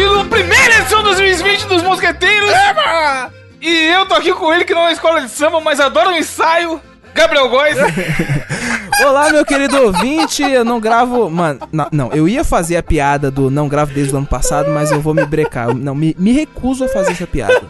ouvindo 0.00 0.20
a 0.20 0.24
primeira 0.24 0.78
edição 0.78 1.02
2020 1.02 1.66
dos 1.66 1.82
Mosqueteiros. 1.82 2.50
É, 2.50 2.70
Eba! 2.70 3.32
E 3.60 3.86
eu 3.88 4.06
tô 4.06 4.14
aqui 4.14 4.32
com 4.32 4.52
ele, 4.52 4.64
que 4.64 4.74
não 4.74 4.88
é 4.88 4.92
escola 4.92 5.20
de 5.20 5.28
samba, 5.28 5.60
mas 5.60 5.78
adora 5.78 6.08
o 6.08 6.12
um 6.12 6.16
ensaio. 6.16 6.80
Gabriel 7.14 7.48
Góes. 7.48 7.76
Olá, 9.04 9.30
meu 9.30 9.44
querido 9.44 9.76
ouvinte. 9.82 10.42
Eu 10.42 10.64
não 10.64 10.80
gravo. 10.80 11.28
Mano, 11.28 11.60
não, 11.70 11.88
não, 11.92 12.12
eu 12.12 12.26
ia 12.26 12.44
fazer 12.44 12.76
a 12.76 12.82
piada 12.82 13.30
do 13.30 13.50
não 13.50 13.68
gravo 13.68 13.92
desde 13.92 14.14
o 14.14 14.18
ano 14.18 14.26
passado, 14.26 14.70
mas 14.70 14.90
eu 14.90 15.00
vou 15.00 15.12
me 15.12 15.24
brecar. 15.26 15.74
Não, 15.74 15.94
me, 15.94 16.14
me 16.18 16.32
recuso 16.32 16.84
a 16.84 16.88
fazer 16.88 17.12
essa 17.12 17.26
piada. 17.26 17.62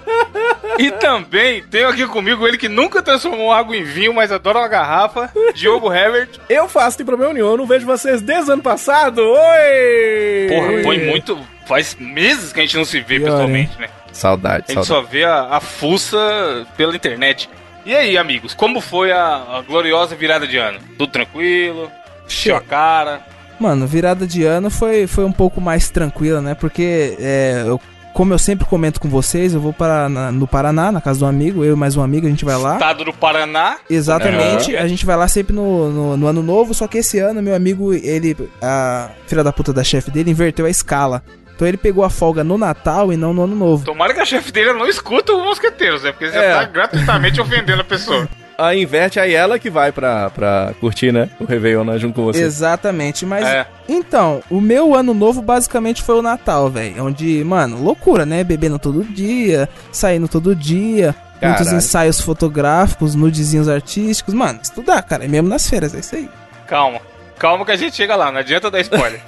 E 0.79 0.93
também 0.93 1.63
tenho 1.65 1.89
aqui 1.89 2.07
comigo 2.07 2.47
ele 2.47 2.57
que 2.57 2.69
nunca 2.69 3.03
transformou 3.03 3.53
água 3.53 3.77
em 3.77 3.83
vinho, 3.83 4.15
mas 4.15 4.31
adora 4.31 4.61
uma 4.61 4.69
garrafa, 4.69 5.31
Diogo 5.55 5.93
Herbert. 5.93 6.29
Eu 6.49 6.69
faço, 6.69 6.97
tem 6.97 7.05
problema 7.05 7.35
nenhum, 7.35 7.51
eu 7.51 7.57
não 7.57 7.67
vejo 7.67 7.85
vocês 7.85 8.23
desde 8.23 8.51
o 8.51 8.55
ano 8.55 8.63
passado. 8.63 9.21
Oi! 9.21 10.49
Porra, 10.49 10.83
põe 10.83 10.99
muito 11.05 11.39
Faz 11.71 11.97
meses 12.01 12.53
que 12.53 12.59
a 12.59 12.63
gente 12.65 12.77
não 12.77 12.85
se 12.85 12.99
vê 13.01 13.21
Pior, 13.21 13.27
pessoalmente, 13.31 13.79
né? 13.79 13.87
Saudade, 14.13 14.65
A 14.69 14.73
gente 14.73 14.85
saudade. 14.85 15.07
só 15.07 15.13
vê 15.13 15.23
a, 15.23 15.43
a 15.57 15.61
fuça 15.61 16.67
pela 16.77 16.97
internet. 16.97 17.49
E 17.87 17.95
aí, 17.95 18.19
amigos, 18.19 18.53
como 18.55 18.81
foi 18.81 19.13
a, 19.13 19.37
a 19.59 19.63
gloriosa 19.67 20.17
virada 20.17 20.49
de 20.49 20.57
ano? 20.57 20.81
Tudo 20.99 21.13
tranquilo? 21.13 21.89
Encheu 22.27 22.57
a 22.57 22.61
cara? 22.61 23.21
Mano, 23.61 23.87
virada 23.87 24.27
de 24.27 24.43
ano 24.45 24.69
foi, 24.69 25.07
foi 25.07 25.25
um 25.25 25.31
pouco 25.33 25.61
mais 25.61 25.89
tranquila, 25.91 26.41
né? 26.41 26.55
Porque, 26.57 27.17
é, 27.21 27.63
eu, 27.67 27.81
como 28.13 28.35
eu 28.35 28.39
sempre 28.39 28.67
comento 28.67 29.01
com 29.01 29.09
vocês, 29.09 29.55
eu 29.55 29.61
vou 29.61 29.73
para 29.73 30.09
na- 30.09 30.33
no 30.33 30.47
Paraná, 30.49 30.91
na 30.91 31.01
casa 31.01 31.21
do 31.21 31.27
amigo, 31.27 31.65
eu 31.65 31.75
e 31.75 31.77
mais 31.77 31.97
um 31.97 32.03
amigo, 32.03 32.27
a 32.27 32.31
gente 32.31 32.45
vai 32.45 32.57
lá. 32.57 32.75
Estado 32.75 33.05
do 33.05 33.13
Paraná. 33.13 33.77
Exatamente, 33.89 34.77
a 34.77 34.89
gente 34.89 35.07
vai 35.07 35.17
lá 35.17 35.29
sempre 35.29 35.55
no, 35.55 35.89
no, 35.91 36.17
no 36.17 36.27
ano 36.27 36.43
novo, 36.43 36.75
só 36.75 36.89
que 36.89 36.99
esse 36.99 37.19
ano 37.21 37.41
meu 37.41 37.55
amigo, 37.55 37.95
ele, 37.95 38.37
a 38.61 39.11
filha 39.29 39.45
da 39.45 39.53
puta 39.53 39.73
da 39.73 39.85
chefe 39.85 40.11
dele, 40.11 40.31
inverteu 40.33 40.67
a 40.67 40.71
escala. 40.71 41.23
Então 41.61 41.69
ele 41.69 41.77
pegou 41.77 42.03
a 42.03 42.09
folga 42.09 42.43
no 42.43 42.57
Natal 42.57 43.13
e 43.13 43.19
não 43.19 43.35
no 43.35 43.43
ano 43.45 43.55
novo. 43.55 43.85
Tomara 43.85 44.15
que 44.15 44.21
a 44.21 44.25
chefe 44.25 44.51
dele 44.51 44.73
não 44.73 44.89
escuta 44.89 45.35
os 45.35 45.43
mosqueteiros, 45.45 46.03
né? 46.03 46.11
Porque 46.11 46.31
você 46.31 46.39
É. 46.39 46.55
tá 46.55 46.65
gratuitamente 46.65 47.39
ofendendo 47.39 47.83
a 47.83 47.85
pessoa. 47.85 48.27
Aí 48.57 48.83
inverte 48.83 49.21
aí 49.21 49.35
ela 49.35 49.59
que 49.59 49.69
vai 49.71 49.91
pra, 49.93 50.31
pra 50.31 50.73
curtir, 50.81 51.13
né? 51.13 51.29
O 51.39 51.45
Réveillon 51.45 51.85
né, 51.85 51.99
junto 51.99 52.15
com 52.15 52.25
você. 52.25 52.43
Exatamente, 52.43 53.25
mas 53.27 53.47
É. 53.47 53.67
então, 53.89 54.43
o 54.51 54.59
meu 54.61 54.95
ano 54.95 55.13
novo 55.15 55.41
basicamente 55.43 56.03
foi 56.03 56.15
o 56.15 56.23
Natal, 56.23 56.69
velho, 56.71 57.05
onde, 57.05 57.43
mano, 57.45 57.83
loucura, 57.83 58.25
né? 58.27 58.43
Bebendo 58.45 58.79
todo 58.79 59.03
dia, 59.05 59.67
saindo 59.93 60.29
todo 60.29 60.55
dia, 60.55 61.15
muitos 61.43 61.59
Caralho. 61.65 61.77
ensaios 61.77 62.21
fotográficos, 62.23 63.15
nudezinhos 63.15 63.67
artísticos, 63.69 64.33
mano, 64.35 64.61
estudar, 64.63 65.03
cara, 65.03 65.25
é 65.25 65.29
mesmo 65.29 65.49
nas 65.49 65.69
feiras, 65.69 65.95
é 65.95 65.99
isso 66.01 66.17
aí. 66.17 66.29
Calma. 66.67 67.01
Calma 67.39 67.65
que 67.67 67.73
a 67.73 67.77
gente 67.77 67.97
chega 67.97 68.15
lá, 68.17 68.31
não 68.31 68.41
adianta 68.41 68.71
dar 68.71 68.81
spoiler. 68.81 69.21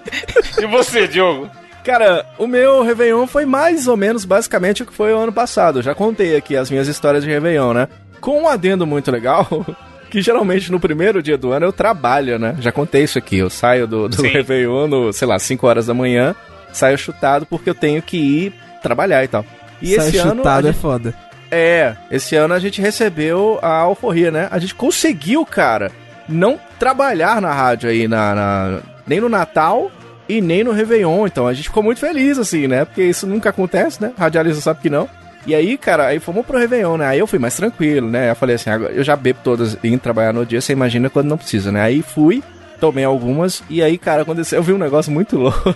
e 0.58 0.66
você, 0.66 1.06
Diogo? 1.06 1.50
Cara, 1.84 2.26
o 2.38 2.46
meu 2.46 2.82
Réveillon 2.82 3.26
foi 3.26 3.44
mais 3.46 3.88
ou 3.88 3.96
menos 3.96 4.24
basicamente 4.24 4.82
o 4.82 4.86
que 4.86 4.92
foi 4.92 5.12
o 5.14 5.18
ano 5.18 5.32
passado. 5.32 5.78
Eu 5.78 5.82
já 5.82 5.94
contei 5.94 6.36
aqui 6.36 6.56
as 6.56 6.70
minhas 6.70 6.88
histórias 6.88 7.24
de 7.24 7.30
Réveillon, 7.30 7.72
né? 7.72 7.88
Com 8.20 8.42
um 8.42 8.48
adendo 8.48 8.86
muito 8.86 9.10
legal, 9.10 9.46
que 10.10 10.20
geralmente 10.20 10.70
no 10.70 10.78
primeiro 10.78 11.22
dia 11.22 11.38
do 11.38 11.52
ano 11.52 11.66
eu 11.66 11.72
trabalho, 11.72 12.38
né? 12.38 12.54
Já 12.60 12.70
contei 12.70 13.04
isso 13.04 13.18
aqui. 13.18 13.38
Eu 13.38 13.48
saio 13.48 13.86
do, 13.86 14.08
do 14.08 14.16
Sim. 14.20 14.28
Réveillon, 14.28 14.86
no, 14.86 15.12
sei 15.12 15.26
lá, 15.26 15.38
5 15.38 15.66
horas 15.66 15.86
da 15.86 15.94
manhã, 15.94 16.34
saio 16.72 16.98
chutado 16.98 17.46
porque 17.46 17.70
eu 17.70 17.74
tenho 17.74 18.02
que 18.02 18.16
ir 18.18 18.54
trabalhar 18.82 19.24
e 19.24 19.28
tal. 19.28 19.44
E 19.80 19.94
Sai 19.96 20.08
esse 20.08 20.18
ano. 20.18 20.36
chutado 20.36 20.68
é 20.68 20.72
gente- 20.72 20.80
foda. 20.82 21.14
É, 21.50 21.96
esse 22.12 22.36
ano 22.36 22.54
a 22.54 22.58
gente 22.60 22.80
recebeu 22.80 23.58
a 23.62 23.78
alforria, 23.78 24.30
né? 24.30 24.46
A 24.52 24.58
gente 24.58 24.74
conseguiu, 24.74 25.44
cara, 25.46 25.90
não 26.28 26.60
trabalhar 26.78 27.40
na 27.40 27.52
rádio 27.52 27.88
aí, 27.90 28.06
na, 28.06 28.34
na- 28.34 28.80
nem 29.06 29.20
no 29.20 29.28
Natal 29.28 29.90
e 30.36 30.40
nem 30.40 30.62
no 30.62 30.72
Réveillon. 30.72 31.26
Então 31.26 31.46
a 31.46 31.52
gente 31.52 31.68
ficou 31.68 31.82
muito 31.82 32.00
feliz, 32.00 32.38
assim, 32.38 32.66
né? 32.66 32.84
Porque 32.84 33.02
isso 33.02 33.26
nunca 33.26 33.50
acontece, 33.50 34.00
né? 34.00 34.12
Radialista 34.16 34.60
sabe 34.60 34.80
que 34.80 34.90
não. 34.90 35.08
E 35.46 35.54
aí, 35.54 35.78
cara, 35.78 36.06
aí 36.06 36.20
fomos 36.20 36.44
pro 36.44 36.58
Réveillon, 36.58 36.98
né? 36.98 37.06
Aí 37.06 37.18
eu 37.18 37.26
fui 37.26 37.38
mais 37.38 37.56
tranquilo, 37.56 38.08
né? 38.08 38.30
Eu 38.30 38.36
falei 38.36 38.56
assim, 38.56 38.70
agora 38.70 38.92
eu 38.92 39.02
já 39.02 39.16
bebo 39.16 39.40
todas 39.42 39.76
e 39.82 39.96
trabalhar 39.96 40.32
no 40.32 40.44
dia, 40.44 40.60
você 40.60 40.72
imagina 40.72 41.08
quando 41.08 41.28
não 41.28 41.38
precisa, 41.38 41.72
né? 41.72 41.80
Aí 41.80 42.02
fui, 42.02 42.42
tomei 42.78 43.04
algumas, 43.04 43.62
e 43.70 43.82
aí, 43.82 43.96
cara, 43.96 44.22
aconteceu, 44.22 44.58
eu 44.58 44.62
vi 44.62 44.72
um 44.72 44.78
negócio 44.78 45.10
muito 45.10 45.36
louco. 45.38 45.74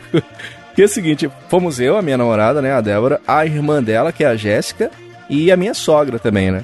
Que 0.75 0.83
é 0.83 0.85
o 0.85 0.89
seguinte, 0.89 1.31
fomos 1.49 1.81
eu, 1.81 1.97
a 1.97 2.03
minha 2.03 2.19
namorada, 2.19 2.61
né, 2.61 2.73
a 2.73 2.81
Débora, 2.81 3.21
a 3.27 3.47
irmã 3.47 3.83
dela, 3.83 4.13
que 4.13 4.25
é 4.25 4.27
a 4.27 4.37
Jéssica, 4.37 4.91
e 5.31 5.51
a 5.51 5.57
minha 5.57 5.73
sogra 5.73 6.19
também, 6.19 6.51
né? 6.51 6.63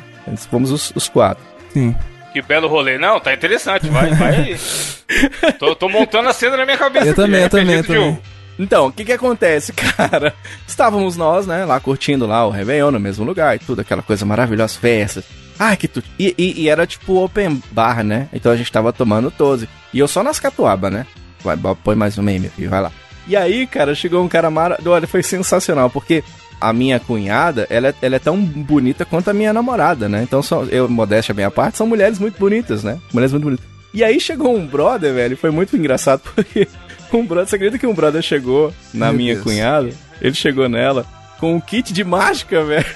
Fomos 0.50 0.70
os, 0.70 0.92
os 0.94 1.08
quatro. 1.08 1.42
Sim. 1.72 1.94
Que 2.32 2.40
belo 2.42 2.68
rolê. 2.68 2.96
Não, 2.98 3.18
tá 3.18 3.34
interessante. 3.34 3.88
Vai, 3.88 4.10
vai. 4.14 4.56
tô, 5.58 5.74
tô 5.74 5.88
montando 5.88 6.28
a 6.28 6.32
cena 6.32 6.56
na 6.56 6.64
minha 6.64 6.78
cabeça. 6.78 7.06
Eu 7.06 7.12
aqui, 7.12 7.20
também, 7.22 7.40
é 7.40 7.44
eu 7.44 7.50
também, 7.50 7.76
eu 7.76 7.84
também. 7.84 8.18
Então, 8.58 8.86
o 8.86 8.92
que 8.92 9.04
que 9.04 9.12
acontece, 9.12 9.72
cara? 9.74 10.34
Estávamos 10.66 11.16
nós, 11.16 11.46
né, 11.46 11.64
lá 11.64 11.80
curtindo 11.80 12.26
lá 12.26 12.46
o 12.46 12.50
Réveillon 12.50 12.90
no 12.90 13.00
mesmo 13.00 13.24
lugar 13.24 13.56
e 13.56 13.58
tudo, 13.58 13.80
aquela 13.80 14.02
coisa 14.02 14.24
maravilhosa, 14.26 14.78
festas. 14.78 15.24
Ai, 15.58 15.76
que 15.76 15.88
tudo. 15.88 16.04
E, 16.18 16.34
e- 16.38 16.62
e 16.62 16.68
era 16.68 16.86
tipo 16.86 17.22
open 17.22 17.62
bar, 17.70 18.04
né? 18.04 18.28
Então 18.32 18.52
a 18.52 18.56
gente 18.56 18.70
tava 18.70 18.92
tomando 18.92 19.30
todos. 19.30 19.66
E 19.92 19.98
eu 19.98 20.06
só 20.06 20.22
nas 20.22 20.38
catuaba, 20.38 20.90
né? 20.90 21.06
Vai, 21.42 21.56
põe 21.82 21.94
mais 21.96 22.16
um 22.18 22.26
aí, 22.28 22.38
meu 22.38 22.50
filho, 22.50 22.70
vai 22.70 22.80
lá. 22.82 22.92
E 23.26 23.36
aí, 23.36 23.66
cara, 23.66 23.94
chegou 23.94 24.22
um 24.22 24.28
cara 24.28 24.50
maravilhoso. 24.50 24.94
Olha, 24.94 25.06
foi 25.06 25.22
sensacional, 25.22 25.88
porque 25.90 26.22
a 26.60 26.72
minha 26.72 27.00
cunhada, 27.00 27.66
ela 27.70 27.88
é, 27.88 27.94
ela 28.02 28.16
é 28.16 28.18
tão 28.18 28.36
bonita 28.38 29.04
quanto 29.04 29.30
a 29.30 29.34
minha 29.34 29.52
namorada, 29.52 30.08
né? 30.08 30.22
Então, 30.22 30.42
são, 30.42 30.64
eu, 30.64 30.88
modéstia 30.88 31.32
à 31.32 31.34
minha 31.34 31.50
parte, 31.50 31.78
são 31.78 31.86
mulheres 31.86 32.18
muito 32.18 32.38
bonitas, 32.38 32.84
né? 32.84 32.98
Mulheres 33.12 33.32
muito 33.32 33.44
bonitas. 33.44 33.66
E 33.92 34.04
aí 34.04 34.20
chegou 34.20 34.54
um 34.54 34.66
brother, 34.66 35.12
velho, 35.14 35.36
foi 35.36 35.50
muito 35.50 35.76
engraçado, 35.76 36.20
porque 36.34 36.68
um 37.12 37.26
brother, 37.26 37.48
você 37.48 37.56
acredita 37.56 37.78
que 37.78 37.86
um 37.86 37.94
brother 37.94 38.22
chegou 38.22 38.72
na 38.92 39.06
Meu 39.06 39.14
minha 39.14 39.34
Deus. 39.34 39.44
cunhada? 39.44 39.90
Ele 40.20 40.34
chegou 40.34 40.68
nela 40.68 41.06
com 41.38 41.54
um 41.54 41.60
kit 41.60 41.92
de 41.92 42.04
mágica, 42.04 42.62
velho. 42.62 42.86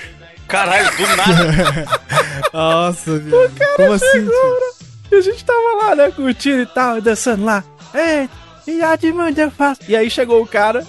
Caralho, 0.46 0.90
do 0.96 1.16
nada. 1.16 1.86
Nossa, 2.52 3.18
viado. 3.18 3.50
Como 3.76 3.92
assim? 3.92 4.28
E 5.10 5.14
a 5.16 5.20
gente 5.20 5.44
tava 5.44 5.82
lá, 5.82 5.96
né, 5.96 6.10
curtindo 6.10 6.62
e 6.62 6.66
tal, 6.66 7.00
dançando 7.00 7.44
lá. 7.44 7.64
Ei, 7.94 8.28
e 8.66 8.82
a 8.82 8.96
de 8.96 9.08
eu 9.08 9.50
faço. 9.50 9.80
E 9.88 9.96
aí 9.96 10.10
chegou 10.10 10.42
o 10.42 10.46
cara, 10.46 10.86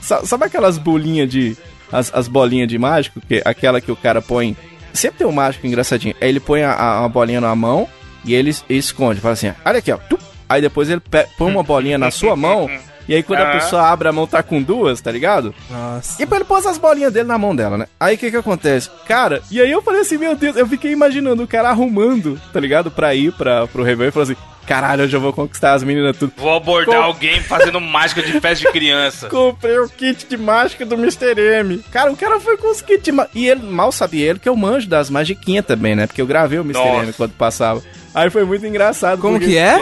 sabe 0.00 0.44
aquelas 0.44 0.78
bolinhas 0.78 1.28
de. 1.28 1.56
As, 1.92 2.12
as 2.14 2.28
bolinhas 2.28 2.68
de 2.68 2.78
mágico, 2.78 3.20
que 3.20 3.42
aquela 3.44 3.80
que 3.80 3.90
o 3.92 3.96
cara 3.96 4.20
põe. 4.22 4.56
Sempre 4.92 5.18
tem 5.18 5.26
um 5.26 5.32
mágico 5.32 5.66
engraçadinho. 5.66 6.14
Aí 6.20 6.28
ele 6.28 6.40
põe 6.40 6.62
a, 6.62 6.74
a, 6.74 7.00
uma 7.00 7.08
bolinha 7.08 7.40
na 7.40 7.54
mão 7.54 7.88
e 8.24 8.34
ele, 8.34 8.50
es- 8.50 8.64
esconde. 8.68 9.20
Fala 9.20 9.34
assim: 9.34 9.52
olha 9.64 9.78
aqui, 9.78 9.92
ó. 9.92 9.96
tup. 9.96 10.20
Aí 10.48 10.60
depois 10.62 10.88
ele 10.88 11.02
põe 11.36 11.52
uma 11.52 11.62
bolinha 11.62 11.98
na 11.98 12.10
sua 12.10 12.34
mão. 12.34 12.68
E 13.06 13.14
aí 13.14 13.22
quando 13.22 13.40
a 13.40 13.52
pessoa 13.52 13.82
abre 13.88 14.08
a 14.08 14.12
mão, 14.12 14.26
tá 14.26 14.42
com 14.42 14.60
duas, 14.62 15.00
tá 15.00 15.10
ligado? 15.10 15.54
Nossa. 15.70 16.22
E 16.22 16.26
pra 16.26 16.36
ele 16.36 16.44
pôs 16.44 16.66
as 16.66 16.76
bolinhas 16.76 17.10
dele 17.12 17.26
na 17.28 17.38
mão 17.38 17.56
dela, 17.56 17.78
né? 17.78 17.86
Aí 17.98 18.16
o 18.16 18.18
que 18.18 18.30
que 18.30 18.36
acontece? 18.36 18.90
Cara, 19.06 19.40
e 19.50 19.60
aí 19.62 19.70
eu 19.70 19.80
falei 19.80 20.02
assim, 20.02 20.18
meu 20.18 20.36
Deus, 20.36 20.56
eu 20.56 20.66
fiquei 20.66 20.92
imaginando 20.92 21.42
o 21.42 21.46
cara 21.48 21.70
arrumando, 21.70 22.38
tá 22.52 22.60
ligado? 22.60 22.90
Pra 22.90 23.14
ir 23.14 23.32
pra, 23.32 23.66
pro 23.66 23.82
Réveillon 23.82 24.08
e 24.10 24.12
falou 24.12 24.24
assim, 24.24 24.36
caralho, 24.68 25.04
hoje 25.04 25.16
eu 25.16 25.20
vou 25.20 25.32
conquistar 25.32 25.72
as 25.72 25.82
meninas 25.82 26.16
tudo. 26.16 26.32
Vou 26.36 26.54
abordar 26.54 26.96
Com- 26.96 27.02
alguém 27.02 27.40
fazendo 27.40 27.80
mágica 27.80 28.22
de 28.22 28.38
festa 28.38 28.66
de 28.66 28.70
criança. 28.70 29.26
Comprei 29.30 29.78
o 29.78 29.88
kit 29.88 30.26
de 30.26 30.36
mágica 30.36 30.84
do 30.84 30.94
Mr. 30.94 31.34
M. 31.60 31.78
Cara, 31.90 32.12
o 32.12 32.16
cara 32.16 32.38
foi 32.38 32.58
com 32.58 32.70
os 32.70 32.82
kits 32.82 33.02
de 33.02 33.10
mágica. 33.10 33.38
E 33.38 33.48
ele, 33.48 33.62
mal 33.62 33.90
sabia 33.90 34.28
ele 34.30 34.38
que 34.38 34.48
eu 34.48 34.54
manjo 34.54 34.86
das 34.86 35.08
magiquinhas 35.08 35.64
também, 35.64 35.96
né? 35.96 36.06
Porque 36.06 36.20
eu 36.20 36.26
gravei 36.26 36.58
o 36.58 36.62
Mr. 36.62 36.78
Nossa. 36.84 37.02
M 37.04 37.12
quando 37.14 37.32
passava. 37.32 37.82
Aí 38.14 38.28
foi 38.28 38.44
muito 38.44 38.66
engraçado. 38.66 39.20
Como 39.20 39.38
porque 39.38 39.52
que 39.52 39.58
é? 39.58 39.78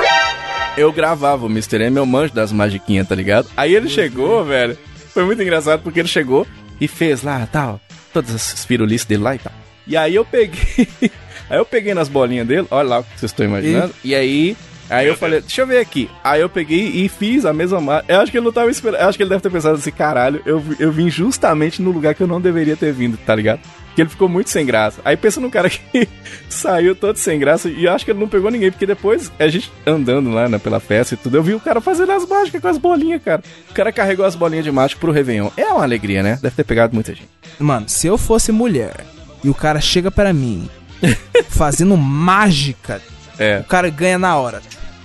Eu 0.77 0.93
gravava 0.93 1.47
o 1.47 1.51
Mr. 1.51 1.83
M, 1.83 1.97
eu 1.97 2.07
manjo 2.07 2.33
das 2.33 2.53
magiquinhas, 2.53 3.09
tá 3.09 3.15
ligado? 3.15 3.49
Aí 3.57 3.75
ele 3.75 3.89
chegou, 3.89 4.45
velho. 4.45 4.79
Foi 5.13 5.25
muito 5.25 5.43
engraçado 5.43 5.83
porque 5.83 5.99
ele 6.01 6.09
chegou 6.09 6.47
e 6.81 6.87
fez 6.87 7.23
lá, 7.23 7.49
tal, 7.51 7.81
todas 8.13 8.35
as 8.35 8.65
pirulices 8.67 9.07
dele 9.07 9.23
lá 9.23 9.35
e 9.35 9.39
tal. 9.39 9.53
E 9.87 9.97
aí 9.97 10.15
eu 10.15 10.25
peguei. 10.25 10.89
aí 11.49 11.59
eu 11.59 11.65
peguei 11.65 11.95
nas 11.95 12.09
bolinhas 12.09 12.47
dele, 12.47 12.67
olha 12.71 12.89
lá 12.89 12.99
o 12.99 13.05
que 13.05 13.19
vocês 13.19 13.33
estão 13.33 13.47
imaginando. 13.47 13.95
E, 14.05 14.15
aí. 14.15 14.57
Aí 14.89 15.07
eu 15.07 15.17
falei, 15.17 15.41
deixa 15.41 15.63
eu 15.63 15.67
ver 15.67 15.79
aqui. 15.79 16.09
Aí 16.23 16.41
eu 16.41 16.49
peguei 16.49 17.05
e 17.05 17.09
fiz 17.09 17.45
a 17.45 17.53
mesma 17.53 17.81
marca. 17.81 18.13
Eu 18.13 18.21
acho 18.21 18.31
que 18.31 18.39
ele 18.39 18.45
não 18.45 18.53
tava 18.53 18.71
esperando. 18.71 19.01
Eu 19.01 19.09
acho 19.09 19.19
que 19.19 19.23
ele 19.23 19.31
deve 19.31 19.43
ter 19.43 19.51
pensado 19.51 19.75
assim, 19.77 19.91
caralho, 19.91 20.41
eu, 20.47 20.63
eu 20.79 20.93
vim 20.93 21.11
justamente 21.11 21.83
no 21.83 21.91
lugar 21.91 22.15
que 22.15 22.23
eu 22.23 22.27
não 22.27 22.41
deveria 22.41 22.77
ter 22.77 22.93
vindo, 22.93 23.17
tá 23.17 23.35
ligado? 23.35 23.61
Que 23.95 24.03
ele 24.03 24.09
ficou 24.09 24.29
muito 24.29 24.51
sem 24.51 24.65
graça. 24.65 25.01
Aí 25.05 25.17
pensa 25.17 25.41
num 25.41 25.51
cara 25.51 25.69
que 25.71 26.09
saiu 26.49 26.95
todo 26.95 27.17
sem 27.17 27.39
graça 27.39 27.69
e 27.69 27.85
eu 27.85 27.93
acho 27.93 28.05
que 28.05 28.11
ele 28.11 28.21
não 28.21 28.29
pegou 28.29 28.51
ninguém, 28.51 28.71
porque 28.71 28.87
depois 28.87 29.33
a 29.39 29.49
gente 29.49 29.73
andando 29.87 30.31
lá 30.31 30.49
né, 30.49 30.59
pela 30.59 30.79
festa 30.79 31.15
e 31.15 31.17
tudo, 31.17 31.37
eu 31.37 31.43
vi 31.43 31.55
o 31.55 31.61
cara 31.61 31.81
fazendo 31.81 32.13
as 32.13 32.27
mágicas 32.27 32.61
com 32.61 32.69
as 32.69 32.79
bolinhas, 32.79 33.23
cara. 33.23 33.43
O 33.71 33.75
cara 33.75 33.91
carregou 33.91 34.25
as 34.25 34.35
bolinhas 34.35 34.65
de 34.65 34.71
mágica 34.71 35.01
pro 35.01 35.13
Réveillon. 35.13 35.51
É 35.57 35.67
uma 35.67 35.83
alegria, 35.83 36.23
né? 36.23 36.39
Deve 36.41 36.55
ter 36.55 36.65
pegado 36.65 36.95
muita 36.95 37.15
gente. 37.15 37.29
Mano, 37.59 37.89
se 37.89 38.07
eu 38.07 38.19
fosse 38.19 38.53
mulher 38.53 39.05
e 39.43 39.49
o 39.49 39.55
cara 39.55 39.81
chega 39.81 40.11
pra 40.11 40.33
mim 40.33 40.69
fazendo 41.49 41.97
mágica, 41.97 43.01
É. 43.39 43.59
o 43.59 43.65
cara 43.65 43.89
ganha 43.91 44.19
na 44.19 44.37
hora. 44.37 44.63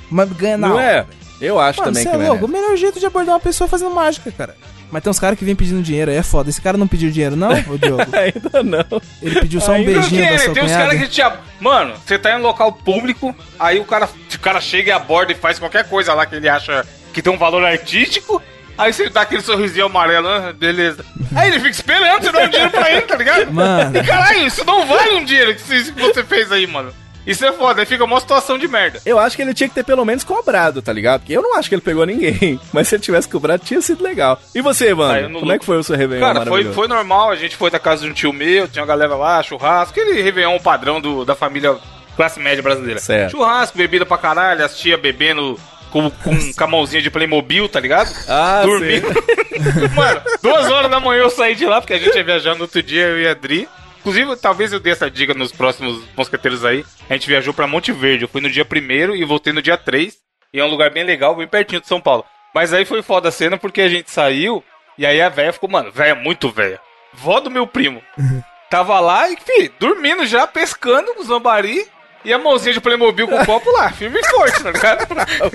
Mas 0.10 0.30
ganha 0.32 0.58
na 0.58 0.68
Não 0.68 0.76
hora. 0.76 0.86
é? 0.86 1.06
Eu 1.46 1.60
acho 1.60 1.80
Mano, 1.80 1.92
também 1.92 2.04
que 2.06 2.10
é 2.10 2.18
não 2.18 2.24
é. 2.26 2.30
louco. 2.30 2.46
O 2.46 2.48
melhor 2.48 2.76
jeito 2.78 3.00
de 3.00 3.06
abordar 3.06 3.34
uma 3.36 3.40
pessoa 3.42 3.66
é 3.66 3.70
fazendo 3.70 3.92
mágica, 3.96 4.32
cara. 4.32 4.56
Mas 4.92 5.02
tem 5.02 5.10
uns 5.10 5.20
caras 5.20 5.40
que 5.40 5.46
vêm 5.46 5.56
pedindo 5.56 5.82
dinheiro, 5.82 6.12
aí 6.12 6.18
é 6.18 6.22
foda. 6.24 6.50
Esse 6.50 6.62
cara 6.62 6.78
não 6.78 6.88
pediu 6.88 7.10
dinheiro, 7.10 7.36
não, 7.36 7.50
ô 7.52 7.78
Diogo? 7.78 8.04
Ainda 8.14 8.62
não. 8.62 9.02
Ele 9.22 9.40
pediu 9.40 9.62
só 9.62 9.72
um 9.72 9.76
Ainda 9.76 9.92
beijinho 9.92 10.30
da 10.32 10.38
sua 10.38 10.54
tem 10.54 10.64
uns 10.64 10.72
caras 10.72 11.00
que 11.00 11.08
te. 11.08 11.22
ab- 11.22 11.40
Mano, 11.62 11.94
você 12.06 12.20
tá 12.20 12.32
em 12.34 12.36
um 12.36 12.42
local 12.42 12.74
público, 12.74 13.34
aí 13.58 13.80
o 13.80 13.86
cara, 13.86 14.08
o 14.36 14.40
cara 14.40 14.60
chega 14.60 14.90
e 14.90 14.92
aborda 14.92 15.32
e 15.32 15.36
faz 15.36 15.58
qualquer 15.58 15.88
coisa 15.88 16.14
lá 16.14 16.26
que 16.26 16.36
ele 16.36 16.50
acha 16.50 16.86
que 17.14 17.22
tem 17.22 17.32
um 17.34 17.38
valor 17.38 17.64
artístico. 17.66 18.42
Aí 18.78 18.92
você 18.92 19.10
dá 19.10 19.22
aquele 19.22 19.42
sorrisinho 19.42 19.86
amarelo, 19.86 20.28
ah, 20.28 20.54
beleza. 20.54 21.06
Aí 21.36 21.50
ele 21.50 21.60
fica 21.60 21.72
esperando 21.72 22.22
você 22.24 22.32
dar 22.32 22.44
um 22.46 22.50
dinheiro 22.50 22.72
pra 22.72 22.92
ele, 22.92 23.02
tá 23.02 23.16
ligado? 23.16 23.52
Mano. 23.52 23.98
E 23.98 24.04
caralho, 24.04 24.46
isso 24.46 24.64
não 24.66 24.86
vale 24.86 25.12
um 25.16 25.24
dinheiro 25.24 25.56
que 25.56 25.62
você 25.94 26.24
fez 26.24 26.52
aí, 26.52 26.68
mano. 26.68 26.92
Isso 27.26 27.46
é 27.46 27.52
foda, 27.52 27.82
aí 27.82 27.86
fica 27.86 28.04
uma 28.04 28.20
situação 28.20 28.58
de 28.58 28.68
merda. 28.68 29.00
Eu 29.06 29.20
acho 29.20 29.36
que 29.36 29.42
ele 29.42 29.54
tinha 29.54 29.70
que 29.70 29.76
ter 29.76 29.84
pelo 29.84 30.04
menos 30.04 30.24
cobrado, 30.24 30.82
tá 30.82 30.92
ligado? 30.92 31.22
Porque 31.22 31.34
eu 31.34 31.42
não 31.42 31.56
acho 31.58 31.70
que 31.70 31.76
ele 31.76 31.82
pegou 31.82 32.06
ninguém. 32.06 32.60
Mas 32.74 32.88
se 32.88 32.96
ele 32.96 33.04
tivesse 33.04 33.30
cobrado, 33.30 33.64
tinha 33.64 33.82
sido 33.82 34.04
legal. 34.04 34.40
E 34.56 34.62
você, 34.62 34.94
mano? 34.94 35.40
Como 35.40 35.52
é 35.52 35.60
que 35.60 35.66
foi 35.66 35.78
o 35.78 35.84
seu 35.84 35.96
Réveillon 35.96 36.26
Cara, 36.26 36.46
foi, 36.46 36.64
foi 36.74 36.88
normal, 36.88 37.32
a 37.32 37.36
gente 37.36 37.56
foi 37.56 37.70
da 37.70 37.80
casa 37.80 38.04
de 38.06 38.12
um 38.12 38.14
tio 38.14 38.34
meu, 38.34 38.68
tinha 38.68 38.82
uma 38.82 38.88
galera 38.88 39.16
lá, 39.16 39.42
churrasco, 39.44 40.00
aquele 40.00 40.22
Réveillon 40.22 40.60
padrão 40.60 41.00
do, 41.00 41.24
da 41.24 41.36
família 41.36 41.78
classe 42.16 42.40
média 42.40 42.64
brasileira. 42.64 43.00
Certo. 43.00 43.32
Churrasco, 43.32 43.78
bebida 43.78 44.06
pra 44.06 44.18
caralho, 44.18 44.66
as 44.66 44.78
tia 44.78 44.98
bebendo 44.98 45.60
com, 45.92 46.10
com, 46.10 46.54
com 46.54 46.64
a 46.64 46.68
mãozinha 46.68 47.02
de 47.02 47.12
Playmobil, 47.12 47.68
tá 47.70 47.80
ligado? 47.80 48.12
Ah, 48.28 48.64
Dormindo. 48.66 49.08
Mano, 49.96 50.22
duas 50.42 50.72
horas 50.72 50.90
da 50.90 51.00
manhã 51.00 51.22
eu 51.22 51.30
saí 51.30 51.54
de 51.54 51.66
lá, 51.66 51.82
porque 51.82 51.94
a 51.94 52.00
gente 52.00 52.16
ia 52.16 52.24
viajar 52.24 52.56
no 52.56 52.62
outro 52.62 52.82
dia, 52.82 53.08
eu 53.08 53.22
e 53.22 53.28
a 53.28 53.32
Adri. 53.32 53.68
Inclusive, 54.02 54.36
talvez 54.36 54.74
eu 54.74 54.80
dê 54.80 54.90
essa 54.90 55.10
dica 55.10 55.34
nos 55.34 55.52
próximos 55.52 56.04
mosqueteiros 56.18 56.66
aí. 56.66 56.84
A 57.10 57.14
gente 57.14 57.28
viajou 57.28 57.54
pra 57.54 57.68
Monte 57.68 57.92
Verde. 57.92 58.26
Eu 58.26 58.28
fui 58.30 58.42
no 58.42 58.50
dia 58.50 58.66
primeiro 58.66 59.16
e 59.16 59.24
voltei 59.24 59.54
no 59.54 59.62
dia 59.62 59.78
3. 59.78 60.16
E 60.54 60.60
é 60.60 60.66
um 60.66 60.70
lugar 60.70 60.90
bem 60.90 61.04
legal, 61.04 61.36
bem 61.36 61.48
pertinho 61.48 61.80
de 61.80 61.88
São 61.88 62.02
Paulo. 62.02 62.26
Mas 62.54 62.74
aí 62.74 62.84
foi 62.84 63.02
foda 63.02 63.30
a 63.30 63.32
cena 63.32 63.58
porque 63.58 63.80
a 63.82 63.88
gente 63.88 64.12
saiu 64.12 64.64
e 64.98 65.06
aí 65.06 65.22
a 65.22 65.30
véia 65.30 65.54
ficou, 65.54 65.70
mano, 65.70 65.92
véia 65.92 66.16
muito 66.16 66.50
véia. 66.50 66.80
Vó 67.14 67.40
do 67.40 67.50
meu 67.50 67.66
primo. 67.68 68.02
Tava 68.70 69.00
lá 69.00 69.30
e, 69.30 69.38
fi, 69.38 69.72
dormindo 69.80 70.26
já, 70.26 70.48
pescando 70.48 71.14
com 71.14 71.24
zambari. 71.24 71.86
E 72.24 72.32
a 72.32 72.38
mãozinha 72.38 72.74
de 72.74 72.80
Playmobil 72.80 73.28
com 73.28 73.36
o 73.36 73.46
copo 73.46 73.72
lá, 73.72 73.90
firme 73.94 74.20
e 74.20 74.30
forte, 74.30 74.62
tá 74.64 74.72
ligado? 74.72 75.08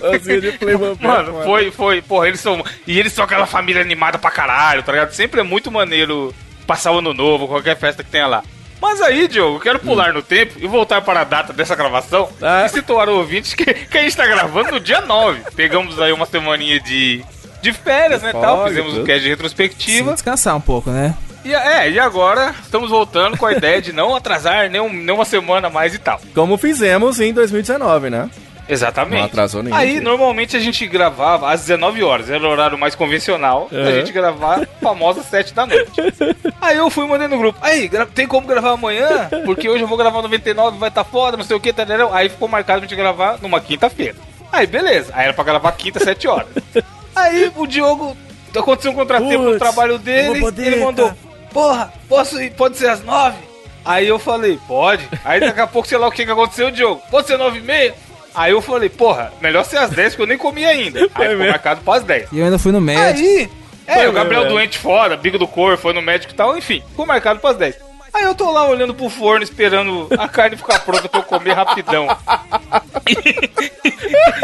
Mãozinha 0.03 0.41
de 0.41 0.53
Playmobil, 0.53 0.99
Mano, 1.09 1.33
mano. 1.33 1.45
foi, 1.45 1.71
foi, 1.71 2.03
porra, 2.03 2.29
eles 2.29 2.41
são. 2.41 2.65
E 2.87 2.99
eles 2.99 3.13
são 3.13 3.25
aquela 3.25 3.47
família 3.47 3.81
animada 3.81 4.19
pra 4.19 4.31
caralho, 4.31 4.83
tá 4.83 4.93
ligado? 4.93 5.13
Sempre 5.13 5.41
é 5.41 5.45
muito 5.45 5.71
maneiro 5.71 6.35
passar 6.67 6.93
o 6.93 6.99
ano 6.99 7.15
novo, 7.15 7.47
qualquer 7.49 7.77
festa 7.77 8.03
que 8.03 8.11
tenha 8.11 8.27
lá. 8.27 8.43
Mas 8.81 9.01
aí, 9.01 9.27
Diogo, 9.27 9.57
eu 9.57 9.61
quero 9.61 9.79
pular 9.79 10.13
no 10.13 10.23
tempo 10.23 10.55
e 10.59 10.67
voltar 10.67 11.01
para 11.01 11.21
a 11.21 11.25
data 11.25 11.53
dessa 11.53 11.75
gravação 11.75 12.29
Ah. 12.43 12.65
e 12.67 12.69
situar 12.69 13.09
o 13.09 13.17
ouvinte 13.19 13.57
que, 13.57 13.65
que 13.73 13.99
a 13.99 14.03
gente 14.03 14.17
tá 14.17 14.27
gravando 14.27 14.73
no 14.73 14.81
dia 14.81 15.01
9. 15.01 15.41
Pegamos 15.57 15.99
aí 16.01 16.13
uma 16.13 16.27
semaninha 16.27 16.79
de, 16.81 17.25
de 17.63 17.73
férias, 17.73 18.21
né, 18.23 18.33
tal, 18.33 18.67
fizemos 18.69 18.93
um 18.93 18.97
tudo. 18.97 19.07
cast 19.07 19.21
de 19.21 19.25
Sim, 19.25 19.31
retrospectiva. 19.31 20.13
descansar 20.13 20.55
um 20.57 20.61
pouco, 20.61 20.91
né? 20.91 21.15
E, 21.43 21.55
é, 21.55 21.89
e 21.91 21.99
agora 21.99 22.55
estamos 22.63 22.91
voltando 22.91 23.37
com 23.39 23.47
a 23.47 23.53
ideia 23.53 23.81
de 23.81 23.93
não 23.93 24.15
atrasar 24.17 24.69
nem, 24.69 24.81
um- 24.81 24.93
nem 24.93 25.15
uma 25.15 25.25
semana 25.25 25.71
mais 25.71 25.95
e 25.95 25.99
tal. 25.99 26.21
Como 26.35 26.59
fizemos 26.59 27.19
em 27.21 27.33
2019, 27.33 28.11
né? 28.11 28.29
Exatamente. 28.69 29.19
Não 29.21 29.27
atrasou 29.27 29.63
nenhum 29.63 29.77
Aí, 29.77 29.93
dia. 29.93 30.01
normalmente 30.01 30.57
a 30.57 30.61
gente 30.61 30.87
gravava 30.87 31.51
às 31.53 31.61
19 31.61 32.03
horas, 32.03 32.31
era 32.31 32.43
o 32.43 32.51
horário 32.51 32.77
mais 32.79 32.95
convencional 32.95 33.69
da 33.71 33.79
Uhum. 33.79 33.93
gente 33.93 34.13
gravar 34.13 34.67
famosa 34.81 35.23
7 35.23 35.55
da 35.55 35.67
noite. 35.67 35.91
Aí 36.61 36.77
eu 36.77 36.91
fui 36.91 37.07
mandando 37.07 37.35
no 37.37 37.41
grupo. 37.41 37.59
Aí, 37.63 37.89
tem 38.15 38.27
como 38.27 38.47
gravar 38.47 38.73
amanhã? 38.73 39.29
Porque 39.45 39.69
hoje 39.69 39.83
eu 39.83 39.89
vou 39.89 39.97
gravar 39.97 40.23
99, 40.23 40.79
vai 40.79 40.89
estar 40.89 41.05
tá 41.05 41.11
foda, 41.11 41.37
não 41.37 41.45
sei 41.45 41.57
o 41.57 41.61
que, 41.61 41.73
tá, 41.73 41.87
Aí 42.13 42.29
ficou 42.29 42.49
marcado 42.49 42.81
pra 42.81 42.89
gente 42.89 42.97
gravar 42.97 43.39
numa 43.41 43.61
quinta-feira. 43.61 44.17
Aí, 44.53 44.67
beleza. 44.67 45.13
Aí 45.15 45.25
era 45.25 45.35
pra 45.35 45.45
gravar 45.45 45.73
quinta, 45.73 46.01
7 46.01 46.27
horas. 46.29 46.49
Aí 47.15 47.51
o 47.57 47.67
Diogo 47.67 48.17
aconteceu 48.55 48.91
um 48.91 48.95
contratempo 48.95 49.43
no 49.45 49.59
trabalho 49.59 49.99
dele. 49.99 50.45
ele 50.59 50.77
mandou: 50.77 51.07
cara. 51.07 51.19
Porra, 51.53 51.93
posso 52.09 52.41
ir? 52.41 52.51
Pode 52.53 52.77
ser 52.77 52.89
às 52.89 53.03
9? 53.03 53.37
Aí 53.85 54.09
eu 54.09 54.19
falei, 54.19 54.59
pode. 54.67 55.09
Aí 55.25 55.39
daqui 55.39 55.61
a 55.61 55.67
pouco, 55.67 55.87
sei 55.87 55.97
lá 55.97 56.09
o 56.09 56.11
que, 56.11 56.27
que 56.27 56.31
aconteceu, 56.31 56.71
Diogo. 56.73 57.01
Pode 57.11 57.29
ser 57.29 57.39
9 57.39 57.59
e 57.59 57.63
meia? 57.63 57.95
Aí 58.37 58.53
eu 58.53 58.61
falei, 58.61 58.91
porra, 58.91 59.33
melhor 59.41 59.65
ser 59.65 59.79
às 59.79 59.89
10, 59.89 60.15
que 60.15 60.21
eu 60.21 60.27
nem 60.27 60.37
comi 60.37 60.63
ainda. 60.65 61.01
Aí 61.01 61.09
ficou 61.09 61.25
mesmo. 61.25 61.47
marcado 61.49 61.81
pras 61.81 62.03
10. 62.03 62.29
E 62.31 62.39
eu 62.39 62.45
ainda 62.45 62.59
fui 62.59 62.71
no 62.71 62.83
médico. 62.83 63.27
Aí, 63.27 63.51
é, 63.87 63.95
Foi 63.95 64.09
o 64.09 64.13
Gabriel 64.13 64.43
mesmo, 64.43 64.57
doente 64.57 64.79
fora, 64.79 65.17
bico 65.17 65.39
do 65.39 65.49
cor, 65.49 65.79
foi 65.79 65.95
no 65.95 66.03
médico 66.03 66.35
e 66.35 66.37
tal, 66.37 66.57
enfim, 66.57 66.83
ficou 66.91 67.07
marcado 67.07 67.41
pras 67.41 67.57
10. 67.57 67.77
Aí 68.13 68.25
eu 68.25 68.35
tô 68.35 68.51
lá 68.51 68.67
olhando 68.67 68.95
pro 68.95 69.09
forno, 69.09 69.43
esperando 69.43 70.09
a 70.19 70.29
carne 70.29 70.57
ficar 70.57 70.81
pronta 70.81 71.09
pra 71.09 71.21
eu 71.21 71.25
comer 71.25 71.53
rapidão. 71.53 72.07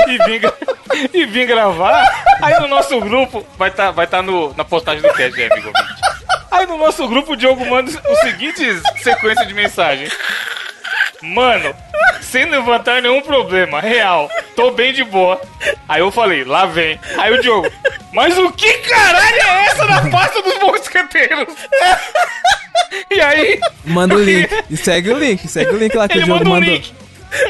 e, 0.08 0.18
vim, 0.18 0.40
e 1.12 1.26
vim 1.26 1.46
gravar. 1.46 2.06
Aí 2.42 2.60
no 2.60 2.68
nosso 2.68 3.00
grupo, 3.00 3.46
vai 3.58 3.70
estar 3.70 3.90
vai 3.90 4.06
tá 4.06 4.22
no, 4.22 4.54
na 4.54 4.64
postagem 4.64 5.02
do 5.02 5.12
cast, 5.14 5.40
é, 5.40 5.50
amigo. 5.50 5.70
Aí 6.50 6.66
no 6.66 6.76
nosso 6.76 7.08
grupo 7.08 7.32
o 7.32 7.36
Diogo 7.36 7.64
manda 7.64 7.90
o 7.90 8.16
seguinte 8.16 8.62
sequência 9.02 9.46
de 9.46 9.54
mensagem. 9.54 10.08
Mano, 11.22 11.74
sem 12.20 12.44
levantar 12.46 13.00
nenhum 13.00 13.20
problema, 13.22 13.80
real. 13.80 14.28
Tô 14.56 14.72
bem 14.72 14.92
de 14.92 15.04
boa. 15.04 15.40
Aí 15.88 16.00
eu 16.00 16.10
falei, 16.10 16.44
lá 16.44 16.66
vem. 16.66 16.98
Aí 17.16 17.32
o 17.32 17.40
Diogo, 17.40 17.70
mas 18.12 18.36
o 18.36 18.50
que 18.52 18.72
caralho 18.78 19.36
é 19.36 19.64
essa 19.66 19.84
na 19.84 20.10
pasta 20.10 20.42
dos 20.42 20.58
mosqueteiros? 20.58 21.54
E 23.10 23.20
aí, 23.20 23.60
Manda 23.84 24.14
o 24.16 24.22
link. 24.22 24.48
E 24.68 24.76
segue 24.76 25.10
o 25.10 25.18
link. 25.18 25.46
Segue 25.48 25.70
o 25.70 25.78
link 25.78 25.94
lá 25.96 26.08
que 26.08 26.18
ele 26.18 26.22
o 26.22 26.24
Diogo 26.26 26.38
mandou 26.40 26.54
um 26.54 26.60
mandou. 26.60 26.74
link. 26.74 26.94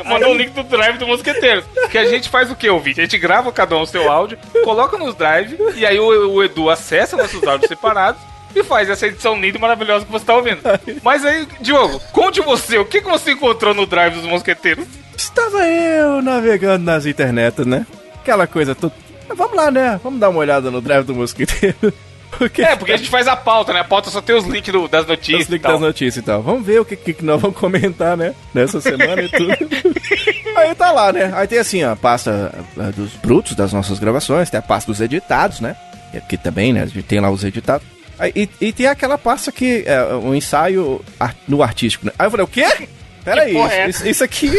Mandou 0.05 0.31
o 0.31 0.35
link 0.37 0.51
do 0.51 0.63
drive 0.63 0.99
do 0.99 1.07
Mosqueteiro. 1.09 1.65
Que 1.91 1.99
a 1.99 2.05
gente 2.05 2.29
faz 2.29 2.51
o 2.51 2.55
que, 2.55 2.69
ouvinte? 2.71 3.01
A 3.01 3.05
gente 3.05 3.19
grava 3.19 3.51
cada 3.51 3.77
um 3.77 3.81
o 3.81 3.87
seu 3.87 4.11
áudio, 4.11 4.39
coloca 4.63 4.97
nos 4.97 5.15
drive, 5.15 5.59
e 5.75 5.85
aí 5.85 5.99
o, 5.99 6.31
o 6.31 6.45
Edu 6.45 6.71
acessa 6.71 7.17
nossos 7.17 7.43
áudios 7.43 7.69
separados 7.69 8.21
e 8.55 8.63
faz 8.65 8.89
essa 8.91 9.07
edição 9.07 9.41
linda 9.41 9.59
e 9.59 9.61
maravilhosa 9.61 10.05
que 10.05 10.13
você 10.13 10.25
tá 10.25 10.35
ouvindo. 10.37 10.61
Mas 11.03 11.25
aí, 11.25 11.47
Diogo, 11.61 12.01
conte 12.13 12.41
você, 12.41 12.79
o 12.79 12.85
que, 12.85 13.01
que 13.01 13.09
você 13.09 13.33
encontrou 13.33 13.73
no 13.75 13.87
drive 13.87 14.15
dos 14.15 14.27
Mosqueteiros? 14.27 14.87
Estava 15.17 15.59
eu 15.67 16.21
navegando 16.23 16.85
nas 16.85 17.07
internet, 17.07 17.65
né? 17.65 17.87
Aquela 18.17 18.47
coisa 18.47 18.75
tudo. 18.75 18.93
Vamos 19.35 19.57
lá, 19.57 19.71
né? 19.71 20.01
Vamos 20.03 20.21
dar 20.21 20.29
uma 20.29 20.39
olhada 20.41 20.71
no 20.71 20.81
drive 20.81 21.05
do 21.07 21.15
mosquiteiro. 21.15 21.77
Porque 22.39 22.63
É, 22.63 22.75
porque 22.75 22.93
a 22.93 22.97
gente 22.97 23.11
faz 23.11 23.29
a 23.29 23.37
pauta, 23.37 23.75
né? 23.75 23.81
A 23.81 23.85
pauta 23.85 24.09
só 24.11 24.23
tem 24.23 24.35
os 24.35 24.47
links 24.47 24.73
do- 24.73 24.89
das 24.89 25.07
notícias. 25.07 25.43
os 25.43 25.49
links 25.51 25.71
das 25.71 25.81
notícias 25.81 26.17
e 26.17 26.23
tal. 26.27 26.41
Vamos 26.43 26.65
ver 26.67 26.81
o 26.81 26.85
que, 26.85 26.97
que, 26.97 27.13
que 27.13 27.23
nós 27.25 27.39
vamos 27.39 27.55
comentar, 27.59 28.17
né? 28.17 28.35
Nessa 28.55 28.81
semana 28.81 29.21
e 29.21 29.29
tudo. 29.29 29.53
Aí 30.57 30.75
tá 30.75 30.91
lá, 30.93 31.13
né? 31.13 31.31
Aí 31.35 31.47
tem 31.47 31.59
assim, 31.59 31.83
a 31.83 31.95
pasta 31.95 32.53
ah, 32.79 32.91
dos 32.91 33.13
brutos 33.17 33.55
das 33.55 33.73
nossas 33.75 33.99
gravações, 33.99 34.49
tem 34.49 34.59
a 34.59 34.63
pasta 34.63 34.91
dos 34.91 35.01
editados, 35.03 35.61
né? 35.61 35.77
E 36.15 36.17
Aqui 36.17 36.39
também, 36.39 36.73
né? 36.73 36.83
A 36.83 36.87
gente 36.87 37.03
tem 37.03 37.21
lá 37.21 37.31
os 37.31 37.45
editados. 37.45 37.87
E, 38.29 38.49
e 38.61 38.73
tem 38.73 38.87
aquela 38.87 39.19
pasta 39.19 39.51
que 39.51 39.85
é 39.87 40.15
um 40.15 40.35
ensaio 40.35 41.05
no 41.49 41.63
artístico, 41.63 42.07
né? 42.07 42.13
Aí 42.19 42.27
eu 42.27 42.31
falei, 42.31 42.45
o 42.45 42.49
quê? 42.49 42.89
Peraí, 43.25 43.57
é 43.57 43.89
isso, 43.89 44.07
isso, 44.07 44.25
aqui. 44.25 44.51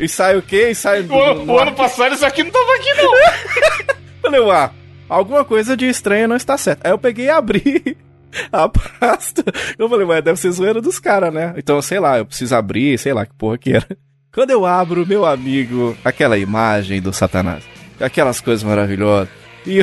ensaio 0.00 0.40
o 0.40 0.42
quê? 0.42 0.70
Ensaio 0.70 1.04
do. 1.04 1.14
O, 1.14 1.34
no 1.34 1.52
o 1.52 1.58
ano 1.58 1.72
passado 1.72 2.14
isso 2.14 2.26
aqui 2.26 2.42
não 2.42 2.50
tava 2.50 2.74
aqui, 2.74 2.92
não. 2.94 3.94
Falei, 4.20 4.40
ué, 4.40 4.70
alguma 5.08 5.44
coisa 5.44 5.76
de 5.76 5.86
estranha 5.86 6.26
não 6.26 6.36
está 6.36 6.58
certo. 6.58 6.84
Aí 6.84 6.90
eu 6.90 6.98
peguei 6.98 7.26
e 7.26 7.30
abri 7.30 7.96
a 8.50 8.68
pasta. 8.68 9.44
Eu 9.78 9.88
falei, 9.88 10.06
ué, 10.06 10.22
deve 10.22 10.40
ser 10.40 10.50
zoeira 10.50 10.80
dos 10.80 10.98
caras, 10.98 11.32
né? 11.32 11.54
Então, 11.56 11.80
sei 11.82 12.00
lá, 12.00 12.18
eu 12.18 12.26
preciso 12.26 12.54
abrir, 12.56 12.98
sei 12.98 13.12
lá 13.12 13.24
que 13.24 13.34
porra 13.34 13.58
que 13.58 13.72
era. 13.72 13.86
Quando 14.32 14.50
eu 14.50 14.66
abro, 14.66 15.06
meu 15.06 15.24
amigo, 15.24 15.96
aquela 16.04 16.36
imagem 16.36 17.00
do 17.00 17.12
Satanás, 17.12 17.62
aquelas 18.00 18.40
coisas 18.40 18.64
maravilhosas, 18.64 19.28
e 19.64 19.80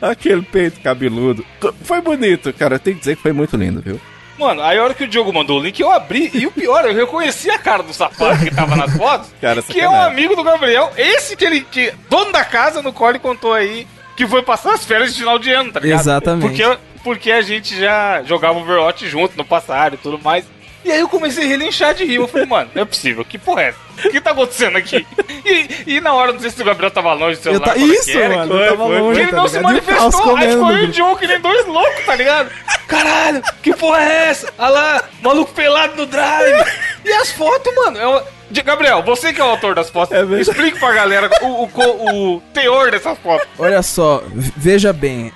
aquele 0.00 0.42
peito 0.42 0.80
cabeludo. 0.80 1.44
Foi 1.82 2.00
bonito, 2.00 2.52
cara, 2.52 2.76
eu 2.76 2.78
tenho 2.78 2.96
que 2.96 3.00
dizer 3.00 3.16
que 3.16 3.22
foi 3.22 3.32
muito 3.32 3.56
lindo, 3.56 3.80
viu? 3.80 4.00
Mano, 4.38 4.62
aí 4.62 4.78
a 4.78 4.82
hora 4.82 4.94
que 4.94 5.04
o 5.04 5.08
Diogo 5.08 5.30
mandou 5.32 5.60
o 5.60 5.62
link, 5.62 5.78
eu 5.78 5.92
abri, 5.92 6.30
e 6.32 6.46
o 6.46 6.50
pior, 6.50 6.86
eu 6.86 6.94
reconheci 6.94 7.50
a 7.50 7.58
cara 7.58 7.82
do 7.82 7.92
sapato 7.92 8.42
que 8.42 8.54
tava 8.54 8.74
nas 8.74 8.96
fotos, 8.96 9.28
Cara, 9.38 9.62
que 9.62 9.78
é 9.78 9.88
um 9.88 10.00
amigo 10.00 10.34
do 10.34 10.42
Gabriel, 10.42 10.90
esse 10.96 11.36
que 11.36 11.44
ele, 11.44 11.60
que, 11.60 11.92
dono 12.08 12.32
da 12.32 12.42
casa 12.42 12.80
no 12.80 12.90
qual 12.90 13.10
ele 13.10 13.18
contou 13.18 13.52
aí, 13.52 13.86
que 14.16 14.26
foi 14.26 14.42
passar 14.42 14.72
as 14.72 14.84
férias 14.84 15.12
de 15.12 15.20
final 15.20 15.38
de 15.38 15.50
ano, 15.50 15.70
tá 15.70 15.80
ligado? 15.80 16.00
Exatamente. 16.00 16.46
Porque, 16.46 16.78
porque 17.04 17.30
a 17.30 17.42
gente 17.42 17.78
já 17.78 18.22
jogava 18.22 18.58
Overwatch 18.58 19.06
junto 19.08 19.36
no 19.36 19.44
passado 19.44 19.94
e 19.94 19.98
tudo 19.98 20.18
mais. 20.22 20.46
E 20.84 20.90
aí 20.90 21.00
eu 21.00 21.08
comecei 21.08 21.44
a 21.44 21.46
relinchar 21.48 21.94
de 21.94 22.04
rir. 22.04 22.16
Eu 22.16 22.26
falei, 22.28 22.46
mano, 22.46 22.70
não 22.74 22.82
é 22.82 22.84
possível, 22.84 23.24
que 23.24 23.36
porra 23.38 23.62
é 23.62 23.68
essa? 23.68 23.78
O 24.04 24.10
que 24.10 24.20
tá 24.20 24.30
acontecendo 24.30 24.76
aqui? 24.78 25.06
E, 25.44 25.96
e 25.96 26.00
na 26.00 26.14
hora, 26.14 26.32
não 26.32 26.40
sei 26.40 26.48
se 26.50 26.62
o 26.62 26.64
Gabriel 26.64 26.90
tava 26.90 27.12
longe 27.12 27.36
do 27.38 27.42
celular. 27.42 27.68
Eu 27.68 27.74
ta- 27.74 27.76
Isso, 27.94 28.04
que 28.06 28.16
era, 28.16 28.36
mano, 28.36 28.58
tava 28.58 28.76
foi, 28.86 28.98
longe, 28.98 29.20
ele 29.20 29.30
tá 29.30 29.36
não 29.36 29.48
se 29.48 29.56
ligado? 29.58 29.74
E 29.74 29.78
o 29.78 29.82
caos 29.82 30.02
manifestou. 30.14 30.36
Aí 30.36 30.50
ficou 30.50 30.70
eu 30.70 30.78
e 30.78 30.84
o. 30.84 30.88
Diogo 30.88 31.16
que 31.16 31.26
nem 31.26 31.40
dois 31.40 31.66
loucos, 31.66 32.06
tá 32.06 32.14
ligado? 32.14 32.50
Caralho, 32.88 33.42
que 33.62 33.74
porra 33.76 34.02
é 34.02 34.28
essa? 34.30 34.52
Olha 34.58 34.68
lá, 34.70 35.04
maluco 35.22 35.52
pelado 35.52 35.96
no 35.96 36.06
drive. 36.06 36.64
E 37.04 37.12
as 37.12 37.30
fotos, 37.30 37.74
mano? 37.74 37.98
É 37.98 38.62
Gabriel, 38.62 39.02
você 39.02 39.32
que 39.32 39.40
é 39.40 39.44
o 39.44 39.48
autor 39.50 39.74
das 39.74 39.90
fotos, 39.90 40.16
É 40.16 40.22
explique 40.40 40.78
pra 40.78 40.92
galera 40.92 41.30
o, 41.42 41.64
o, 41.64 41.68
co- 41.68 41.82
o 41.84 42.42
teor 42.52 42.90
dessas 42.90 43.16
fotos. 43.18 43.46
Olha 43.58 43.82
só, 43.82 44.22
veja 44.56 44.92
bem. 44.92 45.32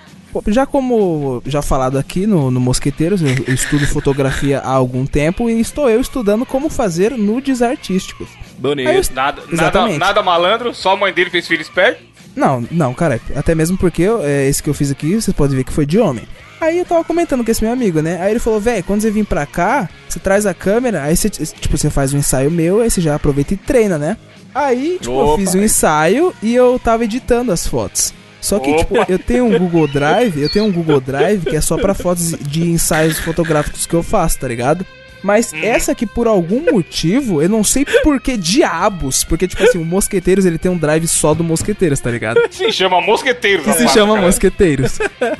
Já 0.48 0.66
como 0.66 1.42
já 1.46 1.60
falado 1.62 1.98
aqui 1.98 2.26
no, 2.26 2.50
no 2.50 2.60
Mosqueteiros, 2.60 3.22
eu, 3.22 3.28
eu 3.46 3.54
estudo 3.54 3.86
fotografia 3.86 4.60
há 4.60 4.70
algum 4.72 5.04
tempo 5.06 5.48
e 5.50 5.60
estou 5.60 5.88
eu 5.90 6.00
estudando 6.00 6.44
como 6.46 6.68
fazer 6.68 7.12
nudes 7.12 7.62
artísticos. 7.62 8.28
Bonito. 8.58 8.88
Eu- 8.88 9.02
Nada, 9.14 9.42
nada, 9.42 9.52
Exatamente. 9.52 9.98
nada 9.98 10.22
malandro, 10.22 10.74
só 10.74 10.92
a 10.92 10.96
mãe 10.96 11.12
dele 11.12 11.30
fez 11.30 11.46
filho 11.46 11.62
esperto. 11.62 12.02
Não, 12.34 12.64
não, 12.70 12.92
cara, 12.94 13.20
até 13.36 13.54
mesmo 13.54 13.76
porque 13.78 14.02
eu- 14.02 14.24
é, 14.24 14.48
esse 14.48 14.62
que 14.62 14.68
eu 14.68 14.74
fiz 14.74 14.90
aqui, 14.90 15.14
vocês 15.20 15.36
podem 15.36 15.56
ver 15.56 15.64
que 15.64 15.72
foi 15.72 15.86
de 15.86 15.98
homem. 15.98 16.24
Aí 16.60 16.78
eu 16.78 16.84
tava 16.84 17.04
comentando 17.04 17.44
com 17.44 17.50
esse 17.50 17.62
meu 17.62 17.72
amigo, 17.72 18.00
né? 18.00 18.18
Aí 18.22 18.30
ele 18.32 18.40
falou, 18.40 18.58
velho, 18.58 18.82
quando 18.84 19.02
você 19.02 19.10
vir 19.10 19.24
pra 19.26 19.44
cá, 19.44 19.88
você 20.08 20.18
traz 20.18 20.46
a 20.46 20.54
câmera, 20.54 21.02
aí 21.02 21.16
você, 21.16 21.28
tipo, 21.28 21.76
você 21.76 21.90
faz 21.90 22.14
um 22.14 22.18
ensaio 22.18 22.50
meu, 22.50 22.80
aí 22.80 22.90
você 22.90 23.00
já 23.00 23.14
aproveita 23.14 23.52
e 23.54 23.56
treina, 23.56 23.98
né? 23.98 24.16
Aí, 24.54 24.98
tipo, 25.00 25.12
eu 25.12 25.26
Opa. 25.26 25.36
fiz 25.38 25.54
um 25.54 25.62
ensaio 25.62 26.32
e 26.42 26.54
eu 26.54 26.78
tava 26.82 27.04
editando 27.04 27.52
as 27.52 27.66
fotos. 27.66 28.14
Só 28.44 28.58
que, 28.58 28.70
Opa. 28.70 28.78
tipo, 28.84 29.12
eu 29.12 29.18
tenho 29.18 29.46
um 29.46 29.58
Google 29.58 29.88
Drive, 29.88 30.38
eu 30.40 30.50
tenho 30.50 30.66
um 30.66 30.72
Google 30.72 31.00
Drive 31.00 31.44
que 31.46 31.56
é 31.56 31.60
só 31.62 31.78
pra 31.78 31.94
fotos 31.94 32.34
de 32.42 32.68
ensaios 32.68 33.18
fotográficos 33.18 33.86
que 33.86 33.94
eu 33.94 34.02
faço, 34.02 34.38
tá 34.38 34.46
ligado? 34.46 34.84
Mas 35.22 35.50
Uhum. 35.54 35.60
essa 35.64 35.92
aqui, 35.92 36.04
por 36.04 36.26
algum 36.26 36.70
motivo, 36.70 37.40
eu 37.40 37.48
não 37.48 37.64
sei 37.64 37.86
por 38.02 38.20
que 38.20 38.36
diabos. 38.36 39.24
Porque, 39.24 39.48
tipo 39.48 39.62
assim, 39.62 39.78
o 39.78 39.84
Mosqueteiros 39.84 40.44
ele 40.44 40.58
tem 40.58 40.70
um 40.70 40.76
drive 40.76 41.08
só 41.08 41.32
do 41.32 41.42
Mosqueteiros, 41.42 41.98
tá 41.98 42.10
ligado? 42.10 42.38
Se 42.52 42.70
chama 42.70 43.00
Mosqueteiros. 43.00 43.64
Que 43.64 43.72
se 43.72 43.78
rapaz, 43.78 43.92
chama 43.94 44.14
cara. 44.16 44.26
Mosqueteiros. 44.26 44.98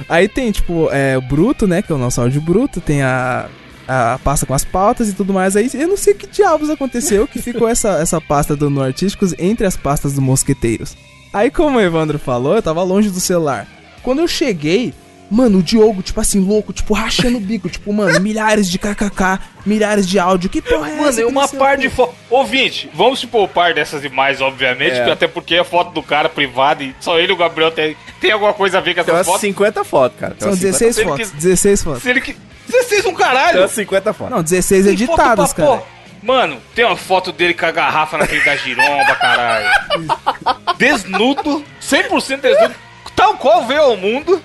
Aí 0.09 0.27
tem, 0.27 0.51
tipo, 0.51 0.89
é, 0.91 1.19
o 1.19 1.21
Bruto, 1.21 1.67
né? 1.67 1.83
Que 1.83 1.93
é 1.93 1.95
o 1.95 1.99
nosso 1.99 2.19
áudio 2.23 2.41
bruto, 2.41 2.81
tem 2.81 3.03
a, 3.03 3.47
a 3.87 4.19
pasta 4.25 4.47
com 4.47 4.55
as 4.55 4.65
pautas 4.65 5.11
e 5.11 5.13
tudo 5.13 5.35
mais. 5.35 5.55
Aí 5.55 5.69
eu 5.75 5.87
não 5.89 5.99
sei 5.99 6.15
que 6.15 6.27
diabos 6.27 6.71
aconteceu 6.71 7.29
que 7.29 7.39
ficou 7.43 7.69
essa, 7.69 7.99
essa 8.01 8.19
pasta 8.23 8.57
do 8.57 8.71
No 8.71 8.81
Artísticos 8.83 9.35
entre 9.39 9.67
as 9.67 9.77
pastas 9.77 10.15
do 10.15 10.23
Mosqueteiros. 10.23 10.97
Aí, 11.35 11.51
como 11.51 11.77
o 11.77 11.81
Evandro 11.81 12.19
falou, 12.19 12.55
eu 12.57 12.63
tava 12.63 12.83
longe 12.83 13.11
do 13.11 13.21
celular. 13.21 13.67
Quando 14.03 14.21
eu 14.21 14.29
cheguei, 14.29 14.95
mano, 15.31 15.59
o 15.59 15.63
Diogo, 15.63 16.01
tipo 16.01 16.21
assim, 16.21 16.39
louco, 16.39 16.73
tipo, 16.73 16.95
rachando 16.95 17.39
o 17.39 17.41
bico, 17.41 17.69
tipo, 17.69 17.93
mano, 17.93 18.21
milhares 18.21 18.71
de 18.71 18.79
kkk, 18.79 19.41
milhares 19.67 20.07
de 20.07 20.17
áudio. 20.19 20.49
Que 20.49 20.63
porra 20.63 20.89
é 20.91 20.93
essa? 20.93 21.03
Mano, 21.03 21.21
é 21.21 21.27
uma 21.27 21.49
par 21.49 21.77
de 21.77 21.89
fotos. 21.91 22.15
Ouvinte, 22.31 22.89
vamos 22.95 23.19
se 23.19 23.27
poupar 23.27 23.75
dessas 23.75 24.05
imagens, 24.05 24.41
obviamente, 24.41 24.97
É. 24.97 25.11
até 25.11 25.27
porque 25.27 25.57
é 25.57 25.65
foto 25.65 25.91
do 25.93 26.03
cara 26.03 26.29
privada 26.29 26.85
e 26.85 26.95
só 27.01 27.19
ele 27.19 27.33
e 27.33 27.35
o 27.35 27.37
Gabriel 27.37 27.73
tem, 27.73 27.97
tem 28.21 28.31
alguma 28.31 28.53
coisa 28.53 28.79
a 28.79 28.81
ver 28.81 28.95
com 28.95 29.03
Tem 29.03 29.13
essas 29.13 29.27
umas 29.27 29.27
fotos. 29.27 29.41
50 29.41 29.83
fotos, 29.85 30.19
cara. 30.21 30.33
Tem 30.35 30.41
São 30.41 30.51
umas 30.51 30.61
16 30.61 30.99
Ele 30.99 31.09
fotos, 31.09 31.31
que- 31.31 31.37
16 31.37 31.83
fotos. 31.83 32.03
Se 32.03 32.11
ele 32.11 32.21
que. 32.21 32.37
16 32.69 33.01
um 33.01 33.09
Tem 33.09 33.15
caralho! 33.17 33.59
umas 33.61 33.71
50 33.73 34.13
fotos. 34.13 34.35
Não, 34.37 34.43
16 34.43 34.85
Tem 34.87 34.97
foto 34.97 35.11
editadas, 35.13 35.53
cara. 35.53 35.69
pôr. 35.69 35.83
Mano, 36.25 36.59
tem 36.75 36.85
uma 36.87 36.97
foto 36.97 37.31
dele 37.31 37.53
com 37.53 37.67
a 37.67 37.71
garrafa 37.71 38.17
na 38.17 38.27
frente 38.27 38.45
da 38.47 38.57
giromba, 38.57 39.15
caralho. 39.17 39.69
Desnudo, 40.79 41.63
100% 41.83 42.41
desnudo, 42.41 42.75
tal 43.15 43.35
qual 43.37 43.67
veio 43.67 43.83
ao 43.83 43.97
mundo, 43.97 44.43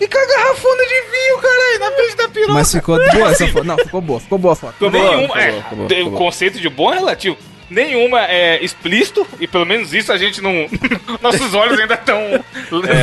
e 0.00 0.08
com 0.08 0.18
a 0.18 0.26
garrafona 0.26 0.82
de 0.82 1.00
vinho, 1.10 1.38
caralho, 1.38 1.78
na 1.80 1.90
frente 1.92 2.16
da 2.16 2.28
piroca. 2.28 2.52
Mas 2.54 2.72
ficou 2.72 2.96
boa 3.12 3.30
essa 3.32 3.46
foto. 3.48 3.64
Não, 3.64 3.76
ficou 3.76 4.00
boa, 4.00 4.20
ficou 4.20 4.38
boa 4.38 4.52
a 4.54 4.56
foto. 4.56 4.72
Ficou 4.72 4.90
boa, 4.90 5.04
Nenhuma, 5.16 5.34
ficou 5.34 5.40
é, 5.42 5.50
boa, 5.50 5.62
ficou 5.62 5.76
boa, 5.76 5.88
tem- 5.88 5.98
ficou 5.98 6.14
o 6.14 6.16
conceito 6.16 6.58
de 6.58 6.68
bom 6.70 6.92
é 6.92 6.96
relativo. 6.96 7.36
Nenhuma 7.68 8.22
é 8.24 8.64
explícito, 8.64 9.24
e 9.38 9.46
pelo 9.46 9.64
menos 9.66 9.92
isso 9.92 10.12
a 10.12 10.16
gente 10.18 10.40
não. 10.40 10.52
Nossos 11.22 11.54
olhos 11.54 11.78
ainda 11.78 11.94
estão 11.94 12.18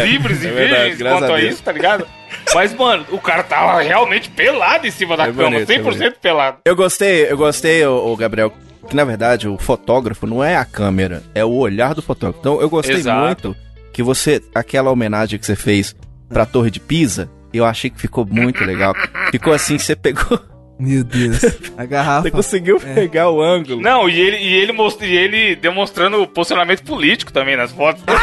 livres 0.03 0.43
e 0.43 0.47
é 0.47 0.51
verdade, 0.51 0.89
virgens 0.95 1.11
quanto 1.11 1.31
a 1.31 1.35
a, 1.35 1.41
isso, 1.41 1.63
tá 1.63 1.71
ligado? 1.71 2.05
Mas, 2.53 2.73
mano, 2.73 3.05
o 3.11 3.19
cara 3.19 3.43
tava 3.43 3.81
realmente 3.81 4.29
pelado 4.29 4.87
em 4.87 4.91
cima 4.91 5.15
da 5.17 5.23
É 5.23 5.27
cama, 5.31 5.49
bonito, 5.51 5.69
é 5.71 5.77
100% 5.79 5.83
bonito. 5.83 6.19
pelado. 6.19 6.57
Eu 6.65 6.75
gostei, 6.75 7.29
eu 7.31 7.37
gostei, 7.37 7.85
o, 7.85 8.15
Gabriel, 8.15 8.53
que 8.89 8.95
na 8.95 9.03
verdade 9.03 9.47
o 9.47 9.57
fotógrafo 9.57 10.25
não 10.25 10.43
é 10.43 10.55
a 10.55 10.65
câmera, 10.65 11.23
é 11.35 11.43
o 11.43 11.51
olhar 11.53 11.93
do 11.93 12.01
fotógrafo. 12.01 12.39
Então 12.39 12.61
eu 12.61 12.69
gostei 12.69 12.95
Exato. 12.95 13.19
muito 13.25 13.55
que 13.93 14.01
você, 14.01 14.41
aquela 14.55 14.89
homenagem 14.91 15.37
que 15.39 15.45
você 15.45 15.55
fez 15.55 15.95
pra 16.29 16.45
Torre 16.45 16.71
de 16.71 16.79
Pisa, 16.79 17.29
eu 17.53 17.65
achei 17.65 17.89
que 17.89 17.99
ficou 17.99 18.25
muito 18.25 18.63
legal. 18.63 18.93
Ficou 19.31 19.53
assim, 19.53 19.77
você 19.77 19.95
pegou, 19.95 20.39
Meu 20.79 21.03
Deus. 21.03 21.41
A 21.75 21.85
garrafa. 21.85 22.21
você 22.23 22.31
conseguiu 22.31 22.79
pegar 22.79 23.29
o 23.31 23.41
ângulo. 23.41 23.81
Não, 23.81 24.07
e 24.07 24.19
ele, 24.19 24.37
e 24.37 24.53
ele, 24.53 24.71
most- 24.71 25.03
e 25.03 25.15
ele 25.17 25.55
demonstrando 25.55 26.21
o 26.21 26.27
posicionamento 26.27 26.83
político 26.83 27.33
também 27.33 27.57
nas 27.57 27.71
fotos. 27.71 28.03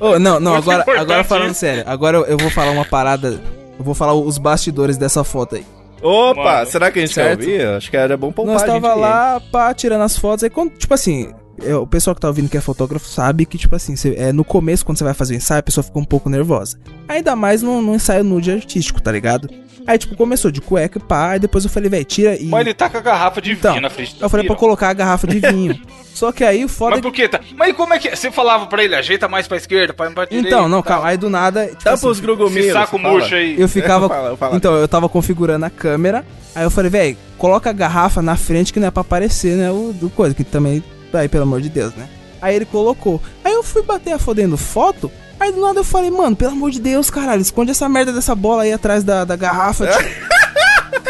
Ô, 0.00 0.18
não, 0.18 0.38
não, 0.40 0.52
Muito 0.54 0.70
agora, 0.70 1.00
agora 1.00 1.24
falando 1.24 1.50
isso. 1.52 1.60
sério. 1.60 1.82
Agora 1.86 2.18
eu, 2.18 2.36
vou 2.38 2.50
falar 2.50 2.70
uma 2.72 2.84
parada. 2.84 3.40
Eu 3.78 3.84
vou 3.84 3.94
falar 3.94 4.14
os 4.14 4.38
bastidores 4.38 4.96
dessa 4.96 5.24
foto 5.24 5.56
aí. 5.56 5.64
Opa, 6.02 6.42
Mano. 6.42 6.66
será 6.66 6.90
que 6.92 6.98
a 6.98 7.02
gente 7.02 7.14
Certo. 7.14 7.44
quer? 7.44 7.66
Acho 7.76 7.90
que 7.90 7.96
era 7.96 8.16
bom 8.16 8.30
poupar 8.30 8.52
Nós 8.54 8.62
a 8.62 8.66
gente 8.66 8.82
tava 8.82 8.94
aí. 8.94 9.00
lá, 9.00 9.40
pá, 9.50 9.72
tirando 9.72 10.02
as 10.02 10.18
fotos. 10.18 10.44
Aí 10.44 10.50
quando, 10.50 10.72
tipo 10.72 10.92
assim, 10.92 11.32
é, 11.64 11.74
o 11.74 11.86
pessoal 11.86 12.14
que 12.14 12.20
tá 12.20 12.28
ouvindo 12.28 12.48
que 12.48 12.56
é 12.58 12.60
fotógrafo 12.60 13.06
sabe 13.08 13.46
que, 13.46 13.56
tipo 13.56 13.74
assim, 13.74 13.96
cê- 13.96 14.14
é, 14.18 14.30
no 14.32 14.44
começo, 14.44 14.84
quando 14.84 14.98
você 14.98 15.04
vai 15.04 15.14
fazer 15.14 15.32
o 15.34 15.36
ensaio, 15.38 15.60
a 15.60 15.62
pessoa 15.62 15.82
fica 15.82 15.98
um 15.98 16.04
pouco 16.04 16.28
nervosa. 16.28 16.78
Ainda 17.08 17.34
mais 17.34 17.62
num, 17.62 17.80
num 17.80 17.94
ensaio 17.94 18.22
nude 18.22 18.50
artístico, 18.52 19.00
tá 19.00 19.10
ligado? 19.10 19.48
Aí, 19.86 19.98
tipo, 19.98 20.16
começou 20.16 20.50
de 20.50 20.60
cueca 20.60 20.98
e 20.98 21.02
pá, 21.02 21.30
aí 21.32 21.38
depois 21.38 21.64
eu 21.64 21.70
falei, 21.70 21.90
velho, 21.90 22.04
tira 22.04 22.36
e. 22.36 22.46
Mas 22.46 22.62
ele 22.62 22.74
tá 22.74 22.88
com 22.88 22.96
a 22.96 23.00
garrafa 23.00 23.40
de 23.40 23.52
Então, 23.52 23.72
vinho 23.72 23.82
na 23.82 23.90
frente 23.90 24.14
do 24.16 24.24
Eu 24.24 24.30
falei 24.30 24.46
pra 24.46 24.56
colocar 24.56 24.88
a 24.88 24.92
garrafa 24.94 25.26
de 25.26 25.40
vinho. 25.40 25.78
Só 26.14 26.30
que 26.30 26.44
aí 26.44 26.64
o 26.64 26.68
foda 26.68 26.92
Mas 26.92 27.00
é 27.00 27.02
por 27.02 27.12
que 27.12 27.28
tá? 27.28 27.40
Mas 27.56 27.76
como 27.76 27.92
é 27.92 27.98
que. 27.98 28.08
Você 28.08 28.30
falava 28.30 28.66
pra 28.66 28.84
ele, 28.84 28.94
ajeita 28.94 29.28
mais 29.28 29.48
pra 29.48 29.56
esquerda, 29.56 29.92
pra, 29.92 30.10
pra 30.10 30.24
direita. 30.24 30.48
Então, 30.48 30.68
não, 30.68 30.80
tal. 30.80 30.94
calma. 30.94 31.08
Aí 31.08 31.16
do 31.16 31.28
nada. 31.28 31.66
Tipo, 31.66 31.84
Dá 31.84 31.92
assim, 31.92 32.02
pros 32.02 32.20
grugominhos. 32.20 32.66
Esse 32.66 32.72
saco 32.72 32.98
murcho 32.98 33.34
aí. 33.34 33.60
Eu 33.60 33.68
ficava. 33.68 34.04
Eu 34.06 34.08
falo, 34.08 34.28
eu 34.28 34.36
falo. 34.36 34.56
Então, 34.56 34.74
eu 34.74 34.86
tava 34.86 35.08
configurando 35.08 35.66
a 35.66 35.70
câmera. 35.70 36.24
Aí 36.54 36.62
eu 36.62 36.70
falei, 36.70 36.90
velho, 36.90 37.16
coloca 37.36 37.68
a 37.68 37.72
garrafa 37.72 38.22
na 38.22 38.36
frente 38.36 38.72
que 38.72 38.78
não 38.78 38.86
é 38.86 38.90
pra 38.90 39.00
aparecer, 39.00 39.56
né? 39.56 39.70
O 39.70 39.92
do 39.92 40.08
coisa, 40.08 40.34
que 40.34 40.44
também. 40.44 40.84
Aí, 41.12 41.28
pelo 41.28 41.42
amor 41.42 41.60
de 41.60 41.68
Deus, 41.68 41.94
né? 41.94 42.08
Aí 42.40 42.54
ele 42.54 42.64
colocou. 42.64 43.20
Aí 43.44 43.52
eu 43.52 43.62
fui 43.62 43.82
bater 43.82 44.12
a 44.12 44.18
fodendo 44.18 44.56
foto. 44.56 45.10
Aí 45.38 45.52
do 45.52 45.60
nada 45.60 45.80
eu 45.80 45.84
falei, 45.84 46.10
mano, 46.10 46.34
pelo 46.36 46.52
amor 46.52 46.70
de 46.70 46.80
Deus, 46.80 47.10
caralho, 47.10 47.42
esconde 47.42 47.70
essa 47.70 47.88
merda 47.88 48.12
dessa 48.12 48.34
bola 48.34 48.62
aí 48.62 48.72
atrás 48.72 49.02
da, 49.04 49.24
da 49.24 49.36
garrafa. 49.36 49.86
tipo. 49.86 50.34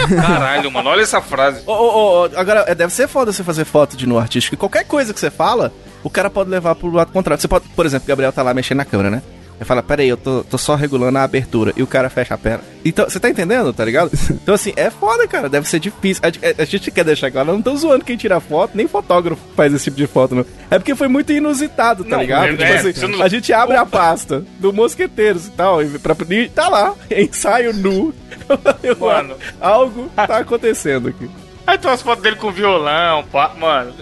Caralho, 0.17 0.71
mano, 0.71 0.91
olha 0.91 1.03
essa 1.03 1.21
frase. 1.21 1.63
Ô, 1.67 1.73
ô, 1.73 2.23
ô, 2.23 2.31
agora, 2.37 2.65
é, 2.67 2.75
deve 2.75 2.93
ser 2.93 3.09
foda 3.09 3.33
você 3.33 3.43
fazer 3.43 3.65
foto 3.65 3.97
de 3.97 4.07
no 4.07 4.19
artístico. 4.19 4.55
E 4.55 4.59
qualquer 4.59 4.85
coisa 4.85 5.15
que 5.15 5.21
você 5.21 5.31
fala, 5.31 5.73
o 6.03 6.11
cara 6.11 6.29
pode 6.29 6.51
levar 6.51 6.75
pro 6.75 6.91
lado 6.91 7.11
contrário. 7.13 7.41
Você 7.41 7.49
pode, 7.49 7.67
por 7.71 7.87
exemplo, 7.87 8.05
o 8.05 8.09
Gabriel 8.09 8.33
tá 8.33 8.43
lá 8.43 8.53
mexendo 8.53 8.79
na 8.79 8.85
câmera, 8.85 9.11
né? 9.11 9.23
Ele 9.57 9.65
fala, 9.65 9.83
peraí, 9.83 10.09
eu 10.09 10.17
tô, 10.17 10.43
tô 10.45 10.59
só 10.59 10.75
regulando 10.75 11.17
a 11.19 11.23
abertura. 11.23 11.73
E 11.77 11.83
o 11.83 11.87
cara 11.87 12.11
fecha 12.11 12.35
a 12.35 12.39
perna. 12.39 12.65
Então, 12.85 13.09
você 13.09 13.21
tá 13.21 13.31
entendendo, 13.31 13.73
tá 13.73 13.85
ligado? 13.85 14.11
Então, 14.45 14.55
assim, 14.55 14.73
é 14.77 14.91
foda, 14.91 15.27
cara. 15.29 15.49
Deve 15.49 15.69
ser 15.69 15.79
difícil. 15.81 16.23
A, 16.25 16.29
a- 16.29 16.63
a 16.63 16.65
gente 16.65 16.91
quer 16.91 17.05
deixar 17.05 17.31
claro, 17.31 17.51
eu 17.51 17.55
não 17.55 17.63
tô 17.63 17.75
zoando 17.77 18.05
quem 18.05 18.17
tira 18.17 18.41
foto, 18.41 18.73
nem 18.77 18.87
fotógrafo 18.89 19.41
faz 19.57 19.73
esse 19.73 19.85
tipo 19.85 19.97
de 19.97 20.07
foto, 20.07 20.35
não. 20.35 20.45
É 20.71 20.79
porque 20.79 20.95
foi 20.95 21.09
muito 21.09 21.33
inusitado, 21.33 22.05
tá 22.05 22.11
Não, 22.17 22.21
ligado? 22.21 22.45
é, 22.47 22.51
Tipo 22.51 22.63
é, 22.63 22.77
assim, 22.91 23.07
não- 23.07 23.23
a 23.23 23.29
gente 23.29 23.53
abre 23.53 23.77
a 23.77 23.87
pasta 23.87 24.45
do 24.59 24.73
Mosqueteiros 24.73 25.47
e 25.47 25.51
tal, 25.53 25.83
e, 25.83 25.99
pra, 25.99 26.15
e 26.31 26.49
tá 26.49 26.69
lá, 26.69 26.95
ensaio 27.11 27.73
nu. 27.73 28.13
Mano. 29.01 29.37
Algo 29.61 30.11
tá 30.15 30.39
acontecendo 30.39 31.09
aqui. 31.09 31.31
Aí 31.67 31.79
tem 31.79 31.91
umas 31.91 32.03
fotos 32.03 32.23
dele 32.23 32.37
com 32.37 32.51
violão, 32.51 33.25
pá. 33.25 33.53
Mano. 33.59 33.93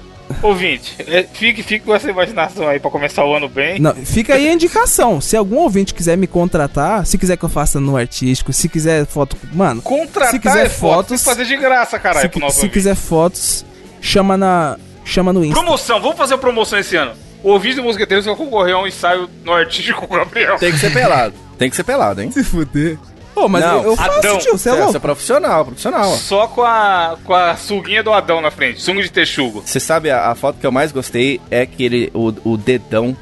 Ouvinte, 0.42 0.96
é, 1.06 1.22
fique, 1.32 1.62
fique 1.62 1.84
com 1.84 1.94
essa 1.94 2.10
imaginação 2.10 2.66
aí 2.68 2.80
pra 2.80 2.90
começar 2.90 3.24
o 3.24 3.34
ano 3.34 3.48
bem. 3.48 3.78
Não, 3.78 3.94
fica 3.94 4.34
aí 4.34 4.48
a 4.48 4.52
indicação. 4.52 5.20
Se 5.20 5.36
algum 5.36 5.56
ouvinte 5.58 5.94
quiser 5.94 6.16
me 6.16 6.26
contratar, 6.26 7.06
se 7.06 7.16
quiser 7.16 7.36
que 7.36 7.44
eu 7.44 7.48
faça 7.48 7.78
no 7.78 7.96
artístico, 7.96 8.52
se 8.52 8.68
quiser 8.68 9.06
foto. 9.06 9.36
Mano, 9.52 9.80
Contratar 9.82 10.30
Se 10.32 10.38
quiser 10.40 10.66
é 10.66 10.68
foto, 10.68 10.94
fotos- 11.08 11.18
que 11.20 11.24
fazer 11.24 11.44
de 11.44 11.56
graça, 11.56 11.98
caralho, 11.98 12.22
se, 12.22 12.28
pro 12.28 12.40
nosso 12.40 12.60
se 12.60 12.68
quiser 12.68 12.96
fotos, 12.96 13.64
chama 14.00 14.36
na. 14.36 14.76
Chama 15.04 15.32
no 15.32 15.44
Insta. 15.44 15.60
Promoção, 15.60 16.00
vamos 16.00 16.16
fazer 16.16 16.36
promoção 16.38 16.78
esse 16.78 16.94
ano. 16.96 17.12
O 17.42 17.50
ouvinte 17.50 17.76
do 17.76 17.82
Mosqueteiros 17.82 18.24
vai 18.24 18.36
concorrer 18.36 18.74
a 18.74 18.80
um 18.80 18.86
ensaio 18.86 19.28
no 19.44 19.52
artístico 19.52 20.06
com 20.06 20.14
o 20.14 20.18
Gabriel. 20.18 20.56
Tem 20.58 20.70
que 20.70 20.78
ser 20.78 20.92
pelado. 20.92 21.34
Tem 21.58 21.68
que 21.68 21.74
ser 21.76 21.82
pelado, 21.84 22.20
hein? 22.22 22.30
Se 22.34 22.44
fuder. 22.44 22.98
Pô, 23.34 23.48
mas 23.48 23.64
Não, 23.64 23.78
eu, 23.78 23.82
eu 23.90 23.96
faço, 23.96 24.18
Adão. 24.18 24.38
tio, 24.38 24.52
você 24.58 24.68
é 24.68 24.72
Você 24.72 24.78
é 24.78 24.84
louco? 24.84 25.00
profissional, 25.00 25.64
profissional. 25.64 26.10
ó. 26.10 26.16
Só 26.16 26.46
com 26.46 26.62
a, 26.62 27.16
com 27.24 27.34
a 27.34 27.56
suguinha 27.56 28.02
do 28.02 28.12
Adão 28.12 28.40
na 28.40 28.50
frente, 28.50 28.80
sunga 28.82 29.02
de 29.02 29.10
texugo. 29.10 29.62
Você 29.64 29.80
sabe, 29.80 30.10
a, 30.10 30.30
a 30.30 30.34
foto 30.34 30.58
que 30.60 30.66
eu 30.66 30.72
mais 30.72 30.92
gostei 30.92 31.40
é 31.50 31.64
que 31.64 31.82
ele, 31.82 32.10
o, 32.14 32.32
o 32.44 32.56
dedão, 32.58 33.16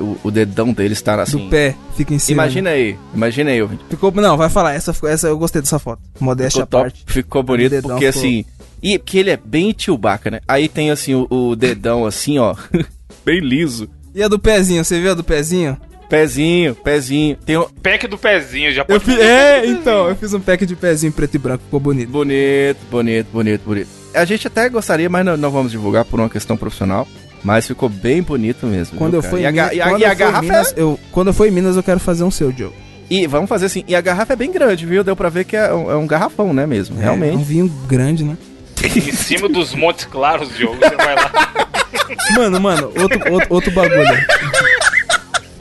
o, 0.00 0.16
o- 0.24 0.30
dedão 0.30 0.72
dele 0.72 0.92
está 0.92 1.20
assim. 1.22 1.38
Do 1.38 1.48
pé, 1.50 1.74
fica 1.96 2.12
em 2.14 2.18
cima. 2.18 2.42
Imagina 2.42 2.70
aí, 2.70 2.96
imagina 3.14 3.50
aí, 3.50 3.62
ouvinte. 3.62 3.84
Ficou, 3.88 4.10
não, 4.12 4.36
vai 4.36 4.48
falar, 4.48 4.74
essa, 4.74 4.94
essa 5.06 5.28
eu 5.28 5.38
gostei 5.38 5.62
dessa 5.62 5.78
foto. 5.78 6.00
Modéstia 6.20 6.64
Ficou 6.64 6.80
à 6.80 6.82
top, 6.82 6.92
parte. 6.92 7.04
ficou 7.12 7.42
bonito, 7.42 7.70
dedão 7.70 7.90
porque 7.92 8.10
ficou- 8.12 8.20
assim. 8.28 8.44
E 8.82 8.98
porque 8.98 9.18
ele 9.18 9.30
é 9.30 9.36
bem 9.36 9.74
Chewbacca, 9.76 10.30
né? 10.30 10.40
Aí 10.46 10.68
tem 10.68 10.90
assim 10.90 11.14
o, 11.14 11.26
o 11.30 11.56
dedão 11.56 12.06
assim, 12.06 12.38
ó. 12.38 12.54
bem 13.24 13.40
liso. 13.40 13.88
E 14.14 14.22
a 14.22 14.28
do 14.28 14.38
pezinho, 14.38 14.84
você 14.84 15.00
viu 15.00 15.10
a 15.10 15.14
do 15.14 15.22
pezinho? 15.24 15.76
Pezinho, 16.08 16.74
pezinho. 16.74 17.36
Tem 17.44 17.56
um. 17.58 17.66
Pack 17.82 18.06
do 18.06 18.16
pezinho, 18.16 18.72
já 18.72 18.82
Eu 18.82 18.86
pode 18.86 19.04
fiz, 19.04 19.18
é, 19.20 19.66
então, 19.66 20.08
eu 20.08 20.16
fiz 20.16 20.32
um 20.32 20.40
pack 20.40 20.64
de 20.64 20.74
pezinho 20.74 21.12
preto 21.12 21.34
e 21.34 21.38
branco, 21.38 21.64
ficou 21.64 21.78
bonito. 21.78 22.08
Bonito, 22.08 22.78
bonito, 22.90 23.26
bonito, 23.32 23.62
bonito. 23.64 23.88
A 24.14 24.24
gente 24.24 24.46
até 24.46 24.68
gostaria, 24.68 25.08
mas 25.10 25.24
não, 25.24 25.36
não 25.36 25.50
vamos 25.50 25.70
divulgar 25.70 26.04
por 26.04 26.18
uma 26.18 26.28
questão 26.30 26.56
profissional. 26.56 27.06
Mas 27.44 27.66
ficou 27.68 27.88
bem 27.88 28.20
bonito 28.20 28.66
mesmo. 28.66 28.98
Quando 28.98 29.12
viu, 29.12 29.20
eu 29.22 29.30
fui 29.30 29.40
e 29.42 29.46
a, 29.46 29.50
em 29.50 29.52
Minas, 29.52 29.72
e 29.72 29.80
a- 29.80 29.88
quando 29.88 30.00
e 30.00 30.04
a 30.04 30.08
eu 30.08 30.16
fui 30.16 30.24
em 30.24 30.26
garrafa 30.26 30.42
Minas, 30.42 30.72
é- 30.76 30.80
eu, 30.82 31.00
quando 31.12 31.26
eu 31.28 31.32
for 31.32 31.46
em 31.46 31.50
Minas, 31.52 31.76
eu 31.76 31.82
quero 31.84 32.00
fazer 32.00 32.24
um 32.24 32.30
seu, 32.32 32.50
Joe. 32.56 32.72
E 33.08 33.26
vamos 33.28 33.48
fazer 33.48 33.66
assim. 33.66 33.84
E 33.86 33.94
a 33.94 34.00
garrafa 34.00 34.32
é 34.32 34.36
bem 34.36 34.50
grande, 34.50 34.84
viu? 34.84 35.04
Deu 35.04 35.14
pra 35.14 35.28
ver 35.28 35.44
que 35.44 35.56
é 35.56 35.72
um, 35.72 35.90
é 35.90 35.94
um 35.96 36.06
garrafão, 36.06 36.52
né 36.52 36.66
mesmo? 36.66 36.96
É 36.96 36.98
um 36.98 37.02
Realmente. 37.02 37.44
vinho 37.44 37.68
grande, 37.86 38.24
né? 38.24 38.36
em 38.82 39.12
cima 39.12 39.48
dos 39.48 39.74
Montes 39.74 40.04
Claros, 40.06 40.48
Diogo. 40.56 40.76
Você 40.80 40.96
vai 40.96 41.14
lá. 41.14 41.30
Mano, 42.36 42.60
mano, 42.60 42.92
outro, 42.98 43.32
outro, 43.32 43.46
outro 43.50 43.70
bagulho. 43.70 44.26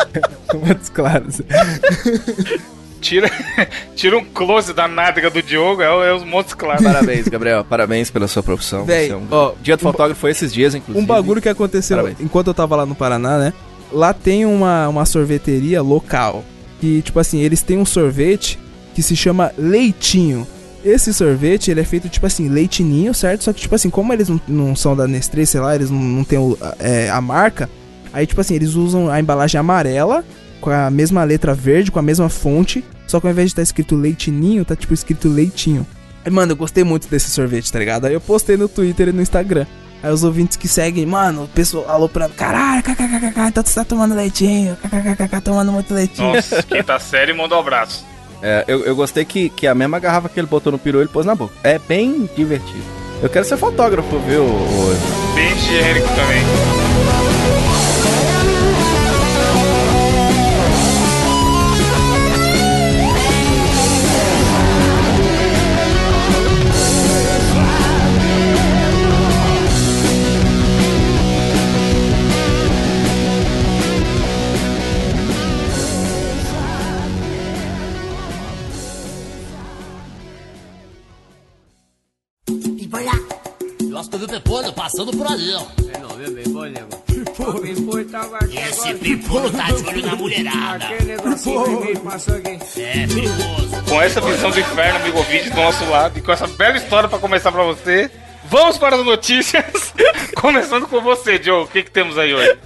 Montes 0.53 0.89
claros. 0.89 1.41
Tira, 2.99 3.29
tira 3.95 4.17
um 4.17 4.25
close 4.25 4.73
da 4.73 4.87
nádega 4.87 5.29
do 5.29 5.41
Diogo, 5.41 5.81
é, 5.83 5.85
é 6.09 6.13
os 6.13 6.23
Montes 6.23 6.53
Claros. 6.55 6.83
Parabéns, 6.83 7.27
Gabriel. 7.27 7.63
Parabéns 7.63 8.09
pela 8.09 8.27
sua 8.27 8.41
profissão. 8.41 8.85
Véi, 8.85 9.07
Você 9.07 9.13
é 9.13 9.15
um- 9.15 9.27
ó, 9.29 9.53
Dia 9.61 9.77
do 9.77 9.81
fotógrafo 9.83 10.19
foi 10.19 10.31
esses 10.31 10.51
dias, 10.51 10.73
inclusive. 10.73 11.03
Um 11.03 11.07
bagulho 11.07 11.41
que 11.41 11.47
aconteceu 11.47 11.95
Parabéns. 11.97 12.19
enquanto 12.19 12.47
eu 12.47 12.53
tava 12.55 12.75
lá 12.75 12.85
no 12.85 12.95
Paraná, 12.95 13.37
né? 13.37 13.53
Lá 13.91 14.13
tem 14.13 14.45
uma, 14.45 14.87
uma 14.89 15.05
sorveteria 15.05 15.81
local. 15.81 16.43
Que, 16.81 17.01
tipo 17.01 17.19
assim, 17.19 17.39
eles 17.39 17.61
têm 17.61 17.77
um 17.77 17.85
sorvete 17.85 18.57
que 18.95 19.01
se 19.03 19.15
chama 19.15 19.51
Leitinho. 19.57 20.45
Esse 20.83 21.13
sorvete, 21.13 21.69
ele 21.69 21.81
é 21.81 21.83
feito, 21.83 22.07
tipo 22.09 22.25
assim, 22.25 22.47
leitinho, 22.49 23.13
certo? 23.13 23.43
Só 23.43 23.51
que, 23.53 23.59
tipo 23.61 23.75
assim, 23.75 23.89
como 23.89 24.13
eles 24.13 24.29
não, 24.29 24.39
não 24.47 24.75
são 24.75 24.95
da 24.95 25.07
Nestlé, 25.07 25.45
sei 25.45 25.59
lá, 25.59 25.75
eles 25.75 25.89
não, 25.89 25.99
não 25.99 26.23
têm 26.23 26.37
o- 26.39 26.57
é, 26.79 27.09
a 27.09 27.19
marca, 27.19 27.69
Aí, 28.13 28.25
tipo 28.25 28.41
assim, 28.41 28.55
eles 28.55 28.75
usam 28.75 29.09
a 29.09 29.19
embalagem 29.19 29.59
amarela, 29.59 30.23
com 30.59 30.69
a 30.69 30.89
mesma 30.89 31.23
letra 31.23 31.53
verde, 31.53 31.91
com 31.91 31.99
a 31.99 32.03
mesma 32.03 32.29
fonte, 32.29 32.83
só 33.05 33.19
que 33.19 33.27
ao 33.27 33.31
invés 33.31 33.47
de 33.47 33.51
estar 33.53 33.61
escrito 33.61 33.95
leitinho, 33.95 34.65
tá 34.65 34.75
tipo 34.75 34.93
escrito 34.93 35.29
leitinho. 35.29 35.85
Aí, 36.25 36.31
mano, 36.31 36.51
eu 36.51 36.55
gostei 36.55 36.83
muito 36.83 37.07
desse 37.07 37.29
sorvete, 37.29 37.71
tá 37.71 37.79
ligado? 37.79 38.05
Aí 38.05 38.13
eu 38.13 38.21
postei 38.21 38.57
no 38.57 38.67
Twitter 38.67 39.09
e 39.09 39.11
no 39.13 39.21
Instagram. 39.21 39.65
Aí 40.03 40.11
os 40.11 40.23
ouvintes 40.23 40.57
que 40.57 40.67
seguem, 40.67 41.05
mano, 41.05 41.45
o 41.45 41.47
pessoal 41.47 41.89
aloprando, 41.89 42.33
caralho, 42.33 42.83
kkkk, 42.83 43.39
então 43.47 43.63
você 43.63 43.75
tá 43.75 43.83
tomando 43.83 44.13
leitinho, 44.13 44.75
kkkk, 44.75 45.41
tomando 45.41 45.71
muito 45.71 45.93
leitinho. 45.93 46.33
Nossa, 46.33 46.61
quinta 46.63 46.99
série 46.99 47.33
mandou 47.33 47.57
um 47.57 47.61
abraço. 47.61 48.05
É, 48.41 48.63
eu, 48.67 48.85
eu 48.85 48.95
gostei 48.95 49.25
que, 49.25 49.49
que 49.49 49.65
a 49.65 49.73
mesma 49.73 49.97
garrafa 49.99 50.29
que 50.29 50.39
ele 50.39 50.47
botou 50.47 50.71
no 50.71 50.77
peru, 50.77 50.99
ele 50.99 51.09
pôs 51.09 51.25
na 51.25 51.33
boca. 51.33 51.55
É 51.63 51.79
bem 51.79 52.29
divertido. 52.35 53.06
Eu 53.21 53.29
quero 53.29 53.45
ser 53.45 53.57
fotógrafo, 53.57 54.19
viu? 54.19 54.45
Bem 55.33 55.51
higiênico 55.53 56.07
também. 56.09 56.43
Passando 84.97 85.15
por 85.15 85.27
ali, 85.27 85.53
ó. 85.53 85.61
É 85.93 85.99
não, 85.99 86.09
viu, 86.09 86.31
bem 86.31 86.43
bom, 86.45 86.63
nego? 86.63 86.87
Tava 88.11 88.37
aqui 88.37 88.57
Esse. 88.57 88.93
Pepolho 88.95 89.51
tá 89.51 89.67
de 89.67 89.87
olho 89.87 90.05
na 90.05 90.15
mulherada. 90.15 90.85
Aquele 90.85 91.15
negocinho 91.15 91.65
vermelho 91.65 91.99
passou 91.99 92.35
aqui. 92.35 92.59
É 92.79 93.07
perigoso. 93.07 93.83
Com 93.87 94.01
essa 94.01 94.21
visão 94.21 94.49
do 94.49 94.59
inferno, 94.59 94.99
amigo 94.99 95.17
ouvinte, 95.19 95.49
do 95.51 95.55
nosso 95.55 95.85
lado, 95.85 96.17
e 96.17 96.21
com 96.21 96.31
essa 96.31 96.47
bela 96.47 96.77
história 96.77 97.07
pra 97.07 97.19
começar 97.19 97.51
pra 97.51 97.63
você, 97.63 98.09
vamos 98.49 98.79
para 98.79 98.95
as 98.95 99.05
notícias. 99.05 99.93
Começando 100.35 100.87
com 100.87 100.99
você, 100.99 101.41
Joe. 101.41 101.63
O 101.63 101.67
que, 101.67 101.83
que 101.83 101.91
temos 101.91 102.17
aí 102.17 102.33
hoje? 102.33 102.57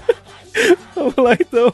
Vamos 0.95 1.15
lá 1.17 1.33
então. 1.33 1.73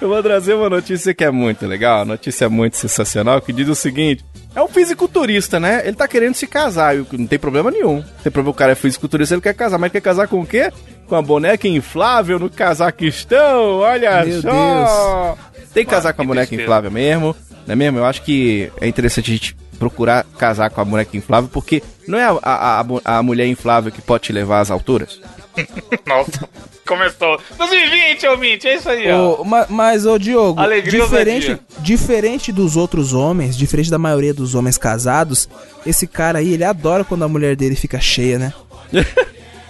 Eu 0.00 0.08
vou 0.08 0.22
trazer 0.22 0.54
uma 0.54 0.70
notícia 0.70 1.14
que 1.14 1.24
é 1.24 1.30
muito 1.30 1.66
legal, 1.66 1.98
uma 1.98 2.04
notícia 2.04 2.48
muito 2.48 2.76
sensacional, 2.76 3.40
que 3.40 3.52
diz 3.52 3.68
o 3.68 3.74
seguinte: 3.74 4.24
é 4.54 4.62
um 4.62 4.68
fisiculturista, 4.68 5.60
né? 5.60 5.82
Ele 5.84 5.96
tá 5.96 6.08
querendo 6.08 6.34
se 6.34 6.46
casar, 6.46 6.96
e 6.96 7.06
não 7.12 7.26
tem 7.26 7.38
problema 7.38 7.70
nenhum. 7.70 7.96
Não 7.96 8.22
tem 8.22 8.32
problema, 8.32 8.50
o 8.50 8.54
cara 8.54 8.72
é 8.72 8.74
fisiculturista, 8.74 9.34
ele 9.34 9.42
quer 9.42 9.54
casar, 9.54 9.78
mas 9.78 9.92
quer 9.92 10.00
casar 10.00 10.28
com 10.28 10.40
o 10.40 10.46
quê? 10.46 10.72
Com 11.06 11.16
a 11.16 11.22
boneca 11.22 11.66
inflável 11.68 12.38
no 12.38 12.50
Cazaquistão, 12.50 13.78
olha 13.78 14.24
Meu 14.24 14.42
só! 14.42 15.38
Tem 15.72 15.84
que 15.84 15.90
casar 15.90 16.12
com 16.12 16.22
a 16.22 16.24
boneca 16.24 16.54
inflável 16.54 16.90
mesmo, 16.90 17.34
não 17.66 17.72
é 17.72 17.76
mesmo? 17.76 17.98
Eu 17.98 18.04
acho 18.04 18.22
que 18.22 18.70
é 18.80 18.88
interessante 18.88 19.30
a 19.30 19.34
gente 19.34 19.56
procurar 19.78 20.24
casar 20.36 20.68
com 20.70 20.80
a 20.80 20.84
boneca 20.84 21.16
inflável, 21.16 21.48
porque 21.52 21.82
não 22.06 22.18
é 22.18 22.24
a, 22.24 22.38
a, 22.42 22.80
a, 22.80 23.18
a 23.18 23.22
mulher 23.22 23.46
inflável 23.46 23.90
que 23.90 24.02
pode 24.02 24.24
te 24.24 24.32
levar 24.32 24.60
às 24.60 24.70
alturas? 24.70 25.20
Nossa, 26.06 26.48
começou. 26.86 27.40
2020, 27.58 28.26
ouvinte, 28.28 28.68
é 28.68 28.76
isso 28.76 28.88
aí, 28.88 29.10
ó. 29.10 29.40
Ô, 29.40 29.44
ma- 29.44 29.66
mas, 29.68 30.06
ô 30.06 30.18
Diogo, 30.18 30.60
Alegria 30.60 31.02
diferente, 31.02 31.58
diferente 31.80 32.52
dos 32.52 32.76
outros 32.76 33.12
homens, 33.12 33.56
diferente 33.56 33.90
da 33.90 33.98
maioria 33.98 34.32
dos 34.34 34.54
homens 34.54 34.78
casados, 34.78 35.48
esse 35.84 36.06
cara 36.06 36.38
aí, 36.38 36.52
ele 36.54 36.64
adora 36.64 37.04
quando 37.04 37.24
a 37.24 37.28
mulher 37.28 37.56
dele 37.56 37.76
fica 37.76 38.00
cheia, 38.00 38.38
né? 38.38 38.52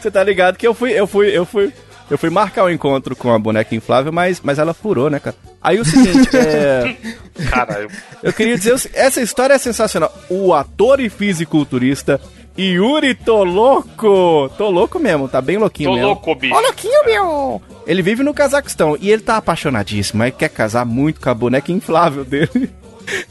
Você 0.00 0.10
tá 0.10 0.22
ligado 0.24 0.56
que 0.56 0.66
eu 0.66 0.72
fui, 0.72 0.92
eu 0.92 1.06
fui, 1.06 1.28
eu 1.36 1.44
fui, 1.44 1.72
eu 2.10 2.16
fui 2.16 2.30
marcar 2.30 2.64
o 2.64 2.70
encontro 2.70 3.14
com 3.14 3.30
a 3.32 3.38
boneca 3.38 3.74
inflável, 3.74 4.10
mas, 4.10 4.40
mas 4.42 4.58
ela 4.58 4.72
furou, 4.72 5.10
né, 5.10 5.20
cara? 5.20 5.36
Aí 5.62 5.78
o 5.78 5.84
seguinte, 5.84 6.34
é, 6.34 6.96
Caralho. 7.50 7.90
eu 8.22 8.32
queria 8.32 8.56
dizer, 8.56 8.90
essa 8.94 9.20
história 9.20 9.52
é 9.52 9.58
sensacional. 9.58 10.10
O 10.30 10.54
ator 10.54 11.00
e 11.00 11.10
fisiculturista 11.10 12.18
Yuri 12.62 13.14
Toloco, 13.14 14.50
tô 14.56 14.70
louco 14.70 14.98
mesmo, 14.98 15.28
tá 15.28 15.40
bem 15.40 15.56
louquinho 15.56 15.90
Tô 15.90 15.94
mesmo. 15.94 16.08
louco, 16.08 16.34
bicho. 16.34 16.54
Ó, 16.54 16.60
louquinho, 16.60 17.04
meu! 17.04 17.62
Ele 17.86 18.02
vive 18.02 18.22
no 18.22 18.34
Cazaquistão 18.34 18.96
e 19.00 19.10
ele 19.10 19.22
tá 19.22 19.36
apaixonadíssimo, 19.36 20.22
ele 20.22 20.32
quer 20.32 20.48
casar 20.48 20.84
muito 20.84 21.20
com 21.20 21.30
a 21.30 21.34
boneca 21.34 21.72
inflável 21.72 22.24
dele. 22.24 22.70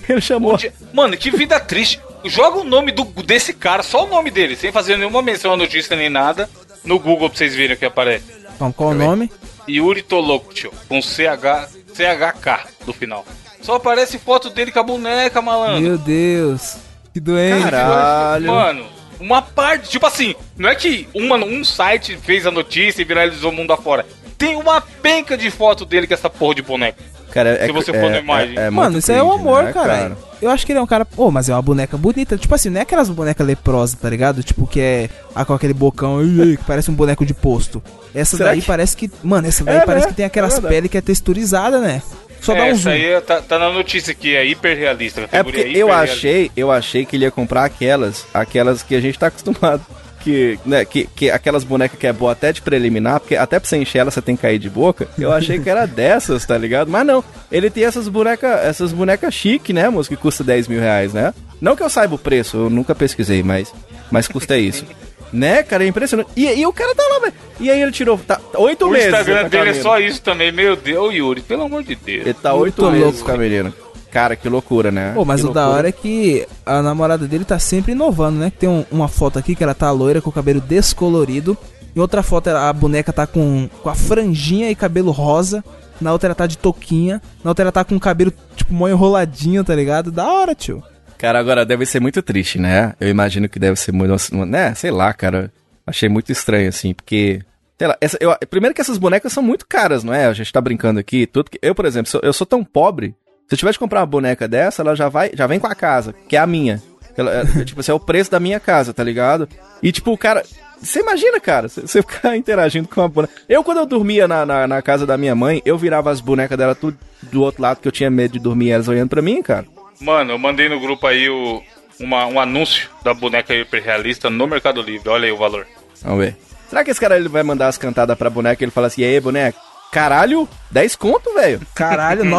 Ele 0.10 0.20
chamou. 0.20 0.58
Mano, 0.92 1.16
que 1.16 1.32
vida 1.32 1.58
triste. 1.58 2.02
Joga 2.26 2.60
o 2.60 2.64
nome 2.66 2.92
do, 2.92 3.06
desse 3.24 3.54
cara, 3.54 3.82
só 3.82 4.06
o 4.06 4.10
nome 4.10 4.30
dele, 4.30 4.58
sem 4.58 4.74
fazer 4.74 4.98
nenhuma 4.98 5.22
menção 5.22 5.54
à 5.54 5.58
notícia 5.58 5.96
nem 5.96 6.10
nada, 6.10 6.50
no 6.84 7.00
Google 7.00 7.30
pra 7.30 7.38
vocês 7.38 7.56
verem 7.56 7.76
o 7.78 7.80
que 7.80 7.86
aparece. 7.86 8.26
Então, 8.56 8.74
qual 8.74 8.90
o 8.90 8.94
nome? 8.94 9.32
Yuri 9.70 10.02
Tolokcho, 10.02 10.72
com 10.90 11.02
CH, 11.02 11.70
CHK 11.94 12.68
no 12.86 12.92
final. 12.92 13.26
Só 13.62 13.76
aparece 13.76 14.18
foto 14.18 14.50
dele 14.50 14.72
com 14.72 14.80
a 14.80 14.84
boneca, 14.84 15.42
malandro. 15.42 15.82
Meu 15.82 15.98
Deus, 15.98 16.76
que 17.14 17.20
doente. 17.22 17.64
Caralho. 17.64 18.48
Mano, 18.48 18.86
uma 19.20 19.42
parte, 19.42 19.90
tipo 19.90 20.06
assim, 20.06 20.34
não 20.58 20.70
é 20.70 20.76
que 20.76 21.08
uma, 21.14 21.36
um 21.38 21.64
site 21.64 22.18
fez 22.24 22.46
a 22.46 22.52
notícia 22.52 23.02
e 23.02 23.06
viralizou 23.06 23.52
o 23.52 23.56
mundo 23.56 23.74
afora. 23.74 24.06
Tem 24.38 24.56
uma 24.56 24.80
penca 24.82 25.38
de 25.38 25.52
foto 25.52 25.86
dele 25.86 26.08
com 26.08 26.14
essa 26.14 26.30
porra 26.30 26.56
de 26.56 26.62
boneca. 26.62 26.98
Cara, 27.32 27.50
é, 27.50 27.68
Se 27.68 27.72
você 27.72 27.92
for 27.94 28.10
na 28.10 28.18
imagem. 28.20 28.56
muito 28.56 28.74
Mano, 28.74 28.98
isso 28.98 29.12
é 29.12 29.22
o 29.22 29.28
cringe, 29.30 29.42
amor, 29.42 29.64
né, 29.64 29.74
cara. 29.74 30.18
Eu 30.42 30.50
acho 30.50 30.66
que 30.66 30.72
ele 30.72 30.80
é 30.80 30.82
um 30.82 30.88
cara. 30.88 31.06
Pô, 31.06 31.30
mas 31.30 31.48
é 31.48 31.54
uma 31.54 31.62
boneca 31.62 31.96
bonita. 31.96 32.36
Tipo 32.38 32.56
assim, 32.56 32.70
não 32.70 32.80
é 32.80 32.82
aquelas 32.84 33.08
bonecas 33.10 33.46
leprosas, 33.46 34.00
tá 34.00 34.10
ligado? 34.10 34.42
Tipo, 34.42 34.66
que 34.66 34.80
é 34.82 35.10
ah, 35.36 35.46
com 35.46 35.54
aquele 35.54 35.74
bocão 35.74 36.22
que 36.24 36.64
parece 36.66 36.90
um 36.90 36.94
boneco 36.96 37.24
de 37.26 37.34
posto. 37.36 37.84
Essa 38.16 38.38
Será 38.38 38.50
daí 38.50 38.62
que- 38.62 38.66
parece 38.68 38.96
que. 38.98 39.12
Mano, 39.22 39.48
essa 39.48 39.64
daí 39.64 39.78
É, 39.78 39.86
parece 39.86 40.06
né? 40.08 40.12
que 40.12 40.16
tem 40.18 40.26
aquelas 40.26 40.58
É 40.58 40.62
peles 40.62 40.90
que 40.90 40.98
é 40.98 41.02
texturizada, 41.02 41.80
né? 41.80 42.02
Só 42.42 42.54
dá 42.54 42.60
é, 42.60 42.64
um 42.64 42.68
essa 42.68 42.82
zoom. 42.82 42.92
aí 42.92 43.22
tá, 43.22 43.42
tá 43.42 43.60
na 43.60 43.70
notícia 43.70 44.12
aqui, 44.12 44.36
é 44.36 44.46
hiperrealista. 44.46 45.28
É 45.32 45.44
porque 45.44 45.60
eu 45.60 45.68
hiperrealista. 45.68 46.14
achei, 46.14 46.52
eu 46.56 46.72
achei 46.72 47.06
que 47.06 47.16
ele 47.16 47.26
ia 47.26 47.32
comprar 47.32 47.66
aquelas, 47.66 48.26
aquelas 48.34 48.84
que 48.84 48.96
a 48.96 49.02
gente 49.02 49.18
tá 49.18 49.28
acostumado. 49.28 49.86
Que, 50.22 50.60
né, 50.66 50.84
que, 50.84 51.08
que 51.16 51.32
aquelas 51.32 51.64
bonecas 51.64 51.98
que 51.98 52.06
é 52.06 52.12
boa 52.12 52.34
até 52.34 52.52
de 52.52 52.62
preliminar, 52.62 53.22
porque 53.22 53.38
até 53.38 53.58
pra 53.58 53.70
você 53.70 53.78
encher 53.78 54.00
ela 54.00 54.12
você 54.12 54.22
tem 54.22 54.36
que 54.36 54.42
cair 54.42 54.60
de 54.60 54.70
boca. 54.70 55.08
Eu 55.18 55.32
achei 55.32 55.58
que 55.58 55.70
era 55.70 55.86
dessas, 55.86 56.46
tá 56.46 56.58
ligado? 56.58 56.92
Mas 56.92 57.08
não, 57.08 57.24
ele 57.50 57.70
tem 57.70 57.86
essas 57.86 58.10
bonecas, 58.10 58.52
essas 58.66 58.92
bonecas 58.92 59.34
chique, 59.34 59.72
né, 59.72 59.88
moço, 59.88 60.10
que 60.10 60.18
custa 60.18 60.44
10 60.44 60.68
mil 60.68 60.82
reais, 60.82 61.14
né? 61.14 61.34
Não 61.62 61.74
que 61.74 61.82
eu 61.82 61.90
saiba 61.90 62.16
o 62.16 62.20
preço, 62.20 62.58
eu 62.58 62.70
nunca 62.70 62.94
pesquisei, 62.94 63.42
mas, 63.42 63.74
mas 64.12 64.28
custa 64.28 64.58
isso. 64.58 64.86
Né, 65.32 65.64
cara, 65.64 65.84
é 65.84 65.88
impressionante. 65.88 66.30
E, 66.36 66.46
e 66.48 66.66
o 66.66 66.74
cara 66.74 66.94
tá 66.96 67.04
lá, 67.14 67.20
velho. 67.20 67.34
E 67.60 67.70
aí 67.70 67.82
ele 67.82 67.92
tirou, 67.92 68.18
tá, 68.18 68.40
oito 68.58 68.86
O 68.86 68.90
meses. 68.92 69.08
Instagram 69.08 69.40
com 69.42 69.46
a 69.46 69.50
dele 69.50 69.70
é 69.70 69.74
só 69.82 70.00
isso 70.00 70.22
também, 70.22 70.52
meu 70.52 70.76
Deus, 70.76 71.14
Yuri, 71.14 71.42
pelo 71.42 71.64
amor 71.64 71.84
de 71.84 71.96
Deus. 71.96 72.26
Ele 72.26 72.34
tá 72.34 72.54
oito 72.54 72.82
meses 72.92 73.22
louco. 73.22 73.74
Cara, 74.12 74.36
que 74.36 74.50
loucura, 74.50 74.90
né? 74.92 75.12
Pô, 75.14 75.24
mas 75.24 75.42
Que 75.42 75.48
o 75.48 75.54
da 75.54 75.62
loucura. 75.66 75.78
hora 75.78 75.90
é 75.90 75.92
que 75.92 76.48
a 76.66 76.82
namorada 76.82 77.28
dele 77.28 77.46
tá 77.46 77.60
sempre 77.60 77.92
inovando, 77.92 78.40
né? 78.40 78.52
Tem 78.58 78.68
um- 78.68 78.84
uma 78.90 79.08
foto 79.08 79.38
aqui 79.38 79.54
que 79.56 79.64
ela 79.64 79.76
tá 79.76 79.92
loira 79.92 80.20
com 80.20 80.32
o 80.32 80.34
cabelo 80.34 80.60
descolorido. 80.60 81.56
Em 81.96 82.00
outra 82.00 82.24
foto 82.24 82.48
a 82.50 82.74
boneca 82.74 83.14
tá 83.14 83.28
com, 83.28 83.70
com 83.84 83.90
a 83.90 83.94
franjinha 83.94 84.70
e 84.72 84.76
cabelo 84.76 85.12
rosa. 85.12 85.64
Na 86.02 86.12
outra 86.12 86.28
ela 86.30 86.36
tá 86.36 86.48
de 86.48 86.58
touquinha. 86.58 87.22
Na 87.44 87.52
outra 87.52 87.64
ela 87.66 87.72
tá 87.72 87.84
com 87.84 87.96
o 87.96 88.00
cabelo, 88.00 88.34
tipo, 88.56 88.74
mó 88.74 88.88
enroladinho, 88.88 89.64
tá 89.64 89.76
ligado? 89.76 90.12
Da 90.12 90.28
hora, 90.32 90.56
tio. 90.56 90.82
Cara, 91.20 91.38
agora 91.38 91.66
deve 91.66 91.86
ser 91.86 92.00
muito 92.00 92.22
triste, 92.24 92.58
né? 92.58 92.94
Eu 93.00 93.10
imagino 93.10 93.48
que 93.48 93.60
deve 93.60 93.76
ser 93.80 93.92
muito. 93.92 94.16
Né? 94.46 94.74
Sei 94.74 94.90
lá, 94.90 95.14
cara. 95.14 95.52
Achei 95.86 96.08
muito 96.10 96.32
estranho, 96.32 96.70
assim, 96.70 96.94
porque. 96.94 97.42
Sei 97.78 97.88
lá, 97.88 97.98
essa, 98.02 98.18
eu, 98.20 98.36
primeiro 98.50 98.74
que 98.74 98.82
essas 98.82 98.98
bonecas 98.98 99.32
são 99.32 99.44
muito 99.44 99.68
caras, 99.68 100.04
não 100.04 100.14
é? 100.14 100.26
A 100.26 100.34
gente 100.34 100.52
tá 100.52 100.60
brincando 100.62 101.00
aqui, 101.00 101.28
tudo 101.28 101.52
que. 101.52 101.60
Eu, 101.62 101.76
por 101.76 101.86
exemplo, 101.86 102.10
sou- 102.10 102.22
eu 102.24 102.34
sou 102.34 102.48
tão 102.48 102.64
pobre. 102.64 103.14
Se 103.48 103.56
eu 103.56 103.58
tiver 103.58 103.72
de 103.72 103.80
comprar 103.80 104.00
uma 104.02 104.06
boneca 104.06 104.48
dessa, 104.48 104.82
ela 104.82 104.96
já 104.96 105.10
vai, 105.10 105.32
já 105.34 105.46
vem 105.48 105.60
com 105.60 105.68
a 105.68 105.76
casa, 105.76 106.14
que 106.28 106.36
é 106.38 106.40
a 106.40 106.48
minha. 106.48 106.82
Ela, 107.18 107.32
é, 107.60 107.64
tipo, 107.66 107.80
esse 107.82 107.90
é 107.92 107.94
o 107.94 108.00
preço 108.00 108.30
da 108.32 108.40
minha 108.40 108.60
casa, 108.60 108.94
tá 108.94 109.04
ligado? 109.04 109.48
E 109.84 109.92
tipo, 109.92 110.12
o 110.12 110.18
cara. 110.18 110.44
Você 110.82 111.02
imagina, 111.02 111.40
cara, 111.42 111.68
você 111.68 112.02
ficar 112.02 112.36
interagindo 112.38 112.88
com 112.88 113.02
uma 113.02 113.10
boneca. 113.10 113.34
Eu, 113.50 113.62
quando 113.64 113.80
eu 113.80 113.86
dormia 113.86 114.26
na, 114.28 114.46
na, 114.46 114.66
na 114.68 114.82
casa 114.82 115.06
da 115.06 115.18
minha 115.18 115.36
mãe, 115.36 115.62
eu 115.66 115.78
virava 115.78 116.10
as 116.12 116.22
bonecas 116.22 116.58
dela 116.58 116.74
tudo 116.76 116.98
do 117.24 117.42
outro 117.42 117.62
lado, 117.62 117.82
que 117.82 117.88
eu 117.88 117.92
tinha 117.92 118.10
medo 118.10 118.32
de 118.34 118.40
dormir 118.40 118.70
elas 118.72 118.88
olhando 118.88 119.10
pra 119.10 119.22
mim, 119.22 119.42
cara. 119.42 119.66
Mano, 120.00 120.32
eu 120.32 120.38
mandei 120.40 120.70
no 120.70 120.80
grupo 120.80 121.06
aí 121.08 121.30
o, 121.30 121.62
uma- 122.00 122.26
um 122.26 122.40
anúncio 122.40 122.90
da 123.04 123.14
boneca 123.14 123.54
hiperrealista 123.54 124.30
no 124.30 124.48
Mercado 124.48 124.82
Livre. 124.82 125.10
Olha 125.10 125.26
aí 125.26 125.32
o 125.32 125.38
valor. 125.38 125.66
Vamos 126.02 126.20
ver. 126.26 126.38
Será 126.70 126.84
que 126.84 126.92
esse 126.92 127.00
cara 127.00 127.18
ele 127.18 127.28
vai 127.28 127.44
mandar 127.44 127.68
as 127.68 127.78
cantadas 127.78 128.18
pra 128.18 128.30
boneca 128.30 128.64
e 128.64 128.66
ele 128.66 128.72
fala 128.72 128.88
assim, 128.88 129.02
e 129.02 129.06
aí, 129.06 129.20
boneca? 129.20 129.58
Caralho, 129.92 130.48
10 130.70 130.96
conto, 130.96 131.34
velho. 131.34 131.62
Caralho, 131.74 132.24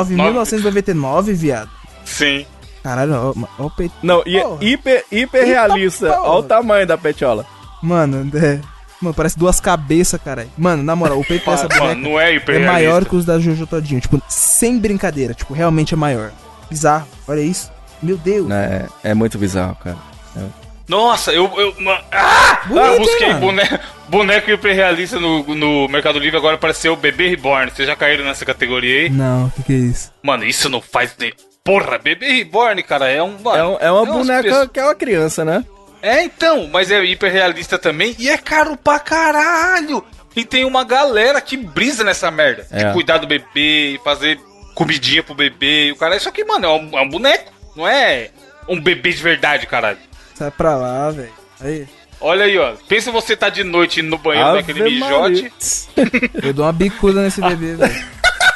9.999, 0.54 1.32
viado. 1.34 1.70
Sim. 2.04 2.46
Caralho, 2.82 3.12
ó, 3.14 3.34
ó 3.58 3.66
o 3.66 3.70
peito. 3.70 3.94
Não, 4.02 4.22
e 4.24 4.38
é 4.38 4.44
hiper, 4.60 5.04
hiper 5.12 5.44
realista. 5.44 6.06
Eita, 6.06 6.16
porra. 6.16 6.28
Olha 6.30 6.38
o 6.38 6.42
tamanho 6.44 6.86
da 6.86 6.96
petiola. 6.96 7.44
Mano, 7.82 8.30
é. 8.38 8.60
Mano, 9.02 9.14
parece 9.14 9.38
duas 9.38 9.58
cabeças, 9.60 10.20
caralho. 10.22 10.50
Mano, 10.56 10.82
na 10.82 10.94
moral, 10.94 11.18
o 11.18 11.24
peito 11.24 11.44
dessa 11.50 11.66
Mano, 11.68 11.78
boneca 11.80 12.00
não 12.00 12.20
é 12.20 12.30
é 12.32 12.36
hiperrealista. 12.36 12.72
maior 12.72 13.04
que 13.04 13.16
os 13.16 13.24
da 13.24 13.38
Jojo 13.38 13.66
Todinho. 13.66 14.00
Tipo, 14.00 14.22
sem 14.28 14.78
brincadeira. 14.78 15.34
Tipo, 15.34 15.52
realmente 15.54 15.92
é 15.92 15.96
maior. 15.96 16.30
Bizarro. 16.70 17.06
Olha 17.28 17.40
isso. 17.40 17.70
Meu 18.02 18.16
Deus. 18.16 18.50
É, 18.50 18.86
é 19.04 19.14
muito 19.14 19.36
bizarro, 19.36 19.76
cara. 19.76 19.98
É. 20.36 20.40
Nossa, 20.88 21.32
eu. 21.32 21.44
eu 21.56 21.74
ah! 22.10 22.62
Bonito, 22.66 22.86
eu 22.86 22.98
busquei 22.98 23.26
hein, 23.26 23.32
mano? 23.34 23.40
boneco, 23.46 23.78
boneco 24.08 24.50
hiperrealista 24.50 25.20
no, 25.20 25.42
no 25.54 25.88
Mercado 25.88 26.18
Livre, 26.18 26.36
agora 26.36 26.56
apareceu 26.56 26.92
o 26.94 26.96
Bebê 26.96 27.28
Reborn. 27.28 27.70
Vocês 27.70 27.86
já 27.86 27.94
caíram 27.94 28.24
nessa 28.24 28.44
categoria 28.44 29.02
aí? 29.02 29.10
Não, 29.10 29.46
o 29.46 29.50
que, 29.50 29.62
que 29.62 29.72
é 29.72 29.76
isso? 29.76 30.10
Mano, 30.22 30.44
isso 30.44 30.68
não 30.68 30.80
faz 30.80 31.14
nem. 31.18 31.32
Porra, 31.62 31.98
Bebê 31.98 32.32
Reborn, 32.32 32.82
cara, 32.82 33.08
é 33.08 33.22
um. 33.22 33.36
É, 33.54 33.64
um- 33.64 33.76
é 33.80 33.90
uma 33.92 34.02
umas 34.02 34.16
boneca 34.16 34.42
pessoas- 34.42 34.68
que 34.72 34.80
é 34.80 34.84
uma 34.84 34.94
criança, 34.94 35.44
né? 35.44 35.64
É, 36.02 36.24
então, 36.24 36.66
mas 36.72 36.90
é 36.90 37.04
hiperrealista 37.04 37.78
também 37.78 38.16
e 38.18 38.28
é 38.30 38.38
caro 38.38 38.76
pra 38.76 38.98
caralho. 38.98 40.02
E 40.34 40.44
tem 40.44 40.64
uma 40.64 40.82
galera 40.82 41.40
que 41.40 41.56
brisa 41.56 42.02
nessa 42.02 42.30
merda. 42.30 42.66
É. 42.70 42.84
De 42.86 42.92
cuidar 42.94 43.18
do 43.18 43.26
bebê, 43.26 43.94
e 43.94 44.00
fazer 44.02 44.40
comidinha 44.84 45.22
pro 45.22 45.34
bebê. 45.34 45.88
E 45.88 45.92
o 45.92 45.96
cara, 45.96 46.16
isso 46.16 46.28
aqui, 46.28 46.42
mano, 46.44 46.64
é 46.66 46.68
um, 46.70 46.98
é 46.98 47.02
um 47.02 47.08
boneco. 47.08 47.52
Não 47.76 47.86
é 47.86 48.30
um 48.66 48.80
bebê 48.80 49.10
de 49.12 49.22
verdade, 49.22 49.66
caralho. 49.66 49.98
Sai 50.34 50.50
pra 50.50 50.74
lá, 50.74 51.10
velho. 51.10 51.32
Aí. 51.60 51.86
Olha 52.20 52.44
aí, 52.46 52.58
ó. 52.58 52.72
Pensa 52.88 53.12
você 53.12 53.36
tá 53.36 53.48
de 53.50 53.62
noite 53.62 54.00
indo 54.00 54.08
no 54.10 54.18
banheiro 54.18 54.48
Ave 54.48 54.58
daquele 54.62 54.84
mijote. 54.90 55.52
Eu 56.42 56.52
dou 56.54 56.64
uma 56.64 56.72
bicuda 56.72 57.22
nesse 57.22 57.40
bebê, 57.40 57.74
velho. 57.76 58.04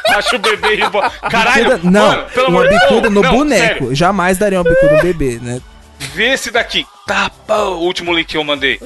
Acha 0.08 0.36
o 0.36 0.38
bebê 0.38 0.74
e 0.76 0.88
bo- 0.90 1.02
Caralho, 1.30 1.64
Bicuda- 1.76 1.90
não, 1.90 2.08
mano, 2.08 2.24
pelo 2.30 2.48
uma 2.48 2.60
amor 2.60 2.68
de 2.68 2.78
bicuda 2.78 3.00
Deus. 3.02 3.12
no 3.14 3.22
não, 3.22 3.30
boneco. 3.32 3.64
sério. 3.80 3.94
Jamais 3.94 4.38
daria 4.38 4.60
uma 4.60 4.70
bicuda 4.70 4.96
no 4.96 5.02
bebê, 5.02 5.38
né? 5.42 5.60
Vê 5.98 6.32
esse 6.34 6.50
daqui. 6.50 6.86
Tá, 7.06 7.30
pá, 7.46 7.56
o 7.58 7.80
último 7.80 8.12
link 8.12 8.26
que 8.28 8.36
eu 8.36 8.44
mandei. 8.44 8.78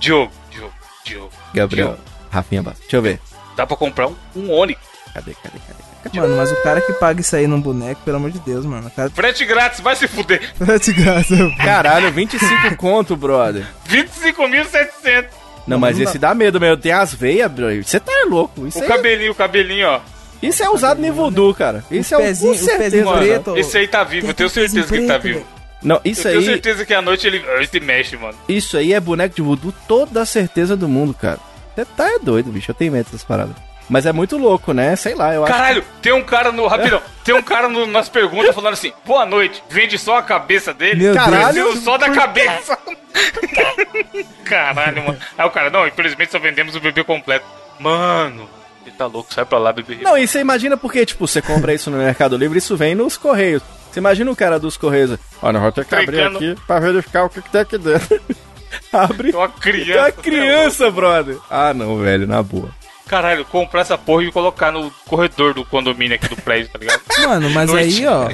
Diogo, 0.00 0.32
Diogo, 0.50 0.72
Diogo. 1.04 1.30
Gabriel. 1.52 1.86
Diogo, 1.88 2.02
Rafinha 2.30 2.62
Bastos. 2.62 2.80
Deixa 2.82 2.96
eu 2.96 3.02
ver. 3.02 3.20
Dá 3.56 3.66
pra 3.66 3.76
comprar 3.76 4.06
um, 4.08 4.14
um 4.36 4.50
Onix. 4.52 4.80
Cadê, 5.12 5.34
cadê, 5.42 5.58
cadê? 5.58 5.73
Mano, 6.12 6.36
mas 6.36 6.52
o 6.52 6.56
cara 6.62 6.80
que 6.80 6.92
paga 6.94 7.20
isso 7.20 7.34
aí 7.34 7.46
num 7.46 7.60
boneco, 7.60 8.00
pelo 8.04 8.16
amor 8.18 8.30
de 8.30 8.38
Deus, 8.40 8.64
mano. 8.64 8.90
Cara 8.94 9.10
Frete 9.14 9.44
grátis, 9.44 9.80
vai 9.80 9.96
se 9.96 10.06
fuder. 10.06 10.40
de 10.82 10.92
graça. 10.92 11.34
Caralho, 11.58 12.10
25 12.12 12.76
conto, 12.76 13.16
brother. 13.16 13.64
25.700. 13.88 15.26
Não, 15.66 15.78
mas 15.78 15.98
esse 15.98 16.18
dá 16.18 16.34
medo 16.34 16.60
mesmo. 16.60 16.76
Tem 16.76 16.92
as 16.92 17.14
veias, 17.14 17.50
bro. 17.50 17.66
Você 17.82 17.98
tá 17.98 18.12
louco. 18.28 18.66
Isso, 18.66 18.78
O 18.78 18.82
aí- 18.82 18.88
cabelinho, 18.88 19.32
o 19.32 19.34
cabelinho, 19.34 19.88
ó. 19.88 20.00
isso 20.42 20.62
é 20.62 20.68
usado 20.68 21.04
em 21.04 21.10
voodoo, 21.10 21.54
cara. 21.54 21.82
Isso 21.90 22.14
é 22.14 22.18
um 22.18 22.20
pezinho- 22.22 22.50
com 22.52 22.58
os 22.58 22.60
certeza. 22.64 22.84
pezinhos 22.84 23.06
mano. 23.06 23.18
preto. 23.18 23.56
Esse 23.56 23.78
aí 23.78 23.88
tá 23.88 24.04
vivo, 24.04 24.26
eu 24.28 24.34
tenho 24.34 24.48
certeza 24.50 24.86
que 24.86 24.94
ele 24.94 25.06
tá 25.06 25.16
vivo. 25.18 25.44
Não, 25.82 25.96
Eu 25.96 26.12
isso 26.12 26.22
tenho 26.22 26.38
aí, 26.38 26.44
certeza 26.44 26.84
que 26.86 26.94
à 26.94 27.02
noite 27.02 27.26
ele, 27.26 27.42
ele 27.56 27.66
se 27.66 27.78
mexe, 27.80 28.16
mano. 28.16 28.34
isso 28.48 28.76
aí 28.76 28.92
é 28.94 29.00
boneco 29.00 29.34
de 29.36 29.42
voodoo 29.42 29.72
toda 29.86 30.22
a 30.22 30.26
certeza 30.26 30.74
do 30.76 30.88
mundo, 30.88 31.12
cara. 31.14 31.38
Você 31.74 31.84
tá 31.84 32.08
é 32.10 32.18
doido, 32.18 32.50
bicho. 32.52 32.70
Eu 32.70 32.74
tenho 32.74 32.92
medo 32.92 33.04
dessas 33.06 33.24
paradas. 33.24 33.54
Mas 33.88 34.06
é 34.06 34.12
muito 34.12 34.36
louco, 34.38 34.72
né? 34.72 34.96
Sei 34.96 35.14
lá, 35.14 35.34
eu 35.34 35.44
acho. 35.44 35.52
Caralho, 35.52 35.84
tem 36.00 36.12
um 36.12 36.22
cara 36.24 36.50
no. 36.50 36.66
Rapidão, 36.66 37.02
tem 37.22 37.34
um 37.34 37.42
cara 37.42 37.68
no- 37.68 37.86
nas 37.86 38.08
perguntas 38.08 38.54
falando 38.54 38.72
assim: 38.72 38.92
boa 39.04 39.26
noite, 39.26 39.62
vende 39.68 39.98
só 39.98 40.16
a 40.18 40.22
cabeça 40.22 40.72
dele. 40.72 41.02
Meu 41.04 41.14
Caralho, 41.14 41.62
Preciso 41.64 41.84
só 41.84 41.98
da 41.98 42.10
cabeça. 42.10 42.78
Caralho, 44.44 45.04
mano. 45.04 45.18
Aí 45.36 45.46
o 45.46 45.50
cara, 45.50 45.70
não, 45.70 45.86
infelizmente 45.86 46.32
só 46.32 46.38
vendemos 46.38 46.74
o 46.74 46.80
bebê 46.80 47.04
completo. 47.04 47.44
Mano, 47.78 48.48
ele 48.86 48.94
tá 48.96 49.06
louco, 49.06 49.32
sai 49.32 49.44
pra 49.44 49.58
lá, 49.58 49.72
bebê. 49.72 49.98
Não, 50.02 50.16
e 50.16 50.26
você 50.26 50.40
imagina 50.40 50.76
porque, 50.76 51.04
tipo, 51.04 51.26
você 51.26 51.40
compra 51.42 51.74
isso 51.74 51.90
no 51.90 51.98
Mercado 51.98 52.36
Livre, 52.36 52.58
isso 52.58 52.76
vem 52.76 52.94
nos 52.94 53.16
Correios. 53.16 53.62
Você 53.90 54.00
imagina 54.00 54.30
o 54.30 54.36
cara 54.36 54.58
dos 54.58 54.76
Correios. 54.76 55.18
Olha, 55.42 55.58
vou 55.60 55.72
ter 55.72 55.84
que 55.84 55.94
abrir 55.94 56.22
aqui 56.22 56.56
pra 56.66 56.80
verificar 56.80 57.24
o 57.24 57.28
que, 57.30 57.40
que 57.42 57.50
tem 57.50 57.60
aqui 57.60 57.78
dentro. 57.78 58.20
Abre. 58.92 59.30
Tem 59.30 59.40
uma 59.40 59.48
Tem 59.48 59.60
criança. 59.60 60.00
uma 60.00 60.12
criança, 60.12 60.90
brother. 60.90 61.36
Ah, 61.50 61.72
não, 61.72 61.96
velho, 61.98 62.26
na 62.26 62.42
boa. 62.42 62.70
Caralho, 63.06 63.44
comprar 63.44 63.82
essa 63.82 63.98
porra 63.98 64.24
e 64.24 64.32
colocar 64.32 64.72
no 64.72 64.90
corredor 65.06 65.52
do 65.54 65.64
condomínio 65.64 66.16
aqui 66.16 66.28
do 66.28 66.36
prédio, 66.36 66.70
tá 66.72 66.78
ligado? 66.78 67.00
Mano, 67.26 67.50
mas 67.50 67.70
Noite. 67.70 67.98
aí, 68.00 68.06
ó, 68.06 68.28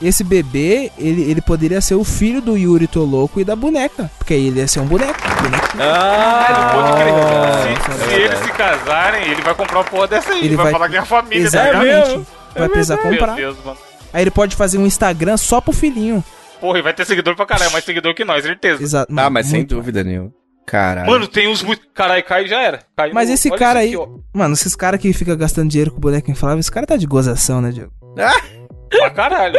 esse 0.00 0.22
bebê, 0.22 0.92
ele, 0.96 1.22
ele 1.28 1.40
poderia 1.40 1.80
ser 1.80 1.96
o 1.96 2.04
filho 2.04 2.40
do 2.40 2.56
Yuri 2.56 2.86
Toloco 2.86 3.40
e 3.40 3.44
da 3.44 3.56
boneca. 3.56 4.08
Porque 4.16 4.34
aí 4.34 4.46
ele 4.46 4.60
ia 4.60 4.68
ser 4.68 4.78
um 4.78 4.86
boneco. 4.86 5.18
boneco. 5.42 5.68
Ah, 5.80 6.70
Pode 6.72 6.92
crer. 7.02 7.82
Se, 7.82 7.90
é 7.90 8.08
se 8.08 8.20
eles 8.22 8.38
se 8.38 8.52
casarem, 8.52 9.28
ele 9.30 9.42
vai 9.42 9.54
comprar 9.56 9.78
uma 9.78 9.84
porra 9.84 10.06
dessa 10.06 10.32
aí. 10.32 10.44
Ele 10.44 10.54
vai, 10.54 10.66
vai- 10.66 10.72
falar 10.72 10.88
que 10.88 10.96
é 10.96 11.00
a 11.00 11.04
família, 11.04 11.50
tá 11.50 11.58
Exatamente. 11.64 11.84
ligado? 11.84 12.08
mesmo? 12.10 12.26
Vai 12.54 12.68
precisar 12.68 12.96
Meu 12.96 13.04
comprar. 13.10 13.34
Deus, 13.34 13.56
mano. 13.64 13.78
Aí 14.12 14.22
ele 14.22 14.30
pode 14.30 14.54
fazer 14.56 14.78
um 14.78 14.86
Instagram 14.86 15.36
só 15.36 15.60
pro 15.60 15.72
filhinho. 15.72 16.22
Porra, 16.60 16.78
e 16.78 16.82
vai 16.82 16.92
ter 16.94 17.04
seguidor 17.04 17.34
pra 17.36 17.46
caralho, 17.46 17.70
mais 17.72 17.84
seguidor 17.84 18.14
que 18.14 18.24
nós, 18.24 18.44
certeza. 18.44 18.80
Exato. 18.82 19.12
Ah, 19.16 19.28
mas 19.30 19.46
sem 19.46 19.64
dúvida 19.64 20.02
nenhuma. 20.04 20.30
Caralho. 20.68 21.10
Mano, 21.10 21.26
tem 21.26 21.48
uns 21.48 21.62
muito. 21.62 21.82
Caralho, 21.94 22.22
cai 22.24 22.46
já 22.46 22.60
era. 22.60 22.80
Caiu 22.96 23.14
Mas 23.14 23.28
no- 23.28 23.34
esse 23.34 23.48
olha 23.50 23.58
cara 23.58 23.78
aí, 23.80 23.94
aqui, 23.94 24.06
mano, 24.34 24.54
esses 24.54 24.76
caras 24.76 25.00
que 25.00 25.12
ficam 25.12 25.36
gastando 25.36 25.70
dinheiro 25.70 25.90
com 25.90 25.98
boneco 25.98 26.30
inflável, 26.30 26.58
esse 26.60 26.70
cara 26.70 26.86
tá 26.86 26.96
de 26.96 27.06
gozação, 27.06 27.60
né, 27.62 27.70
Diego? 27.70 27.90
ó, 28.02 28.08
pra 28.98 29.10
caralho. 29.10 29.58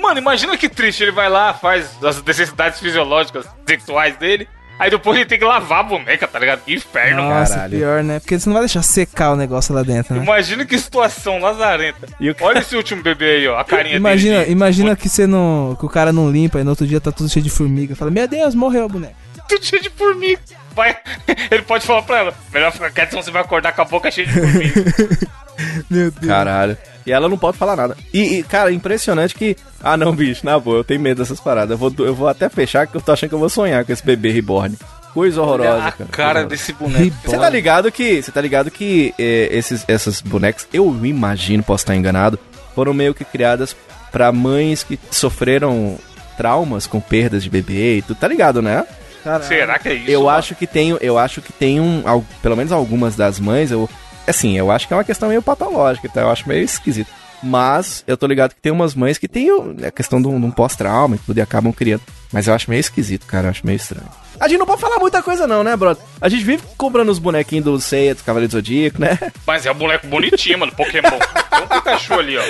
Mano, 0.00 0.18
imagina 0.18 0.56
que 0.56 0.68
triste. 0.68 1.02
Ele 1.04 1.12
vai 1.12 1.28
lá, 1.28 1.54
faz 1.54 1.90
as 2.02 2.22
necessidades 2.22 2.80
fisiológicas, 2.80 3.46
sexuais 3.68 4.16
dele. 4.16 4.48
Aí 4.78 4.90
depois 4.90 5.16
ele 5.16 5.26
tem 5.26 5.38
que 5.38 5.44
lavar 5.44 5.80
a 5.80 5.82
boneca, 5.84 6.26
tá 6.26 6.38
ligado? 6.40 6.62
Que 6.64 6.74
inferno. 6.74 7.22
Nossa, 7.22 7.54
caralho. 7.54 7.78
pior, 7.78 8.02
né? 8.02 8.18
Porque 8.18 8.36
você 8.36 8.48
não 8.48 8.54
vai 8.54 8.62
deixar 8.62 8.82
secar 8.82 9.30
o 9.30 9.36
negócio 9.36 9.72
lá 9.72 9.82
dentro, 9.84 10.14
né? 10.16 10.22
Imagina 10.24 10.64
que 10.66 10.76
situação 10.76 11.38
lazarenta. 11.38 12.08
E 12.18 12.30
o- 12.30 12.36
Olha 12.40 12.58
esse 12.58 12.74
último 12.74 13.00
bebê 13.00 13.36
aí, 13.36 13.48
ó. 13.48 13.58
A 13.58 13.64
carinha 13.64 13.94
Imagina, 13.96 14.36
dele. 14.38 14.46
de- 14.46 14.52
imagina 14.52 14.96
que 14.96 15.08
você 15.08 15.24
não. 15.24 15.76
que 15.78 15.86
o 15.86 15.88
cara 15.88 16.12
não 16.12 16.28
limpa 16.28 16.58
e 16.58 16.64
no 16.64 16.70
outro 16.70 16.84
dia 16.86 17.00
tá 17.00 17.12
tudo 17.12 17.28
cheio 17.28 17.44
de 17.44 17.50
formiga. 17.50 17.94
Fala, 17.94 18.10
meu 18.10 18.26
Deus, 18.26 18.56
morreu 18.56 18.86
o 18.86 18.88
boneco. 18.88 19.14
Cheio 19.60 19.82
de 19.82 19.90
formiga. 19.90 20.40
Vai... 20.74 20.96
Ele 21.50 21.62
pode 21.62 21.86
falar 21.86 22.02
pra 22.02 22.18
ela: 22.18 22.34
melhor 22.52 22.72
ficar 22.72 22.90
quieto, 22.90 23.10
senão 23.10 23.22
você 23.22 23.30
vai 23.30 23.42
acordar 23.42 23.72
com 23.72 23.82
a 23.82 23.84
boca 23.84 24.10
cheia 24.10 24.26
de 24.26 24.32
formiga. 24.32 24.84
Meu 25.90 26.10
Deus. 26.10 26.26
Caralho. 26.26 26.76
E 27.04 27.12
ela 27.12 27.28
não 27.28 27.36
pode 27.36 27.58
falar 27.58 27.76
nada. 27.76 27.96
E, 28.12 28.38
e, 28.38 28.42
cara, 28.42 28.72
impressionante 28.72 29.34
que. 29.34 29.56
Ah, 29.82 29.96
não, 29.96 30.14
bicho, 30.14 30.46
na 30.46 30.58
boa, 30.58 30.78
eu 30.78 30.84
tenho 30.84 31.00
medo 31.00 31.18
dessas 31.18 31.40
paradas. 31.40 31.72
Eu 31.72 31.78
vou, 31.78 31.92
eu 31.98 32.14
vou 32.14 32.28
até 32.28 32.48
fechar 32.48 32.86
que 32.86 32.96
eu 32.96 33.00
tô 33.00 33.12
achando 33.12 33.30
que 33.30 33.34
eu 33.34 33.40
vou 33.40 33.48
sonhar 33.48 33.84
com 33.84 33.92
esse 33.92 34.04
bebê 34.04 34.30
reborn. 34.30 34.76
Coisa 35.12 35.42
horrorosa, 35.42 35.70
Olha 35.72 35.86
a 35.88 35.92
cara. 35.92 36.10
cara 36.10 36.44
desse 36.44 36.72
boneco. 36.72 37.14
Você 37.24 37.36
tá 37.36 37.48
ligado 37.48 37.90
que. 37.92 38.22
Você 38.22 38.30
tá 38.32 38.40
ligado 38.40 38.70
que 38.70 39.12
eh, 39.18 39.48
esses, 39.50 39.84
essas 39.88 40.20
bonecas, 40.22 40.66
eu 40.72 40.88
imagino, 41.04 41.62
posso 41.62 41.82
estar 41.82 41.94
enganado, 41.94 42.38
foram 42.74 42.94
meio 42.94 43.12
que 43.12 43.24
criadas 43.24 43.76
pra 44.10 44.32
mães 44.32 44.82
que 44.82 44.98
sofreram 45.10 45.98
traumas 46.36 46.86
com 46.86 47.00
perdas 47.00 47.42
de 47.42 47.50
bebê 47.50 47.98
e 47.98 48.02
tudo. 48.02 48.16
Tá 48.16 48.28
ligado, 48.28 48.62
né? 48.62 48.86
Caralho. 49.22 49.44
Será 49.44 49.78
que 49.78 49.88
é 49.88 49.94
isso? 49.94 50.10
eu 50.10 50.22
mano? 50.24 50.36
acho 50.38 50.54
que 50.54 50.66
tem, 50.66 50.96
eu 51.00 51.18
acho 51.18 51.40
que 51.42 51.52
tem 51.52 51.80
um, 51.80 52.02
al- 52.06 52.24
pelo 52.42 52.56
menos 52.56 52.72
algumas 52.72 53.14
das 53.16 53.38
mães, 53.38 53.70
eu, 53.70 53.88
assim, 54.26 54.56
eu 54.58 54.70
acho 54.70 54.86
que 54.88 54.94
é 54.94 54.96
uma 54.96 55.04
questão 55.04 55.28
meio 55.28 55.42
patológica, 55.42 56.06
então 56.06 56.22
eu 56.24 56.30
acho 56.30 56.48
meio 56.48 56.64
esquisito. 56.64 57.10
Mas 57.42 58.04
eu 58.06 58.16
tô 58.16 58.26
ligado 58.26 58.54
que 58.54 58.60
tem 58.60 58.70
umas 58.70 58.94
mães 58.94 59.18
que 59.18 59.26
tem 59.26 59.48
a 59.84 59.90
questão 59.90 60.22
de 60.22 60.28
um, 60.28 60.38
de 60.38 60.46
um 60.46 60.50
pós-trauma 60.50 61.16
e 61.16 61.18
tudo 61.18 61.38
e 61.38 61.40
acabam 61.40 61.72
criando. 61.72 62.02
Mas 62.32 62.46
eu 62.46 62.54
acho 62.54 62.70
meio 62.70 62.78
esquisito, 62.80 63.26
cara, 63.26 63.46
eu 63.46 63.50
acho 63.50 63.66
meio 63.66 63.76
estranho. 63.76 64.06
A 64.42 64.48
gente 64.48 64.58
não 64.58 64.66
pode 64.66 64.80
falar 64.80 64.98
muita 64.98 65.22
coisa 65.22 65.46
não, 65.46 65.62
né, 65.62 65.76
brother? 65.76 66.02
A 66.20 66.28
gente 66.28 66.42
vive 66.44 66.64
comprando 66.76 67.08
os 67.10 67.20
bonequinhos 67.20 67.64
do 67.64 67.80
Seiya, 67.80 68.12
do 68.14 68.24
Cavaleiro 68.24 68.48
do 68.50 68.52
Zodíaco, 68.56 69.00
né? 69.00 69.16
Mas 69.46 69.64
é 69.64 69.70
um 69.70 69.74
boneco 69.74 70.06
bonitinho, 70.08 70.58
mano. 70.58 70.72
Pokémon. 70.72 71.10
Tem 71.10 71.62
um 71.62 71.66
Pikachu 71.68 72.14
ali, 72.14 72.36
ó. 72.36 72.42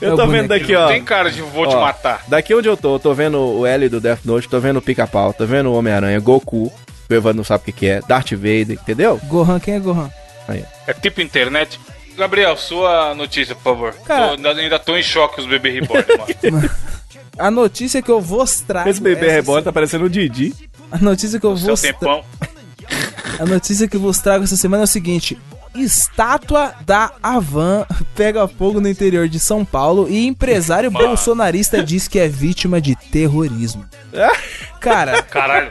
Eu 0.00 0.14
o 0.14 0.16
tô 0.16 0.26
vendo 0.26 0.48
daqui, 0.48 0.74
ó. 0.74 0.88
tem 0.88 1.04
cara 1.04 1.30
de 1.30 1.42
vou 1.42 1.66
te 1.66 1.74
Ó, 1.76 1.80
matar. 1.82 2.22
Daqui 2.26 2.54
onde 2.54 2.68
eu 2.68 2.76
tô, 2.76 2.94
eu 2.94 2.98
tô 2.98 3.12
vendo 3.12 3.38
o 3.38 3.66
L 3.66 3.86
do 3.90 4.00
Death 4.00 4.20
Note, 4.24 4.48
tô 4.48 4.58
vendo 4.58 4.78
o 4.78 4.82
Pica-Pau, 4.82 5.34
tô 5.34 5.44
vendo 5.44 5.68
o 5.70 5.74
Homem-Aranha, 5.74 6.18
Goku, 6.20 6.72
o 7.10 7.14
Evandro 7.14 7.36
não 7.36 7.44
sabe 7.44 7.60
o 7.62 7.64
que 7.66 7.72
que 7.72 7.86
é, 7.86 8.00
Darth 8.08 8.32
Vader, 8.32 8.72
entendeu? 8.72 9.20
Gohan, 9.24 9.60
quem 9.60 9.74
é 9.74 9.78
Gohan? 9.80 10.10
Aí. 10.48 10.64
É 10.86 10.94
tipo 10.94 11.20
internet. 11.20 11.78
Gabriel, 12.16 12.56
sua 12.56 13.14
notícia, 13.14 13.54
por 13.54 13.62
favor. 13.64 13.94
Cara- 14.06 14.28
Tô- 14.28 14.34
ainda, 14.36 14.50
ainda 14.52 14.78
tô 14.78 14.96
em 14.96 15.02
choque 15.02 15.38
os 15.40 15.46
bebês 15.46 15.74
reborn, 15.74 16.04
mano. 16.50 16.70
A 17.38 17.50
notícia 17.50 18.00
que 18.02 18.10
eu 18.10 18.20
vou 18.20 18.44
trago. 18.66 18.88
Esse 18.88 19.00
bebê 19.00 19.26
essa 19.26 19.34
reborn 19.36 19.62
tá 19.64 19.72
parecendo 19.72 20.04
o 20.04 20.10
Didi. 20.10 20.54
A 20.90 20.98
notícia 20.98 21.38
que 21.40 21.46
eu 21.46 21.56
Seu 21.56 21.68
vou 21.68 21.76
tempão. 21.76 22.24
A 23.40 23.44
notícia 23.44 23.88
que 23.88 23.96
vos 23.98 24.18
trago 24.18 24.44
essa 24.44 24.56
semana 24.56 24.82
é 24.82 24.84
o 24.84 24.86
seguinte: 24.86 25.36
estátua 25.74 26.72
da 26.86 27.10
Havan 27.22 27.84
pega 28.14 28.46
fogo 28.46 28.80
no 28.80 28.88
interior 28.88 29.28
de 29.28 29.40
São 29.40 29.64
Paulo 29.64 30.06
e 30.08 30.26
empresário 30.26 30.90
Mano. 30.92 31.08
bolsonarista 31.08 31.82
diz 31.82 32.06
que 32.06 32.18
é 32.20 32.28
vítima 32.28 32.80
de 32.80 32.94
terrorismo. 32.94 33.84
Cara, 34.80 35.22
Caralho. 35.22 35.70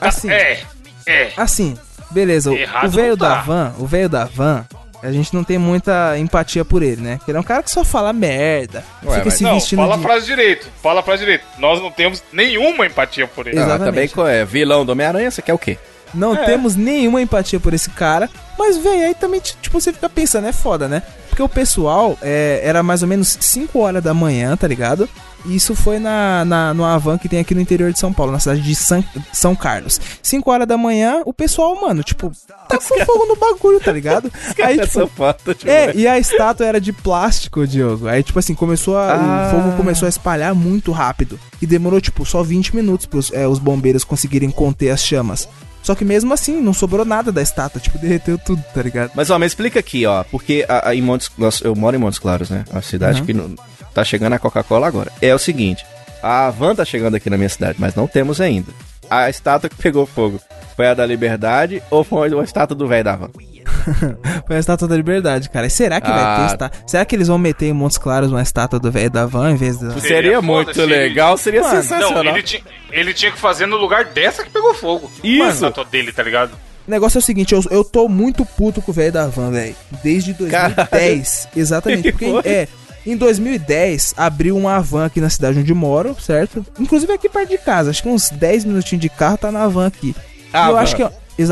assim, 0.00 0.28
É, 0.30 0.62
é. 1.06 1.32
assim, 1.36 1.78
beleza, 2.10 2.50
o- 2.50 2.54
Errado 2.56 2.88
o 2.88 2.90
velho 2.90 3.16
tá. 3.16 3.28
da 3.36 3.40
van, 3.40 3.72
o 3.78 3.86
velho 3.86 4.08
da 4.08 4.24
van, 4.26 4.66
a 5.02 5.12
gente 5.12 5.32
não 5.34 5.44
tem 5.44 5.58
muita 5.58 6.18
empatia 6.18 6.64
por 6.64 6.82
ele, 6.82 7.00
né? 7.00 7.16
Porque 7.18 7.30
ele 7.30 7.38
é 7.38 7.40
um 7.40 7.44
cara 7.44 7.62
que 7.62 7.70
só 7.70 7.84
fala 7.84 8.12
merda, 8.12 8.84
Ué, 9.04 9.12
fica 9.14 9.24
mas 9.26 9.34
se 9.34 9.42
Não, 9.44 9.54
vestindo 9.54 9.78
fala 9.80 9.96
de... 9.96 10.02
frase 10.02 10.26
direito. 10.26 10.66
Fala 10.82 11.00
a 11.00 11.02
frase 11.02 11.20
direito. 11.20 11.44
Nós 11.58 11.80
não 11.80 11.90
temos 11.90 12.22
nenhuma 12.32 12.86
empatia 12.86 13.26
por 13.26 13.46
ele. 13.46 13.58
Ah, 13.58 13.62
Exatamente. 13.62 13.84
também 13.94 14.08
co- 14.08 14.26
é 14.26 14.44
vilão 14.44 14.84
do 14.84 14.92
Homem-Aranha, 14.92 15.30
você 15.30 15.40
quer 15.42 15.54
o 15.54 15.58
quê? 15.58 15.78
Não 16.14 16.34
É. 16.34 16.44
temos 16.44 16.74
nenhuma 16.74 17.20
empatia 17.20 17.60
por 17.60 17.74
esse 17.74 17.90
cara. 17.90 18.28
Mas, 18.58 18.76
velho, 18.78 19.06
aí 19.06 19.14
também, 19.14 19.40
tipo, 19.40 19.80
você 19.80 19.92
fica 19.92 20.08
pensando, 20.08 20.46
é 20.48 20.52
foda, 20.52 20.88
né? 20.88 21.00
Porque 21.00 21.38
porque 21.38 21.42
o 21.44 21.48
pessoal 21.48 22.18
é, 22.20 22.60
era 22.64 22.82
mais 22.82 23.00
ou 23.02 23.08
menos 23.08 23.38
5 23.40 23.78
horas 23.78 24.02
da 24.02 24.12
manhã, 24.12 24.56
tá 24.56 24.66
ligado? 24.66 25.08
Isso 25.48 25.74
foi 25.74 25.98
na, 25.98 26.44
na, 26.44 26.74
no 26.74 26.84
Avan 26.84 27.16
que 27.18 27.28
tem 27.28 27.38
aqui 27.40 27.54
no 27.54 27.60
interior 27.60 27.92
de 27.92 27.98
São 27.98 28.12
Paulo, 28.12 28.32
na 28.32 28.38
cidade 28.38 28.60
de 28.60 28.74
São, 28.74 29.02
São 29.32 29.56
Carlos. 29.56 30.00
5 30.22 30.50
horas 30.50 30.66
da 30.68 30.76
manhã, 30.76 31.22
o 31.24 31.32
pessoal, 31.32 31.74
mano, 31.80 32.02
tipo, 32.02 32.30
tá 32.68 32.76
com 32.78 33.04
fogo 33.04 33.26
no 33.26 33.36
bagulho, 33.36 33.80
tá 33.80 33.90
ligado? 33.92 34.30
Aí, 34.62 34.78
tipo, 34.80 35.08
tipo, 35.54 35.70
é, 35.70 35.94
e 35.94 36.06
a 36.06 36.18
estátua 36.18 36.66
era 36.66 36.80
de 36.80 36.92
plástico, 36.92 37.66
Diogo. 37.66 38.08
Aí, 38.08 38.22
tipo 38.22 38.38
assim, 38.38 38.54
começou 38.54 38.96
a. 38.98 39.12
Ah. 39.14 39.48
O 39.48 39.50
fogo 39.62 39.76
começou 39.76 40.06
a 40.06 40.08
espalhar 40.08 40.54
muito 40.54 40.92
rápido. 40.92 41.38
E 41.62 41.66
demorou, 41.66 42.00
tipo, 42.00 42.24
só 42.26 42.42
20 42.42 42.76
minutos 42.76 43.06
pros 43.06 43.32
é, 43.32 43.46
os 43.48 43.58
bombeiros 43.58 44.04
conseguirem 44.04 44.50
conter 44.50 44.90
as 44.90 45.02
chamas. 45.02 45.48
Só 45.82 45.94
que 45.94 46.04
mesmo 46.04 46.34
assim, 46.34 46.60
não 46.60 46.74
sobrou 46.74 47.04
nada 47.04 47.32
da 47.32 47.40
estátua, 47.40 47.80
tipo, 47.80 47.96
derreteu 47.98 48.36
tudo, 48.36 48.62
tá 48.74 48.82
ligado? 48.82 49.12
Mas, 49.14 49.30
ó, 49.30 49.38
me 49.38 49.46
explica 49.46 49.78
aqui, 49.80 50.04
ó, 50.04 50.22
porque 50.24 50.66
a, 50.68 50.88
a- 50.90 50.94
em 50.94 51.00
Montes, 51.00 51.30
nós- 51.38 51.60
eu 51.62 51.74
moro 51.74 51.96
em 51.96 51.98
Montes 51.98 52.18
Claros, 52.18 52.50
né? 52.50 52.64
A 52.72 52.82
cidade 52.82 53.20
Uhum. 53.20 53.26
que 53.26 53.32
não- 53.32 53.54
tá 53.98 54.04
chegando 54.04 54.32
a 54.34 54.38
Coca-Cola 54.38 54.86
agora. 54.86 55.10
É 55.20 55.34
o 55.34 55.38
seguinte, 55.38 55.84
a 56.22 56.50
van 56.50 56.74
tá 56.74 56.84
chegando 56.84 57.16
aqui 57.16 57.28
na 57.28 57.36
minha 57.36 57.48
cidade, 57.48 57.76
mas 57.78 57.94
não 57.94 58.06
temos 58.06 58.40
ainda. 58.40 58.70
A 59.10 59.28
estátua 59.30 59.68
que 59.70 59.76
pegou 59.76 60.04
fogo 60.06 60.38
foi 60.76 60.86
a 60.86 60.94
da 60.94 61.04
Liberdade 61.06 61.82
ou 61.90 62.04
foi 62.04 62.28
a 62.38 62.44
estátua 62.44 62.76
do 62.76 62.86
velho 62.86 63.04
da 63.04 63.16
van? 63.16 63.30
Foi 64.46 64.56
a 64.56 64.58
estátua 64.58 64.86
da 64.88 64.96
liberdade, 64.96 65.48
cara. 65.48 65.66
E 65.66 65.70
será 65.70 65.98
que 66.00 66.08
vai 66.10 66.18
Ah. 66.22 66.36
ter 66.40 66.46
estátua? 66.52 66.80
Será 66.86 67.04
que 67.06 67.14
eles 67.16 67.28
vão 67.28 67.38
meter 67.38 67.66
em 67.66 67.72
Montes 67.72 67.96
Claros 67.96 68.30
uma 68.30 68.42
estátua 68.42 68.78
do 68.78 68.90
velho 68.90 69.10
da 69.10 69.24
van 69.24 69.52
em 69.52 69.56
vez 69.56 69.78
da. 69.78 69.90
Seria, 69.92 70.08
Seria 70.08 70.42
muito 70.42 70.74
foda 70.74 70.84
legal, 70.84 71.36
seria 71.38 71.62
Mano, 71.62 71.74
sensacional. 71.82 72.24
Não, 72.24 72.32
ele, 72.32 72.42
ti- 72.42 72.62
ele 72.90 73.14
tinha 73.14 73.30
que 73.32 73.38
fazer 73.38 73.66
no 73.66 73.76
lugar 73.76 74.04
dessa 74.06 74.44
que 74.44 74.50
pegou 74.50 74.74
fogo. 74.74 75.10
Isso. 75.24 75.42
A 75.42 75.48
estátua 75.50 75.84
dele, 75.86 76.12
tá 76.12 76.22
ligado? 76.22 76.50
O 76.86 76.90
negócio 76.90 77.16
é 77.18 77.20
o 77.20 77.22
seguinte, 77.22 77.54
eu, 77.54 77.62
eu 77.70 77.82
tô 77.84 78.08
muito 78.08 78.44
puto 78.44 78.82
com 78.82 78.90
o 78.90 78.94
velho 78.94 79.12
da 79.12 79.26
van, 79.26 79.50
velho. 79.52 79.76
Desde 80.02 80.34
2010. 80.34 81.48
Exatamente. 81.56 82.12
Porque, 82.12 82.48
é, 82.48 82.68
em 83.10 83.16
2010, 83.16 84.14
abriu 84.16 84.56
uma 84.56 84.80
van 84.80 85.06
aqui 85.06 85.20
na 85.20 85.30
cidade 85.30 85.58
onde 85.58 85.72
moro, 85.74 86.16
certo? 86.20 86.64
Inclusive 86.78 87.12
aqui 87.12 87.28
perto 87.28 87.48
de 87.50 87.58
casa. 87.58 87.90
Acho 87.90 88.02
que 88.02 88.08
uns 88.08 88.30
10 88.30 88.64
minutinhos 88.64 89.00
de 89.00 89.08
carro 89.08 89.38
tá 89.38 89.50
na 89.52 89.66
van 89.68 89.86
aqui. 89.86 90.14
Ah, 90.52 90.66
e 90.66 90.68
eu 90.70 90.74
van. 90.74 90.80
acho 90.80 90.96
que 90.96 91.02
é, 91.02 91.10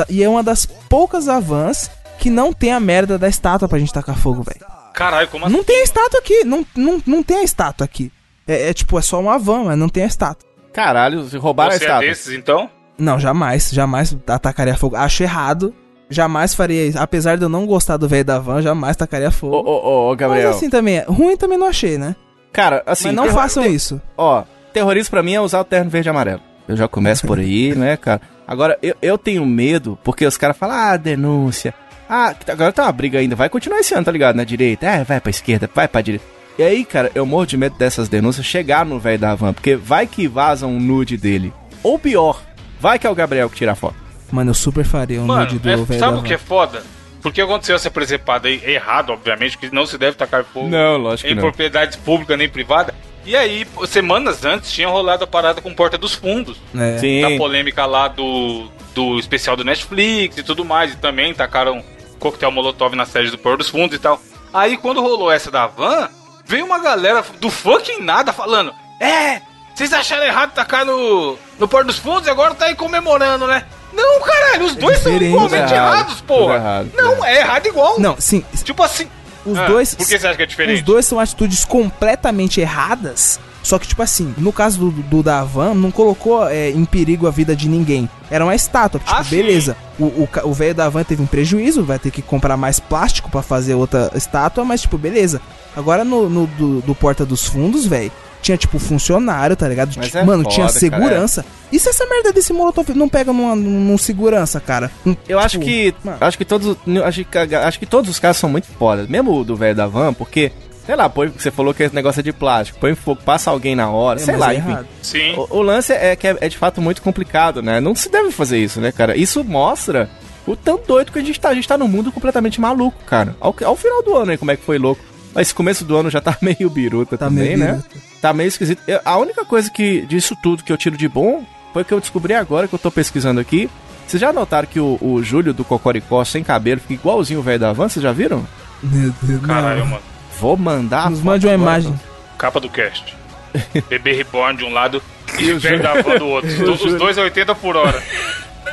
e 0.09 0.23
é 0.23 0.29
uma 0.29 0.43
das 0.43 0.67
poucas 0.67 1.29
avans 1.29 1.91
que 2.19 2.31
não 2.31 2.53
tem 2.53 2.73
a 2.73 2.81
merda 2.81 3.19
da 3.19 3.29
estátua 3.29 3.69
pra 3.69 3.79
gente 3.79 3.93
tacar 3.93 4.17
fogo, 4.17 4.43
velho. 4.43 4.65
Caralho, 4.93 5.29
como 5.29 5.45
assim? 5.45 5.55
Não 5.55 5.63
tem 5.63 5.81
a 5.81 5.85
estátua 5.85 6.19
aqui. 6.21 6.45
Não, 6.45 6.67
não, 6.75 7.03
não 7.07 7.23
tem 7.23 7.39
a 7.39 7.43
estátua 7.43 7.85
aqui. 7.85 8.11
É, 8.49 8.71
é 8.71 8.75
tipo, 8.75 8.99
é 8.99 9.03
só 9.03 9.21
uma 9.21 9.39
van, 9.39 9.65
mas 9.65 9.79
não 9.79 9.89
tem 9.89 10.03
a 10.05 10.07
estátua. 10.07 10.49
Caralho, 10.73 11.25
se 11.29 11.37
roubaram 11.37 11.71
a 11.75 11.79
Você 11.79 11.85
é 11.85 11.87
estátua. 11.87 12.09
desses, 12.09 12.33
então? 12.35 12.71
Não, 12.99 13.19
jamais, 13.21 13.71
jamais 13.71 14.17
atacaria 14.27 14.77
fogo. 14.77 14.97
Acho 14.97 15.23
errado. 15.23 15.75
Jamais 16.09 16.55
faria 16.55 16.87
isso. 16.87 16.99
Apesar 16.99 17.37
de 17.37 17.43
eu 17.43 17.49
não 17.49 17.67
gostar 17.67 17.97
do 17.97 18.09
velho 18.09 18.25
da 18.25 18.39
van, 18.39 18.63
jamais 18.63 18.97
tacaria 18.97 19.31
fogo. 19.31 19.57
ô, 19.57 19.61
ô, 19.61 20.11
ô, 20.11 20.17
Gabriel. 20.17 20.49
Mas 20.49 20.57
assim 20.57 20.71
também, 20.71 21.03
ruim 21.07 21.37
também 21.37 21.59
não 21.59 21.67
achei, 21.67 21.99
né? 21.99 22.15
Cara, 22.53 22.83
assim... 22.87 23.09
Mas 23.09 23.17
não 23.17 23.29
façam 23.29 23.67
isso. 23.67 24.01
Ó, 24.17 24.45
terrorismo 24.73 25.11
pra 25.11 25.23
mim 25.23 25.35
é 25.35 25.41
usar 25.41 25.61
o 25.61 25.65
terno 25.65 25.91
verde 25.91 26.09
e 26.09 26.11
amarelo. 26.11 26.41
Eu 26.69 26.77
já 26.77 26.89
começo 26.89 27.27
por 27.27 27.39
aí, 27.39 27.75
né, 27.77 27.97
cara? 27.97 28.21
Agora, 28.47 28.79
eu, 28.83 28.95
eu 29.03 29.19
tenho 29.19 29.45
medo, 29.45 29.99
porque 30.05 30.25
os 30.25 30.37
caras 30.37 30.57
falam, 30.57 30.77
ah, 30.77 30.97
denúncia. 30.97 31.75
Ah, 32.09 32.35
agora 32.49 32.73
tá 32.73 32.85
uma 32.85 32.93
briga 32.93 33.19
ainda, 33.19 33.35
vai 33.35 33.49
continuar 33.49 33.81
esse 33.81 33.93
ano, 33.95 34.05
tá 34.05 34.13
ligado? 34.13 34.37
Na 34.37 34.45
direita, 34.45 34.87
é, 34.87 35.03
vai 35.05 35.21
pra 35.21 35.31
esquerda, 35.31 35.69
vai 35.75 35.89
pra 35.89 36.01
direita. 36.01 36.25
E 36.59 36.63
aí, 36.63 36.85
cara, 36.85 37.11
eu 37.15 37.27
morro 37.27 37.47
de 37.47 37.57
medo 37.57 37.77
dessas 37.77 38.09
denúncias 38.09 38.47
chegar 38.47 38.87
no 38.87 38.99
velho 38.99 39.19
da 39.19 39.35
van, 39.35 39.53
porque 39.53 39.77
vai 39.77 40.07
que 40.07 40.27
vaza 40.29 40.67
um 40.67 40.81
nude 40.81 41.17
dele. 41.17 41.53
Ou 41.83 41.99
pior, 41.99 42.41
vai 42.81 42.99
que 42.99 43.07
é 43.07 43.11
o 43.11 43.15
Gabriel 43.15 43.51
que 43.51 43.57
tira 43.57 43.73
a 43.73 43.75
foto. 43.77 44.06
Mano, 44.31 44.51
eu 44.51 44.55
super 44.55 44.85
faria 44.85 45.21
um 45.21 45.27
Mano, 45.27 45.43
nude 45.43 45.59
do 45.59 45.69
é- 45.69 45.77
velho 45.77 45.99
sabe 45.99 46.19
o 46.19 46.23
que 46.23 46.35
é 46.35 46.39
foda? 46.39 46.83
Porque 47.23 47.41
aconteceu 47.41 47.75
essa 47.75 47.91
presepada 47.91 48.47
aí, 48.49 48.63
errado, 48.65 49.11
obviamente, 49.11 49.59
que 49.59 49.75
não 49.75 49.85
se 49.85 49.99
deve 49.99 50.17
tacar 50.17 50.45
fogo 50.45 50.69
Não, 50.69 50.97
lógico 50.97 51.27
que 51.27 51.33
em 51.33 51.35
não. 51.35 51.43
propriedades 51.43 51.97
públicas 51.97 52.39
nem 52.39 52.49
privadas. 52.49 52.95
E 53.25 53.35
aí, 53.35 53.67
semanas 53.89 54.45
antes, 54.45 54.71
tinha 54.71 54.87
rolado 54.87 55.25
a 55.25 55.27
parada 55.27 55.61
com 55.61 55.75
Porta 55.75 55.99
dos 55.99 56.15
Fundos. 56.15 56.57
É. 56.79 56.99
Sim. 56.99 57.23
Da 57.23 57.37
polêmica 57.37 57.85
lá 57.85 58.07
do, 58.07 58.69
do 58.95 59.19
especial 59.19 59.57
do 59.57 59.65
Netflix 59.65 60.39
e 60.39 60.45
tudo 60.45 60.65
mais. 60.65 60.93
E 60.93 60.97
também 60.97 61.35
tacaram 61.35 61.83
coquetel 62.21 62.53
molotov 62.53 62.95
na 62.95 63.05
sede 63.05 63.33
do 63.33 63.39
Porta 63.39 63.59
dos 63.59 63.69
Fundos 63.69 63.97
e 63.97 63.99
tal. 63.99 64.21
Aí, 64.55 64.77
quando 64.77 65.03
rolou 65.03 65.33
essa 65.33 65.51
da 65.51 65.67
van, 65.67 66.09
veio 66.45 66.65
uma 66.65 66.79
galera 66.79 67.25
do 67.41 67.51
fucking 67.51 68.01
nada 68.03 68.33
falando: 68.33 68.73
É, 69.01 69.43
vocês 69.75 69.93
acharam 69.93 70.25
errado 70.25 70.55
tacar 70.55 70.85
no, 70.87 71.37
no 71.59 71.67
Porta 71.67 71.89
dos 71.89 71.99
Fundos 71.99 72.29
e 72.29 72.31
agora 72.31 72.55
tá 72.55 72.67
aí 72.67 72.77
comemorando, 72.77 73.49
né? 73.49 73.65
Não, 73.97 74.21
caralho, 74.21 74.67
os 74.67 74.77
dois 74.77 74.99
são 75.01 75.17
igualmente 75.17 75.73
errado, 75.73 75.95
errados, 76.01 76.21
porra. 76.21 76.41
tudo 76.47 76.55
errado, 76.55 76.91
não, 76.97 77.25
é 77.25 77.39
errado 77.41 77.67
igual. 77.67 77.99
Não, 77.99 78.17
sim, 78.19 78.45
Tipo 78.63 78.83
assim. 78.83 79.09
os 79.45 79.59
Ah, 79.59 79.67
dois. 79.67 79.95
Por 79.95 80.07
que 80.07 80.19
você 80.19 80.27
acha 80.27 80.37
que 80.37 80.43
é 80.43 80.47
diferente? 80.47 80.79
Os 80.79 80.83
dois 80.83 81.07
são 81.07 81.19
atitudes 81.19 81.65
completamente 81.65 82.61
erradas. 82.61 83.41
Só 83.63 83.81
que, 83.81 83.89
tipo 83.89 84.01
assim, 84.01 84.33
no 84.39 84.53
caso 84.53 84.79
do, 84.79 84.91
do 84.93 85.23
da 85.25 85.43
van, 85.43 85.75
não 85.75 85.91
colocou 85.91 86.47
é, 86.49 86.71
em 86.71 86.85
perigo 86.85 87.27
a 87.27 87.33
vida 87.33 87.57
de 87.57 87.69
ninguém. 87.69 88.09
Era 88.31 88.45
uma 88.45 88.55
estátua. 88.55 89.01
Tipo, 89.01 89.13
Ah, 89.13 89.25
sim. 89.25 89.31
beleza. 89.31 89.77
O, 89.99 90.05
o, 90.05 90.29
ca- 90.31 90.45
o 90.47 90.53
velho 90.55 90.73
da 90.75 90.89
van 90.89 91.03
teve 91.03 91.21
um 91.21 91.27
prejuízo, 91.27 91.83
vai 91.83 91.99
ter 91.99 92.13
que 92.13 92.23
comprar 92.23 92.57
mais 92.57 92.79
plástico 92.79 93.29
pra 93.29 93.43
fazer 93.43 93.75
outra 93.75 94.09
estátua, 94.15 94.65
mas, 94.65 94.83
tipo, 94.83 94.97
beleza. 94.97 95.41
Agora 95.77 96.05
no, 96.05 96.31
no 96.31 96.47
do, 96.47 96.81
do 96.81 96.95
Porta 96.95 97.27
dos 97.27 97.45
Fundos, 97.45 97.85
velho, 97.87 98.13
tinha, 98.47 98.57
tipo, 98.57 98.79
funcionário, 98.79 99.57
tá 99.57 99.69
ligado? 99.69 99.93
Mas 99.97 100.07
Tipo, 100.07 100.19
é 100.19 100.25
Mano, 100.25 100.43
foda, 100.45 100.55
tinha 100.55 100.67
cara, 100.67 100.79
segurança. 100.79 101.45
E 101.73 101.79
se 101.79 101.89
essa 101.89 102.07
merda 102.07 102.33
desse 102.33 102.53
molotov 102.53 102.89
não 102.95 103.09
pega 103.09 103.33
numa, 103.33 103.55
num 103.57 103.99
segurança, 103.99 104.61
cara? 104.61 104.91
Um, 105.05 105.17
Eu 105.29 105.39
acho 105.39 105.59
tipo, 105.59 105.65
que. 105.65 105.95
mano. 106.05 106.19
Acho 106.21 106.39
que 106.39 106.45
todos. 106.45 106.77
Acho 107.05 107.25
que, 107.25 107.39
acho 107.39 107.79
que 107.79 107.87
todos 107.87 108.11
os 108.11 108.19
casos 108.19 108.39
são 108.41 108.49
muito 108.49 108.67
fodas. 108.79 109.09
Mesmo 109.09 109.33
o 109.35 109.45
do 109.45 109.57
velho 109.57 109.75
da 109.75 109.87
van, 109.87 110.13
porque. 110.15 110.53
Sei 110.87 110.95
lá, 110.95 111.09
põe, 111.09 111.27
você 111.27 111.51
falou 111.51 111.75
que 111.75 111.83
esse 111.83 111.93
negócio 111.95 112.21
é 112.21 112.23
de 112.23 112.33
plástico, 112.33 112.79
põe 112.79 112.95
fogo, 112.95 113.21
passa 113.25 113.51
alguém 113.51 113.75
na 113.75 113.91
hora, 113.91 114.21
É, 114.21 114.23
sei 114.23 114.37
lá, 114.37 114.55
é 114.55 114.59
enfim. 114.59 114.71
errado. 114.71 114.87
Sim. 115.03 115.35
O, 115.37 115.57
o 115.57 115.61
lance 115.63 115.93
é 115.93 116.15
que 116.15 116.29
é, 116.29 116.37
é 116.41 116.49
de 116.49 116.57
fato 116.57 116.81
muito 116.81 117.03
complicado, 117.03 117.61
né? 117.61 117.81
Não 117.81 117.93
se 117.93 118.09
deve 118.09 118.31
fazer 118.31 118.59
isso, 118.59 118.81
né, 118.81 118.93
cara? 118.93 119.17
Isso 119.17 119.43
mostra 119.43 120.09
o 120.47 120.55
tão 120.55 120.79
doido 120.87 121.11
que 121.11 121.19
a 121.19 121.23
gente 121.23 121.41
tá. 121.41 121.49
A 121.49 121.55
gente 121.55 121.67
tá 121.67 121.77
num 121.77 121.89
mundo 121.89 122.13
completamente 122.13 122.61
maluco, 122.61 122.97
cara. 123.05 123.35
Ao, 123.41 123.53
ao 123.65 123.75
final 123.75 124.01
do 124.05 124.15
ano 124.17 124.31
aí, 124.31 124.39
como 124.39 124.53
é 124.53 124.57
que 124.57 124.63
foi 124.63 124.79
louco. 124.79 125.03
Mas 125.37 125.49
esse 125.49 125.55
começo 125.55 125.85
do 125.85 125.95
ano 125.97 126.09
já 126.11 126.21
tá 126.21 126.37
meio 126.43 126.71
biruta 126.71 127.17
Tá 127.19 127.27
também, 127.27 127.49
meio 127.57 127.59
né? 127.59 127.67
biruta. 127.73 127.97
Tá 128.23 128.33
meio 128.33 128.49
esquisito. 128.49 128.81
Eu- 128.89 129.01
a 129.05 129.17
única 129.19 129.45
coisa 129.45 129.71
que 129.71 130.01
disso 130.07 130.35
tudo 130.43 130.65
que 130.65 130.73
eu 130.73 130.77
tiro 130.79 130.97
de 130.97 131.07
bom 131.09 131.45
foi 131.75 131.85
que 131.85 131.93
eu 131.93 132.01
descobri 132.01 132.33
agora 132.35 132.67
que 132.67 132.75
eu 132.75 132.79
tô 132.79 132.91
pesquisando 132.91 133.39
aqui. 133.39 133.69
Vocês 134.07 134.21
já 134.21 134.33
notaram 134.33 134.67
que 134.67 134.81
o, 134.81 134.97
o 135.01 135.23
Júlio 135.23 135.53
do 135.53 135.63
Cocoricó 135.65 136.25
sem 136.25 136.43
cabelo 136.43 136.81
fica 136.81 136.95
igualzinho 136.95 137.41
o 137.41 137.43
velho 137.43 137.59
da 137.61 137.73
van? 137.73 137.89
Vocês 137.89 138.03
já 138.03 138.13
viram? 138.13 138.47
Meu 138.83 139.13
Deus, 139.21 139.45
Caralho, 139.45 139.81
não. 139.81 139.87
mano. 139.89 140.03
Vou 140.41 140.57
mandar. 140.57 141.11
Nos 141.11 141.21
mande 141.21 141.47
uma 141.47 141.55
agora, 141.55 141.71
imagem. 141.81 142.01
Capa 142.39 142.59
do 142.59 142.69
cast. 142.71 143.15
Bebê 143.91 144.13
Reborn 144.13 144.57
de 144.57 144.65
um 144.65 144.73
lado 144.73 145.03
e 145.39 145.51
o 145.53 145.59
velho 145.61 145.83
da 145.83 146.01
van 146.01 146.17
do 146.19 146.27
outro. 146.29 146.49
Os 146.73 146.95
dois 146.95 147.19
a 147.19 147.23
80 147.23 147.55
por 147.57 147.77
hora. 147.77 148.03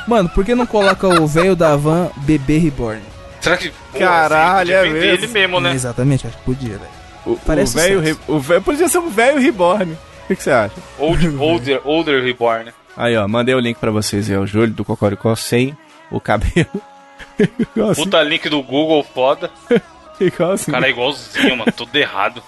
Mano, 0.08 0.30
por 0.30 0.46
que 0.46 0.54
não 0.56 0.66
coloca 0.66 1.08
o 1.08 1.26
velho 1.28 1.56
da 1.56 1.76
van 1.76 2.10
bebê 2.18 2.58
reborn? 2.58 3.02
Será 3.44 3.58
que. 3.58 3.70
Pô, 3.92 4.00
Caralho, 4.00 4.80
assim, 4.80 4.88
é 4.90 4.92
mesmo. 4.92 5.06
ele 5.06 5.28
mesmo, 5.28 5.60
né? 5.60 5.74
Exatamente, 5.74 6.26
acho 6.28 6.38
que 6.38 6.44
podia, 6.44 6.78
velho. 6.78 6.92
O, 7.26 7.32
o 7.34 7.38
Parece 7.46 7.76
velho. 7.76 8.00
sucesso. 8.00 8.20
re- 8.28 8.34
O 8.34 8.40
velho 8.40 8.62
podia 8.62 8.88
ser 8.88 8.98
um 9.00 9.10
velho 9.10 9.40
reborn. 9.40 9.92
O 9.94 10.28
que, 10.28 10.36
que 10.38 10.44
você 10.44 10.52
acha? 10.52 10.74
Old, 10.98 11.28
older, 11.38 11.82
older 11.84 12.24
Reborn. 12.24 12.72
Aí, 12.96 13.18
ó, 13.18 13.28
mandei 13.28 13.54
o 13.54 13.60
link 13.60 13.78
pra 13.78 13.92
vocês. 13.92 14.30
É 14.30 14.38
o 14.40 14.46
Júlio 14.48 14.74
do 14.74 14.86
Cocoricó 14.86 15.36
sem 15.36 15.76
o 16.10 16.20
cabelo. 16.22 16.68
igual 17.60 17.90
assim. 17.92 18.04
Puta 18.04 18.22
link 18.24 18.48
do 18.50 18.62
Google 18.64 19.04
foda. 19.04 19.52
Igual 20.22 20.52
assim. 20.52 20.70
O 20.70 20.74
cara 20.74 20.86
é 20.88 20.90
igualzinho, 20.92 21.58
mano. 21.58 21.72
Tudo 21.76 21.94
errado. 21.96 22.42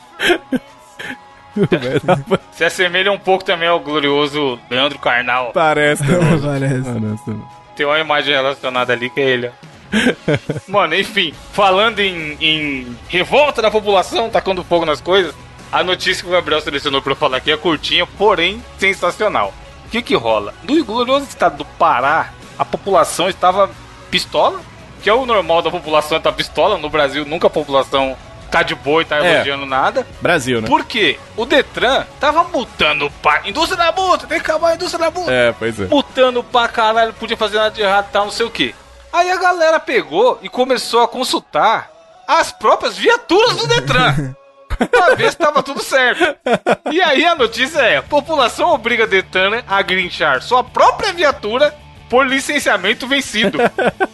o 1.57 1.65
velho. 1.65 2.39
Se 2.51 2.63
assemelha 2.63 3.11
um 3.11 3.17
pouco 3.17 3.43
também 3.43 3.67
ao 3.67 3.79
glorioso 3.79 4.59
Leandro 4.69 4.99
Carnal. 4.99 5.51
Parece, 5.51 6.03
né? 6.03 6.17
Parece. 6.41 6.83
Parece. 6.83 7.41
Tem 7.75 7.85
uma 7.85 7.99
imagem 7.99 8.33
relacionada 8.33 8.93
ali 8.93 9.09
que 9.09 9.19
é 9.19 9.23
ele. 9.29 9.47
ó. 9.47 9.74
Mano, 10.67 10.95
enfim, 10.95 11.33
falando 11.53 11.99
em, 11.99 12.37
em 12.41 12.97
revolta 13.07 13.61
da 13.61 13.71
população, 13.71 14.29
tacando 14.29 14.63
fogo 14.63 14.85
nas 14.85 15.01
coisas, 15.01 15.33
a 15.71 15.83
notícia 15.83 16.23
que 16.23 16.29
o 16.29 16.33
Gabriel 16.33 16.61
selecionou 16.61 17.01
pra 17.01 17.11
eu 17.13 17.15
falar 17.17 17.37
aqui 17.37 17.51
é 17.51 17.57
curtinha, 17.57 18.05
porém 18.05 18.63
sensacional. 18.77 19.53
O 19.85 19.89
que 19.89 20.01
que 20.01 20.15
rola? 20.15 20.53
No 20.63 20.83
glorioso 20.83 21.25
estado 21.25 21.57
do 21.57 21.65
Pará, 21.65 22.31
a 22.57 22.65
população 22.65 23.29
estava 23.29 23.69
pistola, 24.09 24.59
que 25.01 25.09
é 25.09 25.13
o 25.13 25.25
normal 25.25 25.61
da 25.61 25.69
população 25.71 26.17
estar 26.17 26.31
pistola. 26.31 26.77
No 26.77 26.89
Brasil, 26.89 27.25
nunca 27.25 27.47
a 27.47 27.49
população 27.49 28.17
tá 28.49 28.63
de 28.63 28.73
boa 28.73 29.01
e 29.01 29.05
tá 29.05 29.17
É. 29.23 29.35
elogiando 29.35 29.65
nada. 29.65 30.07
Brasil, 30.21 30.61
né? 30.61 30.67
Por 30.67 30.85
quê? 30.85 31.19
O 31.35 31.45
Detran 31.45 32.05
tava 32.19 32.43
multando 32.45 33.09
pra. 33.21 33.41
Indústria 33.47 33.77
da 33.77 33.91
multa, 33.91 34.25
tem 34.27 34.39
que 34.39 34.49
acabar 34.49 34.69
a 34.69 34.75
indústria 34.75 34.99
da 35.05 35.11
multa 35.11 35.31
É, 35.31 35.51
pois 35.51 35.79
é. 35.79 35.85
putando 35.85 36.43
pra 36.43 36.67
caralho, 36.67 37.13
podia 37.13 37.37
fazer 37.37 37.57
nada 37.57 37.71
de 37.71 37.81
errado, 37.81 38.09
tal, 38.11 38.25
não 38.25 38.31
sei 38.31 38.45
o 38.45 38.49
que. 38.49 38.73
Aí 39.17 39.31
a 39.31 39.37
galera 39.37 39.79
pegou 39.79 40.39
e 40.41 40.49
começou 40.49 41.01
a 41.03 41.07
consultar 41.07 41.89
as 42.27 42.51
próprias 42.51 42.97
viaturas 42.97 43.55
do 43.55 43.67
Detran. 43.67 44.35
pra 44.91 45.15
ver 45.15 45.31
se 45.31 45.37
tava 45.37 45.63
tudo 45.63 45.81
certo. 45.81 46.35
E 46.91 47.01
aí 47.01 47.23
a 47.25 47.35
notícia 47.35 47.79
é: 47.79 48.01
população 48.01 48.69
obriga 48.73 49.07
Detran 49.07 49.61
a 49.67 49.81
grinchar 49.81 50.41
sua 50.41 50.63
própria 50.63 51.13
viatura 51.13 51.73
por 52.09 52.25
licenciamento 52.27 53.07
vencido. 53.07 53.57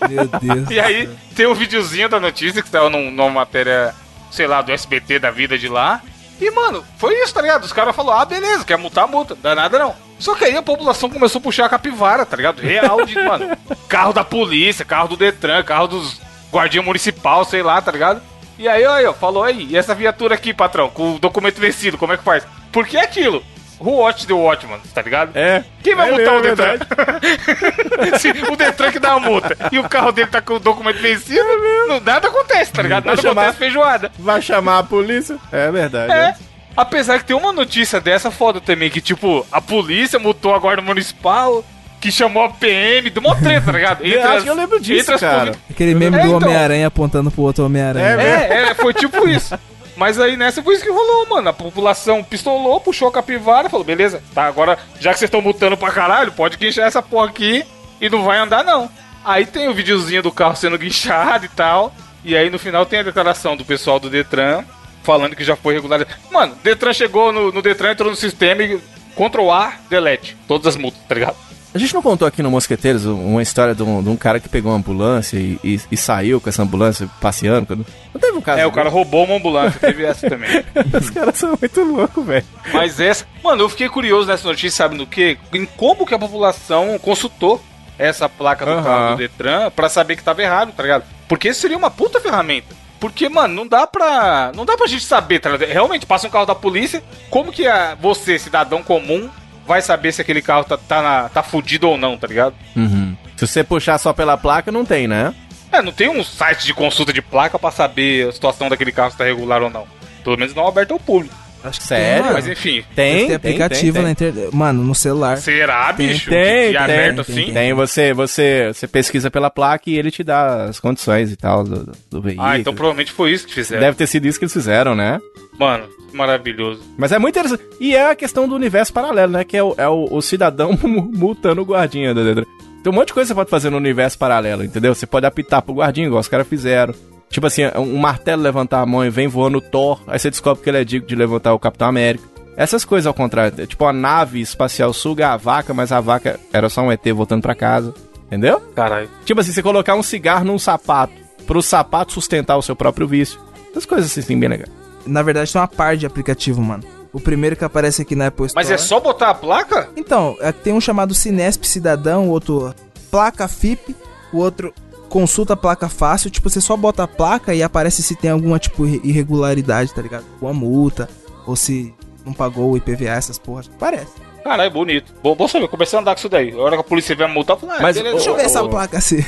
Meu 0.10 0.28
Deus. 0.28 0.70
E 0.70 0.80
aí 0.80 1.10
tem 1.36 1.48
um 1.48 1.54
videozinho 1.56 2.08
da 2.10 2.20
notícia 2.20 2.62
que 2.62 2.70
saiu 2.70 2.90
num- 2.90 3.10
numa 3.12 3.30
matéria 3.30 3.96
sei 4.30 4.48
lá, 4.48 4.62
do 4.62 4.72
SBT 4.72 5.20
da 5.20 5.30
vida 5.32 5.58
de 5.58 5.68
lá. 5.68 6.02
E, 6.42 6.50
mano, 6.50 6.84
foi 6.98 7.14
isso, 7.22 7.34
tá 7.34 7.42
ligado? 7.42 7.64
Os 7.64 7.72
caras 7.72 7.96
falaram, 7.96 8.22
ah, 8.22 8.26
beleza, 8.26 8.66
quer 8.66 8.78
multar, 8.78 9.08
multa. 9.08 9.36
Dá 9.36 9.54
nada 9.54 9.78
não. 9.78 9.96
Só 10.18 10.34
que 10.36 10.46
aí 10.46 10.58
a 10.58 10.62
população 10.64 11.10
começou 11.10 11.40
a 11.40 11.42
puxar 11.42 11.66
a 11.66 11.70
capivara, 11.70 12.26
tá 12.26 12.36
ligado? 12.36 12.60
Real 12.60 13.06
de, 13.06 13.14
mano, 13.24 13.56
carro 13.88 14.12
da 14.12 14.24
polícia, 14.24 14.84
carro 14.84 15.10
do 15.10 15.18
Detran, 15.18 15.64
carro 15.64 15.88
dos 15.88 16.20
guardião 16.52 16.84
municipal, 16.84 17.46
sei 17.46 17.62
lá, 17.62 17.80
tá 17.80 17.92
ligado? 17.92 18.22
E 18.58 18.68
aí, 18.68 18.84
aí, 18.84 19.06
ó, 19.06 19.14
falou 19.14 19.44
aí, 19.44 19.68
e 19.70 19.78
essa 19.78 19.96
viatura 19.96 20.36
aqui, 20.36 20.54
patrão, 20.54 20.90
com 20.90 21.16
o 21.16 21.20
documento 21.20 21.60
vencido, 21.60 21.98
como 21.98 22.14
é 22.14 22.18
que 22.18 22.24
faz? 22.24 22.44
Por 22.72 22.86
que 22.88 22.98
aquilo? 22.98 23.44
Who 23.84 23.98
watch 23.98 24.28
the 24.28 24.34
Watchman, 24.34 24.80
tá 24.94 25.02
ligado? 25.02 25.32
É. 25.36 25.64
Quem 25.84 25.96
vai 25.96 26.10
É 26.10 26.12
multar 26.12 26.34
o 26.38 26.42
mesmo, 26.42 26.64
é 26.64 26.78
Detran? 26.78 27.20
Se 28.20 28.30
o 28.30 28.56
Detran 28.56 28.92
que 28.92 29.00
dá 29.00 29.14
a 29.14 29.20
multa 29.20 29.58
e 29.72 29.80
o 29.80 29.90
carro 29.90 30.12
dele 30.12 30.28
tá 30.30 30.42
com 30.42 30.54
o 30.56 30.60
documento 30.60 31.00
vencido, 31.02 31.44
não, 31.88 32.00
nada 32.00 32.28
acontece, 32.28 32.72
tá 32.72 32.82
ligado? 32.82 33.04
Vai 33.06 33.16
Nada 33.16 33.22
chamar- 33.28 33.42
acontece 33.42 33.58
feijoada. 33.60 34.12
Vai 34.20 34.42
chamar 34.42 34.80
a 34.80 34.84
polícia? 34.84 35.38
É 35.52 35.72
verdade. 35.72 36.12
É. 36.14 36.16
é. 36.16 36.36
Apesar 36.78 37.20
que 37.20 37.26
tem 37.26 37.36
uma 37.36 37.52
notícia 37.52 38.00
dessa 38.00 38.32
foda 38.32 38.62
também, 38.62 38.90
que 38.90 39.02
tipo, 39.02 39.46
a 39.52 39.60
polícia 39.60 40.18
multou 40.18 40.56
a 40.56 40.60
guarda 40.60 40.82
municipal, 40.82 41.64
que 42.00 42.10
chamou 42.12 42.44
a 42.46 42.50
PM, 42.50 43.10
deu 43.10 43.22
uma 43.22 43.36
treta, 43.36 43.66
tá 43.68 43.72
ligado? 43.74 44.04
Eu 44.06 44.22
acho 44.24 44.34
as- 44.38 44.44
que 44.44 44.50
eu 44.50 44.56
lembro 44.56 44.80
disso, 44.80 45.02
entre 45.02 45.14
as 45.16 45.22
cara. 45.22 45.52
Aquele 45.70 45.94
meme 45.96 46.18
É, 46.18 46.22
do 46.22 46.28
então. 46.28 46.38
Homem-Aranha 46.50 46.88
apontando 46.88 47.30
pro 47.30 47.42
outro 47.44 47.66
Homem-Aranha. 47.66 48.06
É, 48.22 48.48
É, 48.54 48.72
é, 48.72 48.74
foi 48.74 48.94
tipo 48.94 49.28
isso. 49.28 49.54
Mas 50.02 50.20
aí 50.20 50.36
nessa 50.36 50.64
foi 50.64 50.74
isso 50.74 50.84
que 50.84 50.90
rolou, 50.90 51.28
mano. 51.30 51.50
A 51.50 51.54
população 51.54 52.24
pistolou, 52.24 52.82
puxou 52.82 53.08
a 53.08 53.12
capivara, 53.12 53.70
falou, 53.70 53.86
beleza, 53.86 54.24
tá, 54.34 54.46
agora 54.46 54.76
já 55.00 55.14
que 55.14 55.20
vocês 55.20 55.28
estão 55.28 55.44
multando 55.44 55.78
pra 55.78 55.92
caralho, 55.92 56.32
pode 56.32 56.58
guinchar 56.58 56.88
essa 56.88 57.04
porra 57.04 57.28
aqui 57.28 57.64
e 58.02 58.10
não 58.10 58.24
vai 58.24 58.40
andar 58.40 58.64
não. 58.64 58.90
Aí 59.24 59.46
tem 59.46 59.70
o 59.70 59.76
videozinho 59.76 60.24
do 60.24 60.32
carro 60.32 60.56
sendo 60.56 60.76
guinchado 60.76 61.46
e 61.46 61.50
tal. 61.50 61.94
E 62.26 62.36
aí 62.36 62.50
no 62.50 62.58
final 62.58 62.84
tem 62.84 62.98
a 62.98 63.04
declaração 63.04 63.56
do 63.56 63.64
pessoal 63.64 64.00
do 64.00 64.10
Detran 64.10 64.64
falando 65.04 65.36
que 65.36 65.44
já 65.44 65.56
foi 65.56 65.76
regularizado. 65.76 66.20
Mano, 66.32 66.58
Detran 66.64 66.94
chegou 66.94 67.32
no, 67.32 67.52
no 67.52 67.62
Detran, 67.62 67.92
entrou 67.92 68.10
no 68.10 68.16
sistema 68.16 68.64
e 68.64 68.82
Ctrl 69.16 69.52
A, 69.52 69.76
delete. 69.88 70.36
Todas 70.48 70.66
as 70.66 70.78
multas, 70.78 71.00
tá 71.08 71.14
ligado? 71.14 71.38
A 71.74 71.78
gente 71.78 71.94
não 71.94 72.02
contou 72.02 72.28
aqui 72.28 72.44
no 72.44 72.52
Mosqueteiros 72.52 73.06
uma 73.06 73.42
história 73.42 73.74
de 73.74 73.82
um, 73.82 74.04
de 74.04 74.10
um 74.10 74.18
cara 74.18 74.42
que 74.42 74.50
pegou 74.50 74.72
uma 74.74 74.78
ambulância 74.78 75.38
e, 75.38 75.58
e- 75.64 75.80
e 75.92 75.96
saiu 75.96 76.42
com 76.42 76.50
essa 76.50 76.62
ambulância 76.64 77.08
passeando? 77.22 77.66
quando- 77.66 77.86
Não 78.14 78.20
teve 78.20 78.38
um 78.38 78.42
caso 78.42 78.60
É, 78.60 78.66
o 78.66 78.72
cara 78.74 78.90
roubou 78.90 79.24
uma 79.24 79.36
ambulância, 79.38 79.80
teve 79.80 80.04
essa 80.04 80.30
também. 80.30 80.50
Os 81.00 81.10
caras 81.10 81.38
são 81.38 81.58
muito 81.60 81.82
loucos, 81.84 82.26
velho. 82.26 82.46
Mas 82.74 83.00
essa. 83.00 83.26
Mano, 83.42 83.62
eu 83.64 83.70
fiquei 83.70 83.88
curioso 83.88 84.28
nessa 84.28 84.46
notícia, 84.48 84.72
sabe 84.84 84.96
no 84.98 85.08
quê? 85.08 85.38
Em 85.54 85.66
como 85.66 86.06
que 86.06 86.14
a 86.14 86.20
população 86.20 87.00
consultou 87.00 87.64
essa 87.98 88.28
placa 88.28 88.66
do 88.66 88.72
Aham. 88.72 88.84
carro 88.84 89.12
do 89.12 89.18
Detran 89.18 89.72
pra 89.72 89.88
saber 89.88 90.18
que 90.18 90.24
tava 90.24 90.42
errado, 90.42 90.74
tá 90.76 90.84
ligado? 90.84 91.04
Porque 91.30 91.48
isso 91.50 91.62
seria 91.62 91.78
uma 91.78 91.90
puta 91.92 92.20
ferramenta. 92.20 92.76
Porque, 93.00 93.30
mano, 93.30 93.54
não 93.56 93.66
dá 93.68 93.88
pra. 93.88 94.52
Não 94.54 94.66
dá 94.66 94.76
pra 94.76 94.88
gente 94.88 95.06
saber, 95.06 95.40
tá 95.40 95.50
ligado? 95.50 95.70
Realmente, 95.70 96.06
passa 96.06 96.28
um 96.28 96.30
carro 96.30 96.46
da 96.46 96.54
polícia, 96.54 97.02
como 97.30 97.52
que 97.52 97.66
a, 97.66 97.96
você, 97.96 98.38
cidadão 98.38 98.84
comum, 98.84 99.30
vai 99.72 99.82
saber 99.82 100.12
se 100.12 100.22
aquele 100.22 100.42
carro 100.42 100.64
tá, 100.64 100.78
tá, 100.78 101.02
na- 101.02 101.30
tá 101.30 101.42
fudido 101.44 101.90
ou 101.90 101.98
não, 101.98 102.18
tá 102.18 102.28
ligado? 102.28 102.54
Uhum. 102.76 103.16
Se 103.38 103.48
você 103.48 103.64
puxar 103.64 103.98
só 103.98 104.12
pela 104.14 104.38
placa, 104.38 104.72
não 104.72 104.86
tem, 104.86 105.08
né? 105.08 105.34
É, 105.72 105.82
não 105.82 105.92
tem 105.92 106.10
um 106.10 106.24
site 106.24 106.66
de 106.66 106.74
consulta 106.74 107.14
de 107.14 107.22
placa 107.22 107.58
pra 107.58 107.72
saber 107.72 108.28
a 108.28 108.32
situação 108.32 108.68
daquele 108.70 108.92
carro 108.92 109.12
se 109.12 109.18
tá 109.18 109.24
regular 109.24 109.62
ou 109.64 109.70
não. 109.70 109.88
Pelo 110.24 110.38
menos 110.38 110.54
não 110.54 110.68
aberto 110.68 110.92
ao 110.92 111.00
público. 111.00 111.34
Acho 111.64 111.80
que 111.80 111.86
Sério? 111.88 112.24
tem, 112.24 112.34
Mas 112.34 112.48
enfim. 112.48 112.84
Tem, 112.96 113.26
tem 113.28 113.36
aplicativo 113.36 114.02
na 114.02 114.12
internet. 114.12 114.50
Mano, 114.56 114.84
no 114.84 114.96
celular. 114.96 115.38
Será, 115.38 115.94
Tem, 115.94 116.08
bicho? 116.08 116.30
tem, 116.30 116.42
que 116.42 116.46
é 116.46 116.72
tem, 116.72 116.78
aberto 116.78 117.24
tem, 117.26 117.36
assim? 117.44 117.54
Tem, 117.54 117.74
você, 117.74 118.14
você, 118.14 118.72
você 118.74 118.88
pesquisa 118.88 119.30
pela 119.30 119.50
placa 119.50 119.90
e 119.90 119.98
ele 119.98 120.10
te 120.10 120.24
dá 120.24 120.66
as 120.66 120.80
condições 120.80 121.32
e 121.32 121.36
tal 121.36 121.64
do, 121.64 121.84
do- 121.86 121.92
do 122.10 122.22
veículo. 122.22 122.48
Ah, 122.48 122.58
então 122.58 122.74
provavelmente 122.74 123.12
foi 123.12 123.32
isso 123.32 123.46
que 123.46 123.54
fizeram. 123.54 123.82
Deve 123.82 123.96
ter 123.98 124.08
sido 124.08 124.26
isso 124.28 124.40
que 124.40 124.46
eles 124.46 124.54
fizeram, 124.54 124.96
né? 124.96 125.20
Mano, 125.60 125.86
maravilhoso. 126.14 126.82
Mas 126.98 127.12
é 127.12 127.20
muito 127.20 127.38
interessante. 127.38 127.64
E 127.80 127.96
é 127.96 128.10
a 128.10 128.16
questão 128.16 128.48
do 128.48 128.56
universo 128.56 128.92
paralelo, 128.92 129.32
né? 129.34 129.44
Que 129.44 129.58
é 129.58 129.64
o, 129.64 129.76
é 129.78 129.88
o, 129.88 130.08
o 130.12 130.22
cidadão 130.22 130.72
mu- 130.82 131.12
multando 131.14 131.62
o 131.62 131.66
guardinha. 131.66 132.14
Tem 132.16 132.92
um 132.92 132.96
monte 132.96 133.08
de 133.10 133.14
coisa 133.14 133.28
que 133.28 133.34
você 133.34 133.36
pode 133.36 133.50
fazer 133.52 133.70
no 133.70 133.78
universo 133.78 134.18
paralelo, 134.18 134.64
entendeu? 134.64 134.96
Você 134.96 135.06
pode 135.06 135.26
apitar 135.28 135.62
pro 135.62 135.76
guardinha, 135.76 136.08
igual 136.08 136.20
os 136.22 136.28
caras 136.28 136.48
fizeram. 136.48 136.96
Tipo 137.32 137.48
assim, 137.48 137.64
um 137.78 137.98
martelo 137.98 138.42
levantar 138.44 138.82
a 138.82 138.86
mão 138.86 139.04
e 139.06 139.10
vem 139.10 139.28
voando 139.28 139.58
o 139.58 139.62
Thor, 139.62 140.02
aí 140.06 140.20
você 140.20 140.30
descobre 140.30 140.62
que 140.62 140.70
ele 140.70 140.82
é 140.82 140.84
digno 140.84 141.08
de 141.08 141.16
levantar 141.16 141.54
o 141.54 141.60
Capitão 141.60 141.88
América. 141.88 142.26
Essas 142.58 142.84
coisas 142.84 143.08
ao 143.08 143.14
contrário. 143.14 143.66
Tipo, 143.66 143.86
a 143.86 143.94
nave 143.94 144.42
espacial 144.42 144.92
suga 144.94 145.30
a 145.30 145.38
vaca, 145.38 145.74
mas 145.74 145.92
a 145.92 146.02
vaca 146.02 146.40
era 146.52 146.70
só 146.70 146.82
um 146.82 146.92
ET 146.92 147.02
voltando 147.14 147.42
pra 147.42 147.56
casa. 147.56 147.94
Entendeu? 148.28 148.60
Caralho. 148.76 149.10
Tipo 149.26 149.42
assim, 149.42 149.52
você 149.52 149.64
colocar 149.64 149.96
um 149.96 150.04
cigarro 150.04 150.46
num 150.46 150.60
sapato, 150.60 151.14
pro 151.48 151.62
sapato 151.62 152.14
sustentar 152.14 152.58
o 152.58 152.62
seu 152.62 152.76
próprio 152.76 153.08
vício. 153.08 153.40
Essas 153.72 153.86
coisas 153.86 154.18
assim, 154.18 154.40
bem 154.40 154.50
legais. 154.50 154.72
Na 155.06 155.24
verdade, 155.24 155.52
tem 155.52 155.60
uma 155.60 155.68
par 155.68 155.98
de 155.98 156.06
aplicativo, 156.06 156.62
mano. 156.62 156.84
O 157.14 157.20
primeiro 157.20 157.56
que 157.56 157.66
aparece 157.66 158.02
aqui 158.02 158.16
na 158.16 158.28
Apple 158.28 158.46
Store. 158.46 158.64
Mas 158.64 158.72
é 158.72 158.78
só 158.78 159.00
botar 159.00 159.32
a 159.32 159.34
placa? 159.34 159.90
Então, 159.96 160.38
é, 160.40 160.52
tem 160.52 160.74
um 160.74 160.80
chamado 160.80 161.14
Cinesp 161.14 161.66
Cidadão, 161.66 162.28
o 162.28 162.32
outro 162.32 162.74
Placa 163.10 163.48
FIP, 163.48 163.96
o 164.32 164.38
outro 164.38 164.74
Consulta 165.12 165.56
Placa 165.58 165.90
Fácil. 165.90 166.32
Tipo, 166.32 166.50
você 166.50 166.62
só 166.62 166.76
bota 166.78 167.04
a 167.04 167.08
placa 167.08 167.54
e 167.54 167.62
aparece 167.62 168.02
se 168.02 168.16
tem 168.16 168.32
alguma, 168.32 168.58
tipo, 168.58 168.88
irre- 168.88 169.02
irregularidade, 169.04 169.94
tá 169.94 170.02
ligado? 170.02 170.24
Uma 170.42 170.54
multa, 170.54 171.10
ou 171.46 171.56
se 171.56 171.94
não 172.26 172.32
pagou 172.34 172.72
o 172.72 172.78
IPVA, 172.78 173.10
essas 173.10 173.38
porras. 173.38 173.70
Parece. 173.78 174.14
Caralho, 174.44 174.72
bonito. 174.72 175.14
Bom, 175.22 175.36
bom 175.36 175.48
saber, 175.48 175.68
comecei 175.68 175.98
a 176.00 176.02
andar 176.02 176.14
com 176.16 176.20
isso 176.20 176.30
daí. 176.30 176.52
A 176.52 176.58
hora 176.58 176.76
que 176.76 176.82
a 176.82 176.84
polícia 176.84 177.16
vier 177.16 177.28
me 177.28 177.34
multar, 177.36 177.56
eu 177.58 177.60
falei, 177.60 177.76
ah, 177.78 177.82
Mas, 177.82 177.96
beleza. 177.98 178.16
Deixa 178.16 178.30
eu 178.30 178.36
ver 178.36 178.42
ô, 178.42 178.46
essa 178.46 178.64
ô, 178.64 178.70
placa 178.70 178.98
assim. 178.98 179.20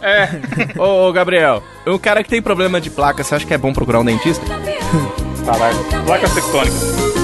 É, 0.00 0.28
Ô, 0.80 1.08
ô, 1.08 1.12
Gabriel, 1.12 1.62
um 1.86 1.98
cara 1.98 2.22
que 2.24 2.30
tem 2.30 2.40
problema 2.42 2.80
de 2.80 2.88
placa, 2.90 3.22
você 3.22 3.34
acha 3.34 3.46
que 3.46 3.52
é 3.54 3.58
bom 3.58 3.72
procurar 3.72 4.00
um 4.00 4.04
dentista? 4.04 4.44
caralho. 5.44 5.76
Placa 6.06 6.28
tectônica. 6.30 7.17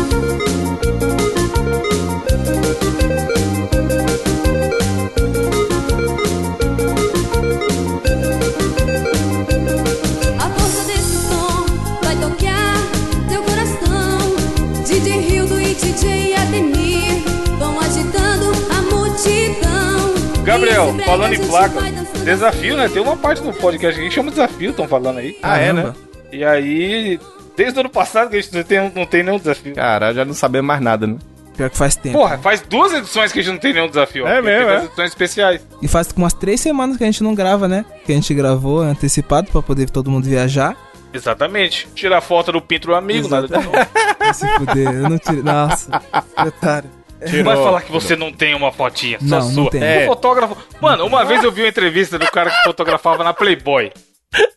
Gabriel, 20.44 20.94
E 20.98 21.02
falando 21.04 21.33
em 21.33 21.37
a 21.37 21.38
gente 21.38 21.48
placa, 21.48 21.80
desafio, 22.22 22.76
né? 22.76 22.88
Tem 22.88 23.02
uma 23.02 23.16
parte 23.16 23.42
do 23.42 23.52
podcast 23.52 23.98
que 23.98 24.11
chama 24.11 24.30
desafio, 24.30 24.70
estão 24.70 24.87
falando 24.87 25.18
aí. 25.18 25.38
Ah, 25.42 25.59
é, 25.59 25.72
né? 25.72 25.94
E 26.30 26.44
aí, 26.44 27.18
desde 27.57 27.78
o 27.78 27.80
ano 27.80 27.88
passado 27.88 28.28
que 28.28 28.37
a 28.37 28.40
gente 28.40 28.54
não 28.54 28.62
tem, 28.62 28.92
não 28.94 29.07
tem 29.07 29.22
nenhum 29.22 29.38
desafio. 29.38 29.74
Cara, 29.74 30.12
já 30.12 30.24
não 30.24 30.35
sabemos 30.35 30.66
mais 30.66 30.83
nada, 30.83 31.07
né? 31.07 31.16
Pior 31.57 31.70
que 31.70 31.78
faz 31.78 31.96
tempo. 31.96 32.18
Porra, 32.18 32.37
faz 32.38 32.61
duas 32.61 32.92
edições 32.92 33.33
que 33.33 33.38
a 33.38 33.42
gente 33.42 33.52
não 33.52 33.61
tem 33.61 33.72
nenhum 33.72 33.88
desafio. 33.88 34.26
É 34.26 34.42
mesmo, 34.42 34.70
é? 34.70 34.85
edições 34.85 35.09
especiais. 35.09 35.62
E 35.80 35.88
faz 35.88 36.09
umas 36.16 36.35
três 36.35 36.61
semanas 36.61 36.96
que 36.96 37.04
a 37.04 37.07
gente 37.07 37.22
não 37.22 37.35
grava, 37.35 37.66
né? 37.66 37.85
Que 38.04 38.12
a 38.12 38.14
gente 38.14 38.35
gravou 38.35 38.80
antecipado 38.80 39.50
pra 39.50 39.62
poder 39.62 39.88
todo 39.88 40.11
mundo 40.11 40.24
viajar. 40.28 40.76
Exatamente. 41.12 41.88
Tirar 41.94 42.20
foto 42.20 42.52
do 42.52 42.61
pinto 42.61 42.88
do 42.88 42.94
amigo, 42.94 43.28
nada 43.28 43.46
de 43.46 43.54
novo. 43.54 43.70
Se 44.35 44.46
fuder, 44.59 44.92
eu 44.92 45.09
não 45.09 45.18
tirei. 45.18 45.42
Nossa, 45.42 46.02
otário. 46.44 46.90
Não 47.32 47.44
vai 47.44 47.56
falar 47.56 47.82
que 47.82 47.92
você 47.92 48.14
não 48.16 48.32
tem 48.32 48.54
uma 48.54 48.70
fotinha, 48.72 49.18
só 49.20 49.26
Não, 49.26 49.38
não 49.48 49.50
sua. 49.64 49.70
tem. 49.70 49.80
O 49.80 49.84
É. 49.84 50.06
fotógrafo. 50.06 50.56
Mano, 50.80 51.06
uma 51.06 51.24
vez 51.24 51.42
eu 51.42 51.50
vi 51.52 51.62
uma 51.62 51.68
entrevista 51.68 52.18
do 52.18 52.26
cara 52.30 52.50
que 52.50 52.62
fotografava 52.64 53.22
na 53.24 53.32
Playboy. 53.32 53.92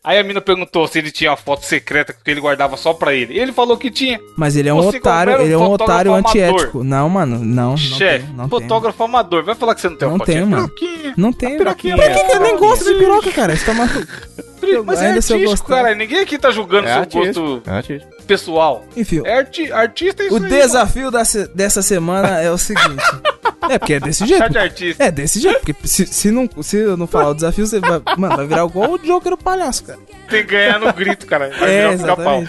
Aí 0.02 0.18
a 0.18 0.24
mina 0.24 0.40
perguntou 0.40 0.88
se 0.88 0.98
ele 0.98 1.12
tinha 1.12 1.30
uma 1.30 1.36
foto 1.36 1.64
secreta 1.64 2.12
que 2.12 2.28
ele 2.28 2.40
guardava 2.40 2.76
só 2.76 2.92
pra 2.92 3.14
ele. 3.14 3.34
E 3.34 3.38
ele 3.38 3.52
falou 3.52 3.76
que 3.76 3.92
tinha. 3.92 4.18
Mas 4.36 4.56
ele 4.56 4.68
é 4.68 4.74
um 4.74 4.82
Você 4.82 4.96
otário, 4.96 5.36
um 5.36 5.40
ele 5.40 5.52
é 5.52 5.56
um 5.56 5.70
otário 5.70 6.12
amador. 6.12 6.30
antiético. 6.30 6.82
Não, 6.82 7.08
mano, 7.08 7.38
não. 7.38 7.70
não 7.70 7.76
Chefe, 7.76 8.26
tem, 8.26 8.34
não 8.34 8.48
tem. 8.48 8.58
fotógrafo 8.60 9.04
amador. 9.04 9.44
Vai 9.44 9.54
falar 9.54 9.76
que 9.76 9.80
você 9.80 9.88
não 9.88 9.96
tem 9.96 10.08
uma 10.08 10.12
Não 10.18 10.26
fotinha? 10.26 10.36
tenho, 10.38 10.48
mano. 10.50 10.70
Não 11.16 11.32
tem, 11.32 11.48
mano. 11.50 11.58
piroquinha, 11.60 11.94
Pra 11.96 12.10
que 12.10 12.24
que 12.24 12.32
eu 12.36 12.40
nem 12.40 12.56
gosto 12.56 12.84
de 12.92 12.98
piroca, 12.98 13.30
cara? 13.30 13.54
Você 13.56 13.64
tá 13.66 13.72
maluco? 13.74 14.06
Mas 14.84 15.00
é 15.00 15.06
Ainda 15.08 15.22
se 15.22 15.32
eu 15.32 15.36
artístico, 15.36 15.68
gostar. 15.68 15.82
cara. 15.84 15.94
Ninguém 15.94 16.20
aqui 16.20 16.36
tá 16.38 16.50
julgando 16.50 16.88
É 16.88 16.92
seu 16.92 17.00
artista. 17.00 17.40
gosto 17.40 17.62
É 17.64 17.70
artista. 17.70 18.08
Pessoal. 18.28 18.84
Enfim, 18.96 19.22
É 19.24 19.38
arti 19.38 19.72
artista 19.72 20.22
é 20.22 20.26
isso 20.26 20.38
o 20.38 20.44
aí, 20.44 20.48
desafio 20.48 21.10
da 21.10 21.24
se- 21.24 21.48
dessa 21.48 21.82
semana 21.82 22.40
é 22.40 22.50
o 22.50 22.58
seguinte. 22.58 23.02
É, 23.70 23.78
porque 23.78 23.94
é 23.94 24.00
desse 24.00 24.24
jeito. 24.24 24.48
De 24.48 24.56
artista. 24.58 25.04
É 25.04 25.10
desse 25.10 25.40
jeito, 25.40 25.58
porque 25.60 25.74
se, 25.86 26.06
se, 26.06 26.30
não, 26.30 26.48
se 26.62 26.76
eu 26.78 26.96
não 26.96 27.06
falar 27.06 27.30
o 27.30 27.34
desafio, 27.34 27.66
você 27.66 27.78
vai. 27.78 28.00
Mano, 28.16 28.36
vai 28.36 28.46
virar 28.46 28.64
igual 28.64 28.92
o 28.92 28.98
Joker 28.98 29.34
o 29.34 29.36
palhaço, 29.36 29.84
cara. 29.84 29.98
Tem 30.26 30.42
que 30.42 30.52
ganhar 30.52 30.80
no 30.80 30.90
grito, 30.94 31.26
cara. 31.26 31.50
Vai 31.58 31.70
É, 31.70 31.94
virar 31.94 32.14
um 32.14 32.16
pica-pau. 32.16 32.44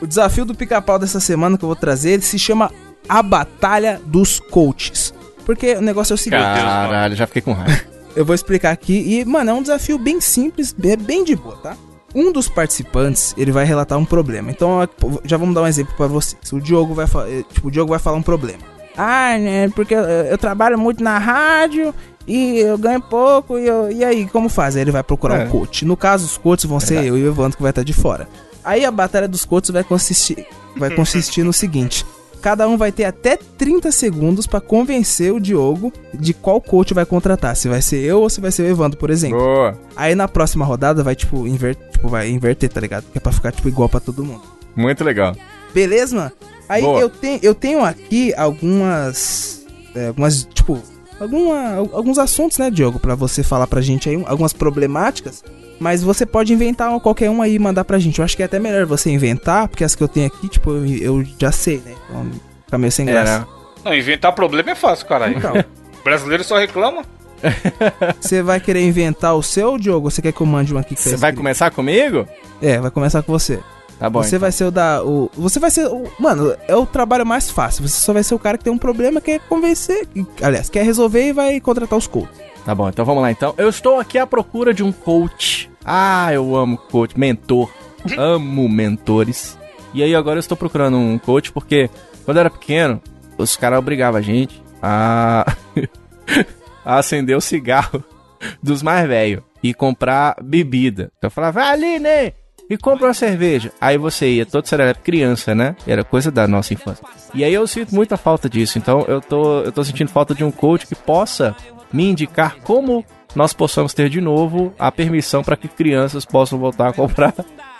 O 0.00 0.06
desafio 0.06 0.44
do 0.44 0.54
pica-pau 0.54 0.96
dessa 0.98 1.18
semana 1.18 1.58
que 1.58 1.64
eu 1.64 1.68
vou 1.68 1.74
trazer 1.74 2.10
ele 2.12 2.22
se 2.22 2.38
chama 2.38 2.70
A 3.08 3.20
Batalha 3.20 4.00
dos 4.04 4.38
Coaches. 4.38 5.12
Porque 5.44 5.74
o 5.74 5.80
negócio 5.82 6.12
é 6.12 6.14
o 6.14 6.18
seguinte. 6.18 6.40
Caralho, 6.40 7.16
já 7.16 7.26
fiquei 7.26 7.42
com 7.42 7.52
raiva. 7.52 7.80
Eu 8.14 8.24
vou 8.24 8.34
explicar 8.34 8.70
aqui 8.70 9.18
e, 9.20 9.24
mano, 9.24 9.50
é 9.50 9.54
um 9.54 9.62
desafio 9.62 9.98
bem 9.98 10.20
simples, 10.20 10.72
é 10.84 10.96
bem 10.96 11.24
de 11.24 11.34
boa, 11.34 11.56
tá? 11.56 11.76
Um 12.14 12.30
dos 12.32 12.48
participantes, 12.48 13.34
ele 13.36 13.50
vai 13.50 13.64
relatar 13.64 13.98
um 13.98 14.04
problema. 14.04 14.50
Então, 14.50 14.88
já 15.24 15.36
vamos 15.36 15.54
dar 15.54 15.62
um 15.62 15.66
exemplo 15.66 15.94
pra 15.96 16.06
vocês. 16.06 16.52
O 16.52 16.60
Diogo 16.60 16.94
vai, 16.94 17.06
eh, 17.28 17.42
tipo, 17.52 17.68
o 17.68 17.70
Diogo 17.70 17.90
vai 17.90 17.98
falar 17.98 18.16
um 18.16 18.22
problema. 18.22 18.60
Ah, 18.96 19.36
né, 19.38 19.68
porque 19.70 19.92
eu, 19.94 20.00
eu 20.02 20.38
trabalho 20.38 20.78
muito 20.78 21.02
na 21.02 21.18
rádio 21.18 21.92
e 22.28 22.60
eu 22.60 22.78
ganho 22.78 23.00
pouco 23.00 23.58
e, 23.58 23.66
eu- 23.66 23.90
e 23.90 24.04
aí, 24.04 24.26
como 24.28 24.48
faz? 24.48 24.76
Aí 24.76 24.82
ele 24.82 24.92
vai 24.92 25.02
procurar 25.02 25.40
É. 25.40 25.44
um 25.46 25.48
coach. 25.50 25.84
No 25.84 25.96
caso, 25.96 26.24
os 26.24 26.38
coaches 26.38 26.64
vão 26.66 26.78
ser 26.78 27.04
eu 27.04 27.18
e 27.18 27.24
o 27.24 27.26
Evandro 27.26 27.56
que 27.56 27.62
vai 27.62 27.70
estar 27.70 27.82
de 27.82 27.92
fora. 27.92 28.28
Aí 28.64 28.84
a 28.84 28.90
batalha 28.92 29.26
dos 29.26 29.44
coaches 29.44 29.70
vai 29.70 29.82
consistir, 29.82 30.46
vai 30.76 30.90
consistir 30.94 31.42
no 31.42 31.52
seguinte: 31.52 32.06
cada 32.44 32.68
um 32.68 32.76
vai 32.76 32.92
ter 32.92 33.04
até 33.04 33.38
30 33.38 33.90
segundos 33.90 34.46
pra 34.46 34.60
convencer 34.60 35.32
o 35.32 35.40
Diogo 35.40 35.90
de 36.12 36.34
qual 36.34 36.60
coach 36.60 36.92
vai 36.92 37.06
contratar, 37.06 37.56
se 37.56 37.70
vai 37.70 37.80
ser 37.80 38.04
eu 38.04 38.20
ou 38.20 38.28
se 38.28 38.38
vai 38.38 38.52
ser 38.52 38.64
o 38.64 38.66
Evandro, 38.66 38.98
por 38.98 39.08
exemplo. 39.08 39.38
Boa. 39.38 39.74
Aí 39.96 40.14
na 40.14 40.28
próxima 40.28 40.62
rodada 40.62 41.02
vai 41.02 41.16
tipo, 41.16 41.46
inver, 41.46 41.74
tipo 41.74 42.06
vai 42.06 42.28
inverter, 42.28 42.68
tá 42.68 42.82
ligado? 42.82 43.04
Que 43.10 43.16
é 43.16 43.20
pra 43.20 43.32
ficar 43.32 43.50
tipo 43.50 43.66
igual 43.66 43.88
pra 43.88 43.98
todo 43.98 44.22
mundo. 44.22 44.42
Muito 44.76 45.02
legal. 45.02 45.34
Beleza, 45.72 46.14
mano? 46.14 46.32
Aí 46.68 46.82
Boa. 46.82 47.00
eu 47.00 47.08
tenho, 47.08 47.40
eu 47.42 47.54
tenho 47.54 47.82
aqui 47.82 48.34
algumas. 48.34 49.64
é, 49.94 50.08
algumas, 50.08 50.44
tipo. 50.52 50.82
Alguma, 51.20 51.74
al- 51.76 51.90
alguns 51.92 52.18
assuntos, 52.18 52.58
né, 52.58 52.70
Diogo? 52.70 52.98
Pra 52.98 53.14
você 53.14 53.42
falar 53.42 53.66
pra 53.66 53.80
gente 53.80 54.08
aí, 54.08 54.16
um- 54.16 54.24
algumas 54.26 54.52
problemáticas. 54.52 55.42
Mas 55.80 56.02
você 56.02 56.24
pode 56.24 56.52
inventar 56.52 56.98
qualquer 57.00 57.30
um 57.30 57.42
aí 57.42 57.54
e 57.54 57.58
mandar 57.58 57.84
pra 57.84 57.98
gente. 57.98 58.18
Eu 58.18 58.24
acho 58.24 58.36
que 58.36 58.42
é 58.42 58.46
até 58.46 58.58
melhor 58.58 58.86
você 58.86 59.10
inventar, 59.10 59.68
porque 59.68 59.84
as 59.84 59.94
que 59.94 60.02
eu 60.02 60.08
tenho 60.08 60.26
aqui, 60.26 60.48
tipo, 60.48 60.70
eu, 60.70 60.86
eu 61.20 61.24
já 61.38 61.50
sei, 61.52 61.82
né? 61.84 61.94
Então 62.08 62.26
fica 62.64 62.78
meio 62.78 62.92
sem 62.92 63.08
É, 63.08 63.12
graça. 63.12 63.38
né? 63.40 63.46
Não, 63.84 63.94
inventar 63.94 64.32
problema 64.32 64.70
é 64.70 64.74
fácil, 64.74 65.06
caralho. 65.06 65.36
Então, 65.36 65.52
O 65.52 65.64
brasileiro 66.04 66.42
só 66.44 66.56
reclama. 66.58 67.02
você 68.20 68.42
vai 68.42 68.58
querer 68.60 68.82
inventar 68.82 69.34
o 69.36 69.42
seu, 69.42 69.76
Diogo? 69.78 70.06
Ou 70.06 70.10
você 70.10 70.22
quer 70.22 70.32
que 70.32 70.40
eu 70.40 70.46
mande 70.46 70.74
um 70.74 70.78
aqui 70.78 70.94
que 70.94 71.02
tá 71.02 71.10
Você 71.10 71.16
vai 71.16 71.30
escrito? 71.30 71.36
começar 71.36 71.70
comigo? 71.70 72.26
É, 72.62 72.78
vai 72.78 72.90
começar 72.90 73.22
com 73.22 73.32
você. 73.32 73.58
Tá 73.98 74.10
bom. 74.10 74.22
você 74.22 74.28
então. 74.36 74.40
vai 74.40 74.52
ser 74.52 74.64
o 74.64 74.70
da. 74.70 75.02
O, 75.04 75.30
você 75.34 75.58
vai 75.58 75.70
ser. 75.70 75.86
O, 75.86 76.10
mano, 76.18 76.54
é 76.66 76.74
o 76.74 76.84
trabalho 76.86 77.24
mais 77.24 77.50
fácil. 77.50 77.86
Você 77.86 78.00
só 78.00 78.12
vai 78.12 78.22
ser 78.22 78.34
o 78.34 78.38
cara 78.38 78.58
que 78.58 78.64
tem 78.64 78.72
um 78.72 78.78
problema, 78.78 79.20
quer 79.20 79.40
convencer. 79.40 80.08
Aliás, 80.42 80.68
quer 80.68 80.84
resolver 80.84 81.28
e 81.28 81.32
vai 81.32 81.60
contratar 81.60 81.98
os 81.98 82.06
coaches. 82.06 82.44
Tá 82.64 82.74
bom, 82.74 82.88
então 82.88 83.04
vamos 83.04 83.22
lá 83.22 83.30
então. 83.30 83.54
Eu 83.58 83.68
estou 83.68 84.00
aqui 84.00 84.18
à 84.18 84.26
procura 84.26 84.72
de 84.72 84.82
um 84.82 84.90
coach. 84.90 85.70
Ah, 85.84 86.32
eu 86.32 86.56
amo 86.56 86.78
coach, 86.78 87.18
mentor. 87.18 87.70
amo 88.16 88.68
mentores. 88.68 89.58
E 89.92 90.02
aí 90.02 90.14
agora 90.14 90.36
eu 90.36 90.40
estou 90.40 90.56
procurando 90.56 90.96
um 90.96 91.18
coach 91.18 91.52
porque 91.52 91.88
quando 92.24 92.38
eu 92.38 92.40
era 92.40 92.50
pequeno, 92.50 93.00
os 93.36 93.56
caras 93.56 93.78
obrigavam 93.78 94.18
a 94.18 94.22
gente 94.22 94.62
a, 94.82 95.54
a 96.84 96.98
acender 96.98 97.36
o 97.36 97.40
cigarro 97.40 98.02
dos 98.62 98.82
mais 98.82 99.06
velhos 99.06 99.42
e 99.62 99.72
comprar 99.72 100.36
bebida. 100.42 101.12
Então 101.18 101.28
eu 101.28 101.30
falava, 101.30 101.60
vai 101.60 101.72
ali, 101.72 101.98
né? 101.98 102.32
E 102.68 102.78
compra 102.78 103.08
uma 103.08 103.14
cerveja. 103.14 103.70
Aí 103.80 103.98
você 103.98 104.28
ia 104.28 104.46
todo 104.46 104.66
serelepe 104.66 105.00
criança, 105.00 105.54
né? 105.54 105.76
Era 105.86 106.02
coisa 106.02 106.30
da 106.30 106.48
nossa 106.48 106.72
infância. 106.72 107.04
E 107.34 107.44
aí 107.44 107.52
eu 107.52 107.66
sinto 107.66 107.94
muita 107.94 108.16
falta 108.16 108.48
disso. 108.48 108.78
Então 108.78 109.04
eu 109.06 109.20
tô, 109.20 109.60
eu 109.60 109.72
tô 109.72 109.84
sentindo 109.84 110.10
falta 110.10 110.34
de 110.34 110.42
um 110.42 110.50
coach 110.50 110.86
que 110.86 110.94
possa 110.94 111.54
me 111.92 112.08
indicar 112.08 112.56
como 112.62 113.04
nós 113.34 113.52
possamos 113.52 113.92
ter 113.92 114.08
de 114.08 114.20
novo 114.20 114.72
a 114.78 114.90
permissão 114.90 115.42
para 115.42 115.56
que 115.56 115.68
crianças 115.68 116.24
possam 116.24 116.58
voltar 116.58 116.88
a 116.88 116.92
comprar 116.92 117.34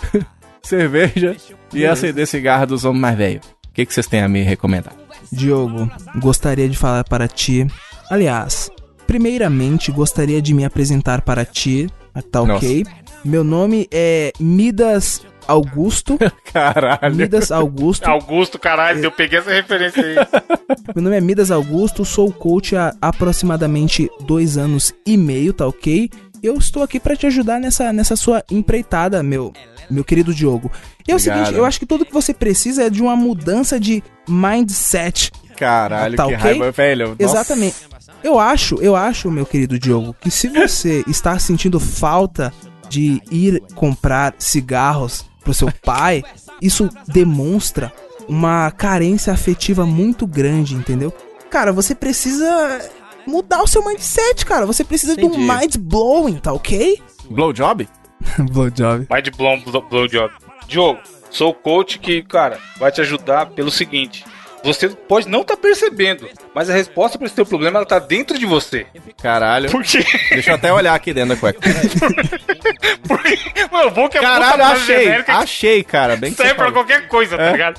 cerveja 0.62 1.36
e 1.72 1.86
acender 1.86 2.26
cigarro 2.26 2.66
dos 2.66 2.84
homens 2.84 3.00
mais 3.00 3.16
velhos. 3.16 3.46
O 3.46 3.72
que, 3.74 3.86
que 3.86 3.94
vocês 3.94 4.06
têm 4.06 4.22
a 4.22 4.28
me 4.28 4.42
recomendar? 4.42 4.92
Diogo, 5.32 5.90
gostaria 6.16 6.68
de 6.68 6.76
falar 6.76 7.04
para 7.04 7.26
ti. 7.26 7.66
Aliás, 8.10 8.70
primeiramente 9.06 9.90
gostaria 9.90 10.40
de 10.40 10.54
me 10.54 10.64
apresentar 10.64 11.22
para 11.22 11.44
ti. 11.44 11.88
Tá 12.30 12.44
Nossa. 12.44 12.66
Meu 13.24 13.42
nome 13.42 13.88
é 13.90 14.32
Midas 14.38 15.22
Augusto. 15.48 16.18
Caralho. 16.52 17.14
Midas 17.14 17.50
Augusto. 17.50 18.06
Augusto, 18.06 18.58
caralho, 18.58 19.02
eu 19.02 19.10
peguei 19.10 19.38
essa 19.38 19.50
referência 19.50 20.02
aí. 20.02 20.14
Meu 20.94 21.02
nome 21.04 21.16
é 21.16 21.20
Midas 21.20 21.50
Augusto, 21.50 22.04
sou 22.04 22.30
coach 22.32 22.76
há 22.76 22.94
aproximadamente 23.00 24.10
dois 24.20 24.56
anos 24.58 24.92
e 25.06 25.16
meio, 25.16 25.52
tá 25.52 25.66
ok? 25.66 26.10
Eu 26.42 26.56
estou 26.56 26.82
aqui 26.82 27.00
pra 27.00 27.16
te 27.16 27.26
ajudar 27.26 27.58
nessa, 27.58 27.92
nessa 27.92 28.16
sua 28.16 28.44
empreitada, 28.50 29.22
meu, 29.22 29.52
meu 29.90 30.04
querido 30.04 30.34
Diogo. 30.34 30.70
E 31.08 31.10
é 31.10 31.14
o 31.14 31.16
Obrigado. 31.16 31.38
seguinte, 31.44 31.58
eu 31.58 31.64
acho 31.64 31.78
que 31.78 31.86
tudo 31.86 32.04
que 32.04 32.12
você 32.12 32.34
precisa 32.34 32.84
é 32.84 32.90
de 32.90 33.00
uma 33.02 33.16
mudança 33.16 33.80
de 33.80 34.02
mindset. 34.28 35.30
Caralho, 35.56 36.16
Tá 36.16 36.26
que 36.26 36.34
ok? 36.34 36.42
raiva, 36.42 36.70
velho. 36.70 37.08
Nossa. 37.08 37.22
Exatamente. 37.22 37.76
Eu 38.22 38.38
acho, 38.38 38.76
eu 38.82 38.94
acho, 38.94 39.30
meu 39.30 39.46
querido 39.46 39.78
Diogo, 39.78 40.14
que 40.20 40.30
se 40.30 40.48
você 40.48 41.02
está 41.06 41.38
sentindo 41.38 41.80
falta 41.80 42.52
de 42.88 43.22
ir 43.30 43.62
comprar 43.74 44.34
cigarros 44.38 45.24
pro 45.42 45.54
seu 45.54 45.70
pai, 45.84 46.22
isso 46.60 46.88
demonstra 47.06 47.92
uma 48.28 48.70
carência 48.70 49.32
afetiva 49.32 49.84
muito 49.84 50.26
grande, 50.26 50.74
entendeu? 50.74 51.12
Cara, 51.50 51.72
você 51.72 51.94
precisa 51.94 52.80
mudar 53.26 53.62
o 53.62 53.66
seu 53.66 53.84
mindset, 53.84 54.44
cara. 54.44 54.66
Você 54.66 54.82
precisa 54.84 55.16
de 55.16 55.24
um 55.24 55.28
Entendi. 55.28 55.46
mind 55.46 55.76
blowing, 55.76 56.36
tá 56.36 56.52
ok? 56.52 57.00
Blowjob? 57.28 57.88
Blowjob. 58.50 59.06
Vai 59.08 59.22
de 59.22 59.30
blow, 59.30 59.60
blow, 59.64 59.82
blow 59.82 60.08
job. 60.08 60.32
Diogo, 60.66 61.00
sou 61.30 61.50
o 61.50 61.54
coach 61.54 61.98
que, 61.98 62.22
cara, 62.22 62.58
vai 62.78 62.90
te 62.90 63.00
ajudar 63.00 63.46
pelo 63.46 63.70
seguinte. 63.70 64.24
Você 64.64 64.88
pode 64.88 65.28
não 65.28 65.42
estar 65.42 65.56
percebendo, 65.58 66.26
mas 66.54 66.70
a 66.70 66.72
resposta 66.72 67.18
para 67.18 67.26
esse 67.26 67.36
teu 67.36 67.44
problema 67.44 67.78
ela 67.78 67.86
tá 67.86 67.98
dentro 67.98 68.38
de 68.38 68.46
você. 68.46 68.86
Caralho. 69.22 69.70
Por 69.70 69.82
quê? 69.84 70.02
Deixa 70.30 70.50
eu 70.50 70.54
até 70.54 70.72
olhar 70.72 70.94
aqui 70.94 71.12
dentro 71.12 71.34
da 71.34 71.40
cueca. 71.40 71.60
Porque, 73.06 73.66
mano, 73.70 73.90
bom 73.90 74.08
que 74.08 74.18
é 74.18 74.20
Caralho, 74.20 74.64
achei. 74.64 75.08
Achei, 75.26 75.84
cara. 75.84 76.16
Bem 76.16 76.32
serve 76.32 76.54
pra 76.54 76.66
falou. 76.66 76.72
qualquer 76.84 77.08
coisa, 77.08 77.36
tá 77.36 77.42
É. 77.44 77.52
ligado? 77.52 77.78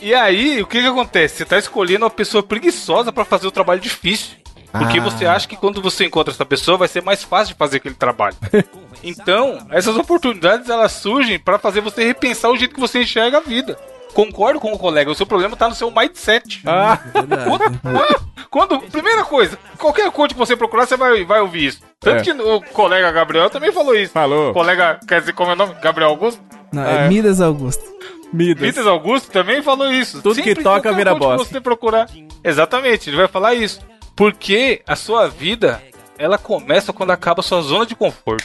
E 0.00 0.14
aí, 0.14 0.60
o 0.62 0.66
que 0.66 0.80
que 0.80 0.86
acontece? 0.86 1.36
Você 1.38 1.44
tá 1.44 1.58
escolhendo 1.58 2.04
uma 2.04 2.10
pessoa 2.10 2.42
preguiçosa 2.42 3.12
pra 3.12 3.24
fazer 3.24 3.46
o 3.46 3.50
trabalho 3.50 3.80
difícil. 3.80 4.36
Porque 4.72 4.98
Ah. 4.98 5.02
você 5.02 5.26
acha 5.26 5.48
que 5.48 5.56
quando 5.56 5.82
você 5.82 6.04
encontra 6.04 6.32
essa 6.32 6.44
pessoa 6.46 6.76
vai 6.78 6.86
ser 6.86 7.02
mais 7.02 7.24
fácil 7.24 7.54
de 7.54 7.58
fazer 7.58 7.78
aquele 7.78 7.94
trabalho. 7.94 8.36
Então, 9.02 9.66
essas 9.70 9.96
oportunidades 9.96 10.68
elas 10.68 10.92
surgem 10.92 11.38
pra 11.38 11.58
fazer 11.58 11.80
você 11.80 12.04
repensar 12.04 12.50
o 12.50 12.56
jeito 12.58 12.74
que 12.74 12.80
você 12.80 13.00
enxerga 13.00 13.38
a 13.38 13.40
vida. 13.40 13.78
Concordo 14.14 14.58
com 14.60 14.72
o 14.72 14.78
colega, 14.78 15.10
o 15.10 15.14
seu 15.14 15.26
problema 15.26 15.56
tá 15.56 15.68
no 15.68 15.74
seu 15.74 15.90
mindset. 15.90 16.60
Ah, 16.66 16.98
Quando, 17.12 17.78
quando- 17.80 18.20
quando- 18.50 18.90
primeira 18.90 19.24
coisa, 19.24 19.58
qualquer 19.78 20.10
coisa 20.10 20.34
que 20.34 20.38
você 20.38 20.56
procurar, 20.56 20.86
você 20.86 20.96
vai, 20.96 21.24
vai 21.24 21.40
ouvir 21.40 21.66
isso. 21.66 21.80
Tanto 22.00 22.18
É. 22.18 22.22
que 22.22 22.32
o 22.32 22.60
colega 22.72 23.10
Gabriel 23.12 23.48
também 23.50 23.72
falou 23.72 23.94
isso. 23.94 24.12
falou. 24.12 24.50
O 24.50 24.52
colega, 24.54 24.98
quer 25.06 25.20
dizer, 25.20 25.32
como 25.32 25.50
é 25.50 25.54
o 25.54 25.56
nome? 25.56 25.74
Gabriel 25.82 26.10
Augusto? 26.10 26.40
Não, 26.72 26.82
Ah, 26.82 26.90
é 27.02 27.04
é. 27.06 27.08
Midas 27.08 27.40
Augusto. 27.40 27.84
Midas. 28.32 28.62
Vitor 28.62 28.86
Augusto 28.88 29.30
também 29.30 29.60
falou 29.60 29.92
isso. 29.92 30.22
Tudo 30.22 30.36
que 30.36 30.42
Sempre 30.44 30.62
toca 30.62 30.82
qualquer 30.82 30.94
vira 30.96 31.10
coach 31.10 31.20
que 31.20 31.26
bosta. 31.38 31.52
você 31.54 31.60
procurar. 31.60 32.08
Exatamente, 32.44 33.10
ele 33.10 33.16
vai 33.16 33.26
falar 33.28 33.54
isso. 33.54 33.80
Porque 34.14 34.82
a 34.86 34.94
sua 34.94 35.28
vida, 35.28 35.82
ela 36.16 36.38
começa 36.38 36.92
quando 36.92 37.10
acaba 37.10 37.40
a 37.40 37.42
sua 37.42 37.60
zona 37.62 37.84
de 37.86 37.96
conforto. 37.96 38.44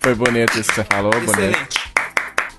Foi 0.00 0.14
bonito 0.14 0.58
isso 0.58 0.70
que 0.70 0.76
você 0.76 0.84
falou, 0.84 1.10
bonito. 1.12 1.30
Excelente. 1.30 1.78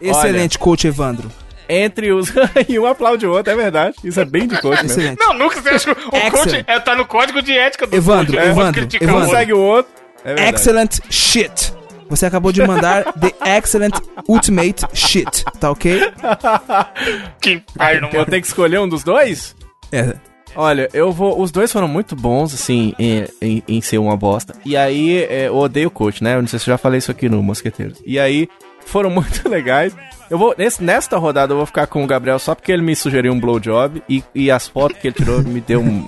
Excelente, 0.01 0.59
coach 0.59 0.85
Evandro. 0.87 1.31
Entre 1.69 2.11
os. 2.11 2.33
e 2.67 2.79
um 2.79 2.87
aplaude 2.87 3.27
o 3.27 3.31
outro, 3.31 3.53
é 3.53 3.55
verdade. 3.55 3.95
Isso 4.03 4.19
é 4.19 4.25
bem 4.25 4.47
de 4.47 4.59
coach 4.59 4.81
mesmo. 4.81 4.99
Excelente. 4.99 5.19
Não, 5.19 5.33
nunca 5.35 5.61
você 5.61 5.69
acha 5.69 5.95
que 5.95 6.01
o 6.01 6.09
coach 6.09 6.27
Excellent. 6.27 6.65
é, 6.67 6.79
tá 6.79 6.95
no 6.95 7.05
código 7.05 7.41
de 7.41 7.55
ética 7.55 7.85
do 7.85 7.95
Evandro, 7.95 8.33
coach. 8.33 8.37
Pode 8.37 8.59
Evandro, 8.59 8.89
Evandro. 9.01 9.27
Um 9.27 9.29
segue 9.29 9.53
o 9.53 9.59
outro. 9.59 9.91
É. 10.25 10.49
Excellent 10.49 10.99
shit. 11.09 11.73
Você 12.09 12.25
acabou 12.25 12.51
de 12.51 12.65
mandar 12.65 13.13
The 13.13 13.57
Excellent 13.57 13.93
Ultimate 14.27 14.83
Shit, 14.93 15.45
tá 15.59 15.69
ok? 15.69 16.01
Que 17.39 17.51
inferno, 17.51 18.09
Eu 18.11 18.25
tenho 18.25 18.41
que 18.41 18.47
escolher 18.47 18.79
um 18.79 18.89
dos 18.89 19.03
dois? 19.03 19.55
É. 19.91 20.15
Olha, 20.55 20.89
eu 20.91 21.11
vou. 21.11 21.39
Os 21.39 21.51
dois 21.51 21.71
foram 21.71 21.87
muito 21.87 22.15
bons, 22.15 22.53
assim, 22.53 22.95
em, 22.97 23.25
em, 23.39 23.63
em 23.67 23.81
ser 23.81 23.99
uma 23.99 24.17
bosta. 24.17 24.55
E 24.65 24.75
aí, 24.75 25.23
é, 25.23 25.47
eu 25.47 25.55
odeio 25.55 25.89
o 25.89 25.91
coach, 25.91 26.23
né? 26.23 26.35
Eu 26.35 26.41
não 26.41 26.47
sei 26.47 26.57
se 26.57 26.67
eu 26.67 26.73
já 26.73 26.77
falei 26.79 26.97
isso 26.97 27.11
aqui 27.11 27.29
no 27.29 27.43
Mosqueteiros. 27.43 28.01
E 28.03 28.19
aí, 28.19 28.49
foram 28.83 29.11
muito 29.11 29.47
legais. 29.47 29.95
Eu 30.29 30.37
vou. 30.37 30.53
nesse- 30.57 30.83
nesta 30.83 31.17
rodada 31.17 31.53
eu 31.53 31.57
vou 31.57 31.65
ficar 31.65 31.87
com 31.87 32.03
o 32.03 32.07
Gabriel 32.07 32.37
só 32.39 32.53
porque 32.53 32.71
ele 32.71 32.81
me 32.81 32.95
sugeriu 32.95 33.33
um 33.33 33.39
blowjob. 33.39 34.01
E, 34.07 34.23
e 34.33 34.51
as 34.51 34.67
fotos 34.67 34.97
que 34.99 35.07
ele 35.07 35.15
tirou 35.15 35.41
me 35.41 35.59
deu 35.61 35.81
um. 35.81 36.07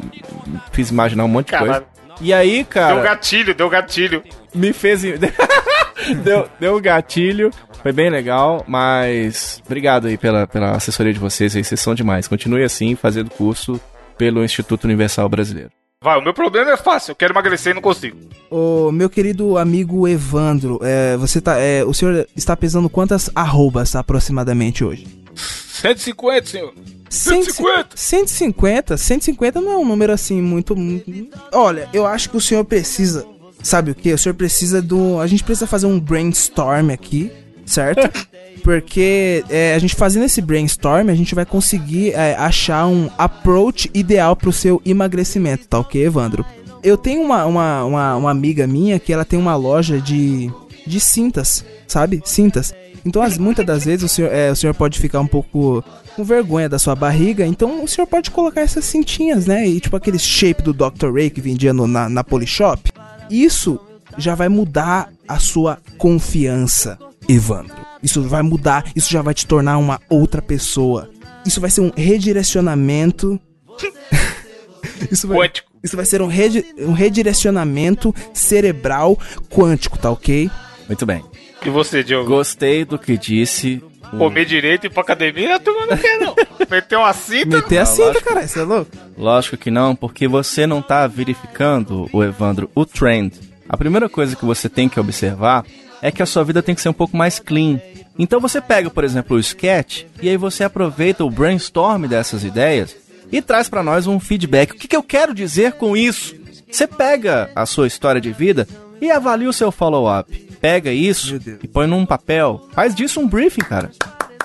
Fiz 0.71 0.89
imaginar 0.89 1.25
um 1.25 1.27
monte 1.27 1.47
de 1.47 1.51
Caralho. 1.53 1.71
coisa. 1.71 1.85
E 2.21 2.33
aí, 2.33 2.63
cara. 2.63 2.93
Deu 2.95 3.03
gatilho, 3.03 3.55
deu 3.55 3.69
gatilho. 3.69 4.23
me 4.53 4.71
fez. 4.73 5.01
deu, 6.23 6.47
deu 6.59 6.77
um 6.77 6.81
gatilho. 6.81 7.49
Foi 7.81 7.91
bem 7.91 8.11
legal, 8.11 8.63
mas 8.67 9.59
obrigado 9.65 10.05
aí 10.07 10.17
pela, 10.17 10.45
pela 10.45 10.71
assessoria 10.71 11.11
de 11.11 11.19
vocês 11.19 11.55
aí, 11.55 11.63
vocês 11.63 11.79
são 11.79 11.95
demais. 11.95 12.27
Continue 12.27 12.63
assim, 12.63 12.95
fazendo 12.95 13.31
curso 13.31 13.81
pelo 14.19 14.43
Instituto 14.43 14.83
Universal 14.83 15.27
Brasileiro. 15.27 15.71
Vai, 16.03 16.17
o 16.17 16.21
meu 16.23 16.33
problema 16.33 16.71
é 16.71 16.77
fácil. 16.77 17.11
Eu 17.11 17.15
quero 17.15 17.31
emagrecer 17.31 17.71
e 17.71 17.75
não 17.75 17.81
consigo. 17.81 18.17
Ô, 18.49 18.91
meu 18.91 19.07
querido 19.07 19.55
amigo 19.55 20.07
Evandro, 20.07 20.79
é, 20.81 21.15
você 21.15 21.39
tá, 21.39 21.59
é, 21.59 21.83
o 21.83 21.93
senhor 21.93 22.27
está 22.35 22.57
pesando 22.57 22.89
quantas 22.89 23.29
arrobas 23.35 23.95
aproximadamente 23.95 24.83
hoje? 24.83 25.05
150, 25.35 26.47
senhor. 26.47 26.73
150. 27.07 27.95
150? 27.95 28.97
150 28.97 29.61
não 29.61 29.71
é 29.71 29.77
um 29.77 29.85
número 29.85 30.11
assim 30.11 30.41
muito, 30.41 30.75
muito- 30.75 31.05
Olha, 31.53 31.87
eu 31.93 32.07
acho 32.07 32.31
que 32.31 32.37
o 32.37 32.41
senhor 32.41 32.65
precisa. 32.65 33.23
Sabe 33.61 33.91
o 33.91 33.95
que? 33.95 34.11
O 34.11 34.17
senhor 34.17 34.33
precisa 34.33 34.81
do. 34.81 35.19
A 35.19 35.27
gente 35.27 35.43
precisa 35.43 35.67
fazer 35.67 35.85
um 35.85 35.99
brainstorm 35.99 36.89
aqui, 36.89 37.31
certo? 37.63 38.09
Porque 38.63 39.43
é, 39.49 39.73
a 39.73 39.79
gente 39.79 39.95
fazendo 39.95 40.25
esse 40.25 40.41
brainstorm, 40.41 41.09
a 41.09 41.15
gente 41.15 41.33
vai 41.33 41.45
conseguir 41.45 42.11
é, 42.11 42.35
achar 42.35 42.85
um 42.87 43.09
approach 43.17 43.89
ideal 43.93 44.35
pro 44.35 44.51
seu 44.51 44.81
emagrecimento, 44.85 45.67
tá 45.67 45.79
ok, 45.79 46.05
Evandro? 46.05 46.45
Eu 46.83 46.97
tenho 46.97 47.21
uma, 47.21 47.45
uma, 47.45 47.83
uma, 47.83 48.15
uma 48.15 48.31
amiga 48.31 48.67
minha 48.67 48.99
que 48.99 49.13
ela 49.13 49.25
tem 49.25 49.37
uma 49.37 49.55
loja 49.55 49.99
de, 49.99 50.51
de 50.85 50.99
cintas, 50.99 51.65
sabe? 51.87 52.21
Cintas. 52.25 52.73
Então, 53.05 53.21
as, 53.21 53.37
muitas 53.37 53.65
das 53.65 53.85
vezes, 53.85 54.03
o 54.03 54.07
senhor, 54.07 54.31
é, 54.31 54.51
o 54.51 54.55
senhor 54.55 54.73
pode 54.73 54.99
ficar 54.99 55.19
um 55.19 55.27
pouco 55.27 55.83
com 56.15 56.23
vergonha 56.23 56.69
da 56.69 56.77
sua 56.77 56.95
barriga, 56.95 57.45
então 57.45 57.83
o 57.83 57.87
senhor 57.87 58.05
pode 58.05 58.31
colocar 58.31 58.61
essas 58.61 58.85
cintinhas, 58.85 59.45
né? 59.45 59.67
E 59.67 59.79
tipo 59.79 59.95
aquele 59.95 60.19
shape 60.19 60.61
do 60.61 60.73
Dr. 60.73 61.11
Ray 61.13 61.29
que 61.29 61.41
vendia 61.41 61.73
no, 61.73 61.87
na, 61.87 62.09
na 62.09 62.23
Polishop. 62.23 62.91
Isso 63.29 63.79
já 64.17 64.35
vai 64.35 64.49
mudar 64.49 65.09
a 65.27 65.39
sua 65.39 65.79
confiança, 65.97 66.97
Evandro. 67.27 67.75
Isso 68.03 68.21
vai 68.23 68.41
mudar, 68.41 68.85
isso 68.95 69.11
já 69.11 69.21
vai 69.21 69.33
te 69.33 69.45
tornar 69.45 69.77
uma 69.77 69.99
outra 70.09 70.41
pessoa. 70.41 71.09
Isso 71.45 71.59
vai 71.61 71.69
ser 71.69 71.81
um 71.81 71.91
redirecionamento. 71.95 73.39
isso, 75.11 75.27
vai, 75.27 75.37
Quântico. 75.37 75.71
isso 75.83 75.95
vai 75.95 76.05
ser 76.05 76.21
um, 76.21 76.27
redi- 76.27 76.65
um 76.79 76.93
redirecionamento 76.93 78.13
cerebral 78.33 79.17
quântico, 79.49 79.97
tá 79.97 80.09
ok? 80.11 80.49
Muito 80.87 81.05
bem. 81.05 81.23
E 81.65 81.69
você, 81.69 82.03
Diogo? 82.03 82.27
Gostei 82.27 82.83
do 82.85 82.97
que 82.97 83.17
disse. 83.17 83.83
o- 84.11 84.17
Comer 84.17 84.45
direito 84.45 84.85
e 84.85 84.87
ir 84.87 84.89
pra 84.89 85.01
academia, 85.03 85.55
a 85.55 85.59
turma 85.59 85.85
não 85.85 85.97
quer, 85.97 86.19
não. 86.19 86.35
Meter 86.69 86.97
uma 86.97 87.13
cinta. 87.13 87.57
Meter 87.57 87.77
a 87.77 87.83
Não, 87.83 87.85
cinta, 87.85 88.07
lógico. 88.07 88.25
cara, 88.27 88.47
você 88.47 88.59
é 88.59 88.63
louco? 88.63 88.91
Lógico 89.17 89.57
que 89.57 89.71
não, 89.71 89.95
porque 89.95 90.27
você 90.27 90.65
não 90.67 90.81
tá 90.81 91.05
verificando, 91.07 92.09
o 92.11 92.23
Evandro, 92.23 92.69
o 92.75 92.85
trend. 92.85 93.33
A 93.69 93.77
primeira 93.77 94.09
coisa 94.09 94.35
que 94.35 94.43
você 94.45 94.67
tem 94.67 94.89
que 94.89 94.99
observar 94.99 95.65
é 96.01 96.11
que 96.11 96.21
a 96.23 96.25
sua 96.25 96.43
vida 96.43 96.61
tem 96.63 96.73
que 96.75 96.81
ser 96.81 96.89
um 96.89 96.93
pouco 96.93 97.15
mais 97.15 97.39
clean. 97.39 97.79
Então 98.17 98.39
você 98.39 98.59
pega, 98.59 98.89
por 98.89 99.03
exemplo, 99.03 99.37
o 99.37 99.39
sketch 99.39 100.03
e 100.21 100.29
aí 100.29 100.37
você 100.37 100.63
aproveita 100.63 101.23
o 101.23 101.29
brainstorm 101.29 102.05
dessas 102.07 102.43
ideias 102.43 102.95
e 103.31 103.41
traz 103.41 103.69
pra 103.69 103.83
nós 103.83 104.07
um 104.07 104.19
feedback. 104.19 104.71
O 104.71 104.75
que, 104.75 104.87
que 104.87 104.95
eu 104.95 105.03
quero 105.03 105.33
dizer 105.33 105.73
com 105.73 105.95
isso? 105.95 106.35
Você 106.69 106.87
pega 106.87 107.49
a 107.55 107.65
sua 107.65 107.87
história 107.87 108.21
de 108.21 108.31
vida 108.31 108.67
e 108.99 109.09
avalia 109.11 109.49
o 109.49 109.53
seu 109.53 109.71
follow-up. 109.71 110.31
Pega 110.59 110.91
isso 110.91 111.39
e 111.63 111.67
põe 111.67 111.87
num 111.87 112.05
papel. 112.05 112.67
Faz 112.73 112.93
disso 112.93 113.19
um 113.19 113.27
briefing, 113.27 113.61
cara. 113.61 113.91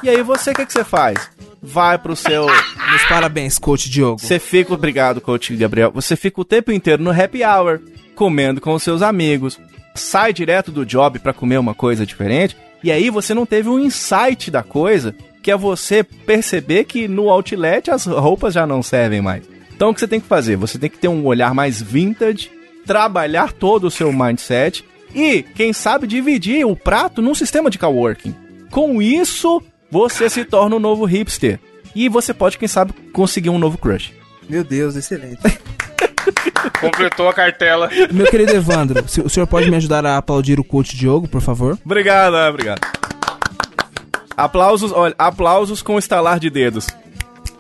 E 0.02 0.09
aí 0.09 0.22
você, 0.22 0.50
o 0.50 0.54
que, 0.54 0.66
que 0.66 0.72
você 0.72 0.84
faz? 0.84 1.30
Vai 1.62 1.98
pro 1.98 2.16
seu 2.16 2.46
Meus 2.90 3.04
parabéns, 3.09 3.59
coach 3.59 3.90
Diogo. 3.90 4.20
você 4.20 4.38
fica, 4.38 4.72
obrigado, 4.72 5.20
coach 5.20 5.54
Gabriel. 5.57 5.90
Você 5.92 6.14
fica 6.16 6.40
o 6.40 6.44
tempo 6.44 6.70
inteiro 6.70 7.02
no 7.02 7.11
happy 7.11 7.44
hour, 7.44 7.80
comendo 8.14 8.61
com 8.61 8.72
os 8.72 8.82
seus 8.82 9.02
amigos. 9.02 9.59
Sai 9.97 10.32
direto 10.32 10.70
do 10.70 10.86
job 10.86 11.18
pra 11.18 11.32
comer 11.32 11.59
uma 11.59 11.74
coisa 11.74 12.07
diferente. 12.07 12.57
E 12.82 12.92
aí 12.92 13.11
você 13.11 13.34
não 13.34 13.47
teve 13.47 13.68
um 13.68 13.78
insight 13.78 14.51
da 14.51 14.62
coisa, 14.62 15.14
que 15.42 15.51
é 15.51 15.57
você 15.57 16.05
perceber 16.05 16.84
que 16.84 17.09
no 17.09 17.30
outlet 17.30 17.90
as 17.90 18.07
roupas 18.07 18.55
já 18.55 18.66
não 18.66 18.82
servem 18.82 19.20
mais. 19.20 19.44
Então 19.74 19.90
o 19.90 19.94
que 19.94 20.01
você 20.01 20.09
tem 20.09 20.20
que 20.20 20.26
fazer? 20.26 20.57
Você 20.57 20.78
tem 20.78 20.88
que 20.90 20.99
ter 20.99 21.09
um 21.09 21.24
olhar 21.26 21.55
mais 21.55 21.82
vintage, 21.82 22.51
trabalhar 22.84 23.53
todo 23.53 23.88
o 23.88 23.90
seu 23.90 24.12
mindset 24.12 24.84
e, 25.14 25.42
quem 25.42 25.72
sabe, 25.72 26.07
dividir 26.07 26.66
o 26.66 26.76
prato 26.76 27.22
num 27.22 27.34
sistema 27.34 27.70
de 27.70 27.78
coworking. 27.78 28.34
Com 28.70 29.01
isso, 29.01 29.62
você 29.90 30.28
se 30.28 30.44
torna 30.44 30.76
um 30.76 30.80
novo 30.80 31.05
hipster. 31.05 31.59
E 31.94 32.09
você 32.09 32.34
pode, 32.34 32.59
quem 32.59 32.68
sabe, 32.68 32.92
conseguir 33.12 33.49
um 33.49 33.59
novo 33.59 33.78
crush. 33.78 34.12
Meu 34.49 34.62
Deus, 34.62 34.97
excelente. 34.97 35.40
Completou 36.81 37.29
a 37.29 37.35
cartela. 37.35 37.91
Meu 38.11 38.27
querido 38.27 38.53
Evandro, 38.55 39.05
o 39.24 39.29
senhor 39.29 39.47
pode 39.47 39.70
me 39.70 39.77
ajudar 39.77 40.05
a 40.05 40.16
aplaudir 40.16 40.59
o 40.61 40.64
coach 40.64 40.97
Diogo, 40.97 41.29
por 41.29 41.41
favor? 41.41 41.79
Obrigado, 41.85 42.35
né? 42.35 42.49
obrigado. 42.49 42.81
Aplausos, 44.37 44.93
olha, 44.93 45.14
aplausos 45.18 45.81
com 45.81 45.99
estalar 45.99 46.39
de 46.39 46.51
dedos. 46.51 46.87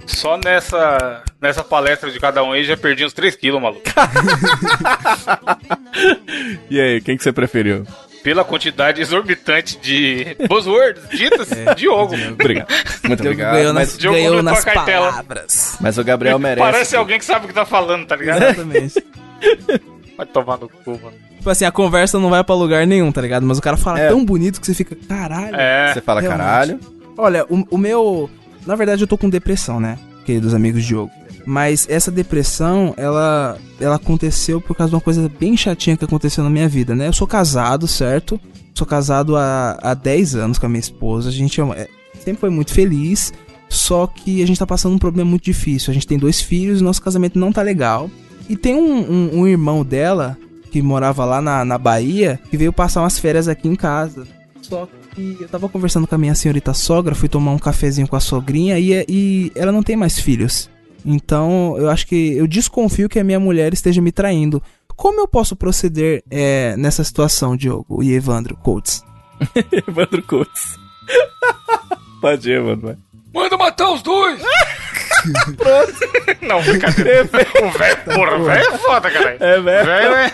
Só 0.06 0.36
nessa, 0.36 1.22
nessa 1.40 1.64
palestra 1.64 2.10
de 2.10 2.20
cada 2.20 2.42
um 2.44 2.52
aí 2.52 2.64
já 2.64 2.76
perdi 2.76 3.04
uns 3.04 3.12
3 3.12 3.34
quilos, 3.36 3.60
maluco. 3.60 3.82
E 6.68 6.78
aí, 6.78 7.00
quem 7.00 7.16
que 7.16 7.22
você 7.22 7.32
preferiu? 7.32 7.86
Pela 8.26 8.42
quantidade 8.42 9.00
exorbitante 9.00 9.78
de 9.78 10.36
buzzwords 10.48 11.00
ditas, 11.10 11.48
Diogo. 11.76 12.16
Obrigado. 12.32 12.66
Muito 13.06 13.20
obrigado. 13.20 13.52
ganhou 13.54 13.72
Mas, 13.72 13.88
nas, 13.90 13.98
Diogo 13.98 14.16
ganhou 14.16 14.42
nas 14.42 14.64
cartela. 14.64 15.10
palavras. 15.12 15.76
mas 15.80 15.96
o 15.96 16.02
Gabriel 16.02 16.36
merece. 16.36 16.60
Parece 16.72 16.96
alguém 16.96 17.20
que 17.20 17.24
sabe 17.24 17.44
o 17.44 17.48
que 17.48 17.54
tá 17.54 17.64
falando, 17.64 18.04
tá 18.04 18.16
ligado? 18.16 18.42
Exatamente. 18.42 18.94
Vai 20.18 20.26
tomar 20.26 20.58
no 20.58 20.68
cu, 20.68 20.90
mano. 21.00 21.12
tipo 21.36 21.48
assim, 21.48 21.64
a 21.66 21.70
conversa 21.70 22.18
não 22.18 22.28
vai 22.28 22.42
pra 22.42 22.54
lugar 22.56 22.84
nenhum, 22.84 23.12
tá 23.12 23.20
ligado? 23.20 23.46
Mas 23.46 23.58
o 23.58 23.62
cara 23.62 23.76
fala 23.76 24.00
É. 24.00 24.08
tão 24.08 24.24
bonito 24.24 24.60
que 24.60 24.66
você 24.66 24.74
fica, 24.74 24.96
caralho. 25.08 25.54
É. 25.54 25.92
Você 25.94 26.00
fala 26.00 26.20
Realmente. 26.20 26.42
caralho. 26.44 26.80
Olha, 27.16 27.44
o, 27.48 27.64
o 27.70 27.78
meu. 27.78 28.28
Na 28.66 28.74
verdade, 28.74 29.04
eu 29.04 29.06
tô 29.06 29.16
com 29.16 29.30
depressão, 29.30 29.78
né? 29.78 29.96
Queridos 30.24 30.52
amigos 30.52 30.82
de 30.82 30.88
Diogo. 30.88 31.12
Mas 31.46 31.86
essa 31.88 32.10
depressão, 32.10 32.92
ela, 32.96 33.56
ela 33.80 33.94
aconteceu 33.96 34.60
por 34.60 34.76
causa 34.76 34.90
de 34.90 34.94
uma 34.96 35.00
coisa 35.00 35.30
bem 35.38 35.56
chatinha 35.56 35.96
que 35.96 36.04
aconteceu 36.04 36.42
na 36.42 36.50
minha 36.50 36.68
vida, 36.68 36.94
né? 36.94 37.06
Eu 37.08 37.12
sou 37.12 37.26
casado, 37.26 37.86
certo? 37.86 38.38
Sou 38.74 38.86
casado 38.86 39.36
há, 39.36 39.78
há 39.80 39.94
10 39.94 40.34
anos 40.34 40.58
com 40.58 40.66
a 40.66 40.68
minha 40.68 40.80
esposa. 40.80 41.28
A 41.28 41.32
gente 41.32 41.60
é 41.60 41.64
é- 41.64 41.88
sempre 42.18 42.40
foi 42.40 42.50
muito 42.50 42.72
feliz. 42.72 43.32
Só 43.68 44.06
que 44.06 44.42
a 44.42 44.46
gente 44.46 44.58
tá 44.58 44.66
passando 44.66 44.94
um 44.94 44.98
problema 44.98 45.28
muito 45.30 45.44
difícil. 45.44 45.90
A 45.90 45.94
gente 45.94 46.06
tem 46.06 46.18
dois 46.18 46.40
filhos 46.40 46.80
nosso 46.80 47.00
casamento 47.02 47.38
não 47.38 47.52
tá 47.52 47.62
legal. 47.62 48.10
E 48.48 48.56
tem 48.56 48.74
um, 48.76 49.10
um- 49.10 49.40
um 49.40 49.46
irmão 49.48 49.84
dela, 49.84 50.36
que 50.70 50.80
morava 50.82 51.24
lá 51.24 51.40
na, 51.40 51.64
na 51.64 51.78
Bahia, 51.78 52.38
que 52.50 52.56
veio 52.56 52.72
passar 52.72 53.02
umas 53.02 53.18
férias 53.18 53.48
aqui 53.48 53.66
em 53.68 53.74
casa. 53.76 54.26
Só 54.62 54.88
que 55.14 55.36
eu 55.40 55.48
tava 55.48 55.68
conversando 55.68 56.06
com 56.06 56.14
a 56.14 56.18
minha 56.18 56.34
senhorita 56.34 56.74
sogra, 56.74 57.14
fui 57.14 57.28
tomar 57.28 57.52
um 57.52 57.58
cafezinho 57.58 58.06
com 58.06 58.16
a 58.16 58.20
sogrinha 58.20 58.78
e, 58.78 59.04
e 59.08 59.52
ela 59.54 59.72
não 59.72 59.82
tem 59.82 59.96
mais 59.96 60.18
filhos. 60.18 60.68
Então 61.06 61.76
eu 61.78 61.88
acho 61.88 62.06
que 62.06 62.36
eu 62.36 62.46
desconfio 62.46 63.08
que 63.08 63.18
a 63.18 63.24
minha 63.24 63.38
mulher 63.38 63.72
esteja 63.72 64.02
me 64.02 64.10
traindo. 64.10 64.60
Como 64.96 65.20
eu 65.20 65.28
posso 65.28 65.54
proceder 65.54 66.24
é, 66.30 66.76
nessa 66.76 67.04
situação, 67.04 67.56
Diogo 67.56 68.02
e 68.02 68.12
Evandro 68.14 68.56
Coates? 68.56 69.04
Evandro 69.88 70.22
Coates. 70.22 70.76
Pode 72.20 72.50
ir, 72.50 72.60
mano. 72.60 72.98
Manda 73.32 73.56
matar 73.56 73.90
os 73.92 74.02
dois! 74.02 74.42
Não, 76.40 76.62
brincadeira. 76.62 77.24
o 77.24 77.70
velho, 77.70 77.96
porra, 78.04 78.36
o 78.36 78.44
velho 78.44 78.66
é 78.66 78.78
foda, 78.78 79.10
caralho. 79.10 79.36
É, 79.40 79.60
velho. 79.60 79.86
Velho 79.86 80.14
é... 80.14 80.30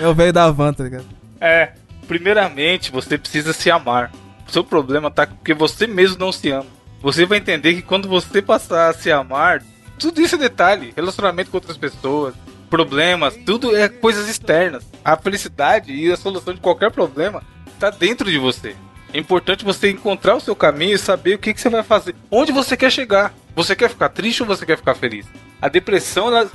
É 0.00 0.08
o 0.08 0.14
velho 0.14 0.32
da 0.32 0.50
van, 0.50 0.72
tá 0.72 0.84
ligado? 0.84 1.06
É, 1.40 1.72
primeiramente 2.06 2.92
você 2.92 3.16
precisa 3.16 3.52
se 3.52 3.70
amar. 3.70 4.12
O 4.46 4.52
seu 4.52 4.62
problema 4.62 5.10
tá 5.10 5.26
porque 5.26 5.54
você 5.54 5.86
mesmo 5.86 6.18
não 6.18 6.32
se 6.32 6.50
ama. 6.50 6.66
Você 7.00 7.24
vai 7.24 7.38
entender 7.38 7.74
que 7.74 7.82
quando 7.82 8.08
você 8.08 8.42
passar 8.42 8.90
a 8.90 8.92
se 8.92 9.10
amar, 9.10 9.62
tudo 10.00 10.20
isso 10.20 10.34
é 10.34 10.38
detalhe. 10.38 10.92
Relacionamento 10.96 11.50
com 11.50 11.58
outras 11.58 11.76
pessoas, 11.76 12.34
problemas, 12.68 13.36
tudo 13.44 13.76
é 13.76 13.88
coisas 13.88 14.28
externas. 14.28 14.84
A 15.04 15.16
felicidade 15.16 15.92
e 15.92 16.10
a 16.10 16.16
solução 16.16 16.54
de 16.54 16.60
qualquer 16.60 16.90
problema 16.90 17.42
tá 17.78 17.90
dentro 17.90 18.30
de 18.30 18.38
você. 18.38 18.74
É 19.12 19.18
importante 19.18 19.64
você 19.64 19.90
encontrar 19.90 20.36
o 20.36 20.40
seu 20.40 20.54
caminho 20.54 20.94
e 20.94 20.98
saber 20.98 21.34
o 21.34 21.38
que, 21.38 21.52
que 21.52 21.60
você 21.60 21.68
vai 21.68 21.82
fazer. 21.82 22.14
Onde 22.30 22.52
você 22.52 22.76
quer 22.76 22.90
chegar. 22.90 23.34
Você 23.54 23.74
quer 23.74 23.90
ficar 23.90 24.08
triste 24.08 24.42
ou 24.42 24.46
você 24.46 24.64
quer 24.64 24.76
ficar 24.76 24.94
feliz? 24.94 25.26
A 25.60 25.68
depressão, 25.68 26.28
ela, 26.28 26.48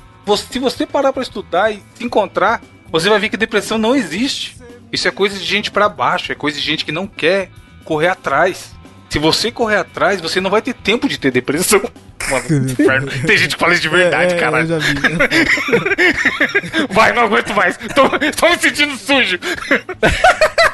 se 0.50 0.60
você 0.60 0.88
parar 0.88 1.12
pra 1.12 1.22
estudar 1.22 1.72
e 1.72 1.84
se 1.96 2.04
encontrar, 2.04 2.62
você 2.90 3.10
vai 3.10 3.20
ver 3.20 3.30
que 3.30 3.38
depressão 3.38 3.78
não 3.78 3.96
existe. 3.96 4.58
Isso 4.92 5.08
é 5.08 5.12
coisa 5.12 5.38
de 5.38 5.44
gente 5.44 5.70
pra 5.70 5.90
baixo, 5.90 6.32
é 6.32 6.36
coisa 6.36 6.58
de 6.58 6.66
gente 6.66 6.86
que 6.86 6.92
não 6.92 7.06
quer 7.06 7.52
correr 7.84 8.08
atrás. 8.08 8.74
Se 9.10 9.20
você 9.20 9.52
correr 9.52 9.78
atrás, 9.78 10.22
você 10.22 10.40
não 10.40 10.50
vai 10.50 10.62
ter 10.62 10.74
tempo 10.74 11.10
de 11.10 11.18
ter 11.18 11.32
depressão. 11.32 11.82
Mano, 12.30 12.70
inferno. 12.72 13.12
Tem 13.26 13.38
gente 13.38 13.56
que 13.56 13.60
fala 13.60 13.74
isso 13.74 13.82
de 13.82 13.90
verdade, 13.90 14.34
É, 14.34 14.38
é, 14.38 14.40
caralho. 14.40 14.70
Eu 14.70 14.80
já 14.80 14.88
vi. 14.88 14.94
Vai, 16.94 17.14
não 17.14 17.24
aguento 17.24 17.54
mais. 17.54 17.78
Tô, 17.78 18.10
tô 18.10 18.50
me 18.50 18.58
sentindo 18.60 18.96
sujo. 18.98 19.40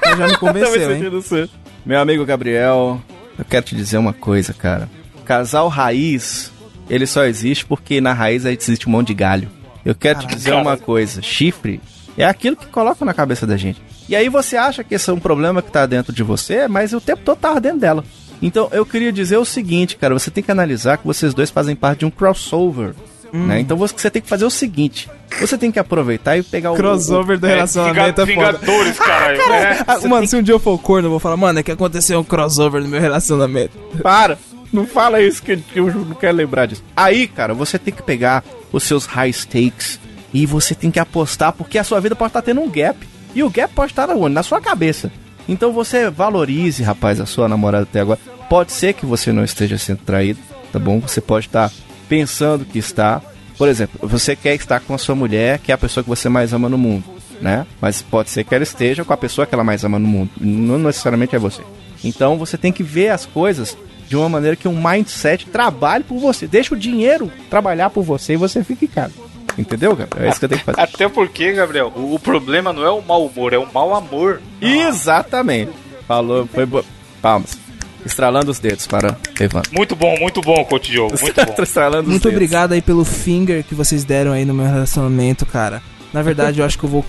Eu 0.04 0.18
já 0.18 0.28
me 0.28 0.28
Tá 0.28 0.28
me 0.28 0.38
convenceu, 0.38 0.96
hein? 0.96 1.22
sujo. 1.22 1.50
Meu 1.86 2.00
amigo 2.00 2.26
Gabriel, 2.26 3.02
eu 3.38 3.46
quero 3.46 3.66
te 3.66 3.76
dizer 3.76 3.98
uma 3.98 4.14
coisa, 4.14 4.54
cara. 4.54 4.90
Casal 5.26 5.68
raiz, 5.68 6.52
ele 6.90 7.06
só 7.08 7.26
existe 7.26 7.66
porque 7.66 8.00
na 8.02 8.14
raiz 8.14 8.46
existe 8.46 8.88
um 8.88 8.92
monte 8.92 9.08
de 9.08 9.14
galho. 9.16 9.50
Eu 9.84 9.96
quero 9.96 10.20
te 10.20 10.28
dizer 10.28 10.54
uma 10.54 10.78
coisa, 10.78 11.22
chifre 11.22 11.82
é 12.18 12.26
aquilo 12.26 12.56
que 12.56 12.66
coloca 12.68 13.04
na 13.06 13.14
cabeça 13.14 13.48
da 13.48 13.58
gente. 13.58 13.82
E 14.08 14.16
aí 14.16 14.30
você 14.30 14.58
acha 14.58 14.84
que 14.84 14.96
esse 14.96 15.10
é 15.10 15.14
um 15.14 15.20
problema 15.20 15.62
que 15.62 15.72
tá 15.72 15.86
dentro 15.86 16.12
de 16.12 16.24
você, 16.24 16.68
mas 16.68 16.94
o 16.94 17.00
tempo 17.00 17.22
todo 17.24 17.38
tá 17.38 17.58
dentro 17.60 17.80
dela. 17.80 18.04
Então 18.42 18.70
eu 18.72 18.86
queria 18.86 19.12
dizer 19.12 19.38
o 19.38 19.46
seguinte, 19.46 19.96
cara, 19.96 20.14
você 20.14 20.32
tem 20.32 20.44
que 20.44 20.52
analisar 20.52 20.98
que 20.98 21.06
vocês 21.06 21.34
dois 21.34 21.50
fazem 21.50 21.76
parte 21.76 22.00
de 22.00 22.06
um 22.06 22.12
crossover. 22.12 22.94
Né? 23.34 23.62
Então 23.62 23.78
você, 23.78 24.10
tem 24.10 24.22
que 24.22 24.28
fazer 24.28 24.44
o 24.44 24.50
seguinte: 24.50 25.10
você 25.40 25.58
tem 25.58 25.72
que 25.72 25.80
aproveitar 25.80 26.38
e 26.38 26.44
pegar 26.44 26.74
o. 26.74 26.76
Crossover 26.76 27.40
do 27.40 27.48
relacionamento 27.48 28.22
é, 28.22 28.26
Vinga- 28.26 28.46
foda. 28.46 28.58
Vingadores, 28.58 29.00
caralho. 29.00 29.42
É. 29.42 29.84
Ah, 29.88 30.08
mano, 30.08 30.28
se 30.28 30.36
um 30.36 30.44
dia 30.44 30.54
eu 30.54 30.60
for 30.60 30.78
corno, 30.78 31.08
eu 31.08 31.12
vou 31.12 31.20
falar, 31.20 31.38
mano, 31.38 31.60
é 31.60 31.64
que 31.64 31.72
aconteceu 31.72 32.20
um 32.20 32.24
crossover 32.26 32.82
no 32.82 32.90
meu 32.90 33.00
relacionamento. 33.00 33.78
Para! 34.04 34.38
Não 34.74 34.86
fala 34.86 35.22
isso 35.22 35.42
que 35.44 35.58
que 35.58 35.80
eu 35.80 35.94
não 35.94 36.16
quero 36.16 36.36
lembrar 36.36 36.66
disso. 36.66 36.84
Aí, 36.96 37.28
cara, 37.28 37.54
você 37.54 37.78
tem 37.80 37.94
que 37.94 38.02
pegar 38.04 38.44
os 38.72 38.84
seus 38.84 39.06
high 39.06 39.32
stakes 39.32 40.00
e 40.34 40.46
você 40.46 40.76
tem 40.76 40.92
que 40.92 41.00
apostar 41.00 41.54
porque 41.54 41.78
a 41.78 41.84
sua 41.84 42.00
vida 42.02 42.16
pode 42.16 42.30
estar 42.30 42.42
tendo 42.42 42.62
um 42.62 42.70
gap. 42.70 42.98
E 43.34 43.44
o 43.44 43.50
gap 43.50 43.74
pode 43.74 43.94
estar 43.94 44.10
onde? 44.10 44.34
Na 44.36 44.44
sua 44.44 44.60
cabeça. 44.60 45.10
Então 45.52 45.74
você 45.74 46.10
valorize, 46.10 46.82
rapaz, 46.82 47.20
a 47.20 47.26
sua 47.26 47.46
namorada 47.46 47.84
até 47.84 48.00
agora. 48.00 48.18
Pode 48.50 48.72
ser 48.72 48.94
que 48.94 49.06
você 49.06 49.34
não 49.34 49.44
esteja 49.44 49.78
sendo 49.78 49.98
traído, 49.98 50.40
tá 50.72 50.80
bom? 50.80 51.02
Você 51.02 51.20
pode 51.20 51.48
estar 51.48 51.70
pensando 52.08 52.64
que 52.64 52.80
está. 52.80 53.22
Por 53.58 53.68
exemplo, 53.68 54.08
você 54.08 54.34
quer 54.34 54.56
estar 54.56 54.80
com 54.80 54.94
a 54.94 54.98
sua 54.98 55.14
mulher, 55.14 55.60
que 55.60 55.70
é 55.70 55.76
a 55.76 55.78
pessoa 55.78 56.06
que 56.06 56.10
você 56.10 56.30
mais 56.30 56.54
ama 56.54 56.70
no 56.70 56.78
mundo, 56.78 57.04
né? 57.42 57.68
Mas 57.82 58.02
pode 58.02 58.30
ser 58.30 58.46
que 58.46 58.56
ela 58.56 58.64
esteja 58.64 59.04
com 59.04 59.12
a 59.12 59.18
pessoa 59.18 59.46
que 59.46 59.54
ela 59.54 59.62
mais 59.62 59.84
ama 59.84 60.00
no 60.00 60.08
mundo. 60.08 60.30
Não 60.40 60.80
necessariamente 60.80 61.36
é 61.36 61.40
você. 61.40 61.62
Então 62.02 62.38
você 62.38 62.58
tem 62.58 62.72
que 62.72 62.82
ver 62.82 63.10
as 63.10 63.26
coisas 63.26 63.78
de 64.08 64.16
uma 64.16 64.30
maneira 64.30 64.56
que 64.56 64.70
um 64.70 64.82
mindset 64.82 65.48
trabalhe 65.48 66.06
por 66.06 66.18
você. 66.18 66.48
Deixa 66.48 66.74
o 66.74 66.80
dinheiro 66.80 67.30
trabalhar 67.50 67.90
por 67.90 68.04
você 68.04 68.34
e 68.34 68.38
você 68.38 68.64
fica 68.64 68.86
em 68.86 68.88
casa. 68.88 69.31
Entendeu, 69.58 69.96
Gabriel? 69.96 70.28
É 70.28 70.30
isso 70.30 70.40
que 70.40 70.46
eu 70.46 70.50
tenho 70.50 70.60
que 70.60 70.66
fazer. 70.66 70.82
Até 70.82 71.08
porque, 71.10 71.52
Gabriel, 71.54 71.92
o, 71.96 72.16
o 72.16 72.20
problema 72.20 72.72
não 72.72 72.84
é 72.84 72.90
o 72.90 73.02
mau 73.02 73.26
humor, 73.26 73.54
é 73.54 73.58
o 73.58 73.68
mau 73.72 73.94
amor. 73.96 74.42
Exatamente. 74.62 75.72
Falou, 76.08 76.48
foi 76.48 76.66
bo... 76.66 76.84
Palmas. 77.22 77.58
Estralando 78.06 78.50
os 78.50 78.58
dedos 78.60 78.88
para 78.88 79.16
Evandro. 79.40 79.70
Muito 79.74 79.96
bom, 79.96 80.18
muito 80.20 80.42
bom, 80.42 80.66
Coach 80.66 80.90
Diogo, 80.92 81.16
muito 81.22 81.46
bom. 81.46 81.56
Estralando 81.62 82.04
os 82.04 82.08
Muito 82.10 82.24
dedos. 82.24 82.36
obrigado 82.36 82.72
aí 82.72 82.82
pelo 82.82 83.06
finger 83.06 83.64
que 83.64 83.76
vocês 83.76 84.04
deram 84.04 84.32
aí 84.32 84.44
no 84.44 84.54
meu 84.56 84.66
relacionamento, 84.66 85.46
cara. 85.46 85.84
Na 86.12 86.24
verdade, 86.24 86.60
eu 86.60 86.66
acho 86.66 86.80
que 86.80 86.84
eu 86.84 86.90
vou. 86.90 87.06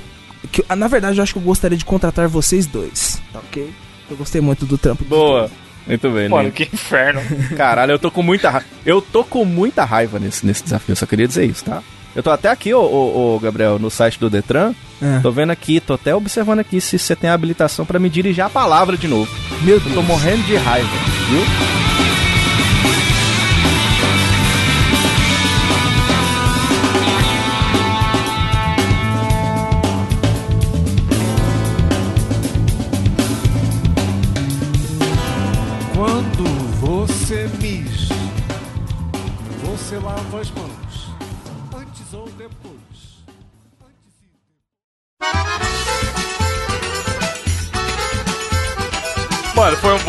que- 0.50 0.64
na 0.74 0.88
verdade, 0.88 1.18
eu 1.18 1.22
acho 1.22 1.32
que 1.32 1.38
eu 1.38 1.42
gostaria 1.42 1.78
de 1.78 1.84
contratar 1.84 2.28
vocês 2.28 2.66
dois, 2.66 3.22
tá 3.32 3.38
ok? 3.38 3.72
Eu 4.10 4.16
gostei 4.18 4.42
muito 4.42 4.66
do 4.66 4.76
trampo. 4.76 5.02
Boa. 5.04 5.50
Muito 5.86 6.10
bem, 6.10 6.28
Mano, 6.28 6.42
Mano. 6.44 6.52
que 6.52 6.64
inferno. 6.64 7.20
Caralho, 7.56 7.92
eu 7.92 7.98
tô 7.98 8.10
com 8.10 8.22
muita 8.22 8.50
raiva. 8.50 8.66
Eu 8.84 9.00
tô 9.00 9.24
com 9.24 9.44
muita 9.46 9.84
raiva 9.84 10.18
nesse, 10.18 10.44
nesse 10.44 10.62
desafio, 10.62 10.94
só 10.94 11.06
queria 11.06 11.26
dizer 11.26 11.44
isso, 11.46 11.64
tá? 11.64 11.82
Eu 12.14 12.22
tô 12.22 12.30
até 12.30 12.50
aqui, 12.50 12.74
ô, 12.74 12.80
ô, 12.82 13.34
ô, 13.36 13.38
Gabriel, 13.40 13.78
no 13.78 13.90
site 13.90 14.18
do 14.18 14.28
Detran. 14.28 14.74
É. 15.00 15.18
Tô 15.20 15.30
vendo 15.32 15.50
aqui, 15.50 15.80
tô 15.80 15.94
até 15.94 16.14
observando 16.14 16.60
aqui 16.60 16.80
se 16.80 16.98
você 16.98 17.16
tem 17.16 17.30
habilitação 17.30 17.84
pra 17.86 17.98
me 17.98 18.08
dirigir 18.10 18.44
a 18.44 18.50
palavra 18.50 18.96
de 18.96 19.08
novo. 19.08 19.30
Meu 19.62 19.76
Eu 19.76 19.80
Deus. 19.80 19.94
tô 19.94 20.02
morrendo 20.02 20.42
de 20.44 20.54
raiva, 20.56 20.88
viu? 21.30 22.01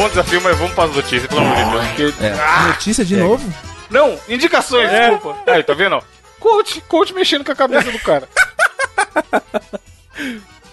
Bom 0.04 0.10
desafio, 0.10 0.42
mas 0.42 0.58
vamos 0.58 0.74
para 0.74 0.90
as 0.90 0.96
notícias, 0.98 1.28
pelo 1.28 1.40
amor 1.42 1.56
de 1.56 1.64
Deus. 1.98 2.14
porque- 2.16 2.26
É. 2.26 2.34
Ah, 2.34 2.68
Notícia 2.68 3.06
de 3.06 3.16
É. 3.16 3.20
novo? 3.20 3.54
Não, 3.90 4.18
indicações, 4.28 4.90
desculpa. 4.90 5.38
Aí, 5.50 5.64
tá 5.64 5.74
vendo? 5.74 6.04
Coach, 6.40 6.82
coach 6.90 7.14
mexendo 7.14 7.46
com 7.46 7.52
a 7.54 7.56
cabeça 7.56 7.90
do 7.90 8.00
cara. 8.00 8.28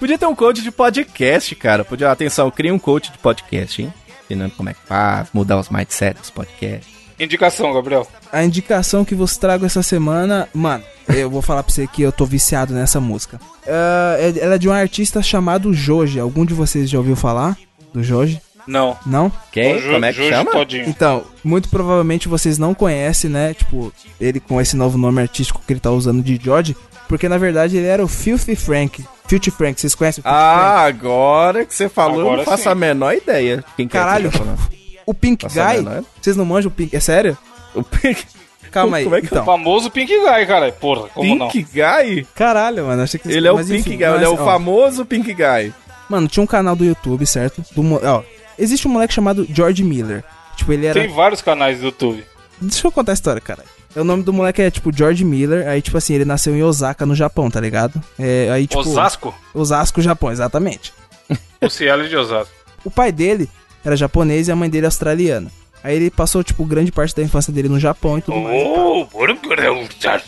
Podia 0.00 0.18
ter 0.18 0.26
um 0.26 0.34
coach 0.34 0.62
de 0.62 0.70
podcast, 0.72 1.54
cara. 1.54 1.84
Podia, 1.84 2.10
atenção, 2.10 2.50
cria 2.50 2.74
um 2.74 2.78
coach 2.78 3.12
de 3.12 3.18
podcast, 3.18 3.80
hein? 3.82 3.92
Ensinando 4.24 4.54
como 4.56 4.68
é 4.70 4.74
que 4.74 4.80
faz, 4.86 5.28
mudar 5.32 5.58
os 5.60 5.68
mindsets 5.68 6.22
dos 6.22 6.30
podcasts. 6.30 6.88
Indicação, 7.18 7.72
Gabriel. 7.72 8.06
A 8.32 8.42
indicação 8.42 9.04
que 9.04 9.14
vos 9.14 9.36
trago 9.36 9.64
essa 9.66 9.82
semana, 9.82 10.48
mano, 10.54 10.82
eu 11.08 11.28
vou 11.30 11.42
falar 11.42 11.62
pra 11.62 11.72
você 11.72 11.86
que 11.86 12.00
eu 12.02 12.10
tô 12.10 12.24
viciado 12.24 12.72
nessa 12.74 12.98
música. 12.98 13.38
É- 13.66 14.32
ela 14.40 14.54
é 14.54 14.58
de 14.58 14.68
um 14.68 14.72
artista 14.72 15.22
chamado 15.22 15.72
Joji. 15.74 16.18
Algum 16.18 16.44
de 16.46 16.54
vocês 16.54 16.88
já 16.90 16.96
ouviu 16.98 17.14
falar 17.14 17.56
do 17.92 18.02
Joji? 18.02 18.40
Não. 18.66 18.96
Não? 19.06 19.32
Quem? 19.52 19.76
O 19.76 19.80
Jo- 19.80 19.92
como 19.92 20.04
é 20.04 20.10
que 20.12 20.16
Jorge 20.18 20.30
chama? 20.32 20.50
Todinho. 20.52 20.88
Então, 20.88 21.24
muito 21.42 21.68
provavelmente 21.68 22.28
vocês 22.28 22.58
não 22.58 22.74
conhecem, 22.74 23.30
né? 23.30 23.54
Tipo, 23.54 23.92
ele 24.20 24.40
com 24.40 24.60
esse 24.60 24.76
novo 24.76 24.96
nome 24.98 25.20
artístico 25.20 25.62
que 25.66 25.72
ele 25.72 25.80
tá 25.80 25.90
usando 25.90 26.22
de 26.22 26.38
George, 26.42 26.76
porque 27.08 27.28
na 27.28 27.38
verdade 27.38 27.76
ele 27.76 27.86
era 27.86 28.04
o 28.04 28.08
Filthy 28.08 28.54
Frank. 28.56 29.04
Filthy 29.26 29.50
Frank, 29.50 29.80
vocês 29.80 29.94
conhecem 29.94 30.20
o 30.20 30.24
Filthy 30.24 30.38
Frank? 30.38 30.54
Ah, 30.64 30.80
agora 30.86 31.64
que 31.64 31.74
você 31.74 31.88
falou, 31.88 32.16
eu 32.20 32.26
Agora 32.26 32.36
não 32.38 32.44
faço 32.44 32.62
sim. 32.64 32.68
a 32.68 32.74
menor 32.74 33.14
ideia. 33.14 33.64
Quem 33.76 33.86
que 33.88 33.96
é 33.96 34.00
que 34.00 34.06
Caralho. 34.06 34.30
tá 34.30 34.38
falando? 34.38 34.58
O 35.06 35.14
Pink 35.14 35.42
Faço 35.48 35.54
Guy? 35.56 36.04
Vocês 36.20 36.36
não 36.36 36.44
manjam 36.44 36.68
o 36.70 36.74
Pink? 36.74 36.94
É 36.94 37.00
sério? 37.00 37.36
O 37.74 37.82
Pink, 37.82 38.24
Calma 38.70 38.98
aí. 38.98 39.04
Como 39.04 39.16
é 39.16 39.20
que 39.20 39.26
O 39.26 39.28
então, 39.28 39.44
famoso 39.44 39.90
Pink 39.90 40.12
Guy, 40.16 40.46
cara. 40.46 40.70
Porra, 40.70 41.08
como 41.08 41.34
não? 41.34 41.48
Pink 41.48 41.68
Guy? 41.72 42.26
caralho, 42.34 42.86
mano, 42.86 43.02
achei 43.02 43.18
que 43.18 43.28
Ele 43.30 43.48
é 43.48 43.50
o 43.52 43.56
mas 43.56 43.66
Pink 43.66 43.80
enfim, 43.80 43.96
Guy, 43.96 44.04
ele 44.06 44.24
é 44.24 44.28
o 44.28 44.32
mas, 44.32 44.40
ó, 44.40 44.44
famoso 44.44 45.04
Pink 45.04 45.32
Guy. 45.34 45.72
Mano, 46.08 46.28
tinha 46.28 46.42
um 46.42 46.46
canal 46.46 46.76
do 46.76 46.84
YouTube, 46.84 47.26
certo? 47.26 47.64
Do, 47.74 47.82
mo- 47.82 48.00
ó, 48.02 48.22
existe 48.60 48.86
um 48.86 48.90
moleque 48.90 49.14
chamado 49.14 49.46
George 49.50 49.82
Miller. 49.82 50.22
Tipo, 50.56 50.72
ele 50.72 50.86
era 50.86 51.00
Tem 51.00 51.08
vários 51.08 51.40
canais 51.40 51.78
do 51.78 51.86
YouTube. 51.86 52.24
Deixa 52.60 52.86
eu 52.86 52.92
contar 52.92 53.12
a 53.12 53.14
história, 53.14 53.40
cara. 53.40 53.64
O 53.96 54.04
nome 54.04 54.22
do 54.22 54.32
moleque 54.32 54.62
é, 54.62 54.70
tipo, 54.70 54.94
George 54.94 55.24
Miller. 55.24 55.66
Aí, 55.66 55.82
tipo 55.82 55.96
assim, 55.96 56.14
ele 56.14 56.24
nasceu 56.24 56.54
em 56.54 56.62
Osaka, 56.62 57.04
no 57.06 57.14
Japão, 57.14 57.50
tá 57.50 57.60
ligado? 57.60 58.00
É, 58.18 58.48
aí, 58.52 58.66
tipo... 58.66 58.80
Osasco? 58.80 59.34
Osasco, 59.52 60.00
Japão, 60.00 60.30
exatamente. 60.30 60.92
O 61.60 61.68
Cielo 61.68 62.08
de 62.08 62.16
Osasco. 62.16 62.54
O 62.84 62.90
pai 62.90 63.12
dele 63.12 63.48
era 63.84 63.94
japonês 63.94 64.48
e 64.48 64.52
a 64.52 64.56
mãe 64.56 64.70
dele 64.70 64.86
australiana. 64.86 65.50
Aí 65.82 65.96
ele 65.96 66.10
passou, 66.10 66.44
tipo, 66.44 66.64
grande 66.64 66.92
parte 66.92 67.16
da 67.16 67.22
infância 67.22 67.52
dele 67.52 67.68
no 67.68 67.80
Japão 67.80 68.18
e 68.18 68.22
tudo 68.22 68.38
mais. 68.38 68.62
Oh, 68.62 69.06
grão, 69.48 69.86
tchá, 69.88 70.20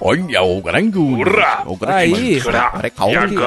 Olha 0.00 0.42
o 0.42 0.60
grande. 0.60 0.98
O 0.98 1.76
grande. 1.76 1.94
Aí, 1.94 2.40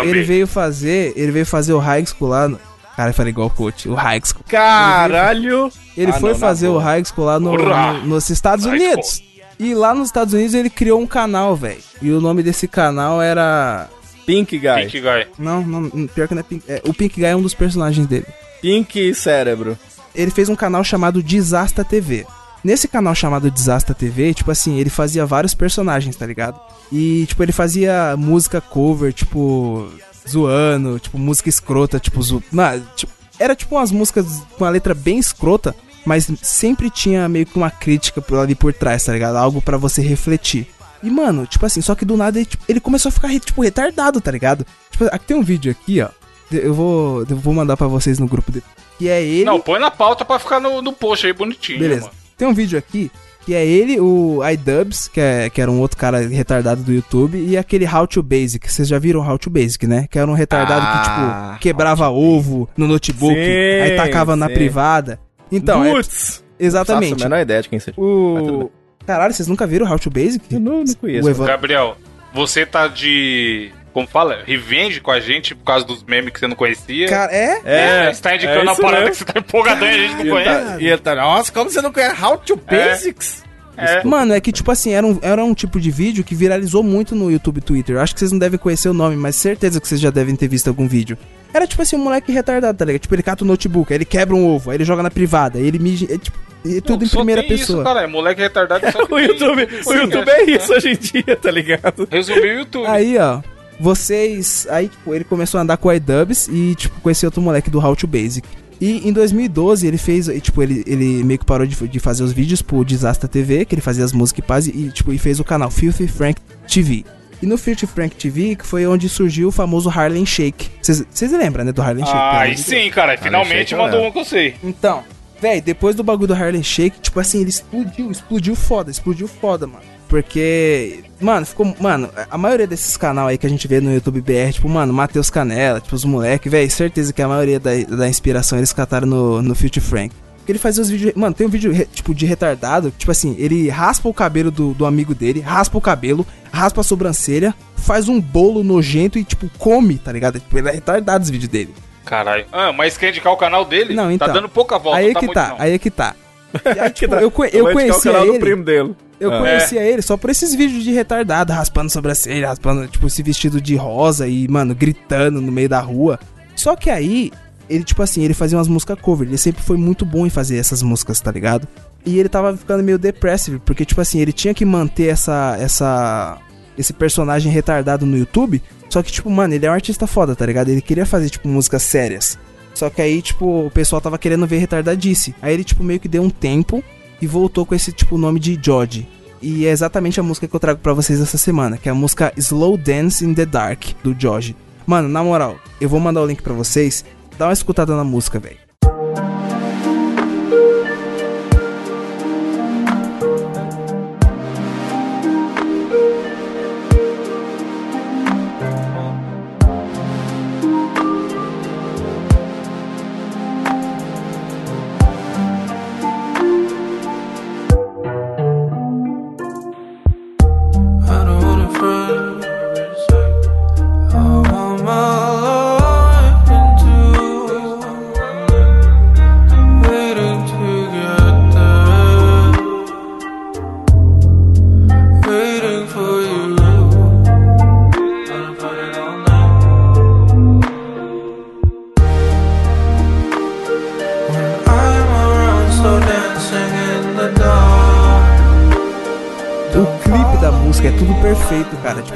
ele 0.08 0.24
veio 0.24 0.48
fazer, 0.48 1.14
ele 1.16 1.32
veio 1.32 1.46
fazer 1.46 1.74
o 1.74 1.80
high 1.80 2.06
school 2.06 2.30
lá 2.30 2.48
no... 2.48 2.60
Cara, 2.98 3.12
eu 3.12 3.14
falei 3.14 3.30
igual 3.32 3.48
o 3.48 3.52
coach, 3.52 3.88
o 3.88 3.94
high 3.94 4.20
school. 4.26 4.44
Caralho. 4.50 5.72
Ele 5.96 6.12
Ah, 6.12 6.20
foi 6.20 6.32
não, 6.34 6.40
fazer 6.40 6.68
o 6.68 6.72
boa. 6.74 6.84
high 6.84 7.06
school 7.06 7.26
lá 7.26 7.40
no- 7.40 7.56
no- 7.56 8.06
nos 8.08 8.30
Estados 8.30 8.66
High 8.66 8.74
Unidos. 8.76 9.22
E 9.60 9.74
lá 9.74 9.94
nos 9.94 10.08
Estados 10.08 10.34
Unidos 10.34 10.54
ele 10.54 10.70
criou 10.70 11.00
um 11.00 11.08
canal, 11.08 11.56
velho. 11.56 11.80
E 12.02 12.12
o 12.12 12.20
nome 12.20 12.44
desse 12.44 12.68
canal 12.68 13.22
era... 13.22 13.88
Pink 14.26 14.58
Guy. 14.60 14.82
Pink 14.84 15.00
Guy. 15.00 15.28
Não, 15.40 15.62
não, 15.62 16.08
pior 16.08 16.28
que 16.28 16.34
não 16.36 16.42
é 16.42 16.44
Pink. 16.44 16.64
é, 16.68 16.82
o 16.86 16.94
Pink 16.94 17.16
Guy 17.16 17.26
é 17.26 17.36
um 17.36 17.42
dos 17.42 17.54
personagens 17.54 18.06
dele. 18.08 18.26
Pink 18.62 19.14
Cérebro. 19.16 19.78
Ele 20.14 20.32
fez 20.32 20.50
um 20.50 20.56
canal 20.56 20.84
chamado 20.84 21.24
Desasta 21.24 21.84
TV. 21.86 22.26
Nesse 22.64 22.88
canal 22.88 23.14
chamado 23.16 23.50
Desasta 23.50 23.94
TV, 23.94 24.34
tipo 24.34 24.52
assim, 24.52 24.78
ele 24.80 24.90
fazia 24.90 25.26
vários 25.26 25.54
personagens, 25.54 26.16
tá 26.16 26.26
ligado? 26.26 26.60
E, 26.92 27.26
tipo, 27.28 27.42
ele 27.44 27.52
fazia 27.52 28.16
música 28.18 28.60
cover, 28.60 29.14
tipo, 29.14 29.88
zoando, 30.30 31.00
tipo, 31.00 31.18
música 31.18 31.50
escrota, 31.50 32.00
tipo, 32.00 32.22
zo... 32.22 32.44
Não, 32.52 32.80
tipo, 32.96 33.12
era 33.40 33.56
tipo 33.56 33.76
umas 33.76 33.92
músicas 33.92 34.26
com 34.58 34.64
uma 34.64 34.70
letra 34.70 34.94
bem 34.94 35.18
escrota, 35.20 35.76
mas 36.06 36.28
sempre 36.42 36.90
tinha 36.90 37.28
meio 37.30 37.46
que 37.46 37.56
uma 37.58 37.70
crítica 37.70 38.22
por 38.22 38.40
ali 38.40 38.56
por 38.56 38.74
trás, 38.74 39.04
tá 39.04 39.14
ligado? 39.14 39.36
Algo 39.36 39.62
pra 39.62 39.78
você 39.78 40.02
refletir. 40.02 40.68
E, 41.04 41.10
mano, 41.10 41.46
tipo 41.46 41.66
assim, 41.66 41.82
só 41.82 41.94
que 41.94 42.06
do 42.06 42.18
nada 42.18 42.40
ele, 42.40 42.46
tipo, 42.46 42.64
ele 42.68 42.80
começou 42.80 43.10
a 43.10 43.12
ficar, 43.12 43.30
tipo, 43.40 43.62
retardado, 43.62 44.20
tá 44.20 44.32
ligado? 44.32 44.66
Tipo, 44.92 45.06
aqui 45.06 45.26
tem 45.26 45.38
um 45.38 45.44
vídeo 45.44 45.72
aqui, 45.72 46.02
ó. 46.02 46.10
Eu 46.52 46.74
vou, 46.74 47.26
eu 47.30 47.36
vou 47.36 47.54
mandar 47.54 47.76
pra 47.76 47.88
vocês 47.88 48.20
no 48.20 48.28
grupo 48.28 48.52
dele. 48.52 48.66
Que 48.98 49.10
é 49.10 49.22
ele. 49.22 49.44
Não, 49.46 49.60
põe 49.60 49.80
na 49.80 49.92
pauta 49.92 50.24
pra 50.24 50.40
ficar 50.40 50.60
no, 50.60 50.82
no 50.82 50.94
post 50.94 51.26
aí 51.28 51.34
bonitinho, 51.34 51.80
Beleza. 51.80 52.02
mano. 52.06 52.14
Tem 52.38 52.48
um 52.48 52.54
vídeo 52.54 52.80
aqui 52.80 53.12
que 53.48 53.56
é 53.56 53.66
ele, 53.66 53.98
o 53.98 54.42
iDubbbz, 54.46 55.08
que, 55.08 55.22
é, 55.22 55.50
que 55.50 55.62
era 55.62 55.72
um 55.72 55.80
outro 55.80 55.98
cara 55.98 56.20
retardado 56.20 56.84
do 56.84 56.92
YouTube, 56.92 57.38
e 57.38 57.56
aquele 57.56 57.88
How 57.88 58.06
to 58.06 58.22
Basic. 58.22 58.70
Vocês 58.70 58.90
já 58.90 59.00
viram 59.00 59.22
How 59.22 59.40
to 59.40 59.50
Basic, 59.50 59.88
né? 59.88 60.06
Que 60.12 60.20
era 60.20 60.30
um 60.30 60.34
retardado 60.34 60.82
Ah, 60.86 61.52
que, 61.54 61.60
tipo, 61.60 61.60
quebrava 61.62 62.10
ovo 62.10 62.68
no 62.76 62.86
notebook, 62.90 63.34
Sim, 63.34 63.82
aí 63.82 63.96
tacava 63.96 64.36
na 64.36 64.50
sim. 64.50 64.54
privada. 64.54 65.18
Então, 65.50 65.82
é, 65.86 65.94
Putz. 65.94 66.10
Faço 66.10 66.44
exatamente. 66.60 67.24
a 67.24 67.30
menor 67.30 67.40
ideia 67.40 67.62
de 67.62 67.70
quem 67.70 67.80
seja. 67.80 67.98
O. 67.98 68.70
Caralho, 69.06 69.34
vocês 69.34 69.48
nunca 69.48 69.66
viram 69.66 69.90
How 69.90 69.98
to 69.98 70.10
Basic? 70.10 70.54
Eu 70.54 70.60
não, 70.60 70.84
não 70.84 70.94
conheço. 70.96 71.26
O 71.26 71.32
Evan... 71.32 71.46
Gabriel, 71.46 71.96
você 72.34 72.66
tá 72.66 72.90
de. 72.90 73.72
Como 73.98 74.08
fala? 74.08 74.44
Revenge 74.46 75.02
com 75.02 75.10
a 75.10 75.20
gente 75.20 75.56
por 75.56 75.64
causa 75.64 75.84
dos 75.84 76.04
memes 76.04 76.32
que 76.32 76.40
você 76.40 76.46
não 76.46 76.56
conhecia. 76.56 77.08
Cara, 77.08 77.32
é? 77.36 77.62
É, 77.66 78.14
você 78.14 78.22
tá 78.22 78.36
indicando 78.36 78.60
é 78.60 78.62
uma 78.62 78.76
parada 78.76 79.06
mesmo. 79.06 79.26
que 79.26 79.32
você 79.32 79.34
tá 79.34 79.40
empolgadão 79.40 79.88
e 79.88 79.90
a 79.90 79.98
gente 79.98 80.12
não 80.12 80.20
E 80.20 80.22
ele, 80.22 80.30
conhece. 80.30 80.66
tá, 80.66 80.78
e 80.80 80.88
ele 80.88 80.98
tá, 81.00 81.16
nossa, 81.16 81.52
como 81.52 81.72
você 81.72 81.82
não 81.82 81.92
conhece 81.92 82.24
How 82.24 82.38
to 82.38 82.56
Basics? 82.58 83.44
É. 83.76 84.04
Mano, 84.04 84.36
é 84.36 84.40
que, 84.40 84.52
tipo 84.52 84.70
assim, 84.70 84.94
era 84.94 85.04
um, 85.04 85.18
era 85.20 85.44
um 85.44 85.52
tipo 85.56 85.80
de 85.80 85.90
vídeo 85.90 86.24
que 86.24 86.36
viralizou 86.36 86.84
muito 86.84 87.16
no 87.16 87.32
YouTube 87.32 87.58
e 87.58 87.62
Twitter. 87.62 87.96
Eu 87.96 88.00
acho 88.00 88.14
que 88.14 88.20
vocês 88.20 88.32
não 88.32 88.38
devem 88.38 88.60
conhecer 88.60 88.88
o 88.88 88.94
nome, 88.94 89.16
mas 89.16 89.36
certeza 89.36 89.82
que 89.82 89.88
vocês 89.88 90.00
já 90.00 90.12
devem 90.12 90.36
ter 90.36 90.48
visto 90.48 90.68
algum 90.68 90.88
vídeo. 90.88 91.18
Era 91.52 91.66
tipo 91.66 91.82
assim, 91.82 91.96
um 91.96 92.04
moleque 92.04 92.32
retardado, 92.32 92.78
tá 92.78 92.86
ligado? 92.86 93.02
Tipo, 93.02 93.16
ele 93.16 93.24
cata 93.24 93.44
o 93.44 93.48
notebook, 93.48 93.92
aí 93.92 93.98
ele 93.98 94.06
quebra 94.06 94.36
um 94.36 94.48
ovo, 94.48 94.70
aí 94.70 94.78
ele 94.78 94.86
joga 94.86 95.02
na 95.02 95.10
privada, 95.10 95.58
aí 95.58 95.66
ele 95.66 95.80
mija. 95.80 96.06
É, 96.06 96.20
tipo, 96.20 96.38
é 96.64 96.82
tudo 96.82 97.00
Não, 97.00 97.06
em 97.08 97.10
só 97.10 97.18
primeira 97.18 97.42
tem 97.42 97.50
pessoa. 97.58 97.80
Isso, 97.80 97.84
cara, 97.84 98.04
é 98.04 98.08
moleque 98.08 98.42
retardado 98.42 98.92
só 98.92 99.00
O 99.10 99.18
YouTube, 99.18 99.68
o 99.88 99.94
YouTube 99.94 100.30
é 100.30 100.44
isso 100.52 100.72
hoje 100.72 100.90
em 100.90 100.96
dia, 100.96 101.36
tá 101.36 101.50
ligado? 101.50 102.08
Resumiu 102.12 102.44
o 102.44 102.60
YouTube. 102.60 102.86
Aí, 102.86 103.18
ó, 103.18 103.42
vocês. 103.80 104.68
Aí, 104.70 104.88
tipo, 104.88 105.14
ele 105.14 105.24
começou 105.24 105.58
a 105.60 105.62
andar 105.62 105.78
com 105.78 105.90
o 105.90 105.94
iDubbbz 105.94 106.48
e, 106.48 106.76
tipo, 106.76 107.00
com 107.02 107.10
esse 107.10 107.26
outro 107.26 107.42
moleque 107.42 107.70
do 107.70 107.80
How 107.80 107.96
to 107.96 108.08
Basic. 108.08 108.48
E 108.80 109.08
em 109.08 109.12
2012 109.12 109.88
ele 109.88 109.98
fez, 109.98 110.28
e, 110.28 110.40
tipo, 110.40 110.62
ele, 110.62 110.84
ele 110.86 111.24
meio 111.24 111.40
que 111.40 111.46
parou 111.46 111.66
de, 111.66 111.76
de 111.88 112.00
fazer 112.00 112.24
os 112.24 112.32
vídeos 112.32 112.62
pro 112.62 112.86
Desastre 112.86 113.28
TV, 113.28 113.66
que 113.66 113.74
ele 113.74 113.82
fazia 113.82 114.06
as 114.06 114.14
músicas 114.14 114.44
e 114.44 114.48
paz, 114.48 114.68
e, 114.68 114.92
tipo, 114.92 115.12
e 115.12 115.18
fez 115.18 115.40
o 115.40 115.44
canal 115.44 115.72
Filthy 115.72 116.08
Frank 116.08 116.40
TV. 116.68 117.04
E 117.42 117.46
no 117.46 117.58
Filthy 117.58 117.86
Frank 117.86 118.16
TV, 118.16 118.56
que 118.56 118.66
foi 118.66 118.86
onde 118.88 119.08
surgiu 119.08 119.50
o 119.50 119.52
famoso 119.52 119.90
Harlem 119.90 120.26
Shake. 120.26 120.70
Vocês 120.82 121.32
lembram, 121.32 121.64
né, 121.64 121.72
do 121.72 121.82
Harlem 121.82 122.06
Shake? 122.06 122.18
Ah, 122.18 122.40
aí 122.42 122.58
sim, 122.58 122.90
cara. 122.90 123.18
Finalmente 123.18 123.70
Shake 123.70 123.74
eu 123.74 123.80
mandou 123.80 124.08
um 124.08 124.12
que 124.12 124.20
eu 124.20 124.26
sei. 124.26 124.56
então, 124.64 125.04
véi, 125.40 125.62
depois 125.62 125.96
do 125.96 126.04
bagulho 126.04 126.28
do 126.28 126.34
Harlem 126.34 126.64
Shake, 126.64 127.00
tipo 127.00 127.20
assim, 127.20 127.42
ele 127.42 127.50
explodiu, 127.50 128.10
explodiu 128.12 128.56
foda, 128.56 128.90
explodiu 128.90 129.28
foda, 129.28 129.68
mano. 129.68 129.97
Porque, 130.08 131.04
mano, 131.20 131.46
ficou. 131.46 131.76
Mano, 131.80 132.10
a 132.30 132.38
maioria 132.38 132.66
desses 132.66 132.96
canal 132.96 133.28
aí 133.28 133.38
que 133.38 133.46
a 133.46 133.50
gente 133.50 133.68
vê 133.68 133.82
no 133.82 133.94
YouTube 133.94 134.22
BR, 134.22 134.54
tipo, 134.54 134.70
mano, 134.70 134.94
Matheus 134.94 135.30
Canela, 135.30 135.82
tipo, 135.82 135.96
os 135.96 136.06
moleque, 136.06 136.50
velho, 136.50 136.70
certeza 136.72 137.12
que 137.12 137.22
a 137.22 137.28
maioria 137.28 137.60
da, 137.60 137.72
da 137.76 138.08
inspiração 138.08 138.58
eles 138.58 138.72
cataram 138.72 139.08
no, 139.08 139.42
no 139.42 139.54
Future 139.54 139.82
Frank. 139.82 140.16
Porque 140.38 140.54
ele 140.54 140.60
fazia 140.60 140.82
os 140.82 140.90
vídeos. 140.90 141.14
Mano, 141.14 141.36
tem 141.36 141.46
um 141.46 141.50
vídeo, 141.50 141.74
tipo, 141.92 142.16
de 142.16 142.26
retardado. 142.26 142.90
Tipo 142.98 143.12
assim, 143.12 143.36
ele 143.38 143.68
raspa 143.68 144.08
o 144.08 144.14
cabelo 144.14 144.50
do, 144.50 144.74
do 144.74 144.86
amigo 144.86 145.14
dele, 145.14 145.42
raspa 145.42 145.78
o 145.78 145.82
cabelo, 145.82 146.26
raspa 146.54 146.80
a 146.80 146.84
sobrancelha, 146.86 147.54
faz 147.76 148.08
um 148.08 148.22
bolo 148.22 148.64
nojento 148.64 149.20
e, 149.20 149.26
tipo, 149.26 149.50
come, 149.58 149.98
tá 149.98 150.10
ligado? 150.10 150.40
Tipo, 150.40 150.58
ele 150.58 150.70
é 150.70 150.72
retardado 150.72 151.26
os 151.26 151.30
vídeos 151.30 151.50
dele. 151.50 151.76
Caralho. 152.06 152.46
Ah, 152.54 152.72
mas 152.72 152.98
quer 152.98 153.10
indicar 153.10 153.34
o 153.34 153.38
canal 153.38 153.66
dele? 153.66 153.94
Não, 153.94 154.10
então. 154.10 154.26
Tá 154.26 154.34
dando 154.34 154.48
pouca 154.48 154.80
volta, 154.80 155.00
aí 155.00 155.08
não 155.08 155.14
tá 155.14 155.20
que 155.20 155.26
muito, 155.26 155.36
tá, 155.36 155.50
não. 155.50 155.56
aí 155.60 155.74
é 155.74 155.78
que 155.78 155.92
tá. 155.92 156.16
E 156.76 156.80
aí, 156.80 156.90
tipo, 156.92 157.14
tá. 157.14 157.22
eu, 157.22 157.34
eu 157.52 157.70
indicar 157.70 157.74
conhecia 157.74 157.98
o 157.98 158.02
canal 158.02 158.24
ele. 158.24 158.32
do 158.32 158.40
primo 158.40 158.64
dele. 158.64 158.96
Eu 159.20 159.34
Ah. 159.34 159.40
conhecia 159.40 159.82
ele 159.82 160.02
só 160.02 160.16
por 160.16 160.30
esses 160.30 160.54
vídeos 160.54 160.84
de 160.84 160.92
retardado, 160.92 161.52
raspando 161.52 161.90
sobrancelha, 161.92 162.50
raspando, 162.50 162.88
tipo, 162.88 163.08
esse 163.08 163.24
vestido 163.24 163.60
de 163.60 163.76
rosa 163.76 164.28
e, 164.28 164.48
mano, 164.48 164.76
gritando 164.76 165.42
no 165.42 165.52
meio 165.52 165.68
da 165.70 165.80
rua. 165.80 166.20
Só 166.56 166.76
que 166.76 166.90
aí, 166.90 167.32
ele, 167.70 167.84
tipo 167.84 168.02
assim, 168.04 168.24
ele 168.24 168.34
fazia 168.34 168.58
umas 168.58 168.68
músicas 168.68 169.00
cover. 169.02 169.28
Ele 169.28 169.38
sempre 169.38 169.62
foi 169.64 169.76
muito 169.78 170.06
bom 170.06 170.26
em 170.26 170.30
fazer 170.30 170.58
essas 170.58 170.82
músicas, 170.84 171.20
tá 171.20 171.32
ligado? 171.32 171.68
E 172.06 172.20
ele 172.20 172.30
tava 172.30 172.56
ficando 172.56 172.84
meio 172.84 172.98
depressive, 172.98 173.60
porque, 173.60 173.84
tipo 173.86 174.00
assim, 174.00 174.20
ele 174.20 174.32
tinha 174.32 174.54
que 174.54 174.64
manter 174.66 175.08
essa. 175.08 175.58
essa. 175.60 176.38
esse 176.78 176.94
personagem 176.94 177.52
retardado 177.52 178.06
no 178.06 178.16
YouTube. 178.18 178.62
Só 178.90 179.02
que, 179.04 179.12
tipo, 179.12 179.30
mano, 179.30 179.54
ele 179.54 179.66
é 179.66 179.70
um 179.70 179.74
artista 179.74 180.06
foda, 180.08 180.36
tá 180.36 180.46
ligado? 180.46 180.70
Ele 180.70 180.82
queria 180.82 181.06
fazer, 181.06 181.30
tipo, 181.30 181.48
músicas 181.48 181.82
sérias. 181.84 182.38
Só 182.74 182.90
que 182.90 183.02
aí, 183.02 183.22
tipo, 183.22 183.66
o 183.66 183.72
pessoal 183.72 184.00
tava 184.00 184.18
querendo 184.20 184.46
ver 184.46 184.58
retardadice. 184.60 185.34
Aí 185.42 185.54
ele, 185.56 185.64
tipo, 185.64 185.84
meio 185.84 186.00
que 186.00 186.08
deu 186.08 186.22
um 186.22 186.30
tempo 186.30 186.84
e 187.22 187.28
voltou 187.28 187.66
com 187.66 187.76
esse, 187.76 187.92
tipo, 187.92 188.18
nome 188.18 188.40
de 188.40 188.60
George. 188.62 189.08
E 189.42 189.66
é 189.66 189.70
exatamente 189.70 190.20
a 190.20 190.24
música 190.24 190.48
que 190.48 190.56
eu 190.56 190.60
trago 190.60 190.80
pra 190.80 190.94
vocês 190.94 191.22
essa 191.22 191.38
semana, 191.38 191.78
que 191.78 191.88
é 191.88 191.92
a 191.92 191.96
música 191.96 192.34
Slow 192.38 192.78
Dance 192.78 193.24
in 193.24 193.34
the 193.34 193.46
Dark, 193.46 193.84
do 194.04 194.16
George. 194.18 194.56
Mano, 194.86 195.08
na 195.08 195.24
moral, 195.24 195.58
eu 195.80 195.90
vou 195.90 196.00
mandar 196.00 196.22
o 196.22 196.26
link 196.26 196.42
pra 196.42 196.54
vocês. 196.54 197.06
Dá 197.38 197.48
uma 197.48 197.54
escutada 197.54 197.96
na 197.96 198.04
música, 198.04 198.40
velho. 198.40 198.67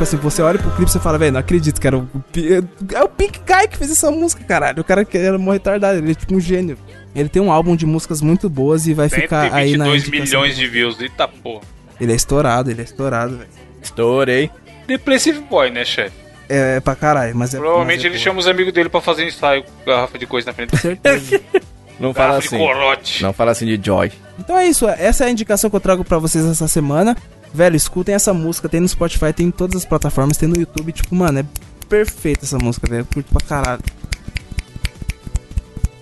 Tipo 0.01 0.03
assim, 0.03 0.17
você 0.17 0.41
olha 0.41 0.57
pro 0.57 0.71
clipe 0.71 0.89
e 0.89 0.91
você 0.91 0.99
fala, 0.99 1.19
velho, 1.19 1.33
não 1.33 1.39
acredito 1.39 1.79
que 1.79 1.85
era 1.85 1.95
o. 1.95 2.09
É 2.91 3.03
o 3.03 3.07
Pink 3.07 3.39
Guy 3.39 3.67
que 3.67 3.77
fez 3.77 3.91
essa 3.91 4.09
música, 4.09 4.43
caralho. 4.43 4.81
O 4.81 4.83
cara 4.83 5.05
que 5.05 5.15
era 5.15 5.37
mó 5.37 5.51
retardado, 5.51 5.99
ele 5.99 6.11
é 6.11 6.15
tipo 6.15 6.33
um 6.33 6.39
gênio. 6.39 6.75
Ele 7.15 7.29
tem 7.29 7.39
um 7.39 7.51
álbum 7.51 7.75
de 7.75 7.85
músicas 7.85 8.19
muito 8.19 8.49
boas 8.49 8.87
e 8.87 8.95
vai 8.95 9.09
ficar 9.09 9.53
aí 9.53 9.77
na. 9.77 9.85
122 9.85 10.07
indicação. 10.07 10.41
milhões 10.41 10.55
de 10.55 10.67
views. 10.67 10.99
Eita 10.99 11.27
porra. 11.27 11.61
Ele 11.99 12.11
é 12.11 12.15
estourado, 12.15 12.71
ele 12.71 12.81
é 12.81 12.83
estourado, 12.83 13.37
velho. 13.37 13.49
Estourei. 13.79 14.49
Depressive 14.87 15.39
Boy, 15.41 15.69
né, 15.69 15.85
chefe? 15.85 16.15
É, 16.49 16.77
é 16.77 16.79
pra 16.79 16.95
caralho, 16.95 17.35
mas 17.35 17.53
é. 17.53 17.59
Provavelmente 17.59 17.97
mas 17.97 18.05
é 18.05 18.07
ele 18.07 18.15
boa. 18.15 18.23
chama 18.23 18.39
os 18.39 18.47
amigos 18.47 18.73
dele 18.73 18.89
pra 18.89 19.01
fazer 19.01 19.27
ensaio 19.27 19.63
com 19.63 19.85
garrafa 19.85 20.17
de 20.17 20.25
coisa 20.25 20.47
na 20.47 20.53
frente. 20.53 20.75
Certeza. 20.77 21.39
Não 21.99 22.11
fala 22.11 22.37
assim. 22.37 22.57
Não 23.21 23.33
fala 23.33 23.51
assim 23.51 23.67
de 23.67 23.79
Joy. 23.85 24.11
Então 24.39 24.57
é 24.57 24.65
isso, 24.65 24.89
essa 24.89 25.25
é 25.25 25.27
a 25.27 25.29
indicação 25.29 25.69
que 25.69 25.75
eu 25.75 25.79
trago 25.79 26.03
pra 26.03 26.17
vocês 26.17 26.43
essa 26.43 26.67
semana. 26.67 27.15
Velho, 27.53 27.75
escutem 27.75 28.15
essa 28.15 28.33
música, 28.33 28.69
tem 28.69 28.79
no 28.79 28.87
Spotify, 28.87 29.33
tem 29.33 29.47
em 29.47 29.51
todas 29.51 29.75
as 29.75 29.85
plataformas, 29.85 30.37
tem 30.37 30.47
no 30.47 30.57
YouTube, 30.57 30.91
tipo, 30.91 31.13
mano, 31.13 31.39
é 31.39 31.45
perfeita 31.89 32.45
essa 32.45 32.57
música, 32.57 32.87
velho. 32.87 33.05
Curto 33.05 33.31
pra 33.33 33.45
caralho. 33.47 33.81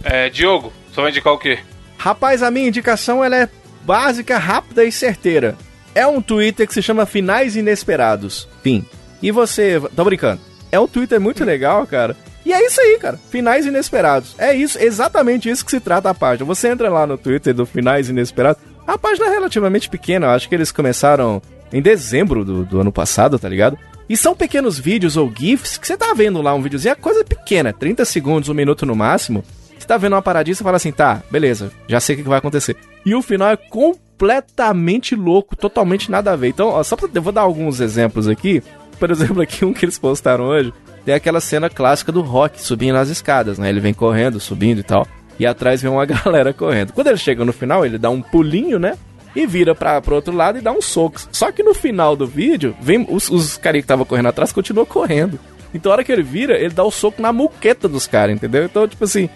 É, 0.03 0.29
Diogo, 0.29 0.71
só 0.93 1.01
vai 1.01 1.11
indicar 1.11 1.33
o 1.33 1.39
quê? 1.39 1.59
Rapaz, 1.97 2.43
a 2.43 2.51
minha 2.51 2.67
indicação 2.67 3.23
ela 3.23 3.35
é 3.35 3.49
básica, 3.83 4.37
rápida 4.37 4.85
e 4.85 4.91
certeira. 4.91 5.57
É 5.95 6.05
um 6.05 6.21
Twitter 6.21 6.67
que 6.67 6.73
se 6.73 6.81
chama 6.81 7.05
Finais 7.05 7.55
Inesperados. 7.55 8.47
Fim. 8.61 8.85
E 9.21 9.31
você. 9.31 9.81
Tô 9.95 10.05
brincando. 10.05 10.39
É 10.71 10.79
um 10.79 10.87
Twitter 10.87 11.19
muito 11.19 11.43
legal, 11.43 11.85
cara. 11.87 12.15
E 12.45 12.53
é 12.53 12.65
isso 12.65 12.79
aí, 12.79 12.97
cara. 12.99 13.19
Finais 13.29 13.65
Inesperados. 13.65 14.35
É 14.37 14.53
isso, 14.53 14.77
exatamente 14.79 15.49
isso 15.49 15.65
que 15.65 15.71
se 15.71 15.79
trata 15.79 16.09
a 16.09 16.13
página. 16.13 16.45
Você 16.45 16.69
entra 16.69 16.89
lá 16.89 17.05
no 17.05 17.17
Twitter 17.17 17.53
do 17.53 17.65
Finais 17.65 18.09
Inesperados. 18.09 18.61
A 18.89 18.97
página 18.97 19.27
é 19.27 19.29
relativamente 19.29 19.87
pequena. 19.87 20.25
Eu 20.25 20.31
acho 20.31 20.49
que 20.49 20.55
eles 20.55 20.71
começaram 20.71 21.39
em 21.71 21.79
dezembro 21.79 22.43
do, 22.43 22.65
do 22.65 22.81
ano 22.81 22.91
passado, 22.91 23.37
tá 23.37 23.47
ligado? 23.47 23.77
E 24.09 24.17
são 24.17 24.35
pequenos 24.35 24.79
vídeos 24.79 25.15
ou 25.15 25.31
GIFs 25.31 25.77
que 25.77 25.85
você 25.85 25.95
tá 25.95 26.11
vendo 26.15 26.41
lá 26.41 26.55
um 26.55 26.61
videozinho, 26.63 26.93
é 26.93 26.95
coisa 26.95 27.23
pequena, 27.23 27.71
30 27.71 28.03
segundos, 28.03 28.49
um 28.49 28.53
minuto 28.55 28.87
no 28.87 28.95
máximo. 28.95 29.43
Você 29.77 29.85
tá 29.85 29.95
vendo 29.95 30.13
uma 30.13 30.23
paradinha 30.23 30.53
e 30.53 30.55
fala 30.55 30.77
assim, 30.77 30.91
tá, 30.91 31.21
beleza, 31.29 31.71
já 31.87 31.99
sei 31.99 32.15
o 32.15 32.17
que 32.17 32.27
vai 32.27 32.39
acontecer. 32.39 32.75
E 33.05 33.13
o 33.13 33.21
final 33.21 33.51
é 33.51 33.55
completamente 33.55 35.15
louco, 35.15 35.55
totalmente 35.55 36.09
nada 36.09 36.31
a 36.31 36.35
ver. 36.35 36.47
Então, 36.47 36.69
ó, 36.69 36.81
só 36.81 36.95
pra, 36.95 37.07
eu 37.13 37.21
vou 37.21 37.31
dar 37.31 37.41
alguns 37.41 37.79
exemplos 37.79 38.27
aqui. 38.27 38.63
Por 38.99 39.11
exemplo, 39.11 39.39
aqui 39.43 39.63
um 39.63 39.71
que 39.71 39.85
eles 39.85 39.99
postaram 39.99 40.45
hoje, 40.45 40.73
tem 41.05 41.13
aquela 41.13 41.39
cena 41.39 41.69
clássica 41.69 42.11
do 42.11 42.21
Rock 42.21 42.59
subindo 42.59 42.95
as 42.95 43.09
escadas, 43.09 43.59
né? 43.59 43.69
Ele 43.69 43.79
vem 43.79 43.93
correndo, 43.93 44.39
subindo 44.39 44.79
e 44.79 44.83
tal. 44.83 45.07
E 45.39 45.45
atrás 45.45 45.81
vem 45.81 45.89
uma 45.91 46.05
galera 46.05 46.53
correndo. 46.53 46.93
Quando 46.93 47.07
ele 47.07 47.17
chega 47.17 47.45
no 47.45 47.53
final, 47.53 47.85
ele 47.85 47.97
dá 47.97 48.09
um 48.09 48.21
pulinho, 48.21 48.77
né? 48.77 48.97
E 49.35 49.45
vira 49.45 49.73
pra, 49.75 50.01
pro 50.01 50.15
outro 50.15 50.35
lado 50.35 50.57
e 50.57 50.61
dá 50.61 50.71
um 50.71 50.81
soco. 50.81 51.19
Só 51.31 51.51
que 51.51 51.63
no 51.63 51.73
final 51.73 52.15
do 52.15 52.25
vídeo, 52.27 52.75
vem 52.81 53.05
os, 53.09 53.29
os 53.29 53.57
caras 53.57 53.79
que 53.79 53.83
estavam 53.85 54.05
correndo 54.05 54.27
atrás 54.27 54.51
continuam 54.51 54.85
correndo. 54.85 55.39
Então, 55.71 55.91
a 55.91 55.95
hora 55.95 56.03
que 56.03 56.11
ele 56.11 56.23
vira, 56.23 56.57
ele 56.57 56.73
dá 56.73 56.83
o 56.83 56.89
soco 56.89 57.21
na 57.21 57.31
muqueta 57.31 57.87
dos 57.87 58.07
caras, 58.07 58.35
entendeu? 58.35 58.65
Então, 58.65 58.87
tipo 58.87 59.03
assim, 59.03 59.29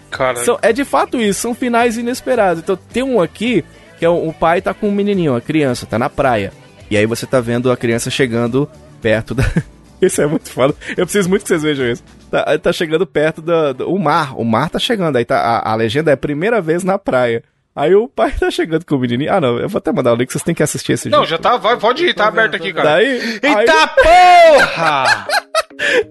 são- 0.44 0.58
é 0.60 0.72
de 0.72 0.84
fato 0.84 1.20
isso, 1.20 1.40
são 1.40 1.54
finais 1.54 1.96
inesperados. 1.96 2.60
Então 2.60 2.76
tem 2.92 3.04
um 3.04 3.20
aqui 3.22 3.64
que 4.00 4.04
é 4.04 4.08
o, 4.08 4.28
o 4.28 4.32
pai 4.34 4.60
tá 4.60 4.74
com 4.74 4.88
um 4.88 4.92
menininho, 4.92 5.32
uma 5.32 5.40
criança, 5.40 5.86
tá 5.86 5.96
na 5.96 6.10
praia. 6.10 6.52
E 6.90 6.96
aí 6.96 7.06
você 7.06 7.24
tá 7.24 7.40
vendo 7.40 7.70
a 7.70 7.76
criança 7.76 8.10
chegando 8.10 8.68
perto 9.00 9.32
da. 9.32 9.44
Isso 10.02 10.20
é 10.20 10.26
muito 10.26 10.50
foda. 10.50 10.74
Eu 10.96 11.06
preciso 11.06 11.28
muito 11.30 11.42
que 11.42 11.48
vocês 11.48 11.62
vejam 11.62 11.86
isso. 11.86 12.02
Tá, 12.42 12.58
tá 12.58 12.72
chegando 12.72 13.06
perto 13.06 13.40
do, 13.40 13.72
do- 13.74 13.90
o 13.92 13.98
mar. 13.98 14.36
O 14.36 14.44
mar 14.44 14.68
tá 14.68 14.78
chegando. 14.78 15.16
Aí 15.16 15.24
tá, 15.24 15.38
a, 15.38 15.70
a 15.72 15.74
legenda 15.76 16.10
é 16.10 16.16
primeira 16.16 16.60
vez 16.60 16.82
na 16.82 16.98
praia. 16.98 17.44
Aí 17.76 17.94
o 17.94 18.08
pai 18.08 18.32
tá 18.32 18.50
chegando 18.50 18.84
com 18.84 18.96
o 18.96 18.98
menininho. 18.98 19.32
Ah, 19.32 19.40
não, 19.40 19.58
eu 19.58 19.68
vou 19.68 19.78
até 19.78 19.92
mandar 19.92 20.12
o 20.12 20.16
link, 20.16 20.30
vocês 20.32 20.42
têm 20.42 20.54
que 20.54 20.62
assistir 20.62 20.92
esse 20.92 21.08
Não, 21.08 21.20
vídeo. 21.20 21.30
já 21.30 21.38
tá, 21.38 21.56
vai, 21.56 21.76
pode 21.76 22.04
ir, 22.06 22.14
tá 22.14 22.26
aberto 22.26 22.56
aqui, 22.56 22.72
cara. 22.72 22.90
Daí. 22.94 23.20
aí- 23.42 23.60
Eita 23.60 23.86
porra! 23.88 25.26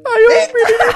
Aí 0.05 0.25
o 0.25 0.53
menino. 0.53 0.93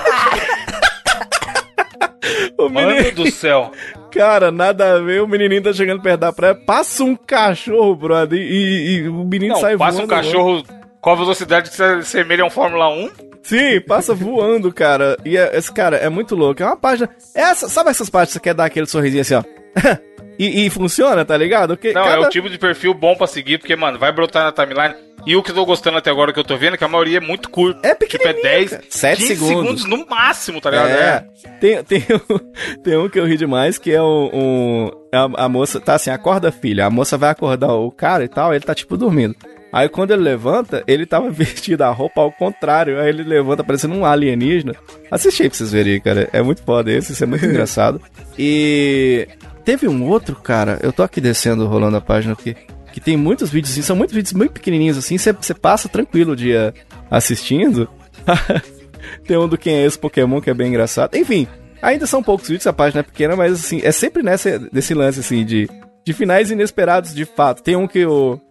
o 2.57 2.69
menino. 2.69 2.95
Mano 3.03 3.11
do 3.11 3.31
céu. 3.31 3.71
Cara, 4.11 4.51
nada 4.51 4.95
a 4.95 4.99
ver, 4.99 5.21
o 5.21 5.27
menininho 5.27 5.61
tá 5.63 5.73
chegando 5.73 6.01
perto 6.01 6.19
da 6.21 6.33
praia, 6.33 6.55
passa 6.55 7.03
um 7.03 7.15
cachorro, 7.15 7.95
brother, 7.95 8.39
e, 8.39 8.97
e 9.03 9.07
o 9.09 9.23
menino 9.23 9.53
Não, 9.55 9.61
sai 9.61 9.77
passa 9.77 10.01
um 10.01 10.07
voando. 10.07 10.09
cachorro 10.23 10.63
com 11.01 11.09
a 11.11 11.15
velocidade 11.15 11.69
que 11.69 11.75
se 11.75 11.83
assemelha 11.83 12.43
a 12.43 12.47
um 12.47 12.49
Fórmula 12.49 12.89
1. 12.89 13.09
Sim, 13.43 13.79
passa 13.81 14.13
voando, 14.13 14.71
cara. 14.73 15.17
E 15.25 15.37
é- 15.37 15.57
esse 15.57 15.71
cara 15.71 15.97
é 15.97 16.09
muito 16.09 16.35
louco. 16.35 16.61
É 16.61 16.65
uma 16.65 16.75
página. 16.77 17.09
Essa, 17.33 17.69
sabe 17.69 17.89
essas 17.89 18.09
páginas 18.09 18.29
que 18.29 18.33
você 18.33 18.39
quer 18.39 18.53
dar 18.53 18.65
aquele 18.65 18.85
sorrisinho 18.87 19.21
assim, 19.21 19.35
ó? 19.35 19.43
e, 20.39 20.65
e 20.65 20.69
funciona, 20.69 21.23
tá 21.23 21.35
ligado? 21.37 21.75
Porque 21.77 21.93
Não, 21.93 22.01
é 22.01 22.09
cada- 22.09 22.21
o 22.27 22.29
tipo 22.29 22.49
de 22.49 22.57
perfil 22.57 22.93
bom 22.93 23.15
pra 23.15 23.27
seguir, 23.27 23.57
porque, 23.57 23.75
mano, 23.75 23.97
vai 23.99 24.11
brotar 24.11 24.43
na 24.43 24.51
timeline. 24.51 24.95
E 25.25 25.35
o 25.35 25.43
que 25.43 25.51
eu 25.51 25.55
tô 25.55 25.65
gostando 25.65 25.97
até 25.97 26.09
agora 26.09 26.31
que 26.31 26.39
eu 26.39 26.43
tô 26.43 26.55
vendo 26.55 26.75
é 26.75 26.77
que 26.77 26.83
a 26.83 26.87
maioria 26.87 27.17
é 27.17 27.19
muito 27.19 27.49
curto. 27.49 27.79
É 27.85 27.93
Tipo, 27.95 28.03
é 28.03 28.07
pequenininho, 28.19 28.43
10, 28.43 28.69
cara. 28.69 28.83
Sete 28.89 29.17
15 29.27 29.35
segundos. 29.35 29.85
no 29.85 30.05
máximo, 30.07 30.61
tá 30.61 30.69
ligado? 30.69 30.89
É. 30.89 31.25
Tem, 31.59 31.83
tem, 31.83 32.03
um, 32.29 32.77
tem 32.81 32.97
um 32.97 33.09
que 33.09 33.19
eu 33.19 33.25
ri 33.25 33.35
demais, 33.35 33.77
que 33.77 33.91
é 33.91 34.01
um. 34.01 34.29
um- 34.33 34.91
a, 35.13 35.45
a 35.45 35.49
moça. 35.49 35.79
Tá 35.81 35.95
assim, 35.95 36.09
acorda 36.11 36.51
filha. 36.51 36.85
A 36.85 36.89
moça 36.89 37.17
vai 37.17 37.29
acordar 37.31 37.73
o 37.73 37.91
cara 37.91 38.23
e 38.23 38.27
tal, 38.29 38.53
ele 38.53 38.63
tá 38.63 38.73
tipo 38.73 38.95
dormindo. 38.95 39.35
Aí 39.77 39.87
quando 39.87 40.09
ele 40.09 40.23
levanta, 40.23 40.83
ele 40.87 41.05
tava 41.05 41.29
vestido 41.29 41.83
a 41.83 41.91
roupa 41.91 42.19
ao 42.19 42.31
contrário. 42.31 42.99
Aí 42.99 43.09
ele 43.09 43.21
levanta 43.21 43.63
parecendo 43.63 43.93
um 43.93 44.05
alienígena. 44.05 44.73
Assiste 45.11 45.43
aí 45.43 45.49
pra 45.49 45.55
vocês 45.55 45.71
verem, 45.71 46.01
cara. 46.01 46.27
É 46.33 46.41
muito 46.41 46.63
foda 46.63 46.91
esse, 46.91 47.11
isso 47.13 47.23
é 47.23 47.27
muito 47.27 47.45
engraçado. 47.45 48.01
E 48.39 49.27
teve 49.63 49.87
um 49.87 50.03
outro, 50.09 50.35
cara. 50.35 50.79
Eu 50.81 50.91
tô 50.91 51.03
aqui 51.03 51.21
descendo, 51.21 51.67
rolando 51.67 51.95
a 51.95 52.01
página 52.01 52.33
aqui. 52.33 52.55
que 52.91 52.99
tem 52.99 53.15
muitos 53.15 53.51
vídeos 53.51 53.71
assim, 53.71 53.83
são 53.83 53.95
muitos 53.95 54.15
vídeos 54.15 54.33
muito 54.33 54.53
pequenininhos 54.53 54.97
assim, 54.97 55.15
você 55.15 55.53
passa 55.53 55.87
tranquilo 55.87 56.31
o 56.31 56.35
dia 56.35 56.73
assistindo. 57.11 57.87
tem 59.27 59.37
um 59.37 59.47
do 59.47 59.59
quem 59.59 59.75
é 59.75 59.85
esse 59.85 59.99
Pokémon 59.99 60.41
que 60.41 60.49
é 60.49 60.55
bem 60.55 60.69
engraçado. 60.69 61.15
Enfim, 61.15 61.47
ainda 61.83 62.07
são 62.07 62.23
poucos 62.23 62.47
vídeos, 62.47 62.65
a 62.65 62.73
página 62.73 63.01
é 63.01 63.03
pequena, 63.03 63.35
mas 63.35 63.53
assim, 63.53 63.79
é 63.83 63.91
sempre 63.91 64.23
nessa, 64.23 64.59
nesse 64.73 64.95
lance 64.95 65.19
assim 65.19 65.45
de, 65.45 65.69
de 66.03 66.13
finais 66.13 66.49
inesperados 66.49 67.13
de 67.13 67.25
fato. 67.25 67.61
Tem 67.61 67.75
um 67.75 67.87
que 67.87 68.03
o, 68.07 68.41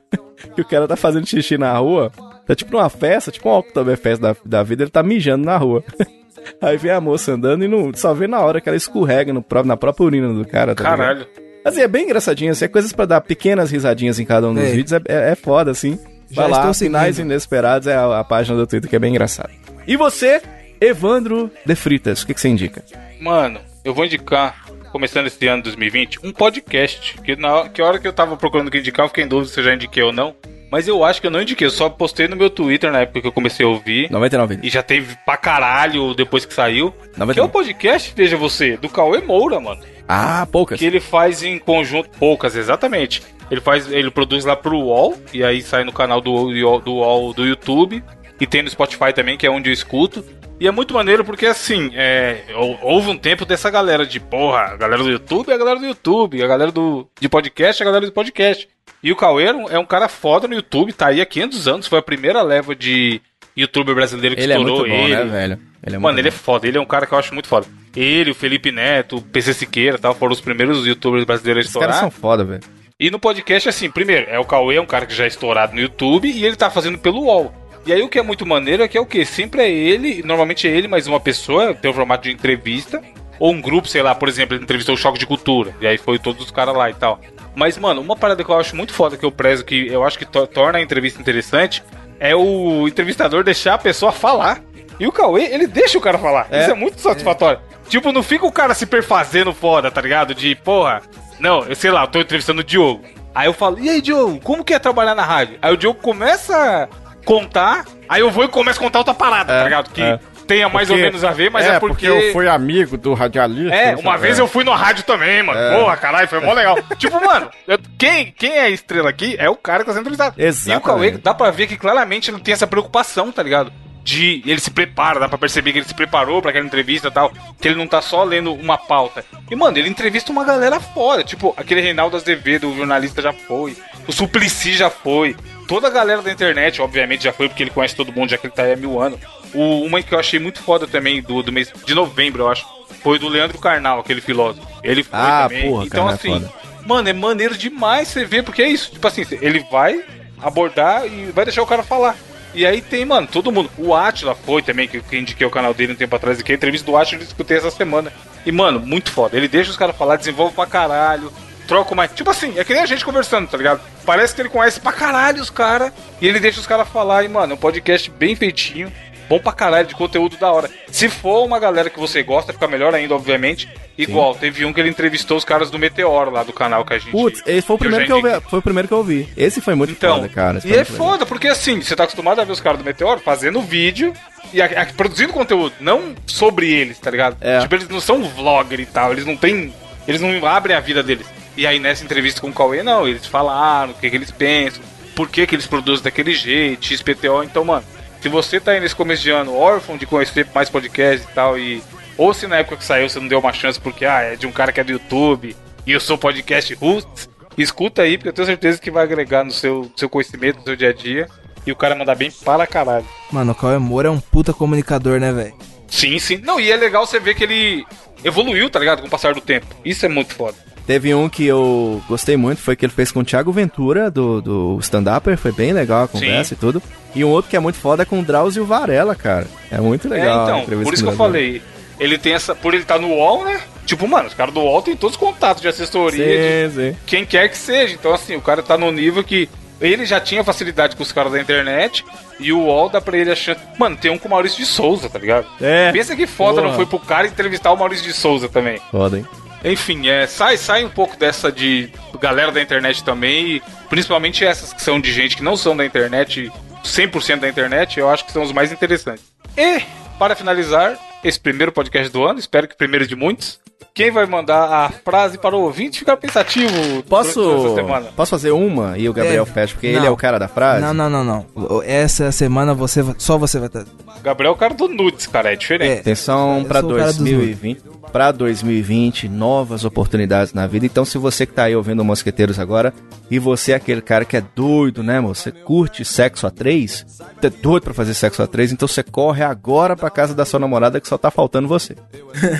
que 0.55 0.61
o 0.61 0.65
cara 0.65 0.87
tá 0.87 0.97
fazendo 0.97 1.27
xixi 1.27 1.59
na 1.59 1.77
rua, 1.77 2.11
tá 2.47 2.55
tipo 2.55 2.73
numa 2.73 2.89
festa, 2.89 3.31
tipo 3.31 3.49
uma 3.49 3.59
Oktoberfest 3.59 4.21
da, 4.21 4.37
da 4.45 4.63
vida, 4.63 4.85
ele 4.85 4.91
tá 4.91 5.03
mijando 5.03 5.45
na 5.45 5.57
rua. 5.57 5.83
Aí 6.61 6.77
vem 6.77 6.93
a 6.93 7.01
moça 7.01 7.33
andando 7.33 7.65
e 7.65 7.69
não, 7.69 7.91
só 7.95 8.15
vê 8.15 8.27
na 8.27 8.41
hora 8.41 8.61
que 8.61 8.69
ela 8.69 8.77
escorrega 8.77 9.33
no, 9.33 9.45
na 9.65 9.77
própria 9.77 10.07
urina 10.07 10.33
do 10.33 10.47
cara, 10.47 10.75
tá 10.75 10.85
ligado? 10.85 10.99
Caralho. 10.99 11.27
Assim, 11.65 11.81
é 11.81 11.89
bem 11.89 12.05
engraçadinho, 12.05 12.53
assim, 12.53 12.65
é 12.65 12.69
coisas 12.69 12.93
pra 12.93 13.05
dar 13.05 13.21
pequenas 13.21 13.73
risadinhas 13.73 14.21
em 14.21 14.25
cada 14.25 14.49
um 14.49 14.55
dos 14.55 14.63
Ei. 14.63 14.73
vídeos, 14.73 14.93
é, 14.93 15.01
é, 15.09 15.31
é 15.33 15.35
foda, 15.35 15.73
assim. 15.73 15.99
Já 16.31 16.43
Vai 16.43 16.51
lá, 16.51 16.59
estou 16.59 16.75
Sinais. 16.75 17.19
Inesperados 17.19 17.89
é 17.89 17.95
a, 17.97 18.21
a 18.21 18.25
página 18.25 18.57
do 18.57 18.67
Twitter 18.67 18.89
que 18.89 18.97
é 18.97 18.99
bem 18.99 19.11
engraçada. 19.11 19.51
E 19.87 19.97
você, 19.97 20.41
Evandro 20.81 21.51
de 21.65 21.75
Fritas, 21.75 22.23
o 22.23 22.27
que, 22.27 22.35
que 22.35 22.41
você 22.41 22.49
indica? 22.49 22.85
Mano, 23.21 23.61
eu 23.85 23.95
vou 23.95 24.05
indicar, 24.05 24.66
começando 24.93 25.27
esse 25.27 25.47
ano 25.47 25.63
2020, 25.63 26.21
um 26.25 26.33
podcast. 26.33 27.21
Que 27.23 27.37
na 27.37 27.69
que 27.69 27.83
hora 27.83 27.99
que 27.99 28.07
eu 28.07 28.13
tava 28.13 28.37
procurando 28.37 28.69
o 28.69 28.71
que 28.71 28.79
indicar, 28.79 29.05
eu 29.05 29.09
fiquei 29.09 29.25
em 29.25 29.29
dúvida 29.29 29.53
se 29.53 29.61
eu 29.61 29.65
já 29.65 29.75
indiquei 29.75 30.03
ou 30.03 30.13
não. 30.13 30.35
Mas 30.71 30.89
eu 30.89 31.05
acho 31.05 31.21
que 31.21 31.27
eu 31.27 31.31
não 31.31 31.41
indiquei, 31.41 31.67
eu 31.67 31.71
só 31.71 31.89
postei 31.89 32.27
no 32.27 32.35
meu 32.37 32.51
Twitter 32.51 32.91
na 32.91 33.01
época 33.01 33.21
que 33.21 33.27
eu 33.27 33.33
comecei 33.33 33.65
a 33.65 33.69
ouvir. 33.69 34.11
99 34.11 34.59
E 34.63 34.69
já 34.69 34.83
teve 34.83 35.17
pra 35.25 35.37
caralho 35.37 36.13
depois 36.15 36.45
que 36.45 36.53
saiu. 36.53 36.91
Que 36.91 37.21
é 37.21 37.43
o 37.43 37.49
99. 37.49 37.53
podcast, 37.53 38.13
veja 38.17 38.37
você, 38.37 38.77
do 38.77 38.89
Cauê 38.89 39.21
Moura, 39.21 39.61
mano. 39.61 39.81
Ah, 40.09 40.47
poucas. 40.51 40.79
Que 40.79 40.87
ele 40.87 41.01
faz 41.01 41.43
em 41.43 41.59
conjunto, 41.59 42.11
poucas, 42.19 42.57
exatamente. 42.57 43.23
Ele 43.51 43.61
faz, 43.61 43.91
ele 43.91 44.11
produz 44.11 44.45
lá 44.45 44.57
pro 44.57 44.77
UOL, 44.77 45.17
e 45.33 45.45
aí 45.45 45.63
sai 45.63 45.85
no 45.85 45.93
canal 45.93 46.21
do 46.21 46.33
UOL 46.33 46.81
do, 46.81 46.95
UOL 46.95 47.33
do 47.33 47.47
YouTube. 47.47 48.03
E 48.39 48.47
tem 48.47 48.63
no 48.63 48.69
Spotify 48.69 49.13
também, 49.15 49.39
que 49.39 49.47
é 49.47 49.51
onde 49.51 49.71
eu 49.71 49.73
escuto. 49.73 50.23
E 50.59 50.67
é 50.67 50.71
muito 50.71 50.95
maneiro 50.95 51.23
porque, 51.25 51.45
assim, 51.47 51.91
é, 51.95 52.45
hou- 52.55 52.79
houve 52.83 53.11
um 53.11 53.17
tempo 53.19 53.45
dessa 53.45 53.69
galera 53.71 54.07
de, 54.07 54.19
porra, 54.19 54.61
a 54.73 54.77
galera 54.77 55.03
do 55.03 55.11
YouTube 55.11 55.51
é 55.51 55.55
a 55.55 55.59
galera 55.59 55.79
do 55.79 55.87
YouTube, 55.87 56.43
a 56.43 56.47
galera 56.47 56.73
do, 56.73 57.07
de 57.21 57.29
podcast 57.29 57.83
é 57.83 57.85
a 57.85 57.87
galera 57.89 58.07
do 58.07 58.13
podcast. 58.13 58.67
E 59.03 59.13
o 59.13 59.17
Cauê 59.17 59.45
é 59.45 59.55
um- 59.55 59.69
é 59.69 59.85
cara 59.87 60.09
foda 60.09 60.49
no 60.49 60.55
YouTube, 60.55 60.95
tá 60.95 61.09
aí 61.09 61.21
há 61.21 61.27
500 61.27 61.69
anos, 61.69 61.87
foi 61.87 61.99
a 61.99 62.03
primeira 62.03 62.41
leva 62.43 62.75
de 62.75 63.21
youtuber 63.55 63.95
brasileiro 63.95 64.35
que 64.35 64.41
Ele 64.43 64.53
é 64.53 64.57
estourou 64.57 64.79
muito 64.81 64.91
bom, 64.91 65.05
ele. 65.05 65.15
né, 65.17 65.25
velho? 65.25 65.61
Ele 65.87 65.97
é 65.97 65.99
Mano, 65.99 66.19
ele 66.19 66.29
é 66.29 66.33
foda, 66.33 66.67
ele 66.67 66.79
é 66.79 66.81
um 66.81 66.87
cara 66.87 67.07
que 67.07 67.13
eu 67.13 67.19
acho 67.19 67.35
muito 67.35 67.49
foda. 67.49 67.67
Ele, 67.95 68.31
o 68.31 68.35
Felipe 68.35 68.73
Neto, 68.73 69.17
o 69.19 69.23
PC 69.23 69.53
Siqueira 69.53 69.99
tal, 69.99 70.15
foram 70.15 70.33
os 70.33 70.41
primeiros 70.41 70.87
youtubers 70.87 71.25
brasileiros 71.25 71.61
a 71.61 71.69
Esses 71.69 71.75
caras 71.75 71.97
estourar. 71.97 72.11
são 72.13 72.21
foda, 72.21 72.45
velho. 72.45 72.63
E 72.99 73.11
no 73.11 73.19
podcast, 73.19 73.69
assim, 73.69 73.91
primeiro, 73.91 74.27
é 74.31 74.39
o 74.39 74.45
Cauê, 74.45 74.77
é 74.77 74.81
um 74.81 74.87
cara 74.87 75.05
que 75.05 75.15
já 75.15 75.25
é 75.25 75.29
estourado 75.29 75.75
no 75.75 75.81
YouTube 75.81 76.29
e 76.31 76.45
ele 76.47 76.57
tá 76.57 76.71
fazendo 76.71 76.97
pelo 76.99 77.21
UOL. 77.25 77.55
E 77.87 77.93
aí 77.93 78.03
o 78.03 78.09
que 78.09 78.19
é 78.19 78.23
muito 78.23 78.45
maneiro 78.45 78.83
é 78.83 78.89
que 78.89 78.99
é 78.99 79.01
o 79.01 79.07
quê? 79.07 79.25
Sempre 79.25 79.63
é 79.63 79.71
ele, 79.71 80.23
normalmente 80.25 80.67
é 80.67 80.71
ele 80.71 80.89
mais 80.89 81.07
uma 81.07 81.21
pessoa, 81.21 81.73
tem 81.73 81.91
o 81.91 81.95
formato 81.95 82.25
de 82.25 82.33
entrevista, 82.33 83.01
ou 83.39 83.53
um 83.53 83.61
grupo, 83.61 83.87
sei 83.87 84.03
lá, 84.03 84.15
por 84.15 84.29
exemplo, 84.29 84.57
ele 84.57 84.65
entrevistou 84.65 84.95
o 84.95 84.99
Choque 84.99 85.19
de 85.19 85.27
Cultura, 85.27 85.73
e 85.81 85.87
aí 85.87 85.97
foi 85.97 86.19
todos 86.19 86.45
os 86.45 86.51
caras 86.51 86.75
lá 86.75 86.91
e 86.91 86.95
tal. 86.95 87.21
Mas, 87.55 87.79
mano, 87.79 88.01
uma 88.01 88.17
parada 88.17 88.43
que 88.43 88.51
eu 88.51 88.59
acho 88.59 88.75
muito 88.75 88.93
foda, 88.93 89.17
que 89.17 89.25
eu 89.25 89.31
prezo, 89.31 89.65
que 89.65 89.87
eu 89.87 90.05
acho 90.05 90.19
que 90.19 90.25
to- 90.27 90.47
torna 90.49 90.79
a 90.79 90.83
entrevista 90.83 91.21
interessante, 91.21 91.83
é 92.19 92.35
o 92.35 92.89
entrevistador 92.89 93.45
deixar 93.45 93.75
a 93.75 93.79
pessoa 93.79 94.11
falar. 94.11 94.61
E 94.99 95.07
o 95.07 95.13
Cauê, 95.13 95.45
ele 95.45 95.67
deixa 95.67 95.97
o 95.97 96.01
cara 96.01 96.19
falar. 96.19 96.49
Isso 96.51 96.71
é 96.71 96.75
muito 96.75 97.01
satisfatório. 97.01 97.61
Tipo, 97.89 98.11
não 98.13 98.23
fica 98.23 98.47
o 98.47 98.53
cara 98.53 98.75
se 98.75 98.85
perfazendo 98.87 99.53
foda, 99.55 99.91
tá 99.91 100.01
ligado? 100.01 100.35
De, 100.35 100.55
porra, 100.57 101.03
não, 101.39 101.63
eu 101.67 101.77
sei 101.77 101.91
lá, 101.91 102.03
eu 102.03 102.09
tô 102.09 102.19
entrevistando 102.21 102.63
o 102.63 102.65
Diogo. 102.65 103.05
Aí 103.35 103.47
eu 103.47 103.53
falo, 103.53 103.79
e 103.79 103.89
aí, 103.91 104.01
Diogo, 104.01 104.41
como 104.41 104.65
que 104.65 104.73
é 104.75 104.79
trabalhar 104.79 105.15
na 105.15 105.23
rádio? 105.23 105.59
Aí 105.61 105.73
o 105.73 105.77
Diogo 105.77 106.01
começa 106.01 106.89
contar, 107.27 107.85
aí 108.09 108.21
eu 108.21 108.31
vou 108.31 108.45
e 108.45 108.49
começo 108.49 108.79
a 108.79 108.83
contar 108.83 109.01
outra 109.01 109.13
parada, 109.13 109.53
tá 109.53 109.65
ligado? 109.65 109.91
Que 109.91 110.01
é. 110.01 110.19
tenha 110.47 110.69
mais 110.69 110.89
ou 110.89 110.97
menos 110.97 111.25
a 111.25 111.33
ver, 111.33 111.51
mas 111.51 111.67
é, 111.67 111.81
porque... 111.81 112.07
eu 112.07 112.33
fui 112.33 112.49
amigo 112.49 112.97
do 112.97 113.13
radialista. 113.13 113.75
É, 113.75 113.97
uma 113.97 114.17
vez 114.17 114.39
eu 114.39 114.47
fui 114.47 114.63
no 114.63 114.73
rádio 114.73 115.03
também, 115.05 115.43
mano. 115.43 115.77
Porra, 115.77 115.97
caralho, 115.97 116.29
foi 116.29 116.41
mó 116.41 116.53
legal. 116.53 116.79
tipo, 116.97 117.21
mano, 117.23 117.51
eu- 117.67 117.79
quem, 117.99 118.31
quem 118.31 118.53
é 118.53 118.63
a 118.63 118.71
estrela 118.71 119.11
aqui 119.11 119.35
é 119.39 119.51
o 119.51 119.57
cara 119.57 119.81
que 119.81 119.87
tá 119.87 119.93
sendo 119.93 120.03
entrevistado. 120.03 120.37
Exatamente. 120.39 120.75
E 120.75 120.79
o 120.79 120.81
Cauê, 120.81 121.11
dá 121.11 121.35
pra 121.35 121.51
ver 121.51 121.67
que 121.67 121.77
claramente 121.77 122.31
não 122.31 122.39
tem 122.39 122.55
essa 122.55 122.67
preocupação, 122.67 123.33
tá 123.33 123.43
ligado? 123.43 123.73
De 124.07 124.41
ele 124.47 124.61
se 124.61 124.71
prepara, 124.71 125.19
dá 125.19 125.29
pra 125.29 125.37
perceber 125.37 125.73
que 125.73 125.79
ele 125.81 125.85
se 125.89 125.93
preparou 125.95 126.41
pra 126.41 126.51
aquela 126.51 126.65
entrevista 126.65 127.09
e 127.09 127.11
tal. 127.11 127.33
Que 127.61 127.67
ele 127.67 127.75
não 127.75 127.89
tá 127.89 128.01
só 128.01 128.23
lendo 128.23 128.55
uma 128.55 128.79
pauta. 128.79 129.25
E, 129.51 129.57
mano, 129.57 129.77
ele 129.77 129.89
entrevista 129.89 130.31
uma 130.31 130.45
galera 130.45 130.79
fora. 130.79 131.25
Tipo, 131.25 131.53
aquele 131.57 131.81
Reinaldo 131.81 132.17
Azevedo, 132.17 132.71
o 132.71 132.77
jornalista 132.77 133.21
já 133.21 133.33
foi. 133.33 133.77
O 134.07 134.13
Suplicy 134.13 134.75
já 134.75 134.89
foi. 134.89 135.35
Toda 135.67 135.89
a 135.89 135.91
galera 135.91 136.23
da 136.23 136.31
internet, 136.31 136.81
obviamente, 136.81 137.25
já 137.25 137.33
foi, 137.33 137.49
porque 137.49 137.65
ele 137.65 137.71
conhece 137.71 137.97
todo 137.97 138.13
mundo, 138.13 138.31
já 138.31 138.39
que 138.39 138.47
ele 138.47 138.55
tá 138.55 138.63
aí 138.63 138.75
há 138.75 138.77
mil 138.77 139.01
anos. 139.03 139.19
O, 139.53 139.81
uma 139.83 140.01
que 140.01 140.15
eu 140.15 140.21
achei 140.21 140.39
muito 140.39 140.63
foda 140.63 140.87
também, 140.87 141.21
do, 141.21 141.43
do 141.43 141.51
mês 141.51 141.73
de 141.85 141.93
novembro, 141.93 142.45
eu 142.45 142.49
acho, 142.49 142.65
foi 143.03 143.19
do 143.19 143.27
Leandro 143.29 143.59
Carnal, 143.59 143.99
aquele 143.99 144.21
filósofo. 144.21 144.65
Ele 144.85 145.03
foi 145.03 145.19
Ah, 145.19 145.49
também. 145.49 145.69
porra, 145.69 145.85
então, 145.85 146.09
é 146.09 146.13
assim, 146.13 146.29
foda. 146.33 146.53
mano, 146.87 147.09
é 147.09 147.13
maneiro 147.13 147.59
demais 147.59 148.07
você 148.07 148.25
ver, 148.25 148.45
porque 148.45 148.63
é 148.63 148.69
isso. 148.69 148.93
Tipo 148.93 149.09
assim, 149.09 149.27
ele 149.43 149.67
vai 149.69 150.01
abordar 150.41 151.05
e 151.07 151.33
vai 151.33 151.45
deixar 151.45 151.63
o 151.65 151.67
cara 151.67 151.83
falar. 151.83 152.15
E 152.57 152.65
aí 152.65 152.81
tem, 152.81 153.05
mano, 153.05 153.29
todo 153.31 153.53
mundo. 153.53 153.71
O 153.77 153.95
Atila 153.95 154.35
foi 154.35 154.63
também, 154.63 154.89
que 154.89 155.03
que 155.03 155.19
indiquei 155.19 155.47
o 155.47 155.51
canal 155.51 155.75
dele 155.75 155.93
um 155.93 155.97
tempo 155.97 156.17
atrás 156.17 156.41
aqui. 156.41 156.53
A 156.53 156.55
entrevista 156.55 156.91
do 156.91 156.97
Atila 156.97 157.21
eu 157.21 157.27
escutei 157.27 157.59
essa 157.59 157.71
semana. 157.71 158.11
E, 158.47 158.51
mano, 158.51 158.81
muito 158.81 159.11
foda. 159.11 159.37
Ele 159.37 159.47
deixa 159.47 159.71
os 159.71 159.77
caras 159.77 159.95
falar, 159.95 160.17
desenvolve 160.17 160.55
pra 160.55 160.65
caralho. 160.65 161.31
Troca 161.69 161.95
mais. 161.95 162.13
Tipo 162.13 162.31
assim, 162.31 162.59
é 162.59 162.65
que 162.65 162.73
nem 162.73 162.83
a 162.83 162.87
gente 162.87 163.05
conversando, 163.05 163.47
tá 163.47 163.59
ligado? 163.59 163.83
Parece 164.07 164.35
que 164.35 164.41
ele 164.41 164.49
conhece 164.49 164.81
pra 164.81 164.91
caralho 164.91 165.43
os 165.43 165.51
caras. 165.51 165.93
E 166.19 166.27
ele 166.27 166.41
deixa 166.41 166.59
os 166.59 166.67
caras 166.67 166.89
falar. 166.89 167.25
E, 167.25 167.29
mano, 167.29 167.53
é 167.53 167.55
um 167.57 167.59
podcast 167.59 168.11
bem 168.11 168.35
feitinho. 168.35 168.91
Bom 169.29 169.39
pra 169.39 169.53
caralho, 169.53 169.87
de 169.89 169.95
conteúdo 169.95 170.37
da 170.37 170.53
hora. 170.53 170.71
Se 170.89 171.09
for 171.09 171.45
uma 171.45 171.59
galera 171.59 171.91
que 171.91 171.99
você 171.99 172.23
gosta, 172.23 172.53
fica 172.53 172.69
melhor 172.69 172.95
ainda, 172.95 173.15
obviamente. 173.15 173.69
Igual, 173.99 174.35
teve 174.35 174.65
um 174.65 174.73
que 174.73 174.81
ele 174.81 174.89
entrevistou 174.91 175.37
os 175.37 175.45
caras 175.45 175.71
do 175.71 175.79
Meteoro 175.79 176.31
lá 176.31 176.43
do 176.43 176.53
canal 176.53 176.85
que 176.85 176.93
a 176.95 176.99
gente. 176.99 177.11
Putz, 177.11 177.43
esse 177.47 177.67
foi 177.67 177.77
o 177.77 177.79
que 177.79 177.87
eu 177.87 177.91
primeiro 177.91 178.07
que 178.07 178.13
eu 178.13 178.23
vi. 178.41 178.41
Foi 178.49 178.59
o 178.59 178.63
primeiro 178.63 178.89
que 178.89 178.95
eu 178.95 179.03
vi. 179.03 179.29
Esse 179.37 179.61
foi 179.61 179.75
muito 179.75 179.93
Então, 179.93 180.17
foda, 180.17 180.29
cara. 180.29 180.59
esse 180.59 180.69
e 180.69 180.73
é 180.73 180.77
muito 180.77 180.93
legal. 180.93 181.07
foda, 181.09 181.27
porque 181.27 181.49
assim, 181.49 181.81
você 181.81 181.97
tá 181.97 182.05
acostumado 182.05 182.41
a 182.41 182.45
ver 182.45 182.53
os 182.53 182.61
caras 182.61 182.79
do 182.79 182.85
Meteoro 182.85 183.21
fazendo 183.21 183.61
vídeo 183.63 184.13
e 184.53 184.61
a- 184.63 184.67
a- 184.83 184.87
produzindo 184.87 185.33
conteúdo, 185.33 185.75
não 185.81 186.15
sobre 186.27 186.71
eles, 186.71 186.99
tá 186.99 187.11
ligado? 187.11 187.37
É. 187.41 187.59
Tipo, 187.61 187.75
eles 187.75 187.89
não 187.89 188.01
são 188.01 188.23
vlogger 188.23 188.81
e 188.81 188.87
tal, 188.87 189.13
eles 189.13 189.25
não 189.25 189.37
têm. 189.37 189.73
Eles 190.07 190.21
não 190.21 190.47
abrem 190.47 190.77
a 190.77 190.81
vida 190.81 191.03
deles. 191.03 191.27
E 191.57 191.67
aí 191.67 191.79
nessa 191.81 192.05
entrevista 192.05 192.41
com 192.41 192.49
o 192.49 192.53
Cauê, 192.53 192.83
não, 192.83 193.09
eles 193.09 193.27
falaram 193.27 193.91
o 193.93 193.95
que, 193.95 194.09
que 194.11 194.17
eles 194.17 194.31
pensam, 194.31 194.83
por 195.17 195.29
que, 195.29 195.47
que 195.47 195.55
eles 195.55 195.67
produzem 195.67 196.05
daquele 196.05 196.35
jeito, 196.35 196.85
XPTO, 196.85 197.43
então, 197.43 197.65
mano, 197.65 197.83
se 198.27 198.29
você 198.29 198.59
tá 198.59 198.73
aí 198.73 198.81
nesse 198.81 198.97
começo 198.97 199.23
de 199.23 199.31
ano 199.31 199.57
órfão 199.57 199.97
de 199.97 200.05
conhecer 200.05 200.45
mais 200.53 200.69
podcasts 200.69 201.29
e 201.31 201.33
tal, 201.33 201.57
e. 201.57 201.81
Ou 202.19 202.35
se 202.35 202.49
na 202.49 202.57
época 202.57 202.79
que 202.79 202.85
saiu 202.85 203.09
você 203.09 203.21
não 203.21 203.29
deu 203.29 203.39
uma 203.39 203.53
chance 203.53 203.79
porque, 203.79 204.05
ah, 204.05 204.21
é 204.21 204.35
de 204.35 204.49
um 204.49 204.53
cara 204.53 204.73
que 204.73 204.81
é 204.81 204.85
do 204.85 204.91
YouTube 204.91 205.55
e 205.87 205.93
eu 205.93 206.01
sou 206.01 206.19
podcast 206.19 206.75
roots, 206.75 207.29
escuta 207.57 208.03
aí, 208.03 208.19
porque 208.19 208.31
eu 208.31 208.33
tenho 208.33 208.47
certeza 208.47 208.81
que 208.81 208.91
vai 208.91 209.05
agregar 209.05 209.45
no 209.45 209.53
seu, 209.53 209.89
seu 209.95 210.09
conhecimento, 210.09 210.59
no 210.59 210.65
seu 210.65 210.75
dia 210.75 210.89
a 210.89 210.93
dia. 210.93 211.29
E 211.65 211.71
o 211.71 211.77
cara 211.77 211.95
mandar 211.95 212.17
bem 212.17 212.31
para 212.45 212.67
caralho. 212.67 213.07
Mano, 213.31 213.53
o 213.53 213.55
Cauê 213.55 213.79
Moura 213.79 214.09
é 214.09 214.11
um 214.11 214.19
puta 214.19 214.53
comunicador, 214.53 215.21
né, 215.21 215.33
velho? 215.33 215.55
Sim, 215.87 216.19
sim. 216.19 216.39
Não, 216.39 216.59
e 216.59 216.71
é 216.71 216.77
legal 216.77 217.07
você 217.07 217.21
ver 217.21 217.35
que 217.35 217.45
ele 217.45 217.85
evoluiu, 218.25 218.69
tá 218.71 218.81
ligado? 218.81 219.03
Com 219.03 219.07
o 219.07 219.11
passar 219.11 219.35
do 219.35 219.41
tempo. 219.41 219.67
Isso 219.85 220.05
é 220.05 220.09
muito 220.09 220.35
foda. 220.35 220.57
Teve 220.87 221.13
um 221.15 221.29
que 221.29 221.45
eu 221.45 222.01
gostei 222.09 222.37
muito, 222.37 222.63
foi 222.63 222.77
que 222.77 222.85
ele 222.85 222.93
fez 222.93 223.11
com 223.11 223.21
o 223.21 223.25
Thiago 223.25 223.51
Ventura, 223.51 224.11
do, 224.11 224.41
do 224.41 224.79
stand-upper, 224.81 225.37
foi 225.37 225.51
bem 225.51 225.73
legal 225.73 226.05
a 226.05 226.09
conversa 226.09 226.51
Sim. 226.51 226.55
e 226.55 226.59
tudo. 226.59 226.83
E 227.15 227.25
um 227.25 227.29
outro 227.29 227.51
que 227.51 227.57
é 227.57 227.61
muito 227.61 227.79
foda 227.79 228.03
é 228.03 228.07
com 228.07 228.21
o 228.21 228.23
Drauzio 228.23 228.65
Varela, 228.65 229.15
cara. 229.15 229.47
É 229.71 229.81
muito 229.81 230.09
legal. 230.09 230.49
é, 230.49 230.63
então, 230.63 230.83
por 230.83 230.95
isso 230.95 231.03
que 231.03 231.09
eu 231.09 231.17
falei. 231.17 231.61
Ele 231.99 232.19
tem 232.19 232.35
essa. 232.35 232.55
Por 232.55 232.75
ele 232.75 232.83
estar 232.83 232.99
no 232.99 233.09
UOL, 233.09 233.45
né? 233.45 233.61
Tipo, 233.85 234.07
mano, 234.07 234.29
os 234.29 234.35
caras 234.35 234.53
do 234.53 234.61
UOL 234.61 234.83
tem 234.83 234.95
todos 234.95 235.17
os 235.17 235.21
contatos 235.21 235.63
de 235.63 235.69
assessoria, 235.69 236.69
de 236.69 236.75
Sim, 236.75 236.91
sim. 236.93 236.97
quem 237.07 237.25
quer 237.25 237.49
que 237.49 237.57
seja. 237.57 237.95
Então, 237.95 238.13
assim, 238.13 238.37
o 238.37 238.41
cara 238.41 238.63
tá 238.63 238.77
no 238.77 238.93
nível 238.93 239.25
que 239.25 239.49
ele 239.81 240.05
já 240.05 240.21
tinha 240.21 240.45
facilidade 240.45 240.95
com 240.95 241.03
os 241.03 241.13
caras 241.13 241.33
da 241.33 241.41
internet 241.41 242.05
e 242.39 242.53
o 242.53 242.61
UOL 242.65 242.89
dá 242.89 243.01
pra 243.01 243.17
ele 243.17 243.31
a 243.31 243.37
chance. 243.37 243.61
Mano, 243.79 243.97
tem 243.97 244.11
um 244.11 244.19
com 244.19 244.29
o 244.29 244.31
Maurício 244.31 244.59
de 244.59 244.67
Souza, 244.67 245.09
tá 245.09 245.19
ligado? 245.19 245.47
É. 245.61 245.91
Pensa 245.93 246.15
que 246.15 246.27
foda 246.27 246.57
Porra. 246.61 246.69
não 246.69 246.75
foi 246.75 246.87
pro 246.87 246.99
cara 246.99 247.27
entrevistar 247.27 247.73
o 247.73 247.77
Maurício 247.77 248.05
de 248.05 248.13
Souza 248.13 248.49
também. 248.49 248.79
Foda, 248.91 249.19
hein? 249.19 249.27
Enfim, 249.67 250.09
é, 250.09 250.29
sai, 250.29 250.57
sai 250.57 250.85
um 250.85 250.89
pouco 250.89 251.17
dessa 251.17 251.51
de 251.51 251.91
galera 252.21 252.53
da 252.53 252.63
internet 252.63 253.03
também, 253.03 253.61
principalmente 253.89 254.45
essas 254.45 254.73
que 254.73 254.81
são 254.81 255.01
de 255.01 255.13
gente 255.13 255.37
que 255.37 255.43
não 255.43 255.57
são 255.57 255.77
da 255.77 255.85
internet, 255.85 256.53
100% 256.85 257.41
da 257.41 257.49
internet, 257.49 257.99
eu 257.99 258.09
acho 258.09 258.25
que 258.25 258.31
são 258.31 258.45
os 258.45 258.53
mais 258.53 258.71
interessantes. 258.71 259.25
E, 259.57 259.83
para 260.21 260.37
finalizar 260.37 260.97
esse 261.25 261.41
primeiro 261.41 261.73
podcast 261.73 262.13
do 262.13 262.25
ano, 262.25 262.39
espero 262.39 262.69
que 262.69 262.77
primeiro 262.77 263.09
de 263.09 263.17
muitos, 263.17 263.59
quem 263.97 264.11
vai 264.11 264.27
mandar 264.27 264.65
a 264.71 264.91
frase 264.91 265.39
para 265.39 265.57
o 265.57 265.63
ouvinte 265.63 266.01
ficar 266.01 266.19
pensativo 266.19 267.03
Posso, 267.09 267.75
posso 268.15 268.31
fazer 268.31 268.51
uma 268.51 268.99
e 268.99 269.09
o 269.09 269.13
Gabriel 269.13 269.45
É, 269.45 269.47
fecha, 269.47 269.73
porque 269.73 269.91
não. 269.91 269.99
ele 269.99 270.07
é 270.07 270.11
o 270.11 270.17
cara 270.17 270.39
da 270.39 270.47
frase? 270.49 270.83
Não, 270.83 270.93
não, 270.93 271.09
não, 271.09 271.25
não. 271.25 271.83
Essa 271.83 272.31
semana 272.31 272.75
você 272.75 273.03
só 273.17 273.39
você 273.39 273.59
vai 273.59 273.69
estar. 273.69 273.87
Gabriel 274.23 274.53
é 274.53 274.55
o 274.55 274.59
cara 274.59 274.75
do 274.75 274.87
nudes, 274.87 275.27
cara, 275.27 275.53
é 275.53 275.57
diferente. 275.57 275.97
É. 275.97 276.01
Atenção 276.01 276.63
dos 276.63 277.17
2020. 277.17 277.81
pra 278.13 278.33
2020, 278.33 279.29
novas 279.29 279.85
oportunidades 279.85 280.53
na 280.53 280.67
vida. 280.67 280.85
Então, 280.85 281.05
se 281.05 281.17
você 281.17 281.47
que 281.47 281.53
tá 281.53 281.65
aí 281.65 281.77
ouvindo 281.77 282.05
Mosqueteiros 282.05 282.59
agora, 282.59 282.93
e 283.31 283.39
você 283.39 283.73
é 283.73 283.75
aquele 283.77 284.01
cara 284.01 284.25
que 284.25 284.37
é 284.37 284.43
doido, 284.55 285.03
né, 285.03 285.21
moço? 285.21 285.43
Você 285.43 285.53
curte 285.53 286.05
sexo 286.05 286.47
a 286.47 286.51
três? 286.51 287.05
Tá 287.41 287.51
doido 287.63 287.85
pra 287.85 287.95
fazer 287.95 288.15
sexo 288.15 288.43
a 288.43 288.47
três? 288.47 288.73
Então 288.73 288.87
você 288.89 289.03
corre 289.03 289.43
agora 289.43 289.97
pra 289.97 290.11
casa 290.11 290.35
da 290.35 290.45
sua 290.45 290.61
namorada 290.61 291.01
que 291.01 291.09
só 291.09 291.17
tá 291.19 291.31
faltando 291.31 291.69
você. 291.69 291.95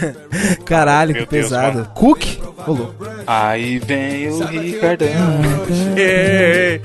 Caralho, 0.65 1.26
Meu 1.31 1.43
Deus, 1.43 1.51
mano. 1.51 1.89
Cook? 1.95 2.25
Louco. 2.67 2.95
Aí 3.27 3.79
vem 3.79 4.29
o 4.29 4.45
Ricardão. 4.45 5.09
Ei, 5.97 6.81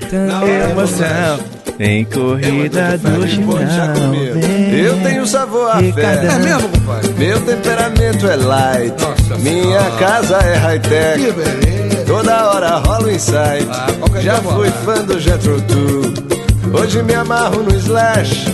emoção. 0.70 1.38
Em 1.78 2.04
corrida 2.04 2.98
do 2.98 3.26
Chimarrão. 3.26 4.14
Eu 4.72 5.00
tenho 5.02 5.26
sabor 5.26 5.70
a 5.70 5.78
fé. 5.80 6.24
É 6.24 6.38
mesmo, 6.38 6.68
compadre? 6.68 7.12
Meu 7.14 7.40
temperamento 7.40 8.28
é 8.28 8.36
light. 8.36 8.94
Minha 9.40 9.90
casa 9.98 10.36
é 10.38 10.54
high-tech. 10.56 11.22
Toda 12.06 12.50
hora 12.50 12.76
rola 12.78 13.06
um 13.06 13.10
insight. 13.10 13.66
Já 14.20 14.36
fui 14.36 14.70
fã 14.84 15.02
do 15.04 15.18
Jetro. 15.18 15.56
Hoje 16.72 17.02
me 17.02 17.14
amarro 17.14 17.62
no 17.62 17.74
Slash. 17.74 18.46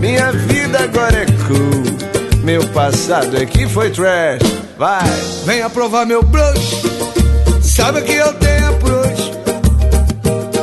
Minha 0.00 0.30
vida 0.32 0.78
agora 0.84 1.22
é 1.22 1.26
cool. 1.46 2.07
Meu 2.48 2.66
passado 2.68 3.36
é 3.36 3.44
que 3.44 3.68
foi 3.68 3.90
trash. 3.90 4.40
Vai. 4.78 5.06
Venha 5.44 5.68
provar 5.68 6.06
meu 6.06 6.22
brush. 6.22 6.80
Sabe 7.60 8.00
que 8.00 8.14
eu 8.14 8.32
tenho 8.32 8.70
approach. 8.70 9.32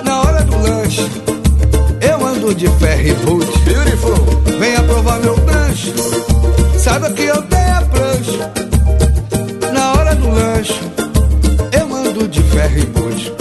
Na 0.04 0.22
hora 0.22 0.42
do 0.42 0.58
lanche, 0.64 1.08
eu 2.02 2.26
ando 2.26 2.56
de 2.56 2.68
ferry 2.80 3.14
boot. 3.24 3.46
Beautiful. 3.60 4.16
Venha 4.58 4.82
provar 4.82 5.20
meu 5.20 5.36
lanche. 5.46 5.94
Sabe 6.80 7.14
que 7.14 7.26
eu 7.26 7.40
tenho 7.44 7.78
approach. 7.78 8.40
Na 9.72 9.92
hora 9.94 10.16
do 10.16 10.28
lanche, 10.32 10.82
eu 11.72 11.96
ando 11.96 12.28
de 12.28 12.42
ferry 12.46 12.86
boot. 12.88 13.32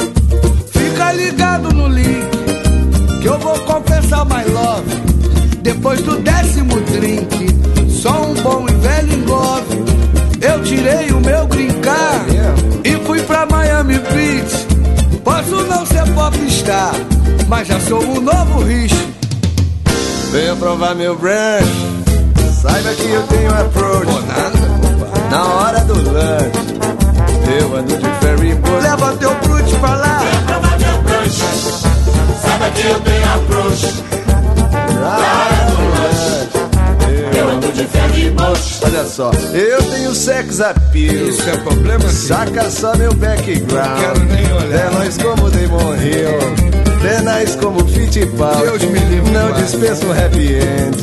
Fica 0.71 1.13
ligado 1.13 1.73
no 1.73 1.89
link, 1.89 2.29
que 3.23 3.27
eu 3.27 3.39
vou 3.39 3.59
confessar 3.61 4.27
my 4.27 4.45
love. 4.53 4.85
Depois 5.63 6.03
do 6.03 6.19
décimo 6.19 6.79
drink, 6.83 7.34
tirei 10.65 11.11
o 11.13 11.21
meu 11.21 11.47
green 11.47 11.73
card 11.81 12.33
e 12.85 12.97
fui 13.07 13.23
pra 13.23 13.47
Miami 13.47 13.99
Beach. 13.99 14.67
Posso 15.23 15.65
não 15.67 15.87
ser 15.87 16.05
popstar, 16.13 16.95
mas 17.49 17.69
já 17.69 17.79
sou 17.81 18.01
o 18.01 18.21
novo 18.21 18.63
Rich. 18.65 18.95
Venha 20.33 20.57
provar 20.57 20.95
meu 20.95 21.17
brush. 21.17 21.33
Saiba 22.61 22.95
que 22.95 23.11
eu 23.11 23.23
tenho 23.25 23.51
approach. 23.51 24.13
Na 25.31 25.45
hora 25.45 25.81
do 25.81 25.95
lunch, 25.95 26.59
eu 27.61 27.77
ando 27.77 27.97
de 27.97 28.07
ferry 28.21 28.55
boat. 28.55 28.83
Leva 28.83 29.17
teu 29.17 29.35
brute 29.37 29.75
pra 29.77 29.95
lá. 29.95 30.04
Só, 39.15 39.31
eu 39.53 39.81
tenho 39.91 40.13
sex 40.13 40.61
appeal. 40.61 41.29
Isso 41.29 41.49
é 41.49 41.57
problema 41.59 42.09
sim. 42.09 42.27
Saca 42.27 42.69
só 42.69 42.97
meu 42.97 43.15
background. 43.15 44.01
Quero 44.01 44.25
nem 44.25 44.53
olhar. 44.53 44.91
Tenóis 44.91 45.19
como 45.19 45.51
Damon 45.51 45.95
Hill. 45.95 47.01
Tenais 47.01 47.55
como 47.55 47.87
Fittipaldi. 47.87 48.63
Deus 48.63 48.83
me 48.83 48.99
livre, 48.99 49.31
Não 49.31 49.51
pai. 49.51 49.63
dispenso 49.63 50.07
um 50.07 50.11
happy 50.11 50.55
end. 50.55 50.97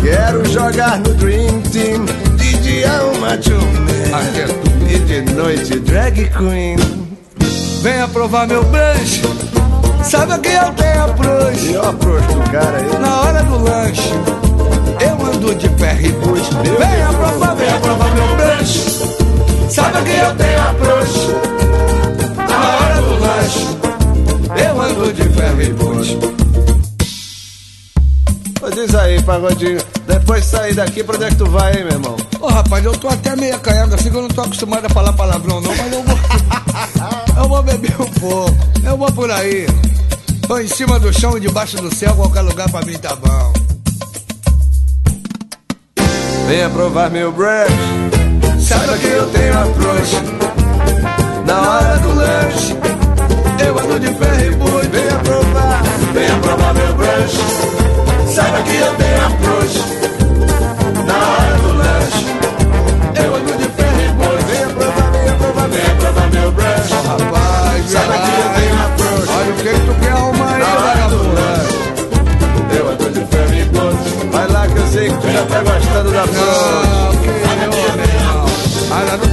Quero 0.00 0.48
jogar 0.48 1.00
no 1.00 1.12
Dream 1.14 1.60
Team. 1.70 2.06
DJ 2.36 2.86
uma 3.18 3.34
Aqui 3.34 4.40
é 4.40 4.46
tudo. 4.46 4.90
E 4.90 4.98
de 4.98 5.20
noite 5.34 5.78
drag 5.80 6.30
queen. 6.30 6.76
Venha 7.82 8.08
provar 8.08 8.46
meu 8.46 8.64
brunch. 8.64 9.22
Sabe 10.02 10.38
que 10.38 10.48
eu 10.48 10.72
tenho 10.72 11.04
approach. 11.04 11.66
E 11.66 11.74
eu 11.74 11.86
approach 11.86 12.26
do 12.26 12.50
cara 12.50 12.78
aí. 12.78 13.00
Na 13.00 13.20
hora 13.20 13.42
do 13.42 13.62
lanche, 13.62 14.10
ando 15.50 15.54
de 15.54 15.68
ferry 15.70 16.12
boot. 16.12 16.40
Venha 16.78 17.08
provar, 17.08 17.54
venha 17.56 17.80
provar 17.80 18.14
meu 18.14 18.36
brunch. 18.36 19.70
Sabe 19.70 20.02
que 20.02 20.16
eu 20.16 20.36
tenho 20.36 20.62
approach. 20.62 21.28
Na 22.36 22.76
hora 22.76 23.02
do 23.02 23.20
lanche, 23.20 23.66
eu 24.64 24.80
ando 24.80 25.12
de 25.12 25.22
ferry 25.22 25.72
boot. 25.72 26.18
Ô, 28.62 28.70
diz 28.70 28.94
aí, 28.94 29.22
pagodinho. 29.22 29.78
Depois 30.06 30.44
de 30.44 30.50
sair 30.50 30.74
daqui, 30.74 31.02
pra 31.02 31.16
onde 31.16 31.24
é 31.24 31.28
que 31.28 31.36
tu 31.36 31.46
vai, 31.46 31.72
hein, 31.72 31.84
meu 31.84 31.92
irmão? 31.92 32.16
Ô 32.40 32.48
rapaz, 32.48 32.84
eu 32.84 32.92
tô 32.92 33.08
até 33.08 33.36
meio 33.36 33.54
acanhado 33.54 33.94
assim 33.94 34.10
que 34.10 34.16
eu 34.16 34.22
não 34.22 34.28
tô 34.28 34.42
acostumado 34.42 34.84
a 34.84 34.88
falar 34.88 35.12
palavrão 35.12 35.60
não, 35.60 35.74
mas 35.74 35.92
eu 35.92 36.02
vou. 36.02 36.18
eu 37.42 37.48
vou 37.48 37.62
beber 37.62 38.00
um 38.00 38.10
pouco. 38.12 38.56
Eu 38.84 38.96
vou 38.96 39.12
por 39.12 39.30
aí. 39.30 39.66
Tô 40.46 40.58
em 40.58 40.66
cima 40.66 40.98
do 40.98 41.12
chão 41.12 41.36
e 41.36 41.40
debaixo 41.40 41.76
do 41.76 41.94
céu, 41.94 42.14
qualquer 42.14 42.40
lugar 42.40 42.68
pra 42.70 42.82
mim 42.82 42.98
tá 42.98 43.14
bom. 43.14 43.69
Venha 46.50 46.68
provar 46.68 47.08
meu 47.10 47.30
brush. 47.30 47.70
Saiba 48.58 48.98
que 48.98 49.06
eu 49.06 49.24
tenho 49.30 49.56
approach. 49.56 50.16
Na 51.46 51.60
hora 51.60 51.96
do 51.98 52.12
lanche, 52.12 52.76
eu 53.64 53.78
ando 53.78 54.00
de 54.00 54.08
ferry 54.08 54.50
boot. 54.56 54.88
Venha 54.88 55.18
provar, 55.20 55.82
venha 56.12 56.36
provar 56.40 56.74
meu 56.74 56.92
brush. 56.94 58.34
Saiba 58.34 58.62
que 58.62 58.76
eu 58.78 58.94
tenho 58.96 59.26
approach. 59.26 59.99
Na 59.99 59.99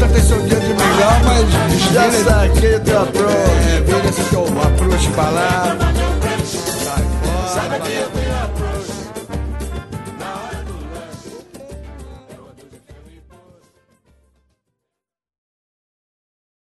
A 0.08 0.10
Naruto 0.10 0.14
tem 0.14 0.24
seu 0.24 0.41
dia 0.41 0.60
de 0.60 0.68
milhão, 0.68 1.22
mas 1.26 1.93
Já 1.93 2.12
saquei 2.12 2.76
o 2.76 2.80
teu 2.80 3.01
approach. 3.01 3.34
é, 3.34 3.82
vira 3.82 4.10
esse 4.10 4.24
teu 4.30 4.43
approach 4.43 5.10
pra 5.10 5.30
lá. 5.30 5.78